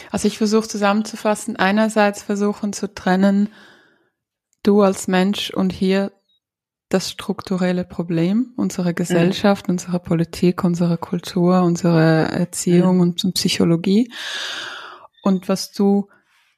Also 0.10 0.30
ich 0.30 0.38
versuche 0.38 0.70
zusammenzufassen, 0.70 1.58
einerseits 1.58 2.24
versuchen 2.24 2.72
zu 2.72 2.94
trennen, 2.94 3.50
du 4.64 4.82
als 4.82 5.10
Mensch 5.10 5.50
und 5.50 5.74
hier 5.74 6.14
das 6.88 7.10
strukturelle 7.10 7.84
Problem 7.84 8.54
unserer 8.56 8.94
Gesellschaft, 8.94 9.68
mhm. 9.68 9.74
unserer 9.74 10.00
Politik, 10.00 10.64
unserer 10.64 10.96
Kultur, 10.96 11.64
unserer 11.64 12.30
Erziehung 12.30 12.96
mhm. 12.96 13.02
und 13.02 13.34
Psychologie 13.34 14.10
und 15.24 15.50
was 15.50 15.72
du 15.72 16.10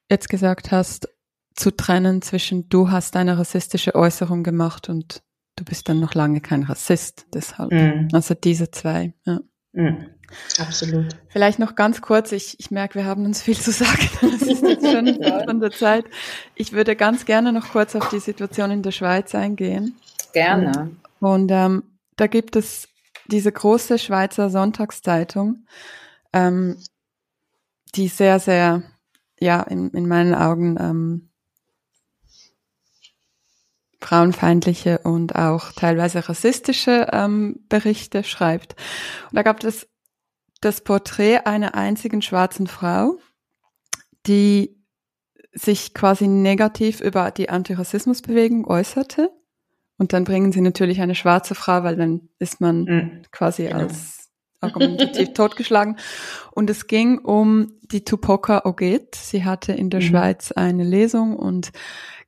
jetzt 0.09 0.27
gesagt 0.27 0.71
hast, 0.71 1.07
zu 1.55 1.71
trennen 1.71 2.21
zwischen 2.21 2.67
du 2.67 2.91
hast 2.91 3.15
eine 3.15 3.37
rassistische 3.37 3.95
Äußerung 3.95 4.43
gemacht 4.43 4.89
und 4.89 5.23
du 5.55 5.63
bist 5.63 5.87
dann 5.87 6.01
noch 6.01 6.13
lange 6.13 6.41
kein 6.41 6.63
Rassist, 6.63 7.27
deshalb. 7.33 7.71
Mm. 7.71 8.09
Also 8.11 8.33
diese 8.33 8.71
zwei, 8.71 9.13
ja. 9.25 9.39
Mm. 9.71 10.07
Absolut. 10.59 11.15
Vielleicht 11.29 11.59
noch 11.59 11.75
ganz 11.75 12.01
kurz, 12.01 12.31
ich, 12.31 12.59
ich 12.59 12.71
merke, 12.71 12.95
wir 12.95 13.05
haben 13.05 13.25
uns 13.25 13.41
viel 13.41 13.57
zu 13.57 13.71
sagen. 13.71 14.09
Das 14.21 14.41
ist 14.41 14.63
jetzt 14.63 14.85
schon 14.85 15.23
von 15.45 15.59
der 15.61 15.71
Zeit. 15.71 16.05
Ich 16.55 16.73
würde 16.73 16.95
ganz 16.95 17.25
gerne 17.25 17.53
noch 17.53 17.69
kurz 17.69 17.95
auf 17.95 18.09
die 18.09 18.19
Situation 18.19 18.71
in 18.71 18.81
der 18.81 18.91
Schweiz 18.91 19.35
eingehen. 19.35 19.95
Gerne. 20.33 20.91
Und 21.19 21.51
ähm, 21.51 21.83
da 22.17 22.27
gibt 22.27 22.55
es 22.55 22.89
diese 23.27 23.51
große 23.51 23.97
Schweizer 23.99 24.49
Sonntagszeitung, 24.49 25.65
ähm, 26.33 26.77
die 27.95 28.07
sehr, 28.07 28.39
sehr, 28.39 28.83
ja, 29.39 29.61
in, 29.61 29.89
in 29.91 30.07
meinen 30.07 30.35
Augen 30.35 30.77
ähm, 30.79 31.29
frauenfeindliche 34.01 34.99
und 34.99 35.35
auch 35.35 35.71
teilweise 35.71 36.29
rassistische 36.29 37.07
ähm, 37.11 37.65
Berichte 37.69 38.23
schreibt. 38.23 38.75
Und 39.29 39.35
da 39.35 39.43
gab 39.43 39.63
es 39.63 39.87
das 40.61 40.81
Porträt 40.81 41.39
einer 41.45 41.75
einzigen 41.75 42.21
schwarzen 42.21 42.67
Frau, 42.67 43.17
die 44.27 44.75
sich 45.53 45.93
quasi 45.93 46.27
negativ 46.27 47.01
über 47.01 47.31
die 47.31 47.49
Antirassismusbewegung 47.49 48.67
äußerte. 48.67 49.31
Und 49.97 50.11
dann 50.11 50.25
bringen 50.25 50.51
sie 50.51 50.61
natürlich 50.61 51.01
eine 51.01 51.15
schwarze 51.15 51.55
Frau, 51.55 51.83
weil 51.83 51.95
dann 51.95 52.29
ist 52.37 52.59
man 52.59 52.83
mhm. 52.83 53.21
quasi 53.31 53.63
genau. 53.63 53.79
als 53.79 54.24
argumentativ 54.65 55.33
totgeschlagen. 55.33 55.97
Und 56.51 56.69
es 56.69 56.87
ging 56.87 57.19
um 57.19 57.73
die 57.91 58.03
Tupoka 58.03 58.63
Oget. 58.65 59.15
Sie 59.15 59.43
hatte 59.45 59.73
in 59.73 59.89
der 59.89 60.01
mhm. 60.01 60.05
Schweiz 60.05 60.51
eine 60.51 60.83
Lesung 60.83 61.35
und 61.35 61.71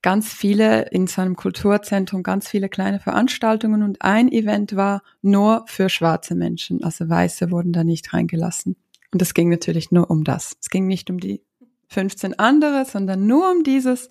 ganz 0.02 0.32
viele 0.32 0.84
in 0.90 1.08
seinem 1.08 1.36
Kulturzentrum, 1.36 2.24
ganz 2.24 2.48
viele 2.48 2.70
kleine 2.70 3.00
Veranstaltungen 3.00 3.84
und 3.84 4.02
ein 4.02 4.32
Event 4.32 4.76
war 4.76 5.02
nur 5.22 5.66
für 5.68 5.90
schwarze 5.90 6.36
Menschen. 6.36 6.84
Also 6.84 7.10
Weiße 7.10 7.52
wurden 7.52 7.74
da 7.74 7.84
nicht 7.84 8.14
reingelassen. 8.14 8.76
Und 9.12 9.22
es 9.22 9.34
ging 9.34 9.50
natürlich 9.50 9.92
nur 9.92 10.10
um 10.10 10.24
das. 10.24 10.58
Es 10.62 10.70
ging 10.70 10.88
nicht 10.88 11.10
um 11.10 11.20
die 11.20 11.42
15 11.90 12.38
andere, 12.38 12.86
sondern 12.86 13.26
nur 13.26 13.52
um 13.52 13.64
dieses. 13.64 14.10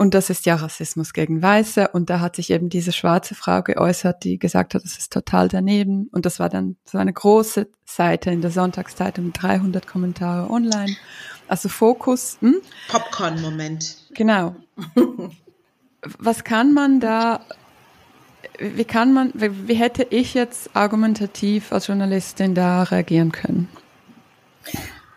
Und 0.00 0.14
das 0.14 0.30
ist 0.30 0.46
ja 0.46 0.54
Rassismus 0.54 1.12
gegen 1.12 1.42
Weiße. 1.42 1.88
Und 1.88 2.08
da 2.08 2.20
hat 2.20 2.36
sich 2.36 2.50
eben 2.50 2.68
diese 2.68 2.92
schwarze 2.92 3.34
Frau 3.34 3.62
geäußert, 3.62 4.22
die 4.22 4.38
gesagt 4.38 4.74
hat, 4.74 4.84
das 4.84 4.96
ist 4.96 5.12
total 5.12 5.48
daneben. 5.48 6.08
Und 6.12 6.24
das 6.24 6.38
war 6.38 6.48
dann 6.48 6.76
so 6.84 6.98
eine 6.98 7.12
große 7.12 7.66
Seite 7.84 8.30
in 8.30 8.40
der 8.40 8.52
Sonntagszeitung 8.52 9.26
mit 9.26 9.42
300 9.42 9.88
Kommentare 9.88 10.48
online. 10.50 10.96
Also 11.48 11.68
Fokus. 11.68 12.38
Hm? 12.40 12.58
Popcorn-Moment. 12.88 13.96
Genau. 14.14 14.54
Was 16.18 16.44
kann 16.44 16.74
man 16.74 17.00
da, 17.00 17.40
wie 18.60 18.84
kann 18.84 19.12
man, 19.12 19.32
wie 19.34 19.74
hätte 19.74 20.06
ich 20.10 20.32
jetzt 20.32 20.76
argumentativ 20.76 21.72
als 21.72 21.88
Journalistin 21.88 22.54
da 22.54 22.84
reagieren 22.84 23.32
können? 23.32 23.68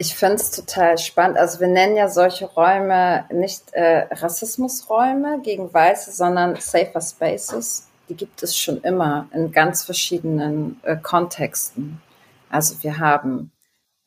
Ich 0.02 0.16
finde 0.16 0.36
es 0.38 0.50
total 0.50 0.98
spannend. 0.98 1.38
Also 1.38 1.60
wir 1.60 1.68
nennen 1.68 1.96
ja 1.96 2.10
solche 2.10 2.46
Räume 2.46 3.26
nicht 3.32 3.72
äh, 3.74 4.08
Rassismusräume 4.10 5.42
gegen 5.44 5.72
Weiße, 5.72 6.12
sondern 6.12 6.56
Safer 6.56 7.02
Spaces. 7.02 7.88
Die 8.10 8.16
gibt 8.16 8.42
es 8.42 8.58
schon 8.58 8.82
immer 8.82 9.30
in 9.32 9.52
ganz 9.52 9.84
verschiedenen 9.84 10.82
äh, 10.82 10.98
Kontexten. 10.98 12.02
Also 12.50 12.82
wir 12.82 12.98
haben 12.98 13.52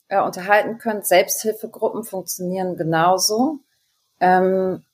äh, 0.08 0.20
unterhalten 0.20 0.78
können. 0.78 1.02
Selbsthilfegruppen 1.02 2.04
funktionieren 2.04 2.76
genauso, 2.76 3.60
ähm, 4.20 4.84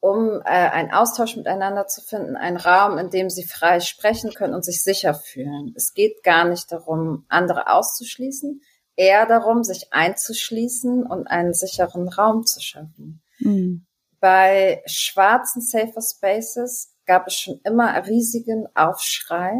um 0.00 0.40
äh, 0.40 0.44
einen 0.44 0.90
Austausch 0.90 1.36
miteinander 1.36 1.86
zu 1.86 2.00
finden, 2.00 2.36
einen 2.36 2.56
Raum, 2.56 2.98
in 2.98 3.10
dem 3.10 3.30
sie 3.30 3.44
frei 3.44 3.80
sprechen 3.80 4.32
können 4.32 4.54
und 4.54 4.64
sich 4.64 4.82
sicher 4.82 5.14
fühlen. 5.14 5.72
Es 5.76 5.94
geht 5.94 6.22
gar 6.22 6.44
nicht 6.44 6.70
darum, 6.72 7.24
andere 7.28 7.70
auszuschließen, 7.70 8.62
eher 8.96 9.26
darum, 9.26 9.62
sich 9.62 9.92
einzuschließen 9.92 11.04
und 11.04 11.28
einen 11.28 11.54
sicheren 11.54 12.08
Raum 12.08 12.46
zu 12.46 12.60
schaffen. 12.60 13.22
Mhm. 13.38 13.86
Bei 14.20 14.82
schwarzen 14.86 15.62
Safer 15.62 16.02
Spaces 16.02 16.92
gab 17.08 17.26
es 17.26 17.34
schon 17.34 17.60
immer 17.64 17.92
riesigen 18.06 18.68
Aufschrei 18.76 19.56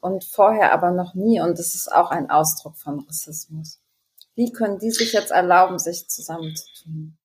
und 0.00 0.24
vorher 0.24 0.72
aber 0.72 0.90
noch 0.90 1.14
nie. 1.14 1.40
Und 1.40 1.58
das 1.58 1.74
ist 1.74 1.90
auch 1.90 2.10
ein 2.10 2.28
Ausdruck 2.28 2.76
von 2.76 3.00
Rassismus. 3.00 3.80
Wie 4.34 4.52
können 4.52 4.78
die 4.78 4.90
sich 4.90 5.12
jetzt 5.12 5.30
erlauben, 5.30 5.78
sich 5.78 6.08
zusammenzutun? 6.08 7.16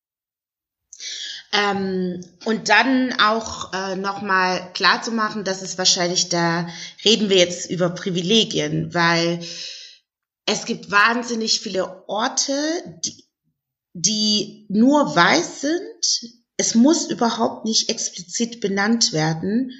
Ähm, 1.51 2.23
und 2.45 2.69
dann 2.69 3.13
auch 3.19 3.73
äh, 3.73 3.95
nochmal 3.97 4.71
klar 4.73 5.01
zu 5.01 5.11
machen, 5.11 5.43
dass 5.43 5.61
es 5.61 5.77
wahrscheinlich 5.77 6.29
da 6.29 6.69
reden 7.03 7.29
wir 7.29 7.37
jetzt 7.37 7.69
über 7.69 7.89
Privilegien, 7.89 8.93
weil 8.93 9.43
es 10.45 10.65
gibt 10.65 10.91
wahnsinnig 10.91 11.59
viele 11.59 12.07
Orte, 12.07 12.53
die, 13.03 13.25
die 13.93 14.65
nur 14.69 15.13
weiß 15.13 15.61
sind. 15.61 16.40
Es 16.61 16.75
muss 16.75 17.09
überhaupt 17.09 17.65
nicht 17.65 17.89
explizit 17.89 18.61
benannt 18.61 19.13
werden. 19.13 19.71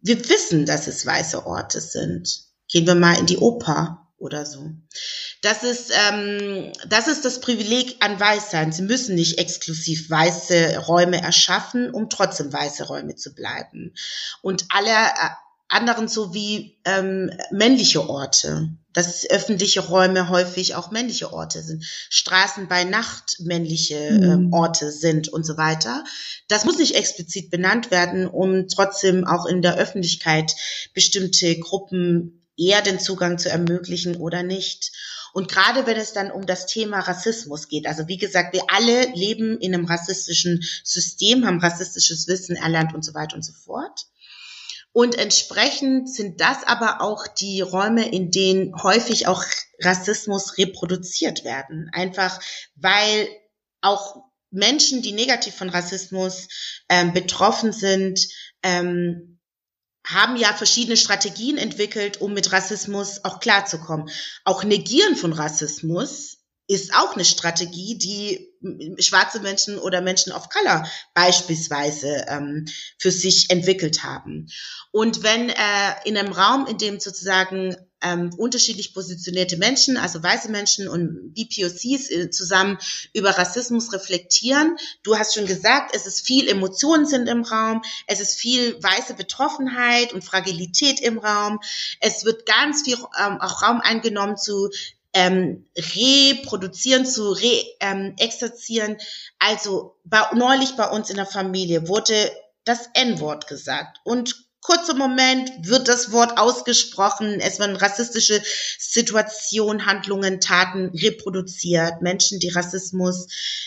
Wir 0.00 0.26
wissen, 0.30 0.64
dass 0.64 0.86
es 0.86 1.04
weiße 1.04 1.44
Orte 1.44 1.82
sind. 1.82 2.44
Gehen 2.66 2.86
wir 2.86 2.94
mal 2.94 3.18
in 3.18 3.26
die 3.26 3.36
Oper 3.36 4.08
oder 4.16 4.46
so. 4.46 4.70
Das 5.42 5.64
ist, 5.64 5.92
ähm, 6.08 6.72
das 6.88 7.08
ist 7.08 7.26
das 7.26 7.42
Privileg 7.42 7.96
an 8.00 8.18
Weißsein. 8.18 8.72
Sie 8.72 8.80
müssen 8.80 9.16
nicht 9.16 9.36
exklusiv 9.36 10.08
weiße 10.08 10.78
Räume 10.78 11.20
erschaffen, 11.20 11.90
um 11.90 12.08
trotzdem 12.08 12.50
weiße 12.50 12.84
Räume 12.84 13.16
zu 13.16 13.34
bleiben. 13.34 13.92
Und 14.40 14.64
alle 14.70 14.88
äh, 14.92 15.28
anderen 15.68 16.08
so 16.08 16.32
wie 16.32 16.80
ähm, 16.86 17.30
männliche 17.50 18.08
Orte, 18.08 18.70
dass 18.92 19.28
öffentliche 19.28 19.80
Räume 19.80 20.28
häufig 20.28 20.74
auch 20.74 20.90
männliche 20.90 21.32
Orte 21.32 21.62
sind, 21.62 21.84
Straßen 22.08 22.68
bei 22.68 22.84
Nacht 22.84 23.36
männliche 23.40 24.12
mhm. 24.12 24.22
ähm, 24.22 24.52
Orte 24.52 24.90
sind 24.90 25.28
und 25.28 25.44
so 25.44 25.56
weiter. 25.56 26.04
Das 26.48 26.64
muss 26.64 26.78
nicht 26.78 26.96
explizit 26.96 27.50
benannt 27.50 27.90
werden, 27.90 28.26
um 28.26 28.68
trotzdem 28.68 29.26
auch 29.26 29.46
in 29.46 29.62
der 29.62 29.76
Öffentlichkeit 29.76 30.52
bestimmte 30.94 31.58
Gruppen 31.58 32.46
eher 32.56 32.82
den 32.82 32.98
Zugang 32.98 33.38
zu 33.38 33.48
ermöglichen 33.48 34.16
oder 34.16 34.42
nicht. 34.42 34.92
Und 35.32 35.48
gerade 35.48 35.86
wenn 35.86 35.96
es 35.96 36.12
dann 36.12 36.30
um 36.30 36.44
das 36.44 36.66
Thema 36.66 37.00
Rassismus 37.00 37.68
geht, 37.68 37.86
also 37.86 38.08
wie 38.08 38.18
gesagt, 38.18 38.52
wir 38.52 38.64
alle 38.68 39.06
leben 39.14 39.58
in 39.58 39.74
einem 39.74 39.84
rassistischen 39.84 40.62
System, 40.82 41.46
haben 41.46 41.60
rassistisches 41.60 42.26
Wissen 42.26 42.56
erlernt 42.56 42.94
und 42.94 43.04
so 43.04 43.14
weiter 43.14 43.36
und 43.36 43.44
so 43.44 43.52
fort. 43.52 44.06
Und 44.92 45.16
entsprechend 45.16 46.12
sind 46.12 46.40
das 46.40 46.64
aber 46.64 47.00
auch 47.00 47.28
die 47.28 47.60
Räume, 47.60 48.10
in 48.10 48.30
denen 48.30 48.74
häufig 48.82 49.28
auch 49.28 49.44
Rassismus 49.80 50.58
reproduziert 50.58 51.44
werden. 51.44 51.90
Einfach 51.92 52.40
weil 52.74 53.28
auch 53.80 54.16
Menschen, 54.50 55.00
die 55.00 55.12
negativ 55.12 55.54
von 55.54 55.68
Rassismus 55.68 56.48
ähm, 56.88 57.12
betroffen 57.12 57.72
sind, 57.72 58.20
ähm, 58.64 59.38
haben 60.04 60.36
ja 60.36 60.52
verschiedene 60.52 60.96
Strategien 60.96 61.56
entwickelt, 61.56 62.20
um 62.20 62.32
mit 62.32 62.50
Rassismus 62.50 63.24
auch 63.24 63.38
klarzukommen. 63.38 64.10
Auch 64.44 64.64
Negieren 64.64 65.14
von 65.14 65.32
Rassismus 65.32 66.39
ist 66.70 66.94
auch 66.94 67.14
eine 67.14 67.24
Strategie, 67.24 67.98
die 67.98 68.48
schwarze 69.02 69.40
Menschen 69.40 69.76
oder 69.76 70.00
Menschen 70.00 70.32
of 70.32 70.50
Color 70.50 70.86
beispielsweise 71.14 72.26
ähm, 72.28 72.66
für 72.96 73.10
sich 73.10 73.50
entwickelt 73.50 74.04
haben. 74.04 74.46
Und 74.92 75.24
wenn 75.24 75.48
äh, 75.48 75.54
in 76.04 76.16
einem 76.16 76.32
Raum, 76.32 76.68
in 76.68 76.78
dem 76.78 77.00
sozusagen 77.00 77.74
ähm, 78.02 78.30
unterschiedlich 78.36 78.94
positionierte 78.94 79.56
Menschen, 79.56 79.96
also 79.96 80.22
weiße 80.22 80.48
Menschen 80.50 80.88
und 80.88 81.34
BPOCs 81.34 82.10
äh, 82.10 82.30
zusammen 82.30 82.78
über 83.12 83.30
Rassismus 83.30 83.92
reflektieren. 83.92 84.76
Du 85.02 85.18
hast 85.18 85.34
schon 85.34 85.46
gesagt, 85.46 85.94
es 85.94 86.06
ist 86.06 86.24
viel 86.24 86.48
Emotionen 86.48 87.04
sind 87.04 87.28
im 87.28 87.42
Raum, 87.42 87.82
es 88.06 88.20
ist 88.20 88.36
viel 88.36 88.80
weiße 88.82 89.14
Betroffenheit 89.14 90.12
und 90.12 90.24
Fragilität 90.24 91.00
im 91.00 91.18
Raum. 91.18 91.58
Es 92.00 92.24
wird 92.24 92.46
ganz 92.46 92.82
viel 92.82 92.96
ähm, 93.18 93.40
auch 93.40 93.62
Raum 93.62 93.80
eingenommen 93.80 94.36
zu 94.36 94.70
ähm, 95.12 95.66
reproduzieren, 95.76 97.04
zu 97.04 97.32
re-exerzieren. 97.32 98.92
Ähm, 98.92 98.98
also 99.38 99.96
bei, 100.04 100.22
neulich 100.34 100.76
bei 100.76 100.88
uns 100.88 101.10
in 101.10 101.16
der 101.16 101.26
Familie 101.26 101.88
wurde 101.88 102.30
das 102.64 102.88
N-Wort 102.94 103.46
gesagt 103.46 103.98
und 104.04 104.49
kurzer 104.60 104.94
Moment 104.94 105.50
wird 105.62 105.88
das 105.88 106.12
Wort 106.12 106.38
ausgesprochen, 106.38 107.40
es 107.40 107.58
werden 107.58 107.76
rassistische 107.76 108.42
Situationen, 108.78 109.86
Handlungen, 109.86 110.40
Taten 110.40 110.90
reproduziert. 110.94 112.02
Menschen, 112.02 112.38
die 112.40 112.50
Rassismus, 112.50 113.26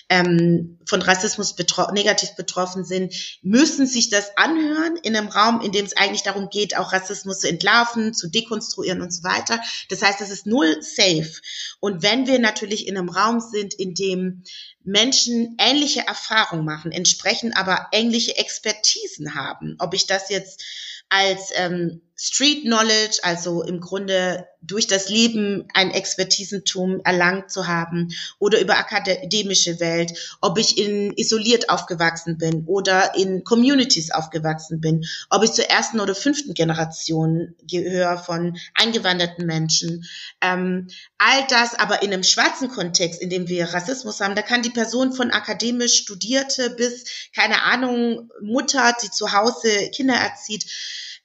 ähm, 0.09 0.79
von 0.85 1.01
Rassismus 1.01 1.55
betro 1.55 1.91
negativ 1.91 2.35
betroffen 2.35 2.85
sind, 2.85 3.13
müssen 3.41 3.87
sich 3.87 4.09
das 4.09 4.37
anhören 4.37 4.97
in 5.01 5.15
einem 5.15 5.29
Raum, 5.29 5.61
in 5.61 5.71
dem 5.71 5.85
es 5.85 5.97
eigentlich 5.97 6.23
darum 6.23 6.49
geht, 6.49 6.77
auch 6.77 6.93
Rassismus 6.93 7.39
zu 7.39 7.49
entlarven, 7.49 8.13
zu 8.13 8.29
dekonstruieren 8.29 9.01
und 9.01 9.13
so 9.13 9.23
weiter. 9.23 9.59
Das 9.89 10.01
heißt, 10.01 10.21
es 10.21 10.29
ist 10.29 10.45
null 10.45 10.77
safe. 10.81 11.41
Und 11.79 12.03
wenn 12.03 12.27
wir 12.27 12.39
natürlich 12.39 12.87
in 12.87 12.97
einem 12.97 13.09
Raum 13.09 13.39
sind, 13.39 13.73
in 13.73 13.93
dem 13.95 14.43
Menschen 14.83 15.55
ähnliche 15.59 16.05
Erfahrungen 16.07 16.65
machen, 16.65 16.91
entsprechend 16.91 17.55
aber 17.57 17.87
ähnliche 17.91 18.37
Expertisen 18.37 19.35
haben. 19.35 19.75
Ob 19.79 19.93
ich 19.93 20.07
das 20.07 20.29
jetzt 20.29 20.63
als 21.09 21.51
ähm, 21.55 22.01
Street 22.15 22.63
Knowledge, 22.63 23.19
also 23.23 23.63
im 23.63 23.79
Grunde 23.79 24.47
durch 24.61 24.87
das 24.87 25.09
Leben 25.09 25.67
ein 25.73 25.91
Expertisentum 25.91 27.01
erlangt 27.03 27.51
zu 27.51 27.67
haben 27.67 28.13
oder 28.39 28.61
über 28.61 28.77
akademische 28.77 29.79
Welt, 29.79 30.37
ob 30.39 30.57
ich 30.57 30.77
in 30.77 31.11
isoliert 31.17 31.69
aufgewachsen 31.69 32.37
bin 32.37 32.65
oder 32.65 33.15
in 33.15 33.43
Communities 33.43 34.11
aufgewachsen 34.11 34.79
bin, 34.79 35.03
ob 35.29 35.43
ich 35.43 35.51
zur 35.51 35.65
ersten 35.65 35.99
oder 35.99 36.15
fünften 36.15 36.53
Generation 36.53 37.55
gehöre 37.63 38.17
von 38.17 38.57
eingewanderten 38.75 39.45
Menschen. 39.45 40.05
Ähm, 40.39 40.87
all 41.17 41.45
das 41.49 41.75
aber 41.75 42.03
in 42.03 42.13
einem 42.13 42.23
schwarzen 42.23 42.69
Kontext, 42.69 43.21
in 43.21 43.29
dem 43.29 43.49
wir 43.49 43.73
Rassismus 43.73 44.21
haben, 44.21 44.35
da 44.35 44.41
kann 44.41 44.61
die 44.61 44.69
Person 44.69 45.13
von 45.13 45.31
akademisch 45.31 45.95
Studierte 45.95 46.69
bis, 46.69 47.05
keine 47.35 47.63
Ahnung, 47.63 48.29
Mutter, 48.41 48.95
die 49.03 49.09
zu 49.09 49.33
Hause 49.33 49.89
Kinder 49.91 50.15
erzieht, 50.15 50.65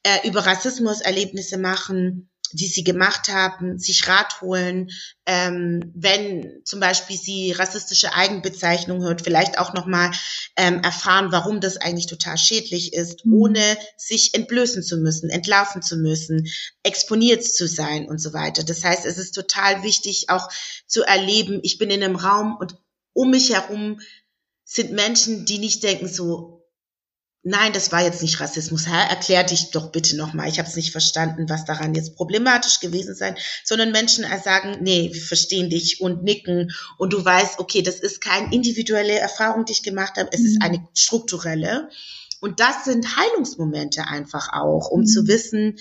äh, 0.02 0.26
über 0.28 0.46
Rassismuserlebnisse 0.46 1.58
machen, 1.58 2.30
die 2.52 2.66
sie 2.66 2.84
gemacht 2.84 3.28
haben, 3.28 3.78
sich 3.78 4.08
Rat 4.08 4.40
holen, 4.40 4.90
ähm, 5.26 5.92
wenn 5.94 6.62
zum 6.64 6.80
Beispiel 6.80 7.16
sie 7.16 7.52
rassistische 7.52 8.14
Eigenbezeichnung 8.14 9.02
hört, 9.02 9.22
vielleicht 9.22 9.58
auch 9.58 9.74
nochmal 9.74 10.12
ähm, 10.56 10.80
erfahren, 10.82 11.30
warum 11.30 11.60
das 11.60 11.76
eigentlich 11.76 12.06
total 12.06 12.38
schädlich 12.38 12.94
ist, 12.94 13.26
mhm. 13.26 13.34
ohne 13.34 13.78
sich 13.96 14.34
entblößen 14.34 14.82
zu 14.82 14.96
müssen, 14.96 15.30
entlarven 15.30 15.82
zu 15.82 15.96
müssen, 15.96 16.48
exponiert 16.82 17.44
zu 17.44 17.68
sein 17.68 18.08
und 18.08 18.18
so 18.18 18.32
weiter. 18.32 18.64
Das 18.64 18.82
heißt, 18.84 19.04
es 19.04 19.18
ist 19.18 19.32
total 19.32 19.82
wichtig 19.82 20.30
auch 20.30 20.48
zu 20.86 21.02
erleben, 21.02 21.60
ich 21.62 21.78
bin 21.78 21.90
in 21.90 22.02
einem 22.02 22.16
Raum 22.16 22.56
und 22.58 22.76
um 23.12 23.30
mich 23.30 23.52
herum 23.52 24.00
sind 24.64 24.92
Menschen, 24.92 25.44
die 25.44 25.58
nicht 25.58 25.82
denken 25.82 26.08
so, 26.08 26.57
Nein, 27.44 27.72
das 27.72 27.92
war 27.92 28.02
jetzt 28.02 28.20
nicht 28.20 28.40
Rassismus. 28.40 28.88
Herr, 28.88 29.08
erklär 29.08 29.44
dich 29.44 29.70
doch 29.70 29.92
bitte 29.92 30.16
nochmal. 30.16 30.48
Ich 30.48 30.58
habe 30.58 30.68
es 30.68 30.74
nicht 30.74 30.90
verstanden, 30.90 31.48
was 31.48 31.64
daran 31.64 31.94
jetzt 31.94 32.16
problematisch 32.16 32.80
gewesen 32.80 33.14
sein, 33.14 33.36
sondern 33.64 33.92
Menschen 33.92 34.24
sagen, 34.42 34.78
nee, 34.80 35.10
wir 35.12 35.22
verstehen 35.22 35.70
dich 35.70 36.00
und 36.00 36.24
nicken 36.24 36.72
und 36.98 37.12
du 37.12 37.24
weißt, 37.24 37.60
okay, 37.60 37.82
das 37.82 38.00
ist 38.00 38.20
keine 38.20 38.52
individuelle 38.52 39.18
Erfahrung, 39.18 39.64
die 39.64 39.72
ich 39.72 39.84
gemacht 39.84 40.16
habe, 40.16 40.30
es 40.32 40.40
mhm. 40.40 40.46
ist 40.46 40.62
eine 40.62 40.88
strukturelle. 40.94 41.88
Und 42.40 42.60
das 42.60 42.84
sind 42.84 43.16
Heilungsmomente 43.16 44.06
einfach 44.06 44.52
auch, 44.52 44.90
um 44.90 45.00
mhm. 45.00 45.06
zu 45.06 45.28
wissen, 45.28 45.78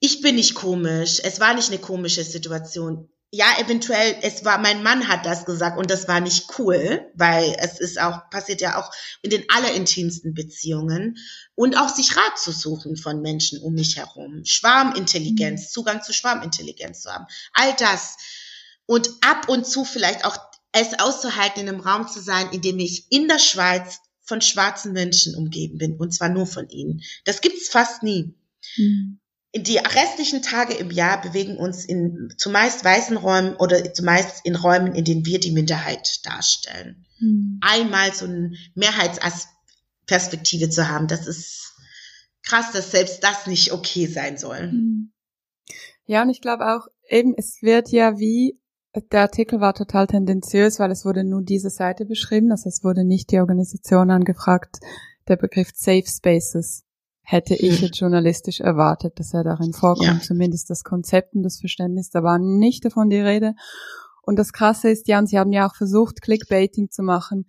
ich 0.00 0.20
bin 0.20 0.36
nicht 0.36 0.54
komisch, 0.54 1.20
es 1.22 1.40
war 1.40 1.54
nicht 1.54 1.68
eine 1.68 1.78
komische 1.78 2.24
Situation 2.24 3.08
ja, 3.32 3.46
eventuell, 3.58 4.16
es 4.22 4.44
war, 4.44 4.58
mein 4.58 4.82
Mann 4.82 5.08
hat 5.08 5.26
das 5.26 5.44
gesagt 5.44 5.78
und 5.78 5.90
das 5.90 6.06
war 6.06 6.20
nicht 6.20 6.58
cool, 6.58 7.10
weil 7.14 7.56
es 7.58 7.80
ist 7.80 8.00
auch, 8.00 8.30
passiert 8.30 8.60
ja 8.60 8.80
auch 8.80 8.90
in 9.22 9.30
den 9.30 9.44
allerintimsten 9.50 10.32
Beziehungen 10.32 11.18
und 11.54 11.76
auch 11.76 11.88
sich 11.88 12.16
Rat 12.16 12.38
zu 12.38 12.52
suchen 12.52 12.96
von 12.96 13.20
Menschen 13.20 13.60
um 13.60 13.74
mich 13.74 13.96
herum. 13.96 14.44
Schwarmintelligenz, 14.44 15.62
mhm. 15.62 15.68
Zugang 15.68 16.02
zu 16.02 16.12
Schwarmintelligenz 16.12 17.02
zu 17.02 17.10
haben. 17.10 17.26
All 17.52 17.74
das. 17.74 18.16
Und 18.86 19.10
ab 19.20 19.48
und 19.48 19.66
zu 19.66 19.84
vielleicht 19.84 20.24
auch 20.24 20.38
es 20.70 20.98
auszuhalten, 20.98 21.62
in 21.62 21.68
einem 21.68 21.80
Raum 21.80 22.06
zu 22.06 22.20
sein, 22.20 22.50
in 22.52 22.60
dem 22.60 22.78
ich 22.78 23.10
in 23.10 23.26
der 23.26 23.40
Schweiz 23.40 23.98
von 24.22 24.40
schwarzen 24.40 24.92
Menschen 24.92 25.34
umgeben 25.34 25.78
bin 25.78 25.96
und 25.96 26.12
zwar 26.14 26.28
nur 26.28 26.46
von 26.46 26.68
ihnen. 26.68 27.02
Das 27.24 27.40
gibt's 27.40 27.68
fast 27.68 28.02
nie. 28.02 28.34
Mhm 28.76 29.18
die 29.58 29.78
restlichen 29.78 30.42
Tage 30.42 30.74
im 30.74 30.90
Jahr 30.90 31.20
bewegen 31.20 31.56
uns 31.56 31.84
in 31.84 32.32
zumeist 32.36 32.84
weißen 32.84 33.16
Räumen 33.16 33.56
oder 33.56 33.92
zumeist 33.92 34.44
in 34.44 34.56
Räumen, 34.56 34.94
in 34.94 35.04
denen 35.04 35.24
wir 35.26 35.40
die 35.40 35.52
Minderheit 35.52 36.24
darstellen. 36.24 37.06
Mhm. 37.18 37.58
Einmal 37.62 38.12
so 38.12 38.26
eine 38.26 38.52
Mehrheitsperspektive 38.74 40.70
zu 40.70 40.88
haben, 40.88 41.06
das 41.06 41.26
ist 41.26 41.74
krass, 42.42 42.72
dass 42.72 42.90
selbst 42.90 43.22
das 43.22 43.46
nicht 43.46 43.72
okay 43.72 44.06
sein 44.06 44.38
soll. 44.38 44.70
Hm. 44.70 45.12
Ja, 46.06 46.22
und 46.22 46.30
ich 46.30 46.40
glaube 46.40 46.66
auch 46.66 46.86
eben, 47.08 47.34
es 47.36 47.58
wird 47.62 47.90
ja 47.90 48.18
wie 48.18 48.58
der 49.12 49.22
Artikel 49.22 49.60
war 49.60 49.74
total 49.74 50.06
tendenziös, 50.06 50.78
weil 50.78 50.90
es 50.90 51.04
wurde 51.04 51.22
nur 51.22 51.42
diese 51.42 51.68
Seite 51.68 52.06
beschrieben, 52.06 52.50
also 52.50 52.68
es 52.68 52.82
wurde 52.82 53.04
nicht 53.04 53.30
die 53.30 53.40
Organisation 53.40 54.10
angefragt. 54.10 54.78
Der 55.28 55.36
Begriff 55.36 55.68
Safe 55.74 56.06
Spaces 56.06 56.85
hätte 57.28 57.56
ich 57.56 57.80
jetzt 57.80 57.98
journalistisch 57.98 58.60
erwartet, 58.60 59.18
dass 59.18 59.34
er 59.34 59.42
darin 59.42 59.72
vorkommt, 59.72 60.06
ja. 60.06 60.20
zumindest 60.20 60.70
das 60.70 60.84
Konzept 60.84 61.34
und 61.34 61.42
das 61.42 61.58
Verständnis, 61.58 62.08
da 62.10 62.22
war 62.22 62.38
nicht 62.38 62.84
davon 62.84 63.10
die 63.10 63.18
Rede. 63.18 63.54
Und 64.22 64.38
das 64.38 64.52
Krasse 64.52 64.90
ist, 64.90 65.08
Jan, 65.08 65.26
Sie 65.26 65.36
haben 65.36 65.50
ja 65.50 65.66
auch 65.66 65.74
versucht, 65.74 66.22
Clickbaiting 66.22 66.88
zu 66.90 67.02
machen, 67.02 67.46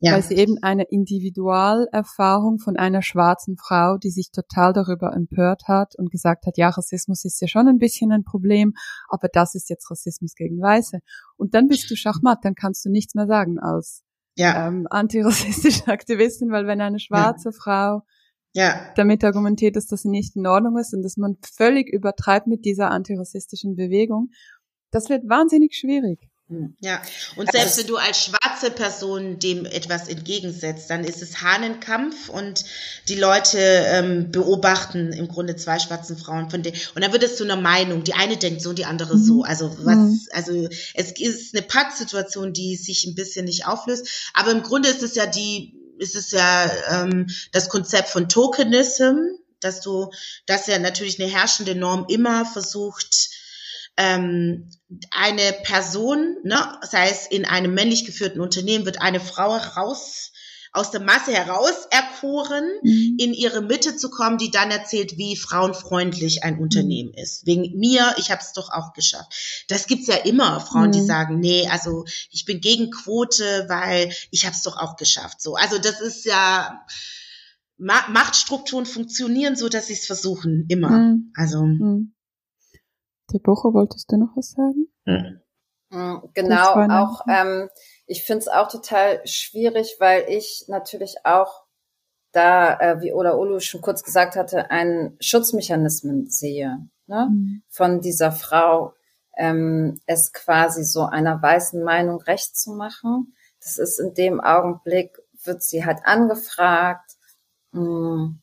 ja. 0.00 0.12
weil 0.12 0.22
Sie 0.22 0.34
eben 0.34 0.56
eine 0.62 0.84
Individualerfahrung 0.84 2.58
von 2.58 2.78
einer 2.78 3.02
schwarzen 3.02 3.58
Frau, 3.58 3.98
die 3.98 4.10
sich 4.10 4.30
total 4.30 4.72
darüber 4.72 5.12
empört 5.12 5.64
hat 5.68 5.94
und 5.98 6.10
gesagt 6.10 6.46
hat, 6.46 6.56
ja, 6.56 6.70
Rassismus 6.70 7.26
ist 7.26 7.38
ja 7.42 7.48
schon 7.48 7.68
ein 7.68 7.78
bisschen 7.78 8.12
ein 8.12 8.24
Problem, 8.24 8.72
aber 9.10 9.28
das 9.30 9.54
ist 9.54 9.68
jetzt 9.68 9.90
Rassismus 9.90 10.34
gegen 10.36 10.58
Weiße. 10.58 11.00
Und 11.36 11.54
dann 11.54 11.68
bist 11.68 11.90
du 11.90 11.96
Schachmatt, 11.96 12.38
dann 12.44 12.54
kannst 12.54 12.82
du 12.86 12.90
nichts 12.90 13.14
mehr 13.14 13.26
sagen 13.26 13.58
als 13.58 14.02
ja. 14.36 14.68
ähm, 14.68 14.86
antirassistische 14.88 15.86
Aktivistin, 15.88 16.50
weil 16.50 16.66
wenn 16.66 16.80
eine 16.80 16.98
schwarze 16.98 17.50
ja. 17.50 17.54
Frau 17.54 18.02
ja. 18.58 18.92
damit 18.96 19.22
argumentiert, 19.22 19.76
dass 19.76 19.86
das 19.86 20.04
nicht 20.04 20.36
in 20.36 20.46
Ordnung 20.46 20.78
ist 20.78 20.92
und 20.92 21.02
dass 21.02 21.16
man 21.16 21.38
völlig 21.56 21.88
übertreibt 21.88 22.46
mit 22.46 22.64
dieser 22.64 22.90
antirassistischen 22.90 23.76
Bewegung, 23.76 24.32
das 24.90 25.08
wird 25.08 25.28
wahnsinnig 25.28 25.76
schwierig. 25.76 26.28
Hm. 26.48 26.74
Ja, 26.80 27.02
und 27.36 27.52
selbst 27.52 27.78
wenn 27.78 27.86
du 27.86 27.96
als 27.96 28.24
schwarze 28.24 28.70
Person 28.70 29.38
dem 29.38 29.66
etwas 29.66 30.08
entgegensetzt, 30.08 30.88
dann 30.88 31.04
ist 31.04 31.20
es 31.20 31.42
Hahnenkampf 31.42 32.30
und 32.30 32.64
die 33.08 33.16
Leute 33.16 33.58
ähm, 33.58 34.30
beobachten 34.32 35.12
im 35.12 35.28
Grunde 35.28 35.56
zwei 35.56 35.78
schwarzen 35.78 36.16
Frauen 36.16 36.48
von 36.48 36.62
denen 36.62 36.76
und 36.94 37.04
dann 37.04 37.12
wird 37.12 37.22
es 37.22 37.36
zu 37.36 37.44
einer 37.44 37.60
Meinung. 37.60 38.02
Die 38.02 38.14
eine 38.14 38.38
denkt 38.38 38.62
so, 38.62 38.72
die 38.72 38.86
andere 38.86 39.16
mhm. 39.16 39.22
so. 39.22 39.42
Also 39.42 39.76
was, 39.84 39.96
mhm. 39.96 40.20
also 40.32 40.68
es 40.94 41.12
ist 41.12 41.54
eine 41.54 41.66
Pattsituation, 41.66 42.54
die 42.54 42.76
sich 42.76 43.04
ein 43.04 43.14
bisschen 43.14 43.44
nicht 43.44 43.66
auflöst. 43.66 44.30
Aber 44.32 44.50
im 44.50 44.62
Grunde 44.62 44.88
ist 44.88 45.02
es 45.02 45.14
ja 45.14 45.26
die 45.26 45.77
ist 45.98 46.16
es 46.16 46.30
ja 46.30 46.70
ähm, 46.90 47.28
das 47.52 47.68
Konzept 47.68 48.08
von 48.08 48.28
Tokenism, 48.28 49.16
dass 49.60 49.80
du, 49.80 50.10
dass 50.46 50.66
ja 50.66 50.78
natürlich 50.78 51.20
eine 51.20 51.30
herrschende 51.30 51.74
Norm 51.74 52.06
immer 52.08 52.44
versucht, 52.46 53.30
ähm, 53.96 54.70
eine 55.10 55.52
Person, 55.64 56.36
ne, 56.44 56.78
sei 56.88 57.10
es 57.10 57.26
in 57.26 57.44
einem 57.44 57.74
männlich 57.74 58.04
geführten 58.04 58.40
Unternehmen, 58.40 58.86
wird 58.86 59.00
eine 59.00 59.20
Frau 59.20 59.56
raus 59.56 60.32
aus 60.72 60.90
der 60.90 61.00
Masse 61.00 61.32
heraus 61.32 61.86
erkoren, 61.90 62.64
mhm. 62.82 63.16
in 63.18 63.34
ihre 63.34 63.62
Mitte 63.62 63.96
zu 63.96 64.10
kommen, 64.10 64.38
die 64.38 64.50
dann 64.50 64.70
erzählt, 64.70 65.16
wie 65.16 65.36
frauenfreundlich 65.36 66.44
ein 66.44 66.58
Unternehmen 66.58 67.10
mhm. 67.10 67.22
ist. 67.22 67.46
Wegen 67.46 67.78
mir, 67.78 68.14
ich 68.18 68.30
habe 68.30 68.40
es 68.40 68.52
doch 68.52 68.70
auch 68.70 68.92
geschafft. 68.92 69.64
Das 69.68 69.86
gibt's 69.86 70.06
ja 70.06 70.16
immer, 70.16 70.60
Frauen, 70.60 70.88
mhm. 70.88 70.92
die 70.92 71.04
sagen, 71.04 71.40
nee, 71.40 71.68
also 71.68 72.04
ich 72.30 72.44
bin 72.44 72.60
gegen 72.60 72.90
Quote, 72.90 73.66
weil 73.68 74.12
ich 74.30 74.44
habe 74.44 74.54
es 74.54 74.62
doch 74.62 74.76
auch 74.76 74.96
geschafft. 74.96 75.40
So, 75.40 75.54
also 75.54 75.78
das 75.78 76.00
ist 76.00 76.24
ja 76.24 76.84
Ma 77.78 78.08
Machtstrukturen 78.10 78.86
funktionieren 78.86 79.54
so, 79.54 79.68
dass 79.68 79.86
sie 79.86 79.92
es 79.92 80.04
versuchen, 80.04 80.66
immer. 80.68 80.90
Mhm. 80.90 81.32
Also. 81.36 81.62
Mhm. 81.62 82.14
Die 83.32 83.40
Woche 83.44 83.72
wolltest 83.72 84.10
du 84.10 84.16
noch 84.16 84.36
was 84.36 84.50
sagen? 84.50 84.88
Mhm. 85.04 85.40
Genau, 86.34 86.74
auch 86.90 87.22
ähm, 87.28 87.70
ich 88.08 88.24
finde 88.24 88.40
es 88.40 88.48
auch 88.48 88.68
total 88.68 89.20
schwierig, 89.26 89.96
weil 90.00 90.24
ich 90.28 90.64
natürlich 90.66 91.16
auch 91.24 91.62
da, 92.32 92.78
äh, 92.80 93.00
wie 93.00 93.12
Ola 93.12 93.34
Olu 93.34 93.60
schon 93.60 93.82
kurz 93.82 94.02
gesagt 94.02 94.34
hatte, 94.34 94.70
einen 94.70 95.16
Schutzmechanismen 95.20 96.28
sehe 96.30 96.88
ne? 97.06 97.28
Mhm. 97.30 97.62
von 97.68 98.00
dieser 98.00 98.32
Frau, 98.32 98.94
ähm, 99.36 100.00
es 100.06 100.32
quasi 100.32 100.84
so 100.84 101.02
einer 101.02 101.40
weißen 101.40 101.82
Meinung 101.82 102.20
recht 102.22 102.56
zu 102.56 102.72
machen. 102.72 103.34
Das 103.60 103.78
ist 103.78 104.00
in 104.00 104.14
dem 104.14 104.40
Augenblick, 104.40 105.18
wird 105.44 105.62
sie 105.62 105.84
halt 105.84 106.00
angefragt, 106.04 107.12
mh, 107.72 107.82
mm, 107.82 108.40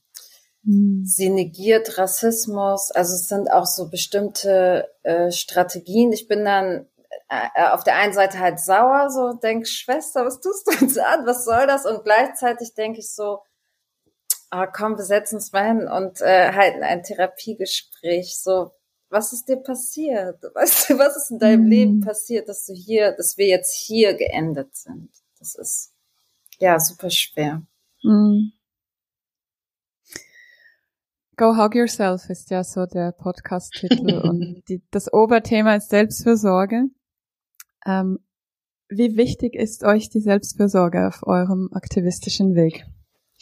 mhm. 0.63 1.05
sie 1.05 1.29
negiert 1.29 1.97
Rassismus, 1.97 2.91
also 2.91 3.15
es 3.15 3.27
sind 3.27 3.51
auch 3.51 3.65
so 3.65 3.89
bestimmte 3.89 4.89
äh, 5.03 5.31
Strategien. 5.31 6.13
Ich 6.13 6.27
bin 6.27 6.45
dann 6.45 6.87
auf 7.27 7.83
der 7.83 7.95
einen 7.95 8.13
Seite 8.13 8.39
halt 8.39 8.59
sauer, 8.59 9.09
so 9.09 9.33
denk 9.33 9.67
Schwester, 9.67 10.25
was 10.25 10.39
tust 10.41 10.67
du 10.67 10.85
uns 10.85 10.97
an? 10.97 11.25
Was 11.25 11.45
soll 11.45 11.65
das? 11.67 11.85
Und 11.85 12.03
gleichzeitig 12.03 12.75
denke 12.75 12.99
ich 12.99 13.11
so, 13.11 13.39
ah, 14.51 14.67
komm, 14.67 14.97
wir 14.97 15.03
setzen 15.03 15.35
uns 15.35 15.51
mal 15.51 15.65
hin 15.65 15.87
und 15.87 16.21
äh, 16.21 16.53
halten 16.53 16.83
ein 16.83 17.03
Therapiegespräch. 17.03 18.37
So, 18.37 18.71
was 19.09 19.33
ist 19.33 19.49
dir 19.49 19.57
passiert? 19.57 20.41
Weißt 20.53 20.89
du, 20.89 20.99
was 20.99 21.17
ist 21.17 21.31
in 21.31 21.39
deinem 21.39 21.63
mhm. 21.63 21.69
Leben 21.69 22.01
passiert, 22.01 22.47
dass 22.47 22.65
du 22.65 22.73
hier, 22.73 23.13
dass 23.13 23.37
wir 23.37 23.47
jetzt 23.47 23.73
hier 23.73 24.13
geendet 24.13 24.75
sind? 24.75 25.09
Das 25.39 25.55
ist 25.55 25.93
ja 26.59 26.79
super 26.79 27.09
schwer. 27.09 27.63
Mhm. 28.03 28.53
Go 31.37 31.57
Hug 31.57 31.75
Yourself 31.75 32.29
ist 32.29 32.49
ja 32.49 32.63
so 32.63 32.85
der 32.85 33.11
Podcast-Titel 33.11 34.19
und 34.23 34.63
die, 34.69 34.81
das 34.91 35.11
Oberthema 35.11 35.75
ist 35.75 35.89
Selbstfürsorge. 35.89 36.85
Ähm, 37.85 38.19
wie 38.89 39.17
wichtig 39.17 39.55
ist 39.55 39.83
euch 39.83 40.09
die 40.09 40.21
Selbstfürsorge 40.21 41.07
auf 41.07 41.23
eurem 41.23 41.69
aktivistischen 41.73 42.55
Weg? 42.55 42.85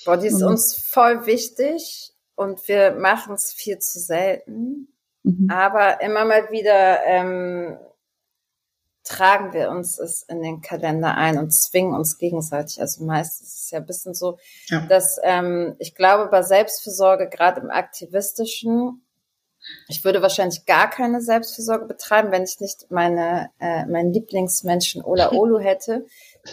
Boah, 0.05 0.17
die 0.17 0.27
ist 0.27 0.41
mhm. 0.41 0.47
uns 0.47 0.75
voll 0.75 1.25
wichtig 1.25 2.13
und 2.35 2.67
wir 2.67 2.93
machen 2.95 3.35
es 3.35 3.53
viel 3.53 3.79
zu 3.79 3.99
selten. 3.99 4.87
Mhm. 5.23 5.49
Aber 5.49 6.01
immer 6.01 6.25
mal 6.25 6.49
wieder 6.51 7.03
ähm, 7.05 7.77
tragen 9.03 9.53
wir 9.53 9.69
uns 9.69 9.99
es 9.99 10.23
in 10.23 10.41
den 10.41 10.61
Kalender 10.61 11.15
ein 11.15 11.37
und 11.37 11.51
zwingen 11.51 11.93
uns 11.93 12.17
gegenseitig. 12.17 12.79
Also 12.79 13.03
meistens 13.03 13.49
ist 13.49 13.63
es 13.65 13.71
ja 13.71 13.79
ein 13.79 13.85
bisschen 13.85 14.13
so, 14.13 14.37
ja. 14.67 14.85
dass 14.87 15.19
ähm, 15.23 15.75
ich 15.79 15.93
glaube, 15.95 16.29
bei 16.29 16.41
Selbstfürsorge, 16.41 17.29
gerade 17.29 17.61
im 17.61 17.69
Aktivistischen, 17.69 19.02
ich 19.87 20.03
würde 20.03 20.21
wahrscheinlich 20.21 20.65
gar 20.65 20.89
keine 20.89 21.21
Selbstfürsorge 21.21 21.85
betreiben, 21.85 22.31
wenn 22.31 22.43
ich 22.43 22.59
nicht 22.59 22.89
meine 22.89 23.49
äh, 23.59 23.85
meinen 23.85 24.13
Lieblingsmenschen 24.13 25.03
Ola 25.03 25.31
Olu 25.33 25.59
hätte, 25.59 26.05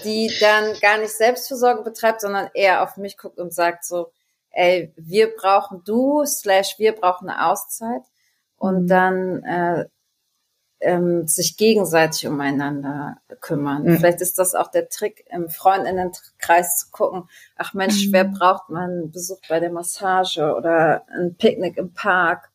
die 0.05 0.31
dann 0.41 0.75
gar 0.81 0.99
nicht 0.99 1.17
Selbstfürsorge 1.17 1.83
betreibt, 1.83 2.21
sondern 2.21 2.51
eher 2.55 2.83
auf 2.83 2.97
mich 2.97 3.17
guckt 3.17 3.39
und 3.39 3.53
sagt 3.53 3.85
so, 3.85 4.13
ey, 4.51 4.93
wir 4.97 5.35
brauchen 5.35 5.83
du 5.85 6.25
slash 6.25 6.79
wir 6.79 6.93
brauchen 6.93 7.29
eine 7.29 7.51
Auszeit 7.51 8.03
und 8.57 8.83
mhm. 8.83 8.87
dann 8.89 9.43
äh, 9.45 9.85
ähm, 10.81 11.27
sich 11.27 11.57
gegenseitig 11.57 12.27
umeinander 12.27 13.19
kümmern. 13.41 13.85
Mhm. 13.85 13.99
Vielleicht 13.99 14.21
ist 14.21 14.39
das 14.39 14.55
auch 14.55 14.71
der 14.71 14.89
Trick, 14.89 15.25
im 15.31 15.51
Freundinnenkreis 15.51 16.79
zu 16.79 16.91
gucken, 16.91 17.29
ach 17.57 17.75
Mensch, 17.75 18.07
mhm. 18.07 18.13
wer 18.13 18.25
braucht 18.25 18.71
man 18.71 18.91
einen 18.91 19.11
Besuch 19.11 19.41
bei 19.49 19.61
der 19.61 19.71
Massage 19.71 20.55
oder 20.55 21.05
ein 21.09 21.37
Picknick 21.37 21.77
im 21.77 21.93
Park 21.93 22.50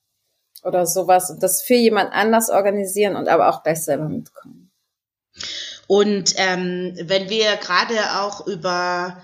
oder 0.66 0.86
sowas 0.86 1.30
und 1.30 1.42
das 1.44 1.62
für 1.62 1.76
jemand 1.76 2.12
anders 2.14 2.50
organisieren 2.50 3.16
und 3.16 3.28
aber 3.28 3.50
auch 3.50 3.64
gleich 3.64 3.84
selber 3.84 4.10
mitkommen. 4.10 4.72
Und 5.88 6.34
ähm, 6.38 6.98
wenn 7.02 7.30
wir 7.30 7.56
gerade 7.58 8.20
auch 8.20 8.48
über 8.48 9.22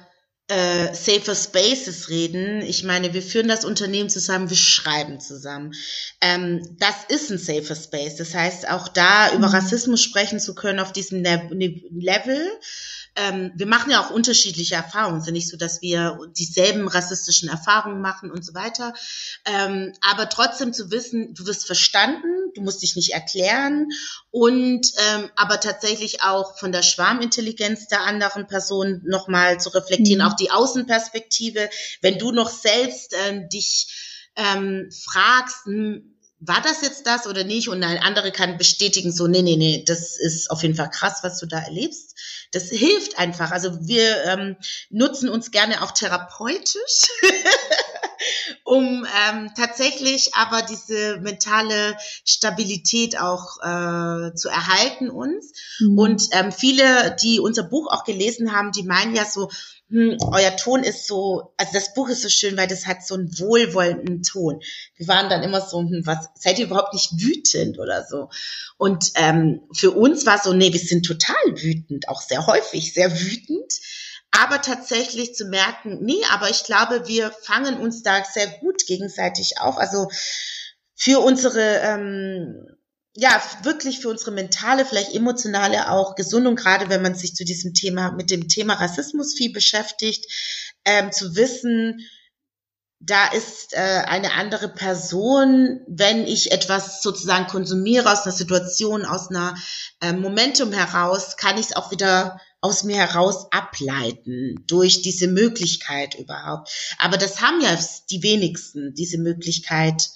äh, 0.47 0.93
Safer 0.93 1.33
Spaces 1.33 2.09
reden, 2.09 2.61
ich 2.61 2.83
meine, 2.83 3.13
wir 3.13 3.21
führen 3.21 3.47
das 3.47 3.65
Unternehmen 3.65 4.09
zusammen, 4.09 4.49
wir 4.49 4.57
schreiben 4.57 5.19
zusammen. 5.19 5.73
Ähm, 6.19 6.77
das 6.79 7.05
ist 7.07 7.31
ein 7.31 7.37
Safer 7.37 7.75
Space. 7.75 8.17
Das 8.17 8.35
heißt, 8.35 8.69
auch 8.69 8.87
da 8.89 9.29
über 9.29 9.47
mhm. 9.47 9.53
Rassismus 9.55 10.01
sprechen 10.03 10.39
zu 10.39 10.53
können 10.53 10.79
auf 10.79 10.91
diesem 10.91 11.21
ne 11.21 11.49
Level 11.91 12.47
ähm, 13.15 13.51
wir 13.55 13.65
machen 13.65 13.91
ja 13.91 14.01
auch 14.01 14.11
unterschiedliche 14.11 14.75
Erfahrungen. 14.75 15.17
Es 15.17 15.23
ist 15.23 15.27
ja 15.27 15.33
nicht 15.33 15.49
so, 15.49 15.57
dass 15.57 15.81
wir 15.81 16.17
dieselben 16.37 16.87
rassistischen 16.87 17.49
Erfahrungen 17.49 18.01
machen 18.01 18.31
und 18.31 18.45
so 18.45 18.53
weiter. 18.53 18.93
Ähm, 19.45 19.93
aber 20.01 20.29
trotzdem 20.29 20.71
zu 20.73 20.91
wissen, 20.91 21.33
du 21.33 21.45
wirst 21.45 21.65
verstanden, 21.65 22.51
du 22.55 22.61
musst 22.61 22.81
dich 22.81 22.95
nicht 22.95 23.13
erklären 23.13 23.87
und 24.29 24.87
ähm, 24.97 25.29
aber 25.35 25.59
tatsächlich 25.59 26.21
auch 26.23 26.57
von 26.57 26.71
der 26.71 26.83
Schwarmintelligenz 26.83 27.87
der 27.87 28.01
anderen 28.01 28.47
Person 28.47 29.01
nochmal 29.03 29.59
zu 29.59 29.69
reflektieren, 29.69 30.23
mhm. 30.23 30.31
auch 30.31 30.35
die 30.35 30.51
Außenperspektive, 30.51 31.69
wenn 32.01 32.17
du 32.17 32.31
noch 32.31 32.49
selbst 32.49 33.13
ähm, 33.27 33.49
dich 33.49 33.87
ähm, 34.37 34.89
fragst, 34.91 35.65
hm, 35.65 36.10
war 36.41 36.59
das 36.61 36.81
jetzt 36.81 37.05
das 37.05 37.27
oder 37.27 37.43
nicht? 37.43 37.69
Und 37.69 37.83
ein 37.83 37.99
anderer 37.99 38.31
kann 38.31 38.57
bestätigen, 38.57 39.11
so, 39.11 39.27
nee, 39.27 39.43
nee, 39.43 39.57
nee, 39.57 39.83
das 39.85 40.17
ist 40.17 40.49
auf 40.49 40.63
jeden 40.63 40.75
Fall 40.75 40.89
krass, 40.89 41.19
was 41.21 41.39
du 41.39 41.45
da 41.45 41.59
erlebst. 41.59 42.15
Das 42.51 42.69
hilft 42.69 43.19
einfach. 43.19 43.51
Also 43.51 43.87
wir 43.87 44.23
ähm, 44.25 44.57
nutzen 44.89 45.29
uns 45.29 45.51
gerne 45.51 45.83
auch 45.83 45.91
therapeutisch. 45.91 47.07
um 48.63 49.05
ähm, 49.29 49.51
tatsächlich 49.55 50.33
aber 50.35 50.61
diese 50.61 51.17
mentale 51.17 51.97
Stabilität 52.25 53.19
auch 53.19 53.57
äh, 53.61 54.33
zu 54.33 54.49
erhalten 54.49 55.09
uns. 55.09 55.53
Mhm. 55.79 55.97
Und 55.97 56.23
ähm, 56.31 56.51
viele, 56.51 57.15
die 57.21 57.39
unser 57.39 57.63
Buch 57.63 57.91
auch 57.91 58.03
gelesen 58.03 58.51
haben, 58.51 58.71
die 58.71 58.83
meinen 58.83 59.15
ja 59.15 59.25
so, 59.25 59.49
hm, 59.91 60.17
euer 60.31 60.55
Ton 60.55 60.83
ist 60.83 61.05
so, 61.05 61.53
also 61.57 61.73
das 61.73 61.93
Buch 61.93 62.07
ist 62.07 62.21
so 62.21 62.29
schön, 62.29 62.55
weil 62.55 62.67
das 62.67 62.87
hat 62.87 63.05
so 63.05 63.15
einen 63.15 63.37
wohlwollenden 63.39 64.23
Ton. 64.23 64.61
Wir 64.95 65.07
waren 65.09 65.29
dann 65.29 65.43
immer 65.43 65.59
so, 65.59 65.79
hm, 65.79 66.03
was, 66.05 66.29
seid 66.35 66.59
ihr 66.59 66.65
überhaupt 66.65 66.93
nicht 66.93 67.11
wütend 67.17 67.77
oder 67.77 68.05
so? 68.05 68.29
Und 68.77 69.11
ähm, 69.15 69.61
für 69.73 69.91
uns 69.91 70.25
war 70.25 70.39
so, 70.41 70.53
nee, 70.53 70.71
wir 70.71 70.79
sind 70.79 71.05
total 71.05 71.35
wütend, 71.55 72.07
auch 72.07 72.21
sehr 72.21 72.47
häufig 72.47 72.93
sehr 72.93 73.11
wütend. 73.11 73.73
Aber 74.31 74.61
tatsächlich 74.61 75.35
zu 75.35 75.43
merken, 75.45 75.99
nee, 76.01 76.21
aber 76.31 76.49
ich 76.49 76.63
glaube, 76.63 77.07
wir 77.07 77.31
fangen 77.41 77.77
uns 77.77 78.01
da 78.01 78.23
sehr 78.23 78.47
gut 78.47 78.85
gegenseitig 78.87 79.59
auf. 79.59 79.77
Also 79.77 80.07
für 80.95 81.19
unsere 81.19 81.79
ähm, 81.83 82.65
ja, 83.13 83.41
wirklich 83.63 83.99
für 83.99 84.09
unsere 84.09 84.31
mentale, 84.31 84.85
vielleicht 84.85 85.13
emotionale 85.13 85.91
auch 85.91 86.15
Gesundung, 86.15 86.55
gerade 86.55 86.89
wenn 86.89 87.01
man 87.01 87.15
sich 87.15 87.35
zu 87.35 87.43
diesem 87.43 87.73
Thema, 87.73 88.11
mit 88.11 88.31
dem 88.31 88.47
Thema 88.47 88.75
Rassismus 88.75 89.33
viel 89.35 89.51
beschäftigt, 89.51 90.25
ähm, 90.85 91.11
zu 91.11 91.35
wissen, 91.35 91.99
da 93.03 93.27
ist 93.29 93.73
äh, 93.73 94.03
eine 94.05 94.33
andere 94.33 94.69
Person, 94.69 95.81
wenn 95.87 96.25
ich 96.25 96.51
etwas 96.51 97.01
sozusagen 97.01 97.47
konsumiere 97.47 98.11
aus 98.11 98.23
einer 98.23 98.35
Situation, 98.35 99.05
aus 99.05 99.29
einer 99.29 99.55
äh, 100.01 100.13
Momentum 100.13 100.71
heraus, 100.71 101.35
kann 101.35 101.57
ich 101.57 101.67
es 101.67 101.75
auch 101.75 101.91
wieder 101.91 102.39
aus 102.61 102.83
mir 102.83 102.97
heraus 102.97 103.47
ableiten 103.51 104.63
durch 104.67 105.01
diese 105.01 105.27
Möglichkeit 105.27 106.13
überhaupt. 106.13 106.69
Aber 106.99 107.17
das 107.17 107.41
haben 107.41 107.59
ja 107.59 107.75
die 108.11 108.21
wenigsten, 108.21 108.93
diese 108.93 109.17
Möglichkeit, 109.17 110.09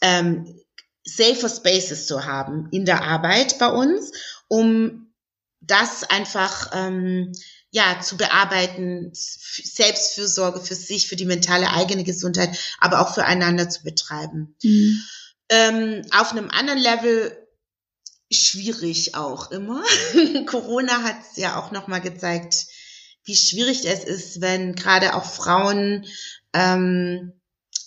ähm, 0.00 0.60
safer 1.06 1.48
Spaces 1.48 2.06
zu 2.06 2.24
haben 2.24 2.68
in 2.72 2.84
der 2.84 3.02
Arbeit 3.02 3.58
bei 3.58 3.68
uns, 3.68 4.12
um 4.48 5.12
das 5.60 6.04
einfach 6.04 6.70
ähm, 6.74 7.32
ja 7.70 8.00
zu 8.00 8.16
bearbeiten, 8.16 9.10
Selbstfürsorge 9.12 10.60
für 10.60 10.74
sich, 10.74 11.08
für 11.08 11.16
die 11.16 11.24
mentale 11.24 11.70
eigene 11.70 12.04
Gesundheit, 12.04 12.58
aber 12.78 13.00
auch 13.00 13.14
füreinander 13.14 13.68
zu 13.68 13.82
betreiben. 13.82 14.56
Mhm. 14.62 15.02
Ähm, 15.48 16.02
auf 16.10 16.32
einem 16.32 16.50
anderen 16.50 16.80
Level 16.80 17.46
schwierig 18.30 19.14
auch 19.14 19.50
immer. 19.52 19.84
Corona 20.46 21.02
hat 21.02 21.16
es 21.30 21.36
ja 21.36 21.58
auch 21.58 21.70
noch 21.70 21.86
mal 21.86 22.00
gezeigt, 22.00 22.66
wie 23.24 23.36
schwierig 23.36 23.84
es 23.86 24.04
ist, 24.04 24.40
wenn 24.40 24.74
gerade 24.74 25.14
auch 25.14 25.24
Frauen 25.24 26.06
ähm, 26.52 27.35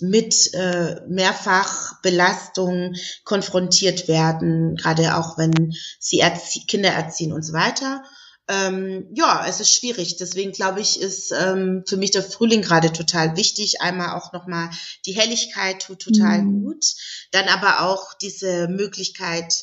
mit 0.01 0.53
äh, 0.53 1.01
Mehrfachbelastung 1.07 2.95
konfrontiert 3.23 4.07
werden, 4.07 4.75
gerade 4.75 5.15
auch 5.17 5.37
wenn 5.37 5.73
sie 5.99 6.19
erzie 6.19 6.65
Kinder 6.65 6.89
erziehen 6.89 7.33
und 7.33 7.43
so 7.43 7.53
weiter. 7.53 8.03
Ähm, 8.49 9.07
ja, 9.13 9.45
es 9.47 9.59
ist 9.59 9.71
schwierig. 9.71 10.17
Deswegen 10.17 10.51
glaube 10.51 10.81
ich, 10.81 10.99
ist 10.99 11.31
ähm, 11.31 11.83
für 11.87 11.97
mich 11.97 12.11
der 12.11 12.23
Frühling 12.23 12.63
gerade 12.63 12.91
total 12.91 13.37
wichtig. 13.37 13.81
Einmal 13.81 14.17
auch 14.17 14.33
nochmal 14.33 14.71
die 15.05 15.13
Helligkeit 15.13 15.83
tut 15.83 16.01
total 16.01 16.41
mhm. 16.41 16.63
gut. 16.63 16.83
Dann 17.31 17.47
aber 17.47 17.81
auch 17.81 18.15
diese 18.15 18.67
Möglichkeit, 18.67 19.53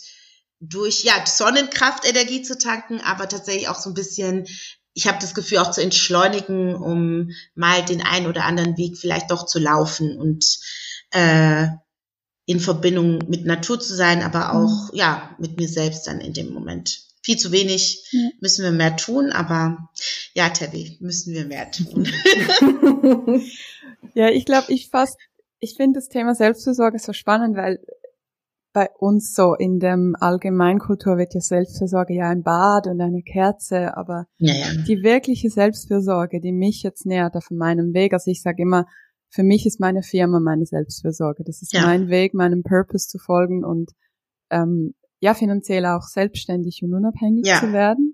durch 0.60 1.04
ja 1.04 1.14
Sonnenkraftenergie 1.26 2.42
zu 2.42 2.56
tanken, 2.56 3.00
aber 3.00 3.28
tatsächlich 3.28 3.68
auch 3.68 3.78
so 3.78 3.90
ein 3.90 3.94
bisschen 3.94 4.46
ich 4.96 5.06
habe 5.06 5.18
das 5.20 5.34
Gefühl 5.34 5.58
auch 5.58 5.70
zu 5.70 5.82
entschleunigen, 5.82 6.74
um 6.74 7.30
mal 7.54 7.84
den 7.84 8.00
einen 8.00 8.26
oder 8.26 8.44
anderen 8.44 8.78
Weg 8.78 8.96
vielleicht 8.96 9.30
doch 9.30 9.44
zu 9.44 9.58
laufen 9.58 10.16
und 10.16 10.58
äh, 11.10 11.66
in 12.46 12.60
Verbindung 12.60 13.18
mit 13.28 13.44
Natur 13.44 13.78
zu 13.78 13.94
sein, 13.94 14.22
aber 14.22 14.54
auch 14.54 14.90
mhm. 14.90 14.98
ja 14.98 15.36
mit 15.38 15.60
mir 15.60 15.68
selbst 15.68 16.06
dann 16.06 16.22
in 16.22 16.32
dem 16.32 16.50
Moment. 16.50 17.02
Viel 17.22 17.36
zu 17.36 17.52
wenig 17.52 18.08
ja. 18.10 18.30
müssen 18.40 18.64
wir 18.64 18.70
mehr 18.70 18.96
tun, 18.96 19.32
aber 19.32 19.90
ja, 20.32 20.48
Tabby, 20.48 20.96
müssen 21.00 21.34
wir 21.34 21.44
mehr 21.44 21.70
tun. 21.70 22.08
ja, 24.14 24.30
ich 24.30 24.46
glaube, 24.46 24.72
ich 24.72 24.88
fast, 24.88 25.18
ich 25.60 25.74
finde 25.74 25.98
das 25.98 26.08
Thema 26.08 26.34
Selbstversorge 26.34 26.98
so 27.00 27.12
spannend, 27.12 27.54
weil 27.54 27.80
bei 28.76 28.90
uns 28.98 29.32
so 29.32 29.54
in 29.54 29.78
dem 29.78 30.14
Allgemeinkultur 30.20 31.16
wird 31.16 31.32
ja 31.32 31.40
Selbstfürsorge 31.40 32.12
ja 32.12 32.28
ein 32.28 32.42
Bad 32.42 32.86
und 32.86 33.00
eine 33.00 33.22
Kerze, 33.22 33.96
aber 33.96 34.26
ja, 34.36 34.52
ja. 34.52 34.66
die 34.86 35.02
wirkliche 35.02 35.48
Selbstfürsorge, 35.48 36.42
die 36.42 36.52
mich 36.52 36.82
jetzt 36.82 37.06
nähert 37.06 37.36
auf 37.36 37.50
meinem 37.50 37.94
Weg, 37.94 38.12
also 38.12 38.30
ich 38.30 38.42
sage 38.42 38.60
immer, 38.60 38.84
für 39.30 39.44
mich 39.44 39.64
ist 39.64 39.80
meine 39.80 40.02
Firma 40.02 40.40
meine 40.40 40.66
Selbstfürsorge. 40.66 41.42
Das 41.42 41.62
ist 41.62 41.72
ja. 41.72 41.86
mein 41.86 42.10
Weg, 42.10 42.34
meinem 42.34 42.62
Purpose 42.62 43.08
zu 43.08 43.16
folgen 43.16 43.64
und 43.64 43.92
ähm, 44.50 44.92
ja, 45.20 45.32
finanziell 45.32 45.86
auch 45.86 46.02
selbstständig 46.02 46.82
und 46.82 46.92
unabhängig 46.92 47.46
zu 47.46 47.72
werden. 47.72 48.12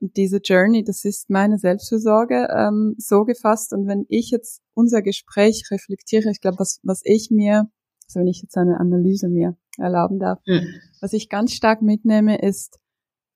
Und 0.00 0.16
diese 0.16 0.38
Journey, 0.38 0.82
das 0.82 1.04
ist 1.04 1.28
meine 1.28 1.58
Selbstfürsorge 1.58 2.48
ähm, 2.50 2.94
so 2.96 3.24
gefasst. 3.24 3.74
Und 3.74 3.86
wenn 3.86 4.06
ich 4.08 4.30
jetzt 4.30 4.62
unser 4.72 5.02
Gespräch 5.02 5.64
reflektiere, 5.70 6.30
ich 6.30 6.40
glaube, 6.40 6.58
was, 6.58 6.80
was 6.84 7.02
ich 7.04 7.28
mir, 7.30 7.68
also 8.06 8.20
wenn 8.20 8.26
ich 8.26 8.42
jetzt 8.42 8.56
eine 8.56 8.78
Analyse 8.78 9.28
mir 9.28 9.56
erlauben 9.78 10.18
darf. 10.18 10.40
Mhm. 10.46 10.66
Was 11.00 11.12
ich 11.12 11.28
ganz 11.28 11.52
stark 11.52 11.82
mitnehme, 11.82 12.40
ist 12.40 12.78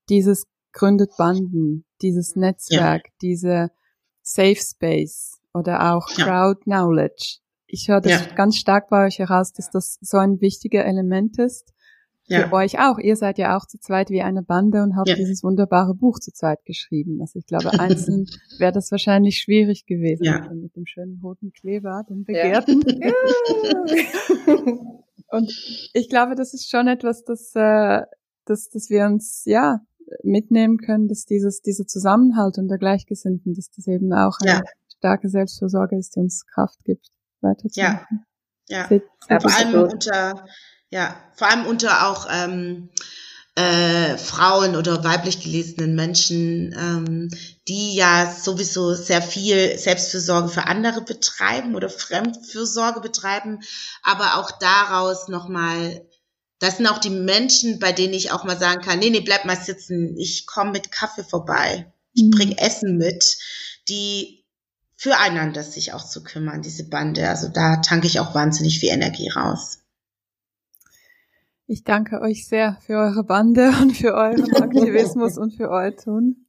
dieses 0.08 0.46
gründet 0.72 1.10
Banden, 1.16 1.84
dieses 2.02 2.36
Netzwerk, 2.36 3.02
ja. 3.06 3.12
diese 3.22 3.70
Safe 4.22 4.56
Space 4.56 5.40
oder 5.54 5.94
auch 5.94 6.08
ja. 6.16 6.24
Crowd 6.24 6.60
Knowledge. 6.62 7.38
Ich 7.66 7.88
höre 7.88 8.00
das 8.00 8.26
ja. 8.26 8.34
ganz 8.34 8.56
stark 8.56 8.88
bei 8.88 9.06
euch 9.06 9.18
heraus, 9.18 9.52
dass 9.52 9.70
das 9.70 9.98
so 10.00 10.18
ein 10.18 10.40
wichtiger 10.40 10.84
Element 10.84 11.38
ist 11.38 11.72
ja. 12.28 12.48
für 12.48 12.54
euch 12.54 12.78
auch. 12.78 12.98
Ihr 12.98 13.16
seid 13.16 13.38
ja 13.38 13.56
auch 13.56 13.66
zu 13.66 13.78
zweit 13.78 14.10
wie 14.10 14.22
eine 14.22 14.42
Bande 14.42 14.82
und 14.82 14.96
habt 14.96 15.08
dieses 15.08 15.42
wunderbare 15.42 15.94
Buch 15.94 16.18
zu 16.18 16.32
zweit 16.32 16.64
geschrieben. 16.64 17.20
Also 17.20 17.38
ich 17.38 17.46
glaube, 17.46 17.78
einzeln 17.78 18.26
wäre 18.58 18.72
das 18.72 18.90
wahrscheinlich 18.90 19.38
schwierig 19.38 19.86
gewesen. 19.86 20.24
Ja. 20.24 20.48
Mit 20.52 20.76
dem 20.76 20.86
schönen 20.86 21.20
roten 21.22 21.52
Kleber, 21.52 22.04
dem 22.08 22.24
Begehrten. 22.24 22.82
Ja. 25.38 25.46
und 25.46 25.90
ich 25.94 26.08
glaube, 26.08 26.34
das 26.34 26.54
ist 26.54 26.70
schon 26.70 26.88
etwas, 26.88 27.24
das, 27.24 27.52
äh, 27.54 28.02
das, 28.44 28.68
das 28.68 28.90
wir 28.90 29.06
uns, 29.06 29.42
ja, 29.44 29.80
mitnehmen 30.22 30.78
können, 30.78 31.08
dass 31.08 31.24
dieses, 31.24 31.60
dieser 31.60 31.86
Zusammenhalt 31.86 32.58
und 32.58 32.68
der 32.68 32.78
Gleichgesinnten, 32.78 33.54
dass 33.54 33.70
das 33.70 33.86
eben 33.86 34.12
auch 34.12 34.38
eine 34.42 34.62
starke 34.96 35.28
Selbstversorge 35.28 35.98
ist, 35.98 36.16
die 36.16 36.20
uns 36.20 36.46
Kraft 36.46 36.82
gibt, 36.84 37.08
weiterzumachen. 37.40 38.24
Ja. 38.68 38.86
Ja, 39.30 39.40
vor 39.40 39.56
allem 39.56 39.82
unter 39.82 40.44
ja, 40.90 41.16
vor 41.34 41.50
allem 41.50 41.66
unter 41.66 42.08
auch 42.08 42.26
ähm, 42.30 42.90
äh, 43.58 44.16
Frauen 44.18 44.76
oder 44.76 45.02
weiblich 45.02 45.40
gelesenen 45.40 45.96
Menschen, 45.96 46.72
ähm, 46.78 47.28
die 47.66 47.96
ja 47.96 48.32
sowieso 48.32 48.94
sehr 48.94 49.20
viel 49.20 49.76
Selbstfürsorge 49.76 50.48
für 50.48 50.66
andere 50.68 51.02
betreiben 51.02 51.74
oder 51.74 51.90
Fremdfürsorge 51.90 53.00
betreiben, 53.00 53.58
aber 54.04 54.36
auch 54.36 54.52
daraus 54.60 55.26
nochmal, 55.26 56.06
das 56.60 56.76
sind 56.76 56.86
auch 56.86 56.98
die 56.98 57.10
Menschen, 57.10 57.80
bei 57.80 57.90
denen 57.90 58.14
ich 58.14 58.30
auch 58.30 58.44
mal 58.44 58.58
sagen 58.58 58.80
kann, 58.80 59.00
nee, 59.00 59.10
nee, 59.10 59.22
bleib 59.22 59.44
mal 59.44 59.60
sitzen, 59.60 60.16
ich 60.16 60.46
komme 60.46 60.70
mit 60.70 60.92
Kaffee 60.92 61.24
vorbei, 61.24 61.92
ich 62.14 62.22
mhm. 62.22 62.30
bring 62.30 62.52
Essen 62.52 62.96
mit, 62.96 63.38
die 63.88 64.44
füreinander 64.94 65.64
sich 65.64 65.92
auch 65.94 66.06
zu 66.06 66.22
kümmern, 66.22 66.62
diese 66.62 66.88
Bande. 66.88 67.28
Also 67.28 67.48
da 67.48 67.78
tanke 67.78 68.06
ich 68.06 68.20
auch 68.20 68.36
wahnsinnig 68.36 68.78
viel 68.78 68.90
Energie 68.90 69.30
raus. 69.30 69.78
Ich 71.70 71.84
danke 71.84 72.22
euch 72.22 72.48
sehr 72.48 72.78
für 72.86 72.94
eure 72.94 73.24
Bande 73.24 73.70
und 73.82 73.94
für 73.94 74.14
euren 74.14 74.52
Aktivismus 74.56 75.36
und 75.36 75.54
für 75.54 75.68
euer 75.68 75.94
Tun. 75.94 76.46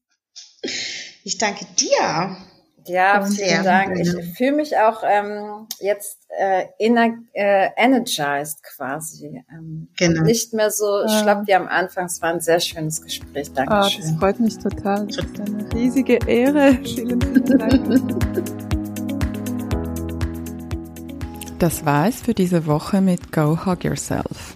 Ich 1.25 1.37
danke 1.37 1.65
dir. 1.77 2.37
Ja, 2.85 3.21
vielen 3.23 3.35
sehr. 3.35 3.63
Dank. 3.63 3.99
Ich 3.99 4.09
fühle 4.37 4.53
mich 4.53 4.77
auch 4.77 5.03
ähm, 5.05 5.67
jetzt 5.79 6.19
äh, 6.29 6.67
inner, 6.79 7.09
äh, 7.33 7.67
energized 7.75 8.63
quasi. 8.63 9.43
Ähm, 9.51 9.89
genau. 9.97 10.23
Nicht 10.23 10.53
mehr 10.53 10.71
so 10.71 11.01
ja. 11.01 11.09
schlapp 11.09 11.45
wie 11.47 11.53
am 11.53 11.67
Anfang. 11.67 12.05
Es 12.05 12.21
war 12.21 12.29
ein 12.29 12.39
sehr 12.39 12.61
schönes 12.61 13.01
Gespräch. 13.01 13.51
Dankeschön. 13.51 14.01
Oh, 14.01 14.07
das 14.07 14.19
freut 14.19 14.39
mich 14.39 14.57
total. 14.57 15.05
Das 15.05 15.17
ist 15.17 15.39
eine 15.41 15.73
riesige 15.73 16.17
Ehre. 16.25 16.71
Vielen, 16.83 17.21
vielen 17.21 17.57
Dank. 17.59 18.49
Das 21.59 21.85
war 21.85 22.07
es 22.07 22.21
für 22.21 22.33
diese 22.33 22.65
Woche 22.65 23.01
mit 23.01 23.33
Go 23.33 23.65
Hug 23.65 23.83
Yourself. 23.83 24.55